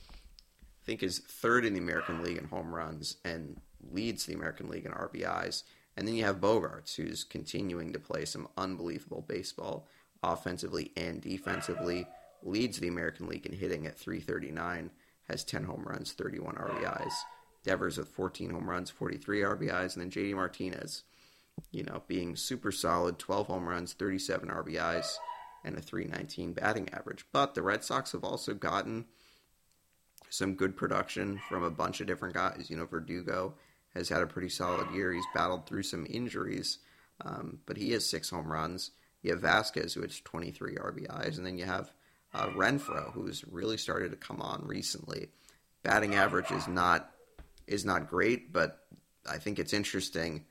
Think 0.86 1.02
is 1.02 1.18
third 1.18 1.64
in 1.64 1.74
the 1.74 1.80
American 1.80 2.22
League 2.22 2.38
in 2.38 2.44
home 2.44 2.72
runs 2.72 3.16
and 3.24 3.60
leads 3.92 4.24
the 4.24 4.34
American 4.34 4.68
League 4.68 4.86
in 4.86 4.92
RBIs. 4.92 5.64
And 5.96 6.06
then 6.06 6.14
you 6.14 6.24
have 6.24 6.40
Bogaerts, 6.40 6.94
who's 6.94 7.24
continuing 7.24 7.92
to 7.92 7.98
play 7.98 8.24
some 8.24 8.48
unbelievable 8.56 9.24
baseball 9.26 9.88
offensively 10.22 10.92
and 10.96 11.20
defensively 11.20 12.06
leads 12.42 12.78
the 12.78 12.88
American 12.88 13.26
League 13.26 13.46
in 13.46 13.52
hitting 13.52 13.86
at 13.86 13.98
339, 13.98 14.90
has 15.28 15.42
10 15.42 15.64
home 15.64 15.82
runs, 15.84 16.12
31 16.12 16.54
RBIs. 16.54 17.12
Devers 17.64 17.98
with 17.98 18.08
14 18.08 18.50
home 18.50 18.70
runs, 18.70 18.90
43 18.90 19.40
RBIs, 19.40 19.96
and 19.96 20.02
then 20.02 20.10
JD 20.10 20.36
Martinez, 20.36 21.02
you 21.72 21.82
know, 21.82 22.02
being 22.06 22.36
super 22.36 22.70
solid, 22.70 23.18
12 23.18 23.48
home 23.48 23.68
runs, 23.68 23.92
37 23.92 24.48
RBIs, 24.48 25.16
and 25.64 25.76
a 25.76 25.80
319 25.80 26.52
batting 26.52 26.88
average. 26.92 27.26
But 27.32 27.54
the 27.54 27.62
Red 27.62 27.82
Sox 27.82 28.12
have 28.12 28.22
also 28.22 28.54
gotten 28.54 29.06
some 30.36 30.54
good 30.54 30.76
production 30.76 31.40
from 31.48 31.62
a 31.62 31.70
bunch 31.70 32.00
of 32.00 32.06
different 32.06 32.34
guys. 32.34 32.66
You 32.68 32.76
know, 32.76 32.86
Verdugo 32.86 33.54
has 33.94 34.08
had 34.08 34.22
a 34.22 34.26
pretty 34.26 34.50
solid 34.50 34.90
year. 34.90 35.12
He's 35.12 35.24
battled 35.34 35.66
through 35.66 35.84
some 35.84 36.06
injuries, 36.08 36.78
um, 37.24 37.58
but 37.66 37.76
he 37.76 37.92
has 37.92 38.08
six 38.08 38.30
home 38.30 38.52
runs. 38.52 38.90
You 39.22 39.32
have 39.32 39.40
Vazquez, 39.40 39.94
who 39.94 40.02
has 40.02 40.20
23 40.20 40.76
RBIs, 40.76 41.38
and 41.38 41.46
then 41.46 41.58
you 41.58 41.64
have 41.64 41.90
uh, 42.34 42.48
Renfroe, 42.48 43.12
who's 43.12 43.44
really 43.50 43.78
started 43.78 44.10
to 44.10 44.16
come 44.16 44.42
on 44.42 44.62
recently. 44.66 45.28
Batting 45.82 46.14
average 46.14 46.50
is 46.50 46.68
not 46.68 47.10
is 47.66 47.84
not 47.84 48.08
great, 48.08 48.52
but 48.52 48.86
I 49.28 49.38
think 49.38 49.58
it's 49.58 49.72
interesting 49.72 50.44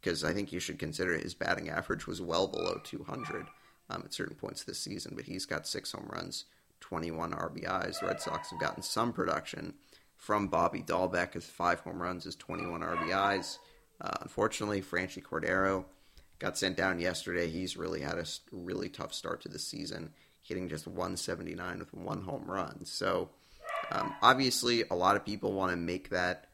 because 0.00 0.22
I 0.22 0.32
think 0.32 0.52
you 0.52 0.60
should 0.60 0.78
consider 0.78 1.16
his 1.16 1.34
batting 1.34 1.68
average 1.68 2.06
was 2.06 2.20
well 2.20 2.46
below 2.46 2.80
200 2.84 3.46
um, 3.88 4.02
at 4.04 4.14
certain 4.14 4.36
points 4.36 4.64
this 4.64 4.78
season. 4.78 5.14
But 5.16 5.24
he's 5.24 5.46
got 5.46 5.66
six 5.66 5.92
home 5.92 6.08
runs, 6.12 6.44
21 6.80 7.32
RBIs. 7.32 8.00
The 8.00 8.06
Red 8.06 8.20
Sox 8.20 8.50
have 8.50 8.60
gotten 8.60 8.82
some 8.82 9.12
production 9.12 9.74
from 10.16 10.48
Bobby 10.48 10.82
Dalbec, 10.82 11.34
his 11.34 11.46
five 11.46 11.80
home 11.80 12.00
runs, 12.00 12.24
his 12.24 12.36
21 12.36 12.80
RBIs. 12.80 13.58
Uh, 14.00 14.16
unfortunately, 14.20 14.82
Franchy 14.82 15.22
Cordero 15.22 15.84
got 16.38 16.58
sent 16.58 16.76
down 16.76 17.00
yesterday. 17.00 17.48
He's 17.48 17.76
really 17.76 18.00
had 18.00 18.18
a 18.18 18.26
really 18.52 18.88
tough 18.88 19.14
start 19.14 19.42
to 19.42 19.48
the 19.48 19.58
season 19.58 20.10
hitting 20.42 20.68
just 20.68 20.86
179 20.86 21.78
with 21.78 21.94
one 21.94 22.22
home 22.22 22.44
run. 22.46 22.84
So 22.84 23.30
um, 23.90 24.14
obviously, 24.22 24.84
a 24.90 24.94
lot 24.94 25.16
of 25.16 25.24
people 25.24 25.52
want 25.52 25.70
to 25.70 25.76
make 25.76 26.10
that 26.10 26.48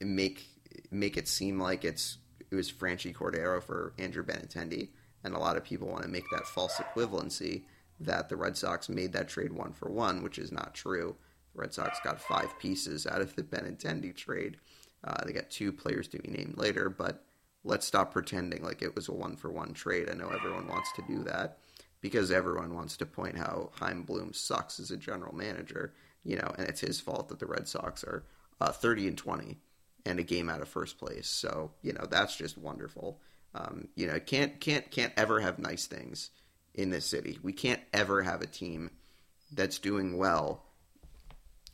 make 0.00 0.46
make 0.90 1.16
it 1.16 1.28
seem 1.28 1.60
like 1.60 1.84
it's 1.84 2.18
it 2.50 2.54
was 2.54 2.70
Franchy 2.70 3.14
Cordero 3.14 3.62
for 3.62 3.94
Andrew 3.98 4.24
Benintendi, 4.24 4.88
and 5.24 5.34
a 5.34 5.38
lot 5.38 5.56
of 5.56 5.64
people 5.64 5.88
want 5.88 6.02
to 6.02 6.08
make 6.08 6.24
that 6.32 6.46
false 6.46 6.74
equivalency 6.74 7.64
that 8.00 8.28
the 8.28 8.36
Red 8.36 8.56
Sox 8.56 8.88
made 8.88 9.12
that 9.12 9.28
trade 9.28 9.52
one 9.52 9.72
for 9.72 9.90
one, 9.90 10.22
which 10.22 10.38
is 10.38 10.50
not 10.50 10.74
true. 10.74 11.16
The 11.54 11.60
Red 11.60 11.74
Sox 11.74 11.98
got 12.02 12.20
five 12.20 12.58
pieces 12.58 13.06
out 13.06 13.20
of 13.20 13.36
the 13.36 13.42
Benintendi 13.42 14.14
trade. 14.16 14.56
Uh, 15.04 15.24
they 15.24 15.32
got 15.32 15.50
two 15.50 15.72
players 15.72 16.08
to 16.08 16.18
be 16.18 16.30
named 16.30 16.54
later, 16.56 16.88
but 16.88 17.24
let's 17.64 17.86
stop 17.86 18.12
pretending 18.12 18.62
like 18.62 18.82
it 18.82 18.94
was 18.94 19.08
a 19.08 19.12
one 19.12 19.36
for 19.36 19.50
one 19.50 19.72
trade. 19.72 20.08
I 20.10 20.14
know 20.14 20.30
everyone 20.30 20.66
wants 20.66 20.90
to 20.92 21.02
do 21.06 21.22
that 21.24 21.58
because 22.00 22.30
everyone 22.30 22.74
wants 22.74 22.96
to 22.98 23.06
point 23.06 23.36
how 23.36 23.70
Chaim 23.74 24.02
Bloom 24.02 24.32
sucks 24.32 24.80
as 24.80 24.90
a 24.90 24.96
general 24.96 25.34
manager, 25.34 25.92
you 26.24 26.36
know, 26.36 26.54
and 26.56 26.66
it's 26.68 26.80
his 26.80 27.00
fault 27.00 27.28
that 27.28 27.38
the 27.38 27.46
Red 27.46 27.68
Sox 27.68 28.02
are 28.04 28.24
uh, 28.60 28.72
30 28.72 29.08
and 29.08 29.18
20 29.18 29.58
and 30.06 30.18
a 30.18 30.22
game 30.22 30.48
out 30.48 30.62
of 30.62 30.68
first 30.68 30.98
place. 30.98 31.28
So, 31.28 31.72
you 31.82 31.92
know, 31.92 32.06
that's 32.08 32.36
just 32.36 32.56
wonderful. 32.56 33.20
Um, 33.54 33.88
you 33.96 34.06
know, 34.06 34.18
can't 34.20 34.60
can't 34.60 34.90
can't 34.90 35.12
ever 35.16 35.40
have 35.40 35.58
nice 35.58 35.86
things 35.86 36.30
in 36.80 36.90
this 36.90 37.06
city. 37.06 37.38
We 37.42 37.52
can't 37.52 37.80
ever 37.92 38.22
have 38.22 38.42
a 38.42 38.46
team 38.46 38.90
that's 39.52 39.78
doing 39.78 40.16
well 40.16 40.64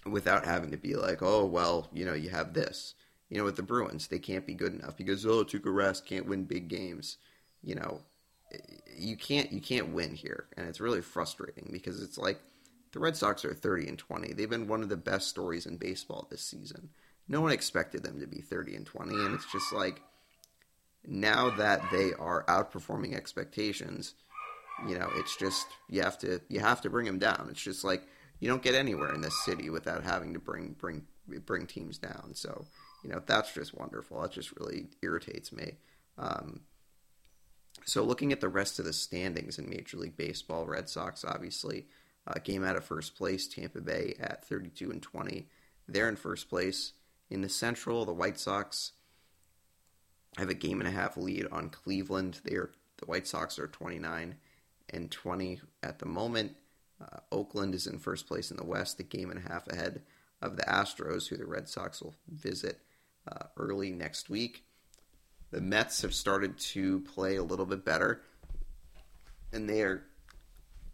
without 0.04 0.44
having 0.44 0.70
to 0.70 0.76
be 0.76 0.94
like, 0.94 1.22
oh 1.22 1.44
well, 1.44 1.88
you 1.92 2.04
know, 2.04 2.14
you 2.14 2.30
have 2.30 2.54
this. 2.54 2.94
You 3.28 3.38
know, 3.38 3.44
with 3.44 3.56
the 3.56 3.62
Bruins, 3.62 4.06
they 4.06 4.20
can't 4.20 4.46
be 4.46 4.54
good 4.54 4.74
enough 4.74 4.96
because 4.96 5.26
oh, 5.26 5.44
Tuukka 5.44 5.64
Rask, 5.64 6.04
can't 6.04 6.28
win 6.28 6.44
big 6.44 6.68
games. 6.68 7.18
You 7.62 7.74
know, 7.74 8.00
you 8.96 9.16
can't 9.16 9.52
you 9.52 9.60
can't 9.60 9.92
win 9.92 10.14
here, 10.14 10.46
and 10.56 10.68
it's 10.68 10.80
really 10.80 11.02
frustrating 11.02 11.68
because 11.72 12.02
it's 12.02 12.18
like 12.18 12.40
the 12.92 13.00
Red 13.00 13.16
Sox 13.16 13.44
are 13.44 13.54
30 13.54 13.88
and 13.88 13.98
20. 13.98 14.32
They've 14.32 14.48
been 14.48 14.68
one 14.68 14.82
of 14.82 14.88
the 14.88 14.96
best 14.96 15.28
stories 15.28 15.66
in 15.66 15.76
baseball 15.76 16.28
this 16.30 16.42
season. 16.42 16.90
No 17.28 17.40
one 17.40 17.52
expected 17.52 18.04
them 18.04 18.20
to 18.20 18.26
be 18.26 18.40
30 18.40 18.76
and 18.76 18.86
20, 18.86 19.12
and 19.12 19.34
it's 19.34 19.50
just 19.50 19.72
like 19.72 20.00
now 21.04 21.50
that 21.50 21.82
they 21.90 22.12
are 22.14 22.44
outperforming 22.44 23.14
expectations, 23.14 24.14
you 24.88 24.98
know, 24.98 25.08
it's 25.14 25.36
just 25.36 25.66
you 25.88 26.02
have 26.02 26.18
to 26.18 26.40
you 26.48 26.60
have 26.60 26.80
to 26.82 26.90
bring 26.90 27.06
them 27.06 27.18
down. 27.18 27.48
It's 27.50 27.62
just 27.62 27.84
like 27.84 28.06
you 28.40 28.48
don't 28.48 28.62
get 28.62 28.74
anywhere 28.74 29.14
in 29.14 29.20
this 29.20 29.44
city 29.44 29.70
without 29.70 30.04
having 30.04 30.34
to 30.34 30.38
bring 30.38 30.74
bring 30.78 31.06
bring 31.44 31.66
teams 31.66 31.98
down. 31.98 32.32
So 32.34 32.66
you 33.02 33.10
know 33.10 33.22
that's 33.24 33.52
just 33.52 33.74
wonderful. 33.74 34.20
That 34.20 34.32
just 34.32 34.52
really 34.58 34.88
irritates 35.02 35.52
me. 35.52 35.72
Um, 36.18 36.60
so 37.84 38.02
looking 38.02 38.32
at 38.32 38.40
the 38.40 38.48
rest 38.48 38.78
of 38.78 38.84
the 38.84 38.92
standings 38.92 39.58
in 39.58 39.70
Major 39.70 39.96
League 39.98 40.16
Baseball, 40.16 40.66
Red 40.66 40.88
Sox 40.88 41.24
obviously 41.24 41.86
uh, 42.26 42.34
game 42.42 42.64
out 42.64 42.76
of 42.76 42.84
first 42.84 43.16
place. 43.16 43.46
Tampa 43.46 43.80
Bay 43.80 44.16
at 44.18 44.44
32 44.44 44.90
and 44.90 45.02
20, 45.02 45.46
they're 45.88 46.08
in 46.08 46.16
first 46.16 46.48
place. 46.48 46.92
In 47.30 47.42
the 47.42 47.48
Central, 47.48 48.04
the 48.04 48.12
White 48.12 48.38
Sox 48.38 48.92
have 50.36 50.48
a 50.48 50.54
game 50.54 50.80
and 50.80 50.88
a 50.88 50.92
half 50.92 51.16
lead 51.16 51.46
on 51.50 51.70
Cleveland. 51.70 52.40
They 52.44 52.56
are 52.56 52.70
the 52.98 53.06
White 53.06 53.26
Sox 53.26 53.58
are 53.58 53.66
29 53.66 54.36
and 54.90 55.10
20 55.10 55.60
at 55.82 55.98
the 55.98 56.06
moment. 56.06 56.56
Uh, 57.00 57.18
Oakland 57.30 57.74
is 57.74 57.86
in 57.86 57.98
first 57.98 58.26
place 58.26 58.50
in 58.50 58.56
the 58.56 58.64
West, 58.64 59.00
a 59.00 59.02
game 59.02 59.30
and 59.30 59.44
a 59.44 59.48
half 59.52 59.66
ahead 59.68 60.02
of 60.40 60.56
the 60.56 60.62
Astros, 60.62 61.28
who 61.28 61.36
the 61.36 61.46
Red 61.46 61.68
Sox 61.68 62.00
will 62.00 62.14
visit 62.28 62.80
uh, 63.30 63.46
early 63.56 63.92
next 63.92 64.30
week. 64.30 64.64
The 65.50 65.60
Mets 65.60 66.02
have 66.02 66.14
started 66.14 66.58
to 66.58 67.00
play 67.00 67.36
a 67.36 67.42
little 67.42 67.66
bit 67.66 67.84
better, 67.84 68.22
and 69.52 69.68
they 69.68 69.82
are 69.82 70.04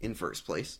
in 0.01 0.13
first 0.13 0.45
place 0.45 0.79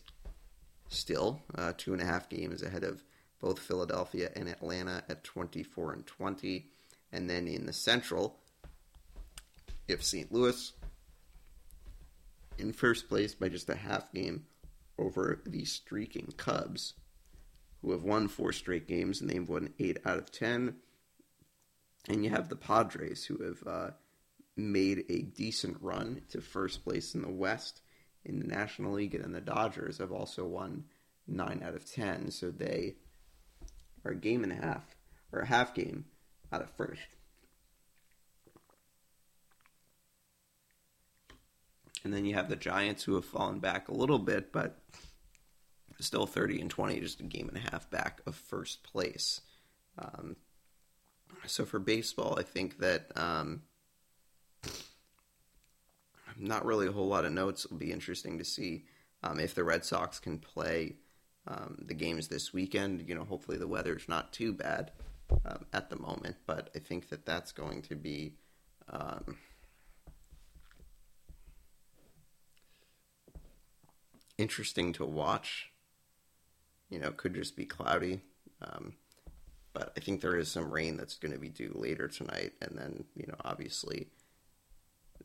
still, 0.88 1.42
uh, 1.54 1.72
two 1.76 1.92
and 1.92 2.02
a 2.02 2.04
half 2.04 2.28
games 2.28 2.62
ahead 2.62 2.84
of 2.84 3.02
both 3.40 3.58
Philadelphia 3.58 4.30
and 4.36 4.48
Atlanta 4.48 5.02
at 5.08 5.24
24 5.24 5.92
and 5.92 6.06
20. 6.06 6.66
And 7.12 7.28
then 7.28 7.46
in 7.46 7.66
the 7.66 7.72
Central, 7.72 8.38
if 9.88 10.02
St. 10.02 10.32
Louis 10.32 10.72
in 12.58 12.72
first 12.72 13.08
place 13.08 13.34
by 13.34 13.48
just 13.48 13.70
a 13.70 13.76
half 13.76 14.12
game 14.12 14.46
over 14.98 15.42
the 15.46 15.64
streaking 15.64 16.32
Cubs, 16.36 16.94
who 17.82 17.92
have 17.92 18.04
won 18.04 18.28
four 18.28 18.52
straight 18.52 18.86
games 18.86 19.20
and 19.20 19.28
they've 19.28 19.48
won 19.48 19.74
eight 19.78 19.98
out 20.04 20.18
of 20.18 20.30
ten. 20.30 20.76
And 22.08 22.24
you 22.24 22.30
have 22.30 22.48
the 22.48 22.56
Padres, 22.56 23.24
who 23.24 23.42
have 23.42 23.62
uh, 23.66 23.90
made 24.56 25.04
a 25.08 25.22
decent 25.22 25.78
run 25.80 26.22
to 26.30 26.40
first 26.40 26.84
place 26.84 27.14
in 27.14 27.22
the 27.22 27.30
West 27.30 27.80
in 28.24 28.38
the 28.38 28.46
National 28.46 28.92
League, 28.92 29.14
and 29.14 29.34
the 29.34 29.40
Dodgers 29.40 29.98
have 29.98 30.12
also 30.12 30.44
won 30.46 30.84
nine 31.26 31.62
out 31.64 31.74
of 31.74 31.90
ten. 31.90 32.30
So 32.30 32.50
they 32.50 32.96
are 34.04 34.12
a 34.12 34.16
game 34.16 34.44
and 34.44 34.52
a 34.52 34.56
half, 34.56 34.96
or 35.32 35.40
a 35.40 35.46
half 35.46 35.74
game 35.74 36.04
out 36.52 36.62
of 36.62 36.70
first. 36.70 37.16
And 42.04 42.12
then 42.12 42.26
you 42.26 42.34
have 42.34 42.50
the 42.50 42.56
Giants 42.56 43.02
who 43.02 43.14
have 43.14 43.24
fallen 43.24 43.58
back 43.58 43.88
a 43.88 43.94
little 43.94 44.18
bit, 44.18 44.52
but 44.52 44.78
still 46.00 46.26
30 46.26 46.60
and 46.60 46.70
20, 46.70 47.00
just 47.00 47.20
a 47.20 47.24
game 47.24 47.48
and 47.48 47.56
a 47.56 47.70
half 47.70 47.90
back 47.90 48.20
of 48.26 48.34
first 48.34 48.82
place. 48.82 49.40
Um, 49.98 50.36
so 51.46 51.64
for 51.64 51.78
baseball, 51.78 52.38
I 52.38 52.42
think 52.42 52.78
that 52.78 53.10
um, 53.16 53.62
not 56.36 56.64
really 56.64 56.86
a 56.86 56.92
whole 56.92 57.08
lot 57.08 57.24
of 57.24 57.32
notes. 57.32 57.64
It'll 57.64 57.76
be 57.76 57.92
interesting 57.92 58.38
to 58.38 58.44
see 58.44 58.84
um, 59.22 59.40
if 59.40 59.54
the 59.54 59.64
Red 59.64 59.84
Sox 59.84 60.18
can 60.18 60.38
play 60.38 60.96
um, 61.46 61.78
the 61.86 61.94
games 61.94 62.28
this 62.28 62.52
weekend. 62.52 63.08
You 63.08 63.14
know, 63.14 63.24
hopefully 63.24 63.58
the 63.58 63.68
weather's 63.68 64.08
not 64.08 64.32
too 64.32 64.52
bad 64.52 64.92
um, 65.46 65.66
at 65.72 65.90
the 65.90 65.98
moment, 65.98 66.36
but 66.46 66.70
I 66.74 66.78
think 66.78 67.08
that 67.10 67.24
that's 67.24 67.52
going 67.52 67.82
to 67.82 67.94
be. 67.94 68.34
Interesting 74.38 74.92
to 74.94 75.04
watch. 75.04 75.70
You 76.90 76.98
know, 76.98 77.10
could 77.10 77.34
just 77.34 77.56
be 77.56 77.64
cloudy. 77.64 78.20
Um, 78.62 78.94
but 79.72 79.92
I 79.96 80.00
think 80.00 80.20
there 80.20 80.36
is 80.36 80.50
some 80.50 80.70
rain 80.70 80.96
that's 80.96 81.16
going 81.16 81.32
to 81.32 81.38
be 81.38 81.48
due 81.48 81.72
later 81.74 82.06
tonight, 82.06 82.52
and 82.62 82.78
then 82.78 83.04
you 83.16 83.26
know, 83.26 83.34
obviously, 83.44 84.08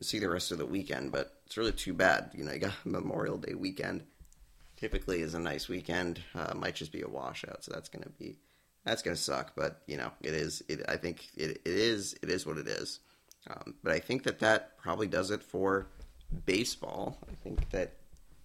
see 0.02 0.18
the 0.18 0.28
rest 0.28 0.50
of 0.50 0.58
the 0.58 0.66
weekend. 0.66 1.12
But 1.12 1.40
it's 1.46 1.56
really 1.56 1.72
too 1.72 1.94
bad. 1.94 2.30
You 2.34 2.44
know, 2.44 2.52
you 2.52 2.58
got 2.58 2.74
Memorial 2.84 3.38
Day 3.38 3.54
weekend. 3.54 4.02
Typically, 4.76 5.20
is 5.20 5.34
a 5.34 5.38
nice 5.38 5.68
weekend. 5.68 6.20
Uh, 6.34 6.54
might 6.54 6.74
just 6.74 6.92
be 6.92 7.02
a 7.02 7.08
washout, 7.08 7.62
so 7.62 7.72
that's 7.72 7.88
going 7.88 8.02
to 8.02 8.08
be 8.10 8.38
that's 8.84 9.02
going 9.02 9.16
to 9.16 9.22
suck. 9.22 9.52
But 9.54 9.82
you 9.86 9.96
know, 9.96 10.10
it 10.20 10.34
is. 10.34 10.62
It, 10.68 10.82
I 10.88 10.96
think 10.96 11.28
it, 11.36 11.50
it 11.50 11.60
is. 11.64 12.16
It 12.22 12.30
is 12.30 12.44
what 12.44 12.58
it 12.58 12.66
is. 12.66 13.00
Um, 13.48 13.74
but 13.82 13.92
I 13.92 14.00
think 14.00 14.24
that 14.24 14.40
that 14.40 14.78
probably 14.78 15.06
does 15.06 15.30
it 15.30 15.42
for 15.42 15.86
baseball. 16.44 17.18
I 17.30 17.34
think 17.42 17.70
that 17.70 17.99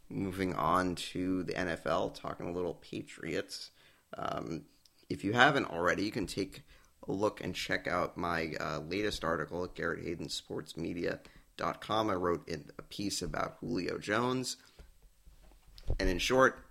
moving 0.09 0.53
on 0.53 0.95
to 0.95 1.43
the 1.43 1.53
NFL, 1.53 2.19
talking 2.19 2.47
a 2.47 2.51
little 2.51 2.75
Patriots. 2.75 3.71
Um, 4.17 4.63
if 5.09 5.23
you 5.23 5.33
haven't 5.33 5.65
already, 5.65 6.03
you 6.03 6.11
can 6.11 6.27
take 6.27 6.63
a 7.07 7.11
look 7.11 7.43
and 7.43 7.53
check 7.53 7.87
out 7.87 8.17
my 8.17 8.53
uh, 8.59 8.79
latest 8.79 9.23
article 9.23 9.63
at 9.63 9.75
Garrett 9.75 10.03
Hayden 10.03 10.29
Sports 10.29 10.77
Media.com. 10.77 12.09
I 12.09 12.13
wrote 12.13 12.49
a 12.77 12.81
piece 12.83 13.21
about 13.21 13.57
Julio 13.59 13.97
Jones. 13.97 14.57
And 15.99 16.09
in 16.09 16.17
short, 16.17 16.65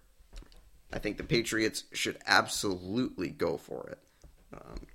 I 0.93 0.99
think 0.99 1.17
the 1.17 1.25
Patriots 1.25 1.85
should 1.93 2.19
absolutely 2.27 3.29
go 3.29 3.57
for 3.57 3.89
it. 3.91 3.99
Um, 4.53 4.87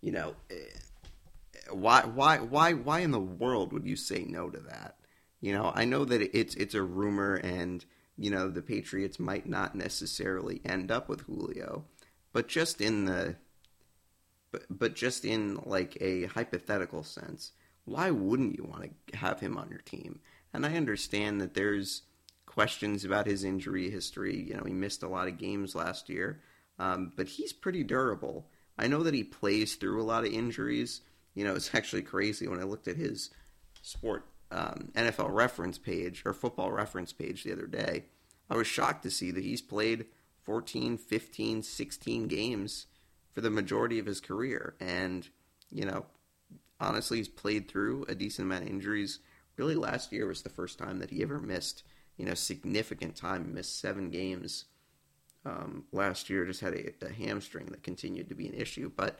you 0.00 0.12
know, 0.12 0.34
eh, 0.50 0.54
why, 1.70 2.02
why, 2.02 2.38
why, 2.38 2.72
why 2.72 3.00
in 3.00 3.10
the 3.10 3.20
world 3.20 3.72
would 3.72 3.84
you 3.84 3.96
say 3.96 4.24
no 4.28 4.50
to 4.50 4.58
that? 4.60 4.96
You 5.40 5.52
know, 5.52 5.72
I 5.74 5.84
know 5.84 6.04
that 6.04 6.36
it's 6.36 6.54
it's 6.54 6.74
a 6.74 6.82
rumor, 6.82 7.34
and 7.34 7.84
you 8.16 8.30
know 8.30 8.48
the 8.48 8.62
Patriots 8.62 9.18
might 9.18 9.46
not 9.46 9.74
necessarily 9.74 10.60
end 10.64 10.90
up 10.90 11.08
with 11.08 11.22
Julio, 11.22 11.84
but 12.32 12.48
just 12.48 12.80
in 12.80 13.04
the 13.04 13.36
but 14.50 14.64
but 14.70 14.94
just 14.94 15.24
in 15.24 15.60
like 15.64 15.96
a 16.00 16.26
hypothetical 16.26 17.02
sense, 17.02 17.52
why 17.84 18.10
wouldn't 18.10 18.56
you 18.56 18.64
want 18.64 18.90
to 19.08 19.16
have 19.16 19.40
him 19.40 19.56
on 19.56 19.68
your 19.70 19.80
team? 19.80 20.20
And 20.52 20.64
I 20.64 20.76
understand 20.76 21.40
that 21.40 21.54
there's 21.54 22.02
questions 22.46 23.04
about 23.04 23.26
his 23.26 23.44
injury 23.44 23.90
history. 23.90 24.40
You 24.40 24.54
know, 24.54 24.64
he 24.64 24.72
missed 24.72 25.02
a 25.02 25.08
lot 25.08 25.28
of 25.28 25.36
games 25.36 25.74
last 25.74 26.08
year, 26.08 26.40
um, 26.78 27.12
but 27.16 27.28
he's 27.28 27.52
pretty 27.52 27.84
durable. 27.84 28.48
I 28.78 28.86
know 28.86 29.02
that 29.02 29.14
he 29.14 29.24
plays 29.24 29.74
through 29.74 30.00
a 30.00 30.04
lot 30.04 30.24
of 30.24 30.32
injuries. 30.32 31.02
You 31.34 31.44
know, 31.44 31.54
it's 31.54 31.74
actually 31.74 32.02
crazy 32.02 32.48
when 32.48 32.60
I 32.60 32.64
looked 32.64 32.88
at 32.88 32.96
his 32.96 33.30
sport 33.82 34.26
um, 34.50 34.92
NFL 34.94 35.32
reference 35.32 35.78
page 35.78 36.22
or 36.24 36.32
football 36.32 36.70
reference 36.70 37.12
page 37.12 37.44
the 37.44 37.52
other 37.52 37.66
day, 37.66 38.04
I 38.48 38.56
was 38.56 38.66
shocked 38.66 39.02
to 39.02 39.10
see 39.10 39.30
that 39.32 39.44
he's 39.44 39.62
played 39.62 40.06
14, 40.42 40.96
15, 40.98 41.62
16 41.62 42.28
games 42.28 42.86
for 43.32 43.40
the 43.40 43.50
majority 43.50 43.98
of 43.98 44.06
his 44.06 44.20
career. 44.20 44.74
And, 44.80 45.28
you 45.70 45.84
know, 45.84 46.06
honestly, 46.80 47.18
he's 47.18 47.28
played 47.28 47.68
through 47.68 48.04
a 48.08 48.14
decent 48.14 48.46
amount 48.46 48.64
of 48.64 48.70
injuries. 48.70 49.18
Really, 49.56 49.74
last 49.74 50.12
year 50.12 50.26
was 50.26 50.42
the 50.42 50.48
first 50.48 50.78
time 50.78 51.00
that 51.00 51.10
he 51.10 51.22
ever 51.22 51.40
missed, 51.40 51.82
you 52.16 52.24
know, 52.24 52.34
significant 52.34 53.16
time. 53.16 53.52
Missed 53.52 53.80
seven 53.80 54.10
games 54.10 54.66
um, 55.44 55.84
last 55.92 56.30
year, 56.30 56.44
just 56.44 56.60
had 56.60 56.74
a, 56.74 57.04
a 57.04 57.12
hamstring 57.12 57.66
that 57.66 57.82
continued 57.82 58.28
to 58.28 58.34
be 58.34 58.46
an 58.46 58.54
issue. 58.54 58.90
But 58.94 59.18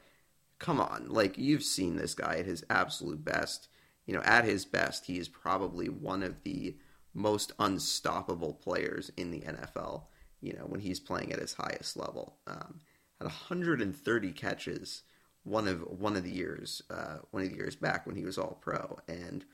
come 0.59 0.81
on, 0.81 1.09
like, 1.09 1.37
you've 1.37 1.65
seen 1.65 1.97
this 1.97 2.15
guy 2.15 2.37
at 2.37 2.47
his 2.47 2.65
absolute 2.71 3.25
best 3.25 3.69
you 4.07 4.15
know, 4.15 4.23
at 4.23 4.45
his 4.45 4.65
best, 4.65 5.07
he 5.07 5.19
is 5.19 5.29
probably 5.29 5.89
one 5.89 6.23
of 6.23 6.43
the 6.45 6.77
most 7.13 7.53
unstoppable 7.59 8.55
players 8.55 9.11
in 9.17 9.31
the 9.31 9.41
NFL. 9.41 10.05
You 10.41 10.53
know, 10.53 10.67
when 10.67 10.81
he's 10.81 11.01
playing 11.01 11.33
at 11.33 11.41
his 11.41 11.55
highest 11.55 11.97
level, 11.97 12.37
um, 12.47 12.81
had 13.19 13.25
130 13.25 14.33
catches 14.33 15.03
one 15.43 15.69
of 15.69 15.81
one 15.83 16.17
of 16.17 16.25
the 16.25 16.31
years, 16.31 16.83
uh, 16.91 17.19
one 17.31 17.43
of 17.43 17.51
the 17.51 17.57
years 17.57 17.77
back 17.77 18.07
when 18.07 18.17
he 18.17 18.25
was 18.25 18.39
All 18.39 18.59
Pro, 18.61 18.99
and 19.09 19.45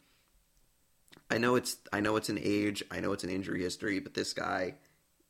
I 1.30 1.38
know 1.38 1.54
it's 1.54 1.76
I 1.92 2.00
know 2.00 2.16
it's 2.16 2.28
an 2.28 2.38
age, 2.40 2.82
I 2.90 3.00
know 3.00 3.12
it's 3.12 3.24
an 3.24 3.30
injury 3.30 3.62
history, 3.62 4.00
but 4.00 4.14
this 4.14 4.32
guy 4.32 4.74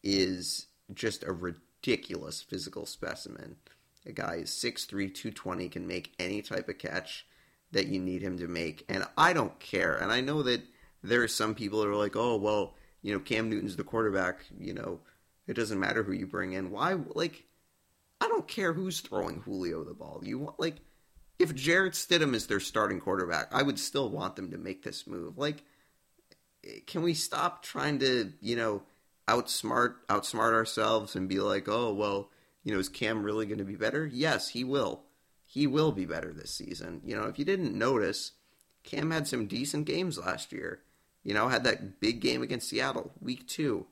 is 0.02 0.66
just 0.94 1.24
a 1.24 1.32
ridiculous 1.32 2.42
physical 2.42 2.86
specimen. 2.86 3.56
A 4.04 4.12
guy 4.12 4.36
is 4.36 4.50
6'3", 4.50 4.88
220, 4.88 5.68
can 5.68 5.86
make 5.86 6.12
any 6.18 6.42
type 6.42 6.68
of 6.68 6.78
catch 6.78 7.24
that 7.72 7.88
you 7.88 7.98
need 7.98 8.22
him 8.22 8.38
to 8.38 8.46
make. 8.46 8.84
And 8.88 9.04
I 9.16 9.32
don't 9.32 9.58
care. 9.58 9.96
And 9.96 10.12
I 10.12 10.20
know 10.20 10.42
that 10.42 10.62
there 11.02 11.22
are 11.22 11.28
some 11.28 11.54
people 11.54 11.80
that 11.80 11.88
are 11.88 11.96
like, 11.96 12.16
oh, 12.16 12.36
well, 12.36 12.74
you 13.02 13.12
know, 13.12 13.20
Cam 13.20 13.50
Newton's 13.50 13.76
the 13.76 13.84
quarterback. 13.84 14.40
You 14.58 14.74
know, 14.74 15.00
it 15.46 15.54
doesn't 15.54 15.80
matter 15.80 16.02
who 16.02 16.12
you 16.12 16.26
bring 16.26 16.52
in. 16.52 16.70
Why? 16.70 16.94
Like, 17.14 17.44
I 18.20 18.28
don't 18.28 18.46
care 18.46 18.72
who's 18.72 19.00
throwing 19.00 19.40
Julio 19.40 19.84
the 19.84 19.94
ball. 19.94 20.20
You 20.22 20.38
want, 20.38 20.60
like, 20.60 20.76
if 21.38 21.54
Jarrett 21.54 21.94
Stidham 21.94 22.34
is 22.34 22.46
their 22.46 22.60
starting 22.60 23.00
quarterback, 23.00 23.48
I 23.52 23.62
would 23.62 23.78
still 23.78 24.08
want 24.08 24.36
them 24.36 24.50
to 24.52 24.58
make 24.58 24.84
this 24.84 25.06
move. 25.06 25.38
Like, 25.38 25.64
can 26.86 27.02
we 27.02 27.14
stop 27.14 27.62
trying 27.62 27.98
to, 28.00 28.32
you 28.40 28.54
know, 28.54 28.82
outsmart 29.26 29.94
outsmart 30.08 30.52
ourselves 30.52 31.16
and 31.16 31.28
be 31.28 31.40
like, 31.40 31.68
oh, 31.68 31.92
well, 31.92 32.30
you 32.62 32.72
know, 32.72 32.78
is 32.78 32.88
Cam 32.88 33.24
really 33.24 33.46
going 33.46 33.58
to 33.58 33.64
be 33.64 33.76
better? 33.76 34.06
Yes, 34.06 34.48
he 34.48 34.62
will 34.62 35.02
he 35.52 35.66
will 35.66 35.92
be 35.92 36.06
better 36.06 36.32
this 36.32 36.50
season. 36.50 37.02
You 37.04 37.14
know, 37.14 37.24
if 37.24 37.38
you 37.38 37.44
didn't 37.44 37.76
notice, 37.76 38.32
Cam 38.84 39.10
had 39.10 39.28
some 39.28 39.46
decent 39.46 39.84
games 39.84 40.16
last 40.16 40.50
year. 40.50 40.80
You 41.24 41.34
know, 41.34 41.48
had 41.48 41.64
that 41.64 42.00
big 42.00 42.20
game 42.20 42.40
against 42.40 42.70
Seattle, 42.70 43.12
week 43.20 43.46
two. 43.46 43.86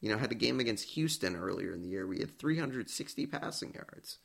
You 0.00 0.08
know, 0.08 0.18
had 0.18 0.30
a 0.30 0.36
game 0.36 0.60
against 0.60 0.90
Houston 0.90 1.34
earlier 1.34 1.74
in 1.74 1.82
the 1.82 1.88
year. 1.88 2.06
We 2.06 2.20
had 2.20 2.38
360 2.38 3.26
passing 3.26 3.74
yards. 3.74 4.18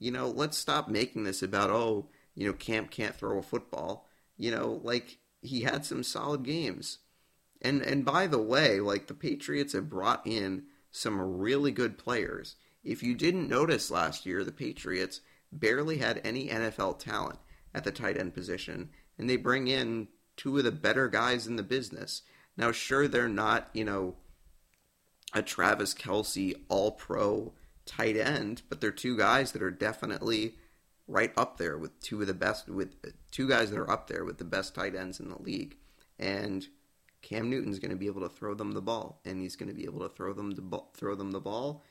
You 0.00 0.10
know, 0.10 0.26
let's 0.26 0.58
stop 0.58 0.88
making 0.88 1.22
this 1.22 1.44
about, 1.44 1.70
oh, 1.70 2.08
you 2.34 2.48
know, 2.48 2.54
Cam 2.54 2.88
can't 2.88 3.14
throw 3.14 3.38
a 3.38 3.42
football. 3.42 4.08
You 4.36 4.50
know, 4.50 4.80
like 4.82 5.18
he 5.42 5.60
had 5.60 5.86
some 5.86 6.02
solid 6.02 6.42
games. 6.42 6.98
And 7.60 7.82
and 7.82 8.04
by 8.04 8.26
the 8.26 8.42
way, 8.42 8.80
like 8.80 9.06
the 9.06 9.14
Patriots 9.14 9.74
have 9.74 9.88
brought 9.88 10.26
in 10.26 10.64
some 10.90 11.20
really 11.20 11.70
good 11.70 11.98
players. 11.98 12.56
If 12.82 13.00
you 13.04 13.14
didn't 13.14 13.48
notice 13.48 13.92
last 13.92 14.26
year, 14.26 14.42
the 14.42 14.50
Patriots 14.50 15.20
barely 15.52 15.98
had 15.98 16.20
any 16.24 16.48
NFL 16.48 16.98
talent 16.98 17.38
at 17.74 17.84
the 17.84 17.92
tight 17.92 18.16
end 18.16 18.34
position, 18.34 18.90
and 19.18 19.28
they 19.28 19.36
bring 19.36 19.68
in 19.68 20.08
two 20.36 20.58
of 20.58 20.64
the 20.64 20.72
better 20.72 21.08
guys 21.08 21.46
in 21.46 21.56
the 21.56 21.62
business. 21.62 22.22
Now, 22.56 22.72
sure, 22.72 23.08
they're 23.08 23.28
not, 23.28 23.68
you 23.72 23.84
know, 23.84 24.16
a 25.32 25.42
Travis 25.42 25.94
Kelce 25.94 26.54
all 26.68 26.92
pro 26.92 27.52
tight 27.86 28.16
end, 28.16 28.62
but 28.68 28.80
they're 28.80 28.90
two 28.90 29.16
guys 29.16 29.52
that 29.52 29.62
are 29.62 29.70
definitely 29.70 30.56
right 31.08 31.32
up 31.36 31.58
there 31.58 31.76
with 31.78 31.98
two 32.00 32.20
of 32.20 32.26
the 32.26 32.34
best, 32.34 32.68
with 32.68 32.94
two 33.30 33.48
guys 33.48 33.70
that 33.70 33.78
are 33.78 33.90
up 33.90 34.06
there 34.08 34.24
with 34.24 34.38
the 34.38 34.44
best 34.44 34.74
tight 34.74 34.94
ends 34.94 35.20
in 35.20 35.28
the 35.28 35.42
league. 35.42 35.76
And 36.18 36.66
Cam 37.22 37.48
Newton's 37.48 37.78
going 37.78 37.90
to 37.90 37.96
be 37.96 38.06
able 38.06 38.20
to 38.22 38.28
throw 38.28 38.54
them 38.54 38.72
the 38.72 38.82
ball, 38.82 39.20
and 39.24 39.40
he's 39.40 39.56
going 39.56 39.68
to 39.68 39.74
be 39.74 39.84
able 39.84 40.00
to 40.00 40.14
throw 40.14 40.32
them 40.32 40.52
the 40.52 40.62
ball, 40.62 40.90
throw 40.94 41.14
them 41.14 41.32
the 41.32 41.40
ball 41.40 41.82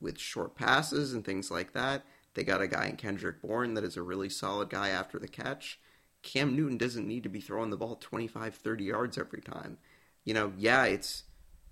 with 0.00 0.18
short 0.18 0.54
passes 0.54 1.12
and 1.12 1.24
things 1.24 1.50
like 1.50 1.72
that. 1.72 2.04
They 2.36 2.44
got 2.44 2.60
a 2.60 2.68
guy 2.68 2.86
in 2.86 2.96
Kendrick 2.96 3.40
Bourne 3.42 3.74
that 3.74 3.84
is 3.84 3.96
a 3.96 4.02
really 4.02 4.28
solid 4.28 4.68
guy 4.70 4.90
after 4.90 5.18
the 5.18 5.26
catch. 5.26 5.80
Cam 6.22 6.54
Newton 6.54 6.76
doesn't 6.76 7.08
need 7.08 7.22
to 7.22 7.28
be 7.28 7.40
throwing 7.40 7.70
the 7.70 7.76
ball 7.76 7.96
25, 7.96 8.54
30 8.54 8.84
yards 8.84 9.16
every 9.16 9.40
time. 9.40 9.78
You 10.24 10.34
know, 10.34 10.52
yeah, 10.56 10.84
it's 10.84 11.24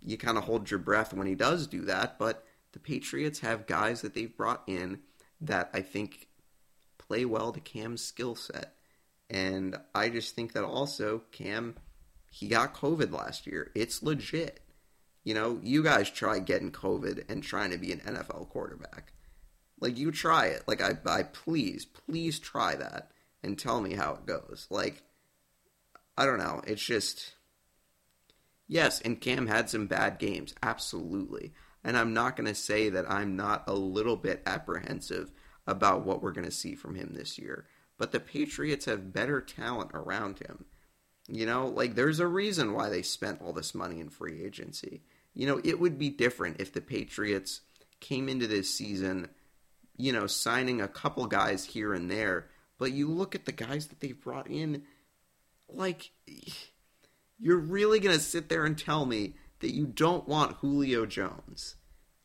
you 0.02 0.16
kind 0.16 0.38
of 0.38 0.44
hold 0.44 0.70
your 0.70 0.80
breath 0.80 1.12
when 1.12 1.26
he 1.26 1.34
does 1.34 1.66
do 1.66 1.82
that, 1.82 2.18
but 2.18 2.44
the 2.72 2.78
Patriots 2.78 3.40
have 3.40 3.66
guys 3.66 4.00
that 4.00 4.14
they've 4.14 4.36
brought 4.36 4.62
in 4.66 5.00
that 5.40 5.70
I 5.74 5.82
think 5.82 6.28
play 6.98 7.24
well 7.24 7.52
to 7.52 7.60
Cam's 7.60 8.02
skill 8.02 8.34
set. 8.34 8.74
And 9.28 9.76
I 9.94 10.08
just 10.08 10.34
think 10.34 10.54
that 10.54 10.64
also 10.64 11.22
Cam 11.30 11.76
he 12.30 12.48
got 12.48 12.74
COVID 12.74 13.12
last 13.12 13.46
year. 13.46 13.70
It's 13.76 14.02
legit. 14.02 14.60
You 15.22 15.34
know, 15.34 15.60
you 15.62 15.84
guys 15.84 16.10
try 16.10 16.40
getting 16.40 16.72
COVID 16.72 17.30
and 17.30 17.42
trying 17.42 17.70
to 17.70 17.78
be 17.78 17.92
an 17.92 18.00
NFL 18.00 18.48
quarterback. 18.48 19.12
Like 19.80 19.98
you 19.98 20.12
try 20.12 20.46
it. 20.46 20.64
Like 20.66 20.82
I 20.82 20.96
I 21.06 21.24
please, 21.24 21.84
please 21.84 22.38
try 22.38 22.74
that 22.76 23.10
and 23.42 23.58
tell 23.58 23.80
me 23.80 23.94
how 23.94 24.14
it 24.14 24.26
goes. 24.26 24.66
Like 24.70 25.02
I 26.16 26.26
don't 26.26 26.38
know. 26.38 26.62
It's 26.66 26.84
just 26.84 27.34
Yes, 28.66 29.00
and 29.02 29.20
Cam 29.20 29.46
had 29.46 29.68
some 29.68 29.86
bad 29.86 30.18
games, 30.18 30.54
absolutely. 30.62 31.52
And 31.82 31.96
I'm 31.96 32.14
not 32.14 32.36
going 32.36 32.46
to 32.46 32.54
say 32.54 32.88
that 32.88 33.10
I'm 33.10 33.36
not 33.36 33.64
a 33.66 33.74
little 33.74 34.16
bit 34.16 34.42
apprehensive 34.46 35.32
about 35.66 36.04
what 36.04 36.22
we're 36.22 36.32
going 36.32 36.46
to 36.46 36.50
see 36.50 36.74
from 36.74 36.94
him 36.94 37.12
this 37.12 37.38
year. 37.38 37.66
But 37.98 38.12
the 38.12 38.20
Patriots 38.20 38.86
have 38.86 39.12
better 39.12 39.40
talent 39.40 39.90
around 39.92 40.38
him. 40.38 40.64
You 41.28 41.46
know, 41.46 41.68
like 41.68 41.94
there's 41.94 42.20
a 42.20 42.26
reason 42.26 42.72
why 42.72 42.88
they 42.88 43.02
spent 43.02 43.40
all 43.42 43.52
this 43.52 43.74
money 43.74 44.00
in 44.00 44.08
free 44.08 44.42
agency. 44.44 45.02
You 45.34 45.46
know, 45.46 45.60
it 45.62 45.78
would 45.78 45.98
be 45.98 46.10
different 46.10 46.60
if 46.60 46.72
the 46.72 46.80
Patriots 46.80 47.60
came 48.00 48.28
into 48.28 48.46
this 48.46 48.74
season, 48.74 49.28
you 49.96 50.12
know, 50.12 50.26
signing 50.26 50.80
a 50.80 50.88
couple 50.88 51.26
guys 51.26 51.64
here 51.64 51.94
and 51.94 52.10
there. 52.10 52.48
But 52.78 52.92
you 52.92 53.08
look 53.08 53.34
at 53.34 53.44
the 53.44 53.52
guys 53.52 53.86
that 53.88 54.00
they've 54.00 54.20
brought 54.20 54.50
in, 54.50 54.82
like 55.68 56.10
you're 57.38 57.58
really 57.58 58.00
going 58.00 58.16
to 58.16 58.22
sit 58.22 58.48
there 58.48 58.64
and 58.64 58.76
tell 58.76 59.06
me 59.06 59.34
that 59.60 59.74
you 59.74 59.86
don't 59.86 60.28
want 60.28 60.56
Julio 60.56 61.06
Jones? 61.06 61.76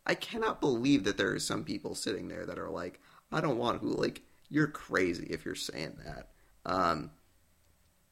I 0.05 0.15
cannot 0.15 0.61
believe 0.61 1.03
that 1.03 1.17
there 1.17 1.33
are 1.33 1.39
some 1.39 1.63
people 1.63 1.93
sitting 1.93 2.27
there 2.27 2.45
that 2.45 2.57
are 2.57 2.69
like, 2.69 2.99
I 3.31 3.41
don't 3.41 3.57
want 3.57 3.81
Julio. 3.81 3.97
Like, 3.97 4.23
you're 4.49 4.67
crazy 4.67 5.27
if 5.29 5.45
you're 5.45 5.55
saying 5.55 5.97
that. 6.03 6.29
Um, 6.65 7.11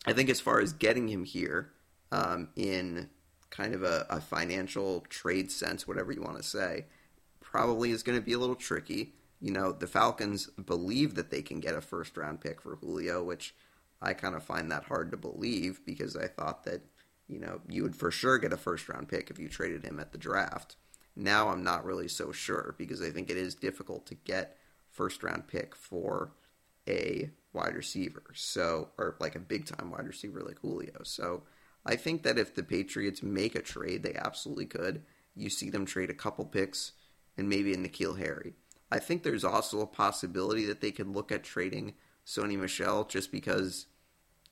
I 0.06 0.14
think 0.14 0.30
as 0.30 0.40
far 0.40 0.60
as 0.60 0.74
getting 0.74 1.08
him 1.08 1.26
here 1.26 1.72
um, 2.12 2.50
in 2.56 3.10
kind 3.50 3.74
of 3.74 3.84
a, 3.84 4.06
a, 4.10 4.22
financial 4.22 5.02
trade 5.10 5.52
sense, 5.52 5.88
whatever 5.88 6.12
you 6.12 6.22
want 6.22 6.38
to 6.38 6.44
say, 6.44 6.86
probably 7.42 7.92
is 7.92 8.04
going 8.04 8.18
to 8.18 8.24
be 8.24 8.34
a 8.34 8.38
little 8.38 8.56
tricky. 8.56 9.14
You 9.40 9.52
know, 9.52 9.72
the 9.72 9.88
Falcons 9.88 10.48
believe 10.48 11.16
that 11.16 11.30
they 11.30 11.42
can 11.42 11.60
get 11.60 11.76
a 11.76 11.82
first 11.82 12.18
round 12.18 12.42
pick 12.42 12.62
for 12.62 12.76
Julio, 12.78 13.24
which 13.24 13.54
I 14.02 14.14
kind 14.14 14.36
of 14.36 14.44
find 14.44 14.72
that 14.72 14.86
hard 14.86 15.12
to 15.12 15.18
believe 15.18 15.82
because 15.86 16.16
I 16.16 16.28
thought 16.28 16.64
that, 16.66 16.82
you 17.28 17.40
know, 17.40 17.62
you 17.68 17.84
would 17.84 17.96
for 17.96 18.12
sure 18.12 18.38
get 18.38 18.54
a 18.54 18.58
first 18.58 18.90
round 18.90 19.10
pick 19.10 19.30
if 19.30 19.40
you 19.40 19.48
traded 19.48 19.84
him 19.84 20.00
at 20.00 20.12
the 20.12 20.18
draft. 20.18 20.76
Now 21.16 21.50
I'm 21.50 21.64
not 21.64 21.86
really 21.86 22.08
so 22.08 22.32
sure 22.32 22.76
because 22.78 23.02
I 23.02 23.10
think 23.10 23.30
it 23.30 23.38
is 23.38 23.56
difficult 23.56 24.06
to 24.08 24.16
get 24.16 24.58
first 24.90 25.24
round 25.24 25.48
pick 25.48 25.76
for 25.76 26.32
a 26.88 27.32
wide 27.54 27.76
receiver. 27.76 28.24
So, 28.34 28.90
or 28.98 29.16
like 29.20 29.36
a 29.36 29.40
big 29.40 29.66
time 29.66 29.92
wide 29.92 30.08
receiver 30.08 30.42
like 30.42 30.60
Julio. 30.60 31.04
So, 31.04 31.44
I 31.86 31.96
think 31.96 32.24
that 32.24 32.38
if 32.38 32.54
the 32.54 32.64
Patriots 32.64 33.24
make 33.24 33.56
a 33.56 33.62
trade, 33.62 34.04
they 34.04 34.14
absolutely 34.14 34.66
could. 34.66 35.04
You 35.36 35.50
see 35.50 35.70
them 35.70 35.86
trade 35.86 36.10
a 36.10 36.14
couple 36.14 36.44
picks 36.46 36.92
and 37.38 37.48
maybe 37.48 37.74
a 37.74 37.78
N'Keal 37.78 38.18
Harry. 38.20 38.54
I 38.92 39.00
think 39.00 39.24
there's 39.24 39.44
also 39.44 39.82
a 39.82 39.88
possibility 39.88 40.66
that 40.66 40.82
they 40.82 40.92
could 40.92 41.08
look 41.08 41.32
at 41.32 41.44
trading 41.44 41.94
Sony 42.26 42.58
Michel 42.58 43.04
just 43.06 43.32
because, 43.32 43.88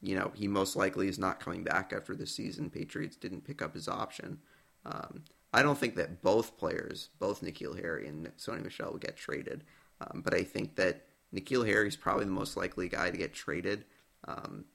you 0.01 0.15
know, 0.15 0.31
he 0.35 0.47
most 0.47 0.75
likely 0.75 1.07
is 1.07 1.19
not 1.19 1.39
coming 1.39 1.63
back 1.63 1.93
after 1.95 2.15
the 2.15 2.27
season. 2.27 2.69
Patriots 2.69 3.15
didn't 3.15 3.45
pick 3.45 3.61
up 3.61 3.73
his 3.73 3.87
option. 3.87 4.39
Um, 4.85 5.23
I 5.53 5.61
don't 5.61 5.77
think 5.77 5.95
that 5.95 6.21
both 6.21 6.57
players, 6.57 7.09
both 7.17 7.41
N'Keal 7.41 7.81
Harry 7.81 8.07
and 8.07 8.29
Sony 8.37 8.63
Michel, 8.63 8.91
will 8.91 8.99
get 8.99 9.15
traded. 9.15 9.63
Um, 10.01 10.21
but 10.23 10.33
I 10.33 10.43
think 10.43 10.75
that 10.75 11.05
N'Keal 11.33 11.65
Harry 11.65 11.87
is 11.87 11.95
probably 11.95 12.25
the 12.25 12.31
most 12.31 12.57
likely 12.57 12.89
guy 12.89 13.09
to 13.09 13.17
get 13.17 13.33
traded. 13.33 13.85
Um, 14.27 14.65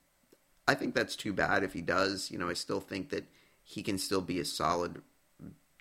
I 0.66 0.74
think 0.74 0.94
that's 0.94 1.16
too 1.16 1.32
bad 1.32 1.64
if 1.64 1.74
he 1.74 1.82
does. 1.82 2.30
You 2.30 2.38
know, 2.38 2.48
I 2.48 2.54
still 2.54 2.80
think 2.80 3.10
that 3.10 3.24
he 3.62 3.82
can 3.82 3.98
still 3.98 4.22
be 4.22 4.40
a 4.40 4.44
solid, 4.44 5.02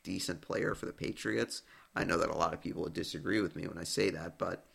decent 0.03 0.41
player 0.41 0.75
for 0.75 0.85
the 0.85 0.93
Patriots. 0.93 1.61
I 1.95 2.03
know 2.03 2.17
that 2.17 2.29
a 2.29 2.37
lot 2.37 2.53
of 2.53 2.61
people 2.61 2.83
would 2.83 2.93
disagree 2.93 3.41
with 3.41 3.55
me 3.55 3.67
when 3.67 3.77
I 3.77 3.83
say 3.83 4.09
that, 4.11 4.37
but 4.37 4.65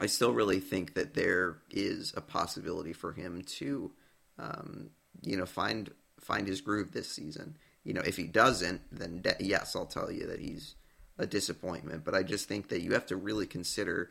I 0.00 0.06
still 0.06 0.32
really 0.32 0.60
think 0.60 0.94
that 0.94 1.14
there 1.14 1.58
is 1.70 2.12
a 2.16 2.20
possibility 2.20 2.92
for 2.92 3.12
him 3.12 3.42
to, 3.42 3.92
um, 4.38 4.90
you 5.22 5.36
know, 5.36 5.46
find 5.46 5.90
find 6.20 6.46
his 6.48 6.60
groove 6.60 6.92
this 6.92 7.08
season. 7.08 7.56
You 7.84 7.94
know, 7.94 8.02
if 8.02 8.16
he 8.16 8.24
doesn't, 8.24 8.82
then 8.90 9.22
de- 9.22 9.36
yes, 9.40 9.76
I'll 9.76 9.86
tell 9.86 10.10
you 10.10 10.26
that 10.26 10.40
he's 10.40 10.74
a 11.18 11.26
disappointment. 11.26 12.04
But 12.04 12.14
I 12.14 12.22
just 12.22 12.48
think 12.48 12.68
that 12.68 12.82
you 12.82 12.92
have 12.92 13.06
to 13.06 13.16
really 13.16 13.46
consider 13.46 14.10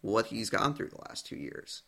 what 0.00 0.26
he's 0.26 0.48
gone 0.48 0.74
through 0.74 0.90
the 0.90 1.02
last 1.08 1.26
two 1.26 1.36
years. 1.36 1.82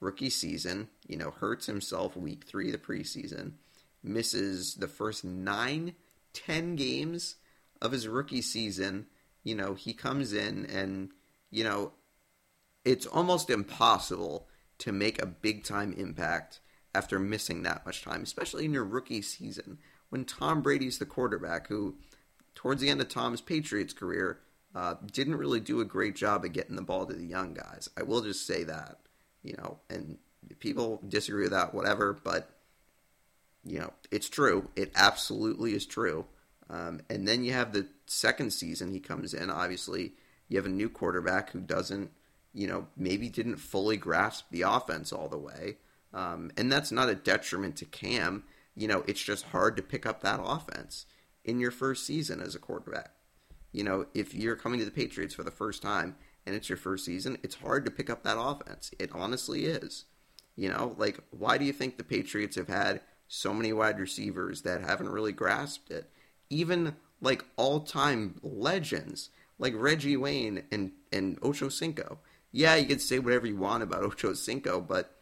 Rookie 0.00 0.30
season, 0.30 0.88
you 1.06 1.16
know, 1.16 1.30
hurts 1.30 1.66
himself 1.66 2.16
week 2.16 2.44
three 2.44 2.66
of 2.66 2.72
the 2.72 2.78
preseason, 2.78 3.52
misses 4.02 4.74
the 4.74 4.88
first 4.88 5.24
nine, 5.24 5.94
ten 6.32 6.74
games 6.76 7.36
of 7.86 7.92
his 7.92 8.06
rookie 8.06 8.42
season. 8.42 9.06
You 9.42 9.54
know, 9.54 9.74
he 9.74 9.94
comes 9.94 10.32
in 10.32 10.66
and, 10.66 11.10
you 11.50 11.64
know, 11.64 11.92
it's 12.84 13.06
almost 13.06 13.48
impossible 13.48 14.48
to 14.78 14.92
make 14.92 15.20
a 15.20 15.26
big 15.26 15.64
time 15.64 15.94
impact 15.94 16.60
after 16.94 17.18
missing 17.18 17.62
that 17.62 17.86
much 17.86 18.02
time, 18.02 18.22
especially 18.22 18.64
in 18.64 18.72
your 18.72 18.84
rookie 18.84 19.22
season 19.22 19.78
when 20.08 20.24
Tom 20.24 20.62
Brady's 20.62 20.98
the 20.98 21.06
quarterback 21.06 21.68
who, 21.68 21.96
towards 22.54 22.80
the 22.80 22.88
end 22.88 23.00
of 23.00 23.08
Tom's 23.08 23.40
Patriots 23.40 23.92
career, 23.92 24.40
uh, 24.74 24.94
didn't 25.12 25.36
really 25.36 25.60
do 25.60 25.80
a 25.80 25.84
great 25.84 26.14
job 26.14 26.44
of 26.44 26.52
getting 26.52 26.76
the 26.76 26.82
ball 26.82 27.06
to 27.06 27.14
the 27.14 27.24
young 27.24 27.54
guys. 27.54 27.88
I 27.96 28.02
will 28.02 28.22
just 28.22 28.46
say 28.46 28.64
that, 28.64 28.98
you 29.42 29.54
know, 29.56 29.78
and 29.88 30.18
people 30.58 31.00
disagree 31.08 31.44
with 31.44 31.52
that, 31.52 31.74
whatever, 31.74 32.18
but, 32.22 32.50
you 33.64 33.78
know, 33.78 33.92
it's 34.10 34.28
true. 34.28 34.68
It 34.76 34.92
absolutely 34.94 35.74
is 35.74 35.86
true. 35.86 36.26
Um, 36.68 37.00
and 37.08 37.26
then 37.26 37.44
you 37.44 37.52
have 37.52 37.72
the 37.72 37.86
second 38.06 38.52
season 38.52 38.90
he 38.90 39.00
comes 39.00 39.34
in. 39.34 39.50
Obviously, 39.50 40.14
you 40.48 40.56
have 40.56 40.66
a 40.66 40.70
new 40.70 40.88
quarterback 40.88 41.50
who 41.50 41.60
doesn't 41.60 42.10
you 42.56 42.66
know, 42.66 42.86
maybe 42.96 43.28
didn't 43.28 43.58
fully 43.58 43.98
grasp 43.98 44.46
the 44.50 44.62
offense 44.62 45.12
all 45.12 45.28
the 45.28 45.36
way. 45.36 45.76
Um, 46.14 46.50
and 46.56 46.72
that's 46.72 46.90
not 46.90 47.10
a 47.10 47.14
detriment 47.14 47.76
to 47.76 47.84
Cam. 47.84 48.44
You 48.74 48.88
know, 48.88 49.04
it's 49.06 49.22
just 49.22 49.44
hard 49.44 49.76
to 49.76 49.82
pick 49.82 50.06
up 50.06 50.22
that 50.22 50.40
offense 50.42 51.04
in 51.44 51.60
your 51.60 51.70
first 51.70 52.06
season 52.06 52.40
as 52.40 52.54
a 52.54 52.58
quarterback. 52.58 53.10
You 53.72 53.84
know, 53.84 54.06
if 54.14 54.34
you're 54.34 54.56
coming 54.56 54.78
to 54.78 54.86
the 54.86 54.90
Patriots 54.90 55.34
for 55.34 55.42
the 55.42 55.50
first 55.50 55.82
time 55.82 56.16
and 56.46 56.56
it's 56.56 56.70
your 56.70 56.78
first 56.78 57.04
season, 57.04 57.36
it's 57.42 57.56
hard 57.56 57.84
to 57.84 57.90
pick 57.90 58.08
up 58.08 58.22
that 58.22 58.40
offense. 58.40 58.90
It 58.98 59.10
honestly 59.12 59.66
is. 59.66 60.06
You 60.56 60.70
know, 60.70 60.94
like, 60.96 61.20
why 61.30 61.58
do 61.58 61.66
you 61.66 61.74
think 61.74 61.98
the 61.98 62.04
Patriots 62.04 62.56
have 62.56 62.68
had 62.68 63.02
so 63.28 63.52
many 63.52 63.74
wide 63.74 64.00
receivers 64.00 64.62
that 64.62 64.80
haven't 64.80 65.10
really 65.10 65.32
grasped 65.32 65.90
it? 65.90 66.10
Even 66.50 66.96
like 67.20 67.44
all 67.56 67.80
time 67.80 68.38
legends 68.42 69.30
like 69.58 69.74
Reggie 69.74 70.16
Wayne 70.16 70.64
and, 70.70 70.92
and 71.12 71.38
Ocho 71.42 71.68
Cinco 71.68 72.18
yeah, 72.56 72.76
you 72.76 72.86
can 72.86 72.98
say 72.98 73.18
whatever 73.18 73.46
you 73.46 73.56
want 73.56 73.82
about 73.82 74.02
Ocho 74.02 74.32
Cinco, 74.32 74.80
but 74.80 75.14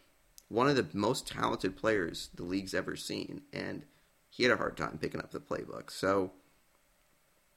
one 0.47 0.69
of 0.69 0.77
the 0.77 0.87
most 0.93 1.27
talented 1.27 1.75
players 1.75 2.29
the 2.33 2.43
league's 2.43 2.73
ever 2.73 2.95
seen, 2.95 3.41
and 3.51 3.83
he 4.29 4.43
had 4.43 4.53
a 4.53 4.57
hard 4.57 4.77
time 4.77 4.97
picking 5.01 5.19
up 5.19 5.31
the 5.31 5.41
playbook. 5.41 5.91
So, 5.91 6.31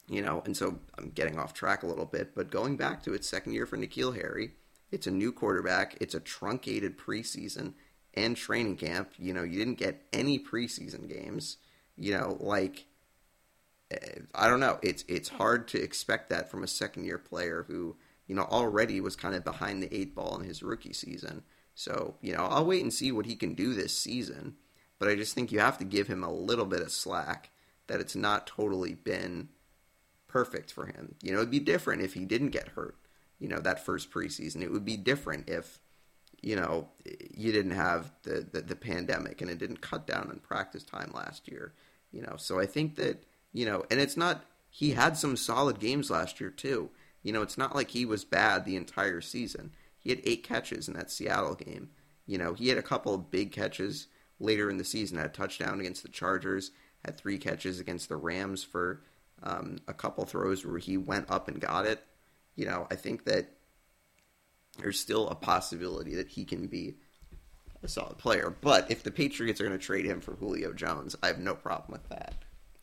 you 0.09 0.21
know, 0.21 0.43
and 0.45 0.57
so 0.57 0.81
I'm 0.99 1.11
getting 1.11 1.39
off 1.39 1.55
track 1.55 1.85
a 1.85 1.87
little 1.87 2.07
bit, 2.07 2.35
but 2.35 2.51
going 2.51 2.77
back 2.77 3.05
to 3.05 3.15
its 3.15 3.29
second 3.29 3.53
year 3.53 3.67
for 3.67 3.77
N'Keal 3.77 4.17
Harry, 4.17 4.55
it's 4.91 5.07
a 5.07 5.13
new 5.13 5.31
quarterback, 5.31 5.97
it's 6.01 6.15
a 6.15 6.21
truncated 6.21 6.99
preseason 6.99 7.75
and 8.15 8.37
training 8.37 8.77
camp. 8.79 9.13
You 9.17 9.33
know, 9.33 9.45
you 9.45 9.61
didn't 9.61 9.79
get 9.79 10.03
any 10.13 10.41
preseason 10.41 11.09
games. 11.09 11.59
You 11.97 12.19
know, 12.19 12.37
like 12.41 12.87
I 14.35 14.49
don't 14.49 14.61
know. 14.61 14.79
It's 14.83 15.05
it's 15.09 15.29
hard 15.31 15.69
to 15.69 15.83
expect 15.83 16.29
that 16.31 16.51
from 16.51 16.63
a 16.63 16.69
second 16.69 17.05
year 17.05 17.19
player 17.19 17.65
who 17.69 17.97
you 18.29 18.35
know, 18.35 18.43
already 18.43 19.01
was 19.01 19.17
kind 19.17 19.35
of 19.35 19.43
behind 19.43 19.83
the 19.83 19.93
eight 19.93 20.15
ball 20.15 20.39
in 20.39 20.47
his 20.47 20.63
rookie 20.63 20.93
season. 20.93 21.43
So, 21.75 22.15
you 22.21 22.35
know, 22.35 22.45
I'll 22.45 22.67
wait 22.67 22.83
and 22.83 22.93
see 22.93 23.11
what 23.11 23.27
he 23.27 23.35
can 23.35 23.55
do 23.55 23.75
this 23.75 23.97
season. 23.97 24.57
But 24.99 25.09
I 25.09 25.15
just 25.15 25.35
think 25.35 25.51
you 25.51 25.61
have 25.61 25.79
to 25.79 25.85
give 25.85 26.09
him 26.09 26.23
a 26.23 26.33
little 26.33 26.67
bit 26.67 26.83
of 26.83 26.93
slack 26.93 27.51
that 27.87 28.01
it's 28.01 28.15
not 28.15 28.47
totally 28.47 28.95
been 28.95 29.49
perfect 30.29 30.73
for 30.73 30.87
him. 30.87 31.15
You 31.23 31.33
know, 31.33 31.39
it'd 31.39 31.51
be 31.51 31.61
different 31.61 32.03
if 32.03 32.15
he 32.15 32.27
didn't 32.27 32.51
get 32.51 32.69
hurt, 32.69 32.97
you 33.39 33.49
know, 33.49 33.61
that 33.61 33.85
first 33.85 34.11
preseason. 34.11 34.61
It 34.61 34.71
would 34.71 34.85
be 34.85 34.99
different 34.99 35.49
if, 35.49 35.81
you 36.43 36.57
know, 36.57 36.89
you 37.35 37.51
didn't 37.51 37.73
have 37.73 38.13
the, 38.25 38.47
the, 38.53 38.61
the 38.61 38.77
pandemic 38.77 39.41
and 39.41 39.51
it 39.51 39.59
didn't 39.59 39.81
cut 39.81 40.07
down 40.07 40.29
on 40.31 40.41
practice 40.41 40.83
time 40.83 41.13
last 41.15 41.49
year, 41.49 41.73
you 42.13 42.21
know. 42.21 42.35
So 42.37 42.61
I 42.61 42.67
think 42.67 42.97
that, 42.97 43.25
you 43.53 43.67
know, 43.67 43.85
and 43.91 44.01
it's 44.01 44.17
not, 44.17 44.45
he 44.71 44.91
had 44.91 45.17
some 45.17 45.37
solid 45.37 45.79
games 45.81 46.11
last 46.11 46.41
year 46.41 46.51
too. 46.51 46.91
You 47.23 47.33
know, 47.33 47.43
it's 47.43 47.59
not 47.59 47.75
like 47.75 47.91
he 47.91 48.05
was 48.05 48.25
bad 48.25 48.65
the 48.65 48.77
entire 48.77 49.21
season. 49.21 49.73
He 49.99 50.11
had 50.11 50.21
eight 50.25 50.45
catches 50.45 50.89
in 50.89 50.95
that 50.95 51.11
Seattle 51.11 51.55
game. 51.55 51.91
You 52.27 52.39
know, 52.39 52.55
he 52.55 52.69
had 52.69 52.79
a 52.79 52.83
couple 52.83 53.15
of 53.15 53.31
big 53.31 53.53
catches 53.53 54.07
later 54.39 54.71
in 54.71 54.77
the 54.79 54.85
season. 54.85 55.19
Had 55.19 55.27
a 55.27 55.31
touchdown 55.31 55.81
against 55.81 56.03
the 56.03 56.09
Chargers. 56.09 56.71
Had 57.05 57.17
three 57.17 57.39
catches 57.39 57.81
against 57.81 58.09
the 58.09 58.17
Rams 58.17 58.63
for 58.63 59.03
um, 59.43 59.79
a 59.89 59.95
couple 59.95 60.25
throws 60.25 60.65
where 60.65 60.79
he 60.79 60.97
went 60.97 61.31
up 61.31 61.49
and 61.49 61.61
got 61.61 61.87
it. 61.87 62.05
You 62.55 62.67
know, 62.67 62.87
I 62.91 62.97
think 62.97 63.25
that 63.25 63.51
there's 64.79 64.99
still 64.99 65.29
a 65.29 65.35
possibility 65.35 66.15
that 66.17 66.29
he 66.29 66.45
can 66.45 66.67
be 66.67 66.97
a 67.83 67.89
solid 67.89 68.19
player. 68.19 68.55
But 68.61 68.91
if 68.91 69.03
the 69.03 69.11
Patriots 69.11 69.61
are 69.61 69.67
going 69.67 69.79
to 69.79 69.85
trade 69.85 70.05
him 70.05 70.21
for 70.21 70.33
Julio 70.33 70.73
Jones, 70.73 71.17
I 71.23 71.29
have 71.29 71.39
no 71.39 71.55
problem 71.55 71.93
with 71.93 72.09
that. 72.11 72.35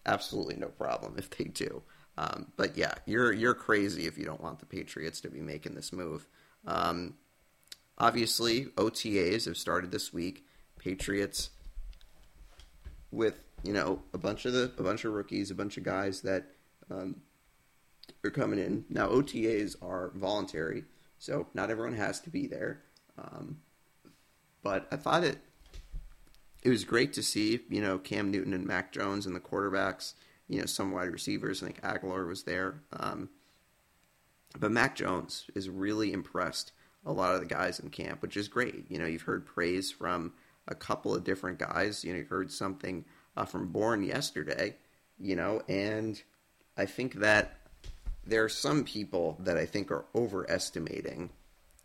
Absolutely 0.06 0.56
no 0.56 0.68
problem 0.68 1.16
if 1.18 1.30
they 1.30 1.46
do. 1.46 1.82
Um, 2.18 2.52
but 2.56 2.78
yeah, 2.78 2.94
you're 3.06 3.34
you're 3.34 3.54
crazy 3.54 4.06
if 4.06 4.18
you 4.18 4.26
don't 4.26 4.42
want 4.42 4.60
the 4.60 4.66
Patriots 4.66 5.22
to 5.22 5.30
be 5.30 5.42
making 5.42 5.76
this 5.76 5.92
move. 5.92 6.26
Um, 6.66 7.16
obviously, 7.98 8.66
OTAs 8.78 9.46
have 9.46 9.58
started 9.58 9.92
this 9.92 10.14
week. 10.14 10.46
Patriots 10.80 11.50
with 13.12 13.40
you 13.64 13.74
know 13.74 14.02
a 14.14 14.18
bunch 14.18 14.46
of 14.46 14.54
the 14.54 14.72
a 14.78 14.84
bunch 14.84 15.04
of 15.04 15.14
rookies, 15.14 15.52
a 15.52 15.56
bunch 15.56 15.78
of 15.78 15.84
guys 15.84 16.22
that 16.22 16.46
um, 16.90 17.22
are 18.24 18.32
coming 18.32 18.60
in 18.60 18.86
now. 18.90 19.08
OTAs 19.08 19.76
are 19.82 20.12
voluntary, 20.16 20.86
so 21.18 21.48
not 21.54 21.70
everyone 21.70 21.96
has 21.96 22.22
to 22.22 22.30
be 22.30 22.48
there. 22.48 22.82
Um, 23.18 23.58
but 24.62 24.88
I 24.92 24.96
thought 24.96 25.24
it 25.24 25.38
it 26.66 26.70
was 26.70 26.84
great 26.84 27.14
to 27.14 27.24
see 27.24 27.60
you 27.70 27.80
know 27.80 28.00
Cam 28.00 28.32
Newton 28.32 28.52
and 28.52 28.66
Mac 28.66 28.92
Jones 28.92 29.28
and 29.28 29.36
the 29.36 29.40
quarterbacks. 29.40 30.16
You 30.50 30.60
know 30.60 30.66
some 30.66 30.92
wide 30.92 31.12
receivers. 31.12 31.62
I 31.62 31.68
think 31.68 31.82
Agholor 31.82 32.28
was 32.28 32.44
there. 32.44 32.82
Um, 32.92 33.30
but 34.60 34.72
Mac 34.72 34.96
Jones 34.96 35.46
is 35.54 35.70
really 35.70 36.12
impressed 36.12 36.72
a 37.06 37.12
lot 37.12 37.36
of 37.36 37.42
the 37.42 37.46
guys 37.46 37.80
in 37.80 37.90
camp, 37.90 38.22
which 38.22 38.36
is 38.36 38.48
great. 38.48 38.90
You 38.90 38.98
know, 38.98 39.06
you've 39.06 39.22
heard 39.22 39.46
praise 39.46 39.92
from 39.92 40.34
a 40.68 40.74
couple 40.74 41.14
of 41.14 41.24
different 41.24 41.60
guys. 41.60 42.04
You 42.04 42.14
know, 42.14 42.20
you've 42.20 42.30
heard 42.30 42.52
something 42.52 43.06
uh, 43.38 43.46
from 43.46 43.72
Bourne 43.72 44.04
yesterday, 44.04 44.76
you 45.20 45.36
know, 45.36 45.62
and 45.68 46.22
I 46.78 46.86
think 46.86 47.16
that 47.16 47.60
there 48.26 48.44
are 48.44 48.50
some 48.50 48.86
people 48.86 49.38
that 49.42 49.58
I 49.58 49.68
think 49.68 49.92
are 49.92 50.06
overestimating, 50.16 51.30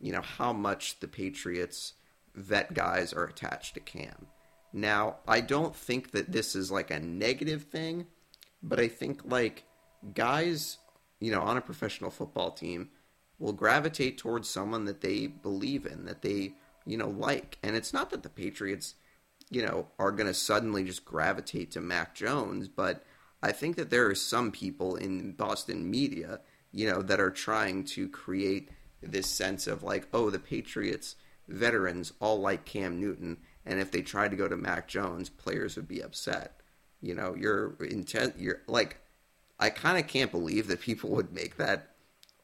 you 0.01 0.12
know, 0.12 0.23
how 0.23 0.55
much 0.55 1.01
the 1.01 1.09
Patriots 1.09 1.94
vet 2.35 2.73
guys 2.73 3.12
are 3.12 3.24
attached 3.24 3.74
to 3.74 3.81
Cam. 3.81 4.27
Now, 4.72 5.16
I 5.26 5.40
don't 5.40 5.74
think 5.74 6.12
that 6.12 6.32
this 6.32 6.55
is 6.55 6.70
like 6.70 6.90
a 6.90 7.01
negative 7.01 7.64
thing, 7.64 8.06
but 8.62 8.78
I 8.78 8.88
think 8.88 9.22
like 9.24 9.64
guys, 10.14 10.78
you 11.18 11.32
know, 11.32 11.42
on 11.42 11.56
a 11.56 11.62
professional 11.62 12.10
football 12.10 12.52
team 12.52 12.90
will 13.38 13.52
gravitate 13.52 14.18
towards 14.18 14.48
someone 14.48 14.84
that 14.84 15.01
they 15.01 15.26
believe 15.26 15.86
in, 15.86 16.05
that 16.05 16.22
they, 16.22 16.55
you 16.86 16.97
know, 16.97 17.09
like. 17.09 17.59
And 17.62 17.74
it's 17.74 17.92
not 17.92 18.10
that 18.10 18.22
the 18.22 18.28
Patriots, 18.28 18.94
you 19.51 19.64
know, 19.64 19.88
are 19.98 20.12
going 20.12 20.26
to 20.26 20.34
suddenly 20.34 20.84
just 20.84 21.05
gravitate 21.05 21.70
to 21.72 21.80
Mac 21.80 22.14
Jones, 22.14 22.68
but 22.68 23.02
I 23.42 23.52
think 23.52 23.76
that 23.76 23.90
there 23.90 24.06
are 24.06 24.14
some 24.14 24.52
people 24.52 24.97
in 24.97 25.32
Boston 25.32 25.90
media, 25.90 26.40
you 26.72 26.88
know, 26.90 27.02
that 27.02 27.20
are 27.20 27.30
trying 27.30 27.84
to 27.84 28.09
create 28.09 28.70
this 29.02 29.26
sense 29.26 29.66
of 29.66 29.82
like, 29.82 30.06
oh, 30.12 30.30
the 30.30 30.38
Patriots 30.38 31.16
veterans 31.48 32.12
all 32.20 32.40
like 32.40 32.64
Cam 32.64 33.01
Newton, 33.01 33.38
and 33.66 33.81
if 33.81 33.91
they 33.91 34.03
tried 34.03 34.31
to 34.31 34.37
go 34.37 34.49
to 34.49 34.57
Mac 34.57 34.89
Jones, 34.89 35.28
players 35.28 35.77
would 35.77 35.89
be 35.89 36.01
upset. 36.01 36.61
You 37.01 37.15
know, 37.15 37.35
you're 37.35 37.77
intent. 37.81 38.35
You're 38.39 38.62
like, 38.66 39.01
I 39.59 39.70
kind 39.70 39.99
of 39.99 40.07
can't 40.07 40.31
believe 40.31 40.66
that 40.69 40.81
people 40.81 41.11
would 41.16 41.32
make 41.32 41.57
that 41.57 41.95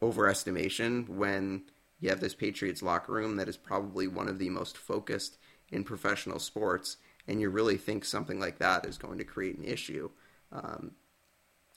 overestimation 0.03 1.09
when 1.09 1.63
you 2.01 2.11
have 2.11 2.21
this 2.21 2.35
Patriots 2.35 2.83
locker 2.83 3.13
room 3.13 3.37
that 3.37 3.49
is 3.49 3.57
probably 3.57 4.07
one 4.07 4.29
of 4.29 4.39
the 4.39 4.51
most 4.51 4.77
focused 4.77 5.39
in 5.71 5.83
professional 5.85 6.39
sports, 6.39 6.99
and 7.27 7.41
you 7.41 7.49
really 7.49 7.77
think 7.77 8.05
something 8.05 8.39
like 8.39 8.59
that 8.59 8.85
is 8.87 8.99
going 8.99 9.19
to 9.19 9.25
create 9.25 9.57
an 9.57 9.65
issue. 9.65 10.11
Um, 10.53 10.93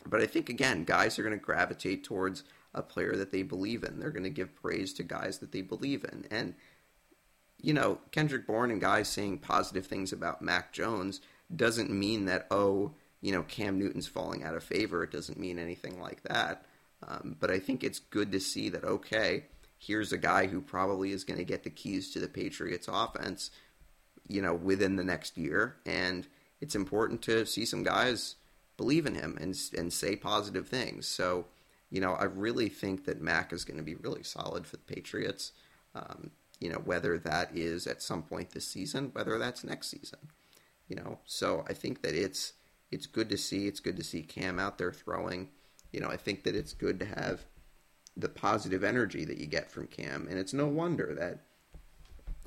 but 0.06 0.22
I 0.22 0.26
think 0.26 0.50
again, 0.50 0.84
guys 0.84 1.18
are 1.18 1.24
going 1.24 1.38
to 1.38 1.44
gravitate 1.44 2.04
towards 2.04 2.44
a 2.74 2.82
player 2.82 3.16
that 3.16 3.32
they 3.32 3.42
believe 3.42 3.84
in. 3.84 4.00
They're 4.00 4.12
going 4.12 4.24
to 4.24 4.30
give 4.30 4.56
praise 4.56 4.94
to 4.94 5.04
guys 5.04 5.40
that 5.40 5.52
they 5.52 5.62
believe 5.62 6.04
in, 6.04 6.26
and 6.30 6.54
you 7.62 7.74
know, 7.74 8.00
Kendrick 8.12 8.48
Bourne 8.48 8.72
and 8.72 8.82
guys 8.82 9.10
saying 9.10 9.40
positive 9.40 9.88
things 9.88 10.14
about 10.14 10.42
Mac 10.42 10.72
Jones 10.72 11.22
doesn't 11.56 11.90
mean 11.90 12.26
that 12.26 12.48
oh, 12.52 12.94
you 13.22 13.32
know, 13.32 13.44
Cam 13.44 13.78
Newton's 13.78 14.08
falling 14.08 14.44
out 14.44 14.56
of 14.56 14.64
favor. 14.64 15.04
It 15.04 15.12
doesn't 15.12 15.40
mean 15.40 15.60
anything 15.60 16.00
like 16.00 16.24
that. 16.24 16.66
Um, 17.08 17.36
but 17.40 17.52
I 17.52 17.60
think 17.60 17.84
it's 17.84 18.00
good 18.00 18.32
to 18.32 18.40
see 18.40 18.70
that, 18.70 18.84
okay, 18.84 19.46
here's 19.78 20.12
a 20.12 20.18
guy 20.18 20.48
who 20.48 20.62
probably 20.62 21.12
is 21.12 21.24
going 21.24 21.38
to 21.38 21.46
get 21.46 21.64
the 21.64 21.70
keys 21.70 22.12
to 22.12 22.20
the 22.20 22.28
Patriots 22.28 22.88
offense, 22.92 23.52
you 24.28 24.42
know, 24.42 24.54
within 24.54 24.96
the 24.96 25.04
next 25.04 25.38
year. 25.38 25.78
And 25.86 26.28
it's 26.62 26.76
important 26.76 27.22
to 27.24 27.46
see 27.46 27.66
some 27.66 27.84
guys 27.84 28.36
believe 28.78 29.06
in 29.06 29.16
him 29.16 29.38
and, 29.40 29.58
and 29.78 29.92
say 29.92 30.16
positive 30.16 30.68
things. 30.68 31.08
So, 31.08 31.46
you 31.90 32.02
know, 32.02 32.14
I 32.14 32.26
really 32.26 32.70
think 32.70 33.06
that 33.06 33.22
Mac 33.22 33.52
is 33.52 33.66
going 33.66 33.78
to 33.78 33.84
be 33.84 33.96
really 33.96 34.24
solid 34.24 34.66
for 34.66 34.78
the 34.78 34.94
Patriots. 34.94 35.52
Um, 35.96 36.32
you 36.60 36.70
know, 36.70 36.82
whether 36.84 37.18
that 37.20 37.56
is 37.56 37.88
at 37.88 38.02
some 38.02 38.24
point 38.24 38.52
this 38.52 38.68
season, 38.68 39.10
whether 39.14 39.38
that's 39.38 39.64
next 39.64 39.88
season. 39.88 40.20
You 40.88 40.96
know, 40.96 41.20
so 41.26 41.64
I 41.68 41.74
think 41.74 42.02
that 42.02 42.16
it's 42.16 42.54
it's 42.92 43.06
good 43.06 43.30
to 43.30 43.38
see. 43.38 43.68
It's 43.68 43.80
good 43.80 43.98
to 43.98 44.04
see 44.04 44.24
Cam 44.24 44.60
out 44.60 44.78
there 44.78 44.92
throwing 44.92 45.50
you 45.92 46.00
know, 46.00 46.10
I 46.10 46.18
think 46.18 46.44
that 46.44 46.56
it's 46.56 46.74
good 46.74 47.00
to 47.00 47.06
have 47.06 47.46
the 48.16 48.30
positive 48.30 48.84
energy 48.84 49.26
that 49.26 49.38
you 49.38 49.48
get 49.48 49.72
from 49.72 49.88
Cam, 49.88 50.28
and 50.30 50.38
it's 50.38 50.54
no 50.54 50.68
wonder 50.68 51.16
that 51.16 51.40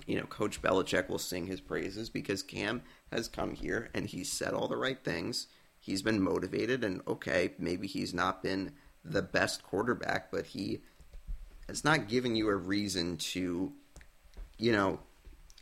you 0.06 0.16
know 0.16 0.26
Coach 0.26 0.60
Belichick 0.62 1.08
will 1.08 1.18
sing 1.18 1.46
his 1.46 1.60
praises 1.60 2.08
because 2.08 2.42
Cam 2.42 2.82
has 3.10 3.28
come 3.28 3.54
here 3.54 3.90
and 3.94 4.06
he's 4.06 4.30
said 4.30 4.54
all 4.54 4.68
the 4.68 4.76
right 4.76 5.02
things. 5.02 5.48
He's 5.78 6.02
been 6.02 6.22
motivated, 6.22 6.84
and 6.84 7.00
okay, 7.08 7.54
maybe 7.58 7.88
he's 7.88 8.14
not 8.14 8.42
been 8.42 8.72
the 9.04 9.22
best 9.22 9.64
quarterback, 9.64 10.30
but 10.30 10.46
he 10.46 10.82
has 11.66 11.82
not 11.82 12.08
given 12.08 12.36
you 12.36 12.48
a 12.48 12.54
reason 12.54 13.16
to, 13.16 13.72
you 14.58 14.72
know, 14.72 15.00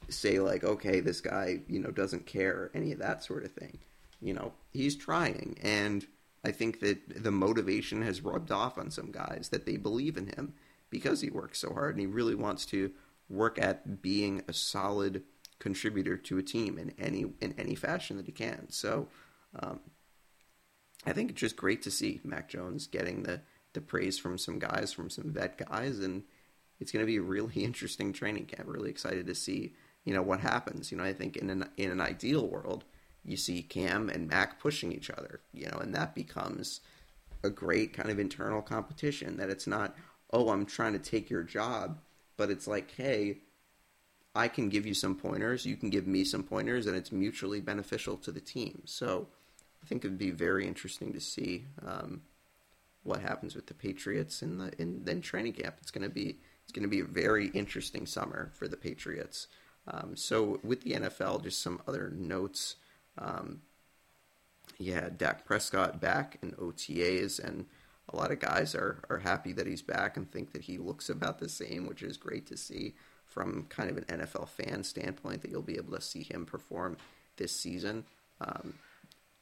say 0.09 0.41
like, 0.41 0.65
okay, 0.65 1.01
this 1.01 1.21
guy, 1.21 1.61
you 1.69 1.79
know, 1.79 1.91
doesn't 1.91 2.27
care, 2.27 2.71
any 2.75 2.93
of 2.93 2.99
that 2.99 3.25
sort 3.25 3.45
of 3.45 3.53
thing. 3.53 3.79
You 4.21 4.35
know, 4.35 4.53
he's 4.73 4.97
trying, 4.97 5.59
and 5.63 6.07
I 6.45 6.53
think 6.53 6.81
that 6.81 7.23
the 7.23 7.31
motivation 7.31 8.03
has 8.03 8.23
rubbed 8.23 8.51
off 8.51 8.79
on 8.79 8.91
some 8.91 9.11
guys 9.11 9.49
that 9.51 9.67
they 9.67 9.77
believe 9.77 10.17
in 10.17 10.27
him 10.27 10.55
because 10.91 11.21
he 11.21 11.31
works 11.31 11.61
so 11.61 11.73
hard 11.73 11.95
and 11.95 12.01
he 12.01 12.07
really 12.07 12.35
wants 12.35 12.67
to 12.67 12.91
work 13.29 13.59
at 13.59 14.03
being 14.03 14.43
a 14.49 14.53
solid 14.53 15.23
contributor 15.59 16.17
to 16.17 16.39
a 16.39 16.43
team 16.43 16.79
in 16.79 16.93
any 16.99 17.27
in 17.41 17.55
any 17.59 17.75
fashion 17.75 18.17
that 18.17 18.27
he 18.27 18.33
can. 18.33 18.67
So 18.71 19.09
um, 19.59 19.81
I 21.07 21.13
think 21.13 21.31
it's 21.31 21.41
just 21.41 21.57
great 21.57 21.83
to 21.83 21.91
see 21.91 22.21
Mac 22.25 22.49
Jones 22.49 22.87
getting 22.87 23.23
the 23.23 23.43
the 23.73 23.81
praise 23.81 24.19
from 24.19 24.37
some 24.37 24.59
guys, 24.59 24.93
from 24.93 25.11
some 25.11 25.33
vet 25.33 25.57
guys, 25.57 26.01
and 26.01 26.25
it's 26.81 26.91
going 26.91 27.03
to 27.03 27.07
be 27.07 27.19
a 27.19 27.23
really 27.23 27.55
interesting 27.65 28.13
training 28.13 28.47
camp. 28.47 28.69
Really 28.69 28.91
excited 28.91 29.27
to 29.27 29.35
see 29.35 29.75
you 30.05 30.15
know 30.15 30.23
what 30.23 30.41
happens. 30.41 30.91
You 30.91 30.99
know, 30.99 31.05
I 31.05 31.13
think 31.13 31.37
in 31.37 31.51
an 31.51 31.69
in 31.77 31.91
an 31.91 32.01
ideal 32.01 32.47
world, 32.47 32.85
you 33.25 33.37
see 33.37 33.63
Cam 33.63 34.09
and 34.09 34.29
Mac 34.29 34.61
pushing 34.61 34.93
each 34.93 35.11
other, 35.11 35.41
you 35.53 35.67
know, 35.67 35.79
and 35.79 35.95
that 35.95 36.15
becomes 36.15 36.81
a 37.43 37.51
great 37.51 37.93
kind 37.93 38.11
of 38.11 38.19
internal 38.19 38.63
competition 38.63 39.37
that 39.39 39.51
it's 39.51 39.67
not, 39.67 39.97
oh, 40.33 40.51
I'm 40.51 40.67
trying 40.67 40.93
to 40.93 40.99
take 40.99 41.31
your 41.31 41.43
job, 41.43 41.99
but 42.37 42.51
it's 42.51 42.67
like, 42.67 42.93
hey, 42.97 43.39
I 44.35 44.49
can 44.49 44.69
give 44.69 44.87
you 44.87 44.95
some 44.95 45.17
pointers, 45.17 45.67
you 45.67 45.77
can 45.77 45.91
give 45.91 46.07
me 46.07 46.25
some 46.25 46.43
pointers, 46.43 46.87
and 46.87 46.97
it's 46.97 47.13
mutually 47.13 47.61
beneficial 47.61 48.17
to 48.19 48.31
the 48.31 48.41
team. 48.41 48.83
So 48.85 49.27
I 49.83 49.87
think 49.87 50.05
it 50.05 50.09
would 50.09 50.19
be 50.19 50.31
very 50.31 50.67
interesting 50.67 51.13
to 51.13 51.21
see 51.21 51.65
um, 51.85 52.23
what 53.03 53.21
happens 53.21 53.55
with 53.55 53.67
the 53.67 53.75
Patriots 53.75 54.43
in 54.43 54.59
the 54.59 54.73
in, 54.81 55.05
in 55.07 55.21
training 55.21 55.55
camp. 55.55 55.77
It's 55.81 55.91
going 55.91 56.09
to 56.09 56.15
be 56.15 56.39
it's 56.71 56.77
going 56.79 56.89
to 56.89 56.97
be 56.97 57.01
a 57.01 57.05
very 57.05 57.49
interesting 57.49 58.07
summer 58.07 58.53
for 58.55 58.69
the 58.69 58.77
Patriots. 58.77 59.49
Um, 59.89 60.15
so 60.15 60.61
with 60.63 60.83
the 60.83 60.93
NFL, 60.93 61.43
just 61.43 61.61
some 61.61 61.83
other 61.89 62.13
notes. 62.15 62.77
Um, 63.19 63.63
yeah, 64.79 65.09
Dak 65.15 65.45
Prescott 65.45 66.01
back 66.01 66.39
in 66.43 66.53
OTAs, 66.53 67.43
and 67.43 67.67
a 68.09 68.17
lot 68.17 68.31
of 68.31 68.39
guys 68.39 68.77
are, 68.77 69.03
are 69.11 69.19
happy 69.19 69.53
that 69.55 69.67
he's 69.67 69.83
back 69.83 70.17
and 70.17 70.31
think 70.31 70.53
that 70.53 70.63
he 70.63 70.79
looks 70.79 71.11
about 71.11 71.41
the 71.41 71.49
same, 71.49 71.89
which 71.89 72.05
is 72.05 72.17
great 72.17 72.47
to 72.47 72.57
see 72.57 72.95
from 73.25 73.67
kind 73.69 73.91
of 73.91 73.97
an 73.97 74.05
NFL 74.05 74.49
fan 74.49 74.85
standpoint 74.85 75.43
that 75.43 75.51
you'll 75.51 75.63
be 75.63 75.77
able 75.77 75.97
to 75.97 76.01
see 76.01 76.23
him 76.23 76.47
perform 76.47 76.97
this 77.37 77.51
season. 77.51 78.05
Um, 78.41 78.75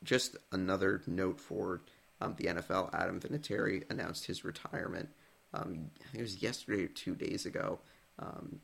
just 0.02 0.34
another 0.50 1.02
note 1.06 1.40
for 1.40 1.82
um, 2.22 2.36
the 2.38 2.44
NFL 2.44 2.94
Adam 2.94 3.20
Vinatieri 3.20 3.84
announced 3.90 4.24
his 4.24 4.46
retirement. 4.46 5.10
Um, 5.54 5.90
it 6.14 6.20
was 6.20 6.42
yesterday 6.42 6.84
or 6.84 6.88
two 6.88 7.14
days 7.14 7.46
ago. 7.46 7.78
Um, 8.18 8.60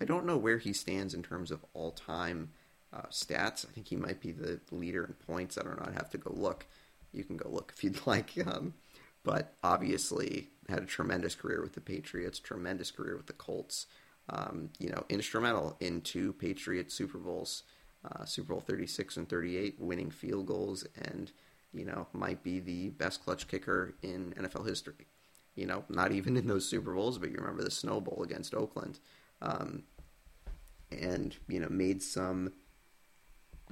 I 0.00 0.04
don't 0.04 0.26
know 0.26 0.36
where 0.36 0.58
he 0.58 0.72
stands 0.72 1.14
in 1.14 1.22
terms 1.22 1.50
of 1.50 1.64
all 1.74 1.90
time 1.90 2.50
uh, 2.92 3.02
stats. 3.10 3.66
I 3.68 3.72
think 3.72 3.88
he 3.88 3.96
might 3.96 4.20
be 4.20 4.32
the 4.32 4.60
leader 4.70 5.04
in 5.04 5.14
points. 5.14 5.58
I 5.58 5.62
don't 5.62 5.78
know. 5.78 5.86
I'd 5.86 5.94
have 5.94 6.10
to 6.10 6.18
go 6.18 6.32
look. 6.32 6.66
You 7.12 7.24
can 7.24 7.36
go 7.36 7.48
look 7.50 7.72
if 7.76 7.82
you'd 7.84 8.06
like. 8.06 8.32
Um, 8.46 8.74
but 9.24 9.54
obviously 9.62 10.48
had 10.68 10.82
a 10.82 10.86
tremendous 10.86 11.34
career 11.34 11.60
with 11.60 11.74
the 11.74 11.80
Patriots, 11.80 12.38
tremendous 12.38 12.90
career 12.90 13.16
with 13.16 13.26
the 13.26 13.32
Colts. 13.32 13.86
um, 14.30 14.70
you 14.78 14.90
know, 14.90 15.04
instrumental 15.08 15.76
in 15.80 16.00
two 16.02 16.32
Patriot 16.34 16.92
Super 16.92 17.18
Bowls, 17.18 17.62
uh, 18.04 18.24
Super 18.24 18.52
Bowl 18.54 18.60
36 18.60 19.16
and 19.16 19.28
38, 19.28 19.76
winning 19.80 20.10
field 20.10 20.46
goals, 20.46 20.86
and, 21.00 21.32
you 21.72 21.84
know, 21.84 22.06
might 22.12 22.42
be 22.42 22.60
the 22.60 22.90
best 22.90 23.24
clutch 23.24 23.48
kicker 23.48 23.94
in 24.02 24.34
NFL 24.38 24.66
history. 24.68 25.06
You 25.58 25.66
know, 25.66 25.84
not 25.88 26.12
even 26.12 26.36
in 26.36 26.46
those 26.46 26.68
Super 26.68 26.94
Bowls, 26.94 27.18
but 27.18 27.30
you 27.30 27.36
remember 27.36 27.64
the 27.64 27.70
Snow 27.70 28.00
Bowl 28.00 28.22
against 28.22 28.54
Oakland. 28.54 29.00
Um, 29.42 29.82
and, 30.92 31.36
you 31.48 31.58
know, 31.58 31.68
made 31.68 32.00
some 32.00 32.52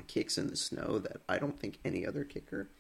kicks 0.09 0.37
in 0.37 0.49
the 0.49 0.57
snow 0.57 0.99
that 0.99 1.19
I 1.29 1.39
don't 1.39 1.59
think 1.59 1.79
any 1.85 2.07
other 2.07 2.25
kicker 2.25 2.71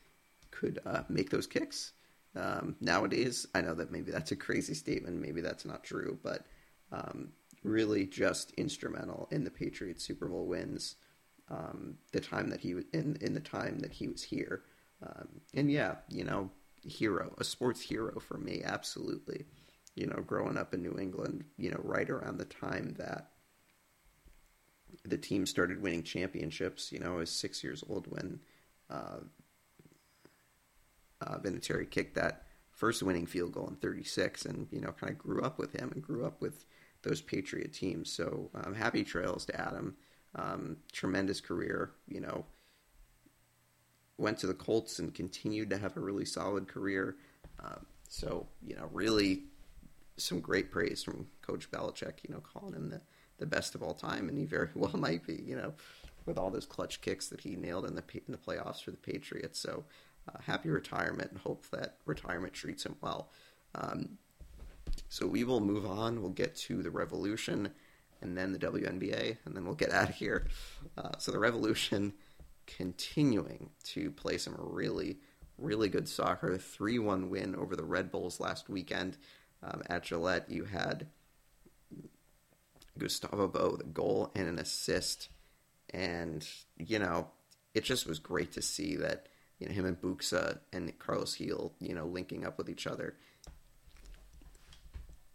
could 0.50 0.80
uh, 0.84 1.02
make 1.08 1.30
those 1.30 1.46
kicks. 1.46 1.92
Um, 2.34 2.76
nowadays, 2.80 3.46
I 3.54 3.60
know 3.60 3.74
that 3.74 3.92
maybe 3.92 4.10
that's 4.10 4.32
a 4.32 4.36
crazy 4.36 4.74
statement, 4.74 5.20
maybe 5.20 5.40
that's 5.40 5.64
not 5.64 5.84
true, 5.84 6.18
but 6.22 6.44
um, 6.92 7.28
really 7.62 8.06
just 8.06 8.50
instrumental 8.52 9.28
in 9.30 9.44
the 9.44 9.50
Patriots 9.50 10.04
Super 10.04 10.26
Bowl 10.26 10.46
wins. 10.46 10.96
Um, 11.48 11.94
the 12.10 12.20
time 12.20 12.50
that 12.50 12.60
he 12.60 12.74
was 12.74 12.84
in 12.92 13.16
in 13.20 13.32
the 13.32 13.40
time 13.40 13.78
that 13.78 13.92
he 13.92 14.08
was 14.08 14.24
here, 14.24 14.64
um, 15.00 15.28
and 15.54 15.70
yeah, 15.70 15.94
you 16.10 16.24
know, 16.24 16.50
hero, 16.86 17.34
a 17.38 17.44
sports 17.44 17.80
hero 17.80 18.20
for 18.20 18.38
me, 18.38 18.62
absolutely. 18.64 19.44
You 19.94 20.06
know, 20.06 20.22
growing 20.26 20.56
up 20.56 20.74
in 20.74 20.82
New 20.82 20.98
England, 20.98 21.44
you 21.56 21.70
know, 21.70 21.80
right 21.82 22.08
around 22.08 22.38
the 22.38 22.44
time 22.44 22.94
that 22.98 23.30
the 25.04 25.18
team 25.18 25.46
started 25.46 25.82
winning 25.82 26.02
championships. 26.02 26.92
You 26.92 27.00
know, 27.00 27.14
I 27.14 27.16
was 27.16 27.30
six 27.30 27.64
years 27.64 27.82
old 27.88 28.06
when 28.08 28.40
uh, 28.90 29.20
uh, 31.20 31.38
Vinatieri 31.38 31.90
kicked 31.90 32.14
that 32.16 32.42
first 32.70 33.02
winning 33.02 33.26
field 33.26 33.52
goal 33.52 33.68
in 33.68 33.76
36, 33.76 34.44
and 34.44 34.68
you 34.70 34.80
know, 34.80 34.92
kind 34.92 35.12
of 35.12 35.18
grew 35.18 35.42
up 35.42 35.58
with 35.58 35.72
him 35.72 35.90
and 35.92 36.02
grew 36.02 36.24
up 36.24 36.40
with 36.40 36.64
those 37.02 37.20
Patriot 37.20 37.72
teams. 37.72 38.12
So 38.12 38.50
um, 38.54 38.74
happy 38.74 39.04
trails 39.04 39.46
to 39.46 39.60
Adam. 39.60 39.96
Um, 40.34 40.76
tremendous 40.92 41.40
career. 41.40 41.92
You 42.06 42.20
know, 42.20 42.44
went 44.18 44.38
to 44.38 44.46
the 44.46 44.54
Colts 44.54 44.98
and 44.98 45.14
continued 45.14 45.70
to 45.70 45.78
have 45.78 45.96
a 45.96 46.00
really 46.00 46.24
solid 46.24 46.68
career. 46.68 47.16
Um, 47.62 47.86
so 48.08 48.46
you 48.66 48.76
know, 48.76 48.88
really 48.92 49.44
some 50.16 50.40
great 50.40 50.70
praise 50.70 51.02
from 51.02 51.26
Coach 51.42 51.70
Belichick. 51.70 52.24
You 52.26 52.34
know, 52.34 52.40
calling 52.40 52.74
him 52.74 52.90
the 52.90 53.00
the 53.38 53.46
best 53.46 53.74
of 53.74 53.82
all 53.82 53.94
time, 53.94 54.28
and 54.28 54.38
he 54.38 54.44
very 54.44 54.68
well 54.74 54.96
might 54.96 55.26
be. 55.26 55.42
You 55.44 55.56
know, 55.56 55.74
with 56.24 56.38
all 56.38 56.50
those 56.50 56.66
clutch 56.66 57.00
kicks 57.00 57.28
that 57.28 57.40
he 57.40 57.56
nailed 57.56 57.86
in 57.86 57.94
the 57.94 58.04
in 58.14 58.32
the 58.32 58.38
playoffs 58.38 58.82
for 58.82 58.90
the 58.90 58.96
Patriots. 58.96 59.58
So 59.60 59.84
uh, 60.28 60.38
happy 60.44 60.68
retirement, 60.68 61.30
and 61.30 61.40
hope 61.40 61.66
that 61.70 61.96
retirement 62.04 62.52
treats 62.52 62.84
him 62.84 62.96
well. 63.00 63.30
Um, 63.74 64.18
so 65.08 65.26
we 65.26 65.44
will 65.44 65.60
move 65.60 65.86
on. 65.86 66.20
We'll 66.20 66.30
get 66.30 66.56
to 66.56 66.82
the 66.82 66.90
Revolution, 66.90 67.70
and 68.22 68.36
then 68.36 68.52
the 68.52 68.58
WNBA, 68.58 69.36
and 69.44 69.54
then 69.56 69.64
we'll 69.64 69.74
get 69.74 69.92
out 69.92 70.08
of 70.08 70.14
here. 70.14 70.46
Uh, 70.96 71.12
so 71.18 71.32
the 71.32 71.38
Revolution 71.38 72.12
continuing 72.66 73.70
to 73.84 74.10
play 74.10 74.38
some 74.38 74.56
really, 74.58 75.18
really 75.58 75.88
good 75.88 76.08
soccer. 76.08 76.58
Three 76.58 76.98
one 76.98 77.30
win 77.30 77.54
over 77.54 77.76
the 77.76 77.84
Red 77.84 78.10
Bulls 78.10 78.40
last 78.40 78.68
weekend 78.68 79.16
um, 79.62 79.82
at 79.88 80.04
Gillette. 80.04 80.50
You 80.50 80.64
had 80.64 81.06
Gustavo 82.98 83.48
Bou, 83.48 83.76
the 83.76 83.84
goal 83.84 84.30
and 84.34 84.48
an 84.48 84.58
assist. 84.58 85.28
And, 85.90 86.46
you 86.78 86.98
know, 86.98 87.28
it 87.74 87.84
just 87.84 88.06
was 88.06 88.18
great 88.18 88.52
to 88.52 88.62
see 88.62 88.96
that, 88.96 89.28
you 89.58 89.68
know, 89.68 89.74
him 89.74 89.86
and 89.86 90.00
Buksa 90.00 90.58
and 90.72 90.98
Carlos 90.98 91.36
Gil, 91.36 91.72
you 91.78 91.94
know, 91.94 92.06
linking 92.06 92.44
up 92.44 92.58
with 92.58 92.68
each 92.68 92.86
other 92.86 93.14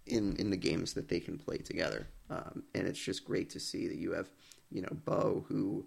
in 0.05 0.35
in 0.37 0.49
the 0.49 0.57
games 0.57 0.93
that 0.93 1.07
they 1.07 1.19
can 1.19 1.37
play 1.37 1.57
together. 1.57 2.07
Um, 2.29 2.63
and 2.73 2.87
it's 2.87 2.99
just 2.99 3.25
great 3.25 3.49
to 3.51 3.59
see 3.59 3.87
that 3.87 3.97
you 3.97 4.13
have, 4.13 4.29
you 4.71 4.81
know, 4.81 4.89
Bou 5.05 5.45
who 5.47 5.85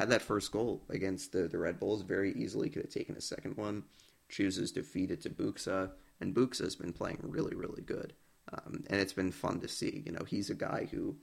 had 0.00 0.08
that 0.08 0.22
first 0.22 0.50
goal 0.50 0.82
against 0.88 1.32
the, 1.32 1.42
the 1.42 1.58
Red 1.58 1.78
Bulls 1.78 2.00
very 2.00 2.32
easily, 2.32 2.70
could 2.70 2.82
have 2.82 2.90
taken 2.90 3.16
a 3.16 3.20
second 3.20 3.58
one, 3.58 3.82
chooses 4.30 4.72
to 4.72 4.82
feed 4.82 5.10
it 5.10 5.20
to 5.22 5.30
Buksa, 5.30 5.90
and 6.20 6.34
Buksa's 6.34 6.74
been 6.74 6.94
playing 6.94 7.18
really, 7.22 7.54
really 7.54 7.82
good. 7.82 8.14
Um, 8.50 8.82
and 8.88 8.98
it's 8.98 9.12
been 9.12 9.30
fun 9.30 9.60
to 9.60 9.68
see. 9.68 10.02
You 10.06 10.12
know, 10.12 10.24
he's 10.26 10.48
a 10.48 10.54
guy 10.54 10.88
who 10.90 11.16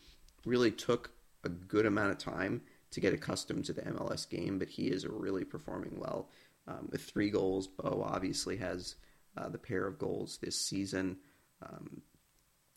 really 0.45 0.70
took 0.70 1.10
a 1.44 1.49
good 1.49 1.88
amount 1.88 2.12
of 2.12 2.20
time 2.20 2.62
to 2.91 3.02
get 3.02 3.14
accustomed 3.14 3.66
to 3.66 3.74
the 3.74 3.82
MLS 3.82 4.30
game, 4.30 4.60
but 4.60 4.70
he 4.70 4.90
is 4.90 5.08
really 5.08 5.44
performing 5.44 5.98
well. 5.98 6.30
Um, 6.68 6.88
with 6.91 7.02
three 7.02 7.32
goals, 7.32 7.68
Bou 7.68 8.04
obviously 8.04 8.58
has 8.58 8.95
uh, 9.36 9.49
the 9.49 9.58
pair 9.58 9.88
of 9.88 9.98
goals 9.98 10.38
this 10.38 10.56
season. 10.56 11.18
Um, 11.64 12.04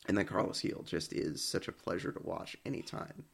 and 0.07 0.17
then 0.17 0.25
Carlos 0.25 0.61
Gil 0.61 0.81
just 0.83 1.13
is 1.13 1.43
such 1.43 1.67
a 1.67 1.71
pleasure 1.71 2.11
to 2.11 2.23
watch 2.23 2.57
anytime. 2.65 3.25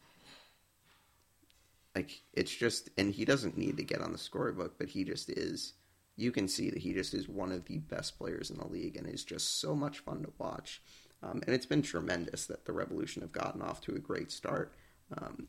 Like, 1.98 2.22
it's 2.34 2.54
just, 2.54 2.92
and 2.96 3.12
he 3.12 3.26
doesn't 3.26 3.58
need 3.58 3.78
to 3.78 3.84
get 3.84 4.02
on 4.02 4.12
the 4.12 4.20
scorebook, 4.20 4.74
but 4.78 4.90
he 4.90 5.04
just 5.04 5.32
is. 5.32 5.74
You 6.16 6.32
can 6.32 6.48
see 6.48 6.70
that 6.70 6.78
he 6.78 6.94
just 6.94 7.16
is 7.16 7.28
one 7.28 7.52
of 7.52 7.66
the 7.66 7.80
best 7.80 8.20
players 8.20 8.52
in 8.52 8.58
the 8.60 8.68
league 8.68 8.96
and 8.96 9.08
is 9.08 9.24
just 9.24 9.60
so 9.60 9.76
much 9.76 9.98
fun 9.98 10.22
to 10.22 10.32
watch. 10.38 10.84
Um, 11.24 11.42
and 11.48 11.56
it's 11.56 11.66
been 11.66 11.82
tremendous 11.82 12.46
that 12.46 12.66
the 12.66 12.72
Revolution 12.72 13.24
have 13.24 13.32
gotten 13.32 13.64
off 13.64 13.82
to 13.82 13.96
a 13.96 14.00
great 14.00 14.32
start. 14.32 14.74
Um, 15.18 15.48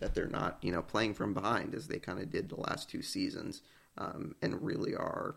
that 0.00 0.14
they're 0.14 0.26
not, 0.26 0.56
you 0.62 0.72
know, 0.72 0.80
playing 0.80 1.12
from 1.12 1.34
behind 1.34 1.74
as 1.74 1.88
they 1.88 1.98
kind 1.98 2.18
of 2.18 2.30
did 2.30 2.48
the 2.48 2.60
last 2.60 2.88
two 2.88 3.02
seasons, 3.02 3.60
um, 3.98 4.34
and 4.40 4.62
really 4.62 4.94
are 4.94 5.36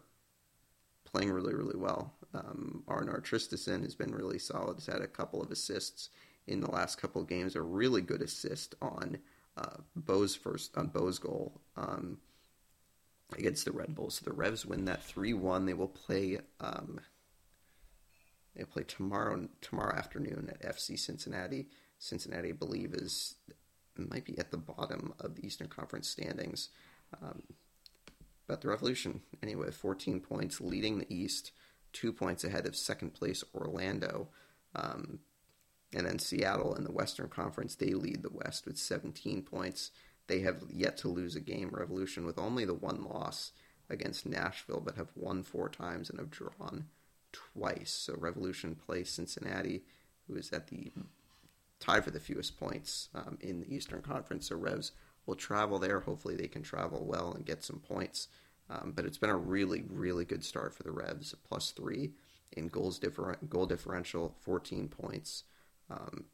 playing 1.04 1.32
really, 1.34 1.54
really 1.54 1.78
well. 1.78 2.14
Um, 2.34 2.84
Arnór 2.88 3.22
Traustason 3.22 3.84
has 3.84 3.96
been 3.96 4.16
really 4.16 4.40
solid. 4.40 4.78
He's 4.78 4.86
had 4.86 5.02
a 5.02 5.08
couple 5.08 5.42
of 5.42 5.52
assists 5.52 6.10
in 6.48 6.62
the 6.62 6.72
last 6.72 6.98
couple 7.02 7.22
of 7.22 7.28
games. 7.28 7.58
A 7.58 7.62
really 7.62 8.02
good 8.02 8.22
assist 8.22 8.76
on 8.82 9.18
uh, 9.58 9.78
Bou's 9.96 10.36
first 10.36 10.78
on 10.78 10.88
Bou's 10.88 11.20
goal 11.20 11.62
um, 11.78 12.18
against 13.38 13.66
the 13.66 13.72
Red 13.72 13.96
Bulls. 13.96 14.16
So 14.16 14.30
the 14.30 14.36
Revs 14.36 14.66
win 14.66 14.86
that 14.86 15.04
three 15.04 15.34
one. 15.34 15.66
They 15.66 15.74
will 15.74 15.88
play. 15.88 16.40
Um, 16.60 17.00
they 18.56 18.64
play 18.64 18.84
tomorrow 18.84 19.48
tomorrow 19.62 19.96
afternoon 19.96 20.50
at 20.50 20.76
FC 20.76 20.98
Cincinnati. 20.98 21.68
Cincinnati, 22.00 22.50
I 22.50 22.54
believe, 22.54 22.94
is 22.94 23.36
might 23.98 24.26
be 24.26 24.38
at 24.38 24.52
the 24.52 24.58
bottom 24.58 25.14
of 25.20 25.36
the 25.36 25.46
Eastern 25.46 25.68
Conference 25.68 26.10
standings. 26.10 26.70
Um, 27.22 27.44
but 28.48 28.62
the 28.62 28.68
Revolution, 28.68 29.22
anyway, 29.42 29.72
14 29.72 30.20
points, 30.20 30.62
leading 30.62 31.00
the 31.00 31.14
East, 31.14 31.52
two 31.94 32.14
points 32.14 32.44
ahead 32.44 32.68
of 32.68 32.76
second 32.76 33.14
place 33.14 33.44
Orlando. 33.56 34.28
Um, 34.76 35.20
and 35.96 36.06
then 36.06 36.20
Seattle 36.20 36.76
in 36.76 36.84
the 36.84 36.92
Western 36.92 37.30
Conference, 37.30 37.76
they 37.76 37.94
lead 37.94 38.22
the 38.22 38.30
West 38.30 38.66
with 38.66 38.78
17 38.78 39.42
points. 39.44 39.92
They 40.28 40.42
have 40.42 40.62
yet 40.70 40.98
to 40.98 41.08
lose 41.08 41.36
a 41.38 41.40
game, 41.40 41.70
Revolution, 41.72 42.26
with 42.26 42.38
only 42.38 42.66
the 42.66 42.74
one 42.74 43.06
loss 43.06 43.54
against 43.90 44.26
Nashville, 44.26 44.82
but 44.84 44.98
have 44.98 45.12
won 45.16 45.42
four 45.42 45.70
times 45.70 46.10
and 46.10 46.20
have 46.20 46.30
drawn 46.30 46.88
twice. 47.32 47.92
So 47.92 48.16
Revolution 48.18 48.76
plays 48.76 49.10
Cincinnati, 49.10 49.84
who 50.28 50.36
is 50.36 50.52
at 50.52 50.68
the 50.68 50.92
tied 51.80 52.04
for 52.04 52.12
the 52.12 52.20
fewest 52.20 52.60
points 52.60 53.08
um, 53.16 53.38
in 53.40 53.62
the 53.62 53.74
Eastern 53.74 54.02
Conference. 54.02 54.50
So 54.50 54.58
Revs 54.58 54.92
will 55.26 55.36
travel 55.36 55.80
there. 55.80 56.02
Hopefully, 56.02 56.36
they 56.36 56.48
can 56.48 56.62
travel 56.62 57.06
well 57.06 57.32
and 57.34 57.46
get 57.46 57.64
some 57.64 57.80
points. 57.80 58.28
Um, 58.70 58.92
but 58.94 59.06
it's 59.06 59.18
been 59.18 59.30
a 59.30 59.38
really, 59.38 59.84
really 59.88 60.26
good 60.26 60.44
start 60.44 60.74
for 60.74 60.84
the 60.84 60.92
Revs. 60.92 61.36
Plus 61.48 61.72
three 61.72 62.12
in 62.52 62.68
goals 62.68 63.00
differ- 63.00 63.38
goal 63.48 63.66
differential, 63.66 64.36
14 64.42 64.90
points. 64.90 65.44
Um, 65.90 66.26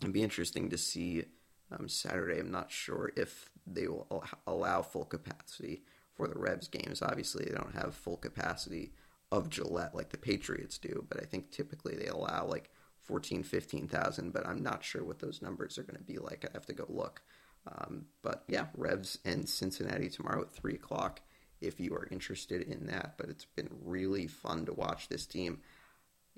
it'd 0.00 0.12
be 0.12 0.22
interesting 0.22 0.70
to 0.70 0.78
see 0.78 1.24
um, 1.70 1.88
Saturday. 1.88 2.40
I'm 2.40 2.50
not 2.50 2.70
sure 2.70 3.12
if 3.16 3.50
they 3.66 3.88
will 3.88 4.24
allow 4.46 4.82
full 4.82 5.04
capacity 5.04 5.82
for 6.14 6.28
the 6.28 6.38
Revs 6.38 6.68
games. 6.68 7.02
Obviously, 7.02 7.44
they 7.44 7.54
don't 7.54 7.74
have 7.74 7.94
full 7.94 8.16
capacity 8.16 8.92
of 9.32 9.50
Gillette 9.50 9.94
like 9.94 10.10
the 10.10 10.18
Patriots 10.18 10.78
do, 10.78 11.04
but 11.08 11.20
I 11.20 11.26
think 11.26 11.50
typically 11.50 11.96
they 11.96 12.06
allow 12.06 12.46
like 12.46 12.70
14, 13.02 13.42
15,000, 13.42 14.32
but 14.32 14.46
I'm 14.46 14.62
not 14.62 14.84
sure 14.84 15.04
what 15.04 15.18
those 15.18 15.42
numbers 15.42 15.78
are 15.78 15.82
going 15.82 15.98
to 15.98 16.02
be 16.02 16.18
like. 16.18 16.44
I 16.44 16.48
have 16.54 16.66
to 16.66 16.72
go 16.72 16.86
look. 16.88 17.22
Um, 17.66 18.06
but 18.22 18.44
yeah, 18.48 18.66
Revs 18.76 19.18
and 19.24 19.48
Cincinnati 19.48 20.08
tomorrow 20.08 20.42
at 20.42 20.52
3 20.52 20.74
o'clock 20.74 21.20
if 21.60 21.80
you 21.80 21.94
are 21.94 22.08
interested 22.10 22.62
in 22.62 22.86
that. 22.86 23.14
But 23.16 23.28
it's 23.28 23.44
been 23.44 23.70
really 23.84 24.26
fun 24.26 24.66
to 24.66 24.72
watch 24.72 25.08
this 25.08 25.26
team. 25.26 25.60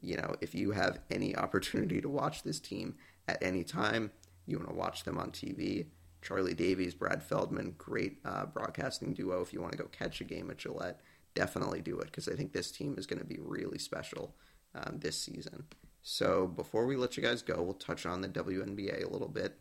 You 0.00 0.16
know, 0.16 0.34
if 0.40 0.54
you 0.54 0.72
have 0.72 1.00
any 1.10 1.36
opportunity 1.36 2.00
to 2.00 2.08
watch 2.08 2.42
this 2.42 2.60
team 2.60 2.96
at 3.26 3.42
any 3.42 3.64
time, 3.64 4.10
you 4.46 4.56
want 4.56 4.68
to 4.70 4.74
watch 4.74 5.04
them 5.04 5.18
on 5.18 5.30
TV. 5.30 5.86
Charlie 6.22 6.54
Davies, 6.54 6.94
Brad 6.94 7.22
Feldman, 7.22 7.74
great 7.78 8.18
uh, 8.24 8.46
broadcasting 8.46 9.14
duo. 9.14 9.40
If 9.40 9.52
you 9.52 9.60
want 9.60 9.72
to 9.72 9.78
go 9.78 9.86
catch 9.86 10.20
a 10.20 10.24
game 10.24 10.50
at 10.50 10.58
Gillette, 10.58 11.00
definitely 11.34 11.80
do 11.80 11.98
it 12.00 12.06
because 12.06 12.28
I 12.28 12.34
think 12.34 12.52
this 12.52 12.70
team 12.70 12.96
is 12.98 13.06
going 13.06 13.20
to 13.20 13.24
be 13.24 13.38
really 13.40 13.78
special 13.78 14.34
um, 14.74 14.98
this 15.00 15.20
season. 15.20 15.64
So 16.02 16.46
before 16.46 16.86
we 16.86 16.96
let 16.96 17.16
you 17.16 17.22
guys 17.22 17.42
go, 17.42 17.62
we'll 17.62 17.74
touch 17.74 18.06
on 18.06 18.20
the 18.20 18.28
WNBA 18.28 19.04
a 19.04 19.10
little 19.10 19.28
bit. 19.28 19.58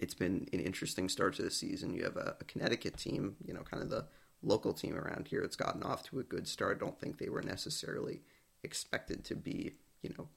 It's 0.00 0.14
been 0.14 0.46
an 0.52 0.60
interesting 0.60 1.08
start 1.08 1.34
to 1.36 1.42
the 1.42 1.50
season. 1.50 1.94
You 1.94 2.04
have 2.04 2.16
a, 2.16 2.36
a 2.40 2.44
Connecticut 2.44 2.98
team, 2.98 3.36
you 3.46 3.54
know, 3.54 3.62
kind 3.62 3.82
of 3.82 3.88
the 3.88 4.06
local 4.42 4.72
team 4.72 4.94
around 4.94 5.28
here. 5.28 5.40
It's 5.40 5.56
gotten 5.56 5.82
off 5.82 6.02
to 6.04 6.18
a 6.18 6.24
good 6.24 6.46
start. 6.46 6.80
Don't 6.80 7.00
think 7.00 7.18
they 7.18 7.28
were 7.28 7.42
necessarily 7.42 8.20
expected 8.66 9.24
to 9.24 9.34
be, 9.34 9.72
you 10.02 10.14
know, 10.18 10.28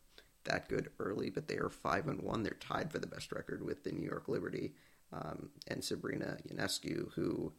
that 0.45 0.69
good 0.69 0.89
early, 0.99 1.29
but 1.29 1.47
they 1.47 1.57
are 1.57 1.69
five 1.69 2.07
and 2.07 2.21
one. 2.21 2.43
They're 2.43 2.53
tied 2.53 2.91
for 2.91 2.99
the 2.99 3.07
best 3.07 3.31
record 3.31 3.63
with 3.65 3.83
the 3.83 3.91
New 3.91 4.05
York 4.05 4.29
Liberty 4.29 4.73
um, 5.11 5.49
and 5.67 5.83
Sabrina 5.83 6.37
Ionescu, 6.47 7.11
who, 7.13 7.51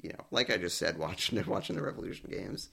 you 0.00 0.10
know, 0.10 0.24
like 0.30 0.50
I 0.50 0.56
just 0.56 0.78
said, 0.78 0.98
watching 1.06 1.42
watching 1.46 1.76
the 1.76 1.82
Revolution 1.82 2.30
games, 2.30 2.68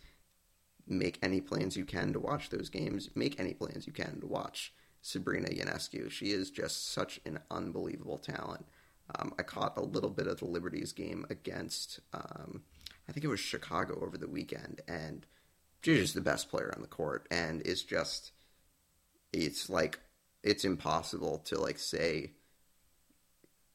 make 0.88 1.18
any 1.24 1.42
plans 1.42 1.76
you 1.76 1.86
can 1.86 2.14
to 2.14 2.20
watch 2.20 2.50
those 2.50 2.70
games. 2.70 3.10
Make 3.16 3.40
any 3.40 3.54
plans 3.54 3.88
you 3.88 3.94
can 3.94 4.20
to 4.22 4.28
watch 4.28 4.74
Sabrina 5.02 5.48
Ionescu. 5.48 6.12
She 6.12 6.32
is 6.32 6.52
just 6.52 6.92
such 6.92 7.20
an 7.26 7.40
unbelievable 7.50 8.18
talent. 8.18 8.66
Um, 9.16 9.34
I 9.40 9.44
caught 9.44 9.78
a 9.78 9.82
little 9.82 10.10
bit 10.10 10.28
of 10.28 10.40
the 10.40 10.46
Liberties 10.46 10.92
game 10.92 11.26
against, 11.30 12.02
um, 12.14 12.64
I 13.08 13.14
think 13.14 13.24
it 13.24 13.30
was 13.30 13.40
Chicago 13.40 14.04
over 14.06 14.18
the 14.18 14.28
weekend, 14.28 14.82
and 14.88 15.26
she's 15.88 16.02
just 16.02 16.16
the 16.16 16.22
best 16.22 16.50
player 16.50 16.72
on 16.76 16.82
the 16.82 16.88
court, 16.88 17.26
and 17.32 17.62
it's 17.66 17.84
just, 17.84 18.32
it's 19.32 19.70
like, 19.70 20.00
it's 20.44 20.66
impossible 20.66 21.40
to 21.46 21.60
like 21.60 21.80
say. 21.80 22.34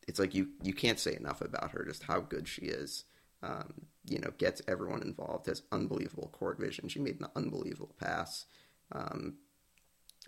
It's 0.07 0.19
like 0.19 0.35
you 0.35 0.49
you 0.63 0.75
can't 0.75 0.99
say 0.99 1.17
enough 1.17 1.41
about 1.41 1.71
her, 1.71 1.85
just 1.85 2.03
how 2.03 2.21
good 2.21 2.49
she 2.49 2.63
is. 2.63 3.05
Um, 3.43 3.87
you 4.05 4.19
know, 4.19 4.31
gets 4.37 4.61
everyone 4.69 5.03
involved, 5.03 5.47
has 5.47 5.63
unbelievable 5.73 6.29
court 6.33 6.59
vision. 6.59 6.89
She 6.89 6.99
made 6.99 7.21
an 7.21 7.29
unbelievable 7.35 7.95
pass. 7.99 8.45
Um, 8.93 9.37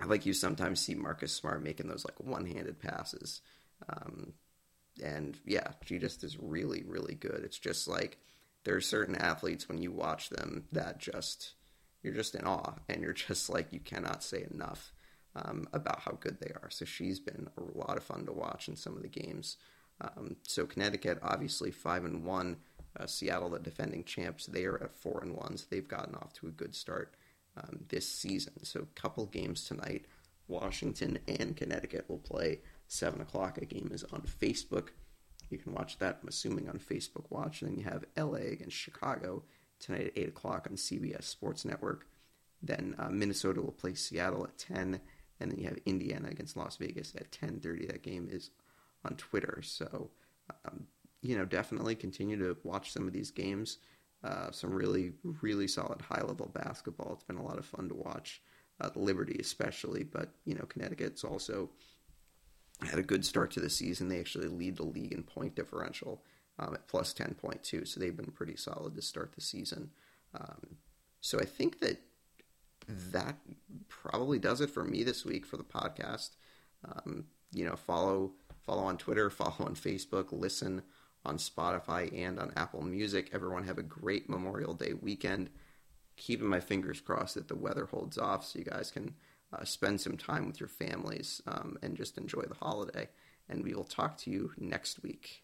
like 0.05 0.27
you 0.27 0.32
sometimes 0.32 0.81
see 0.81 0.94
Marcus 0.94 1.32
Smart 1.32 1.62
making 1.62 1.89
those 1.89 2.05
like 2.05 2.19
one-handed 2.19 2.81
passes. 2.81 3.43
Um, 3.89 4.32
and 5.02 5.39
yeah, 5.44 5.73
she 5.85 5.98
just 5.98 6.24
is 6.24 6.39
really, 6.40 6.82
really 6.86 7.15
good. 7.15 7.43
It's 7.44 7.59
just 7.59 7.86
like 7.86 8.19
there 8.65 8.77
are 8.77 8.81
certain 8.81 9.16
athletes 9.16 9.69
when 9.69 9.82
you 9.82 9.93
watch 9.93 10.31
them 10.31 10.65
that 10.73 10.98
just 10.98 11.55
you're 12.05 12.15
just 12.15 12.35
in 12.35 12.45
awe, 12.45 12.75
and 12.89 13.03
you're 13.03 13.13
just 13.13 13.49
like 13.51 13.73
you 13.73 13.81
cannot 13.81 14.23
say 14.23 14.47
enough 14.53 14.93
um, 15.35 15.67
about 15.73 16.01
how 16.01 16.13
good 16.21 16.39
they 16.41 16.53
are. 16.63 16.69
So 16.71 16.85
she's 16.85 17.19
been 17.19 17.49
a 17.57 17.79
lot 17.79 17.97
of 17.97 18.05
fun 18.05 18.27
to 18.27 18.33
watch 18.33 18.69
in 18.69 18.77
some 18.77 18.97
of 18.97 19.03
the 19.03 19.09
games. 19.09 19.57
Um, 20.01 20.37
so 20.43 20.67
Connecticut, 20.67 21.19
obviously 21.23 21.71
five 21.71 22.05
and 22.05 22.25
one. 22.25 22.59
Uh, 22.99 23.07
Seattle, 23.07 23.49
the 23.49 23.59
defending 23.59 24.05
champs, 24.05 24.47
they 24.47 24.65
are 24.65 24.81
at 24.81 24.95
four 24.95 25.21
and 25.21 25.35
one. 25.35 25.57
So 25.57 25.65
they've 25.69 25.89
gotten 25.89 26.15
off 26.15 26.33
to 26.35 26.47
a 26.47 26.53
good 26.53 26.77
start 26.77 27.15
um, 27.57 27.81
this 27.89 28.09
season. 28.09 28.65
So 28.65 28.81
a 28.81 29.01
couple 29.01 29.27
games 29.27 29.65
tonight. 29.65 30.05
Washington 30.47 31.19
and 31.27 31.57
Connecticut 31.57 32.05
will 32.09 32.19
play 32.19 32.61
seven 32.87 33.21
o'clock. 33.21 33.59
A 33.59 33.65
game 33.65 33.91
is 33.93 34.05
on 34.13 34.23
Facebook. 34.23 34.91
You 35.51 35.59
can 35.59 35.73
watch 35.73 35.99
that. 35.99 36.19
I'm 36.23 36.29
assuming 36.29 36.69
on 36.69 36.79
Facebook 36.79 37.31
Watch. 37.31 37.63
And 37.63 37.71
then 37.71 37.79
you 37.79 37.85
have 37.85 38.05
LA 38.17 38.53
against 38.53 38.77
Chicago 38.77 39.43
tonight 39.85 40.06
at 40.06 40.19
eight 40.19 40.28
o'clock 40.28 40.66
on 40.70 40.77
CBS 40.77 41.24
Sports 41.24 41.65
Network. 41.65 42.06
Then 42.62 42.94
uh, 42.98 43.11
Minnesota 43.11 43.61
will 43.61 43.73
play 43.73 43.94
Seattle 43.94 44.44
at 44.44 44.56
ten, 44.56 45.01
and 45.39 45.51
then 45.51 45.59
you 45.59 45.66
have 45.66 45.78
Indiana 45.85 46.28
against 46.28 46.56
Las 46.56 46.77
Vegas 46.77 47.15
at 47.16 47.31
ten 47.31 47.61
thirty. 47.61 47.86
That 47.86 48.02
game 48.02 48.28
is 48.31 48.51
on 49.05 49.16
Twitter. 49.16 49.61
So, 49.62 50.11
um, 50.65 50.86
you 51.20 51.36
know, 51.36 51.44
definitely 51.44 51.94
continue 51.94 52.39
to 52.39 52.56
watch 52.62 52.93
some 52.93 53.06
of 53.06 53.12
these 53.12 53.31
games. 53.31 53.78
Uh, 54.23 54.51
some 54.51 54.70
really, 54.73 55.12
really 55.43 55.69
solid 55.69 56.01
high 56.01 56.23
level 56.23 56.51
basketball. 56.55 57.12
It's 57.12 57.24
been 57.24 57.36
a 57.36 57.44
lot 57.44 57.59
of 57.59 57.66
fun 57.66 57.89
to 57.90 57.94
watch. 57.94 58.40
Uh, 58.81 58.89
Liberty, 58.97 59.36
especially, 59.39 60.02
but 60.02 60.31
you 60.44 60.55
know, 60.55 60.65
Connecticut's 60.65 61.23
also 61.23 61.70
had 62.82 62.98
a 62.98 63.02
good 63.02 63.24
start 63.24 63.51
to 63.52 63.61
the 63.61 63.70
season. 63.70 64.09
They 64.09 64.19
actually 64.19 64.48
lead 64.48 64.77
the 64.77 64.85
league 64.85 65.12
in 65.12 65.23
point 65.23 65.55
differential 65.55 66.23
um, 66.59 66.75
at 66.75 66.89
plus 66.89 67.13
10.2, 67.13 67.87
so 67.87 68.01
they've 68.01 68.17
been 68.17 68.33
pretty 68.33 68.57
solid 68.57 68.95
to 68.95 69.03
start 69.03 69.33
the 69.35 69.41
season. 69.41 69.91
Um, 70.35 70.77
so 71.21 71.39
I 71.41 71.45
think 71.45 71.81
that 71.81 72.01
that 72.87 73.39
probably 73.89 74.39
does 74.39 74.61
it 74.61 74.71
for 74.71 74.85
me 74.85 75.03
this 75.03 75.25
week 75.25 75.47
for 75.47 75.57
the 75.57 75.65
podcast. 75.65 76.31
Um, 76.85 77.25
you 77.53 77.65
know, 77.65 77.77
follow 77.77 78.33
follow 78.67 78.83
on 78.85 78.99
Twitter, 78.99 79.31
follow 79.31 79.67
on 79.67 79.75
Facebook, 79.75 80.33
listen 80.33 80.83
on 81.25 81.39
Spotify 81.39 82.13
and 82.15 82.39
on 82.39 82.53
Apple 82.57 82.83
Music. 82.83 83.31
Everyone 83.33 83.65
have 83.65 83.79
a 83.79 83.83
great 83.83 84.29
Memorial 84.29 84.75
Day 84.75 84.93
weekend. 84.93 85.51
Keeping 86.17 86.47
my 86.47 86.61
fingers 86.61 87.01
crossed 87.01 87.35
that 87.35 87.49
the 87.49 87.57
weather 87.57 87.87
holds 87.87 88.19
off 88.19 88.45
so 88.45 88.59
you 88.59 88.65
guys 88.65 88.91
can 88.91 89.15
uh, 89.53 89.65
spend 89.65 90.01
some 90.01 90.17
time 90.17 90.47
with 90.47 90.61
your 90.61 90.69
families 90.69 91.43
um, 91.47 91.79
and 91.83 91.97
just 91.97 92.19
enjoy 92.19 92.43
the 92.43 92.55
holiday. 92.55 93.09
And 93.49 93.65
we 93.65 93.75
will 93.75 93.85
talk 93.85 94.17
to 94.19 94.31
you 94.31 94.53
next 94.59 95.03
week. 95.03 95.44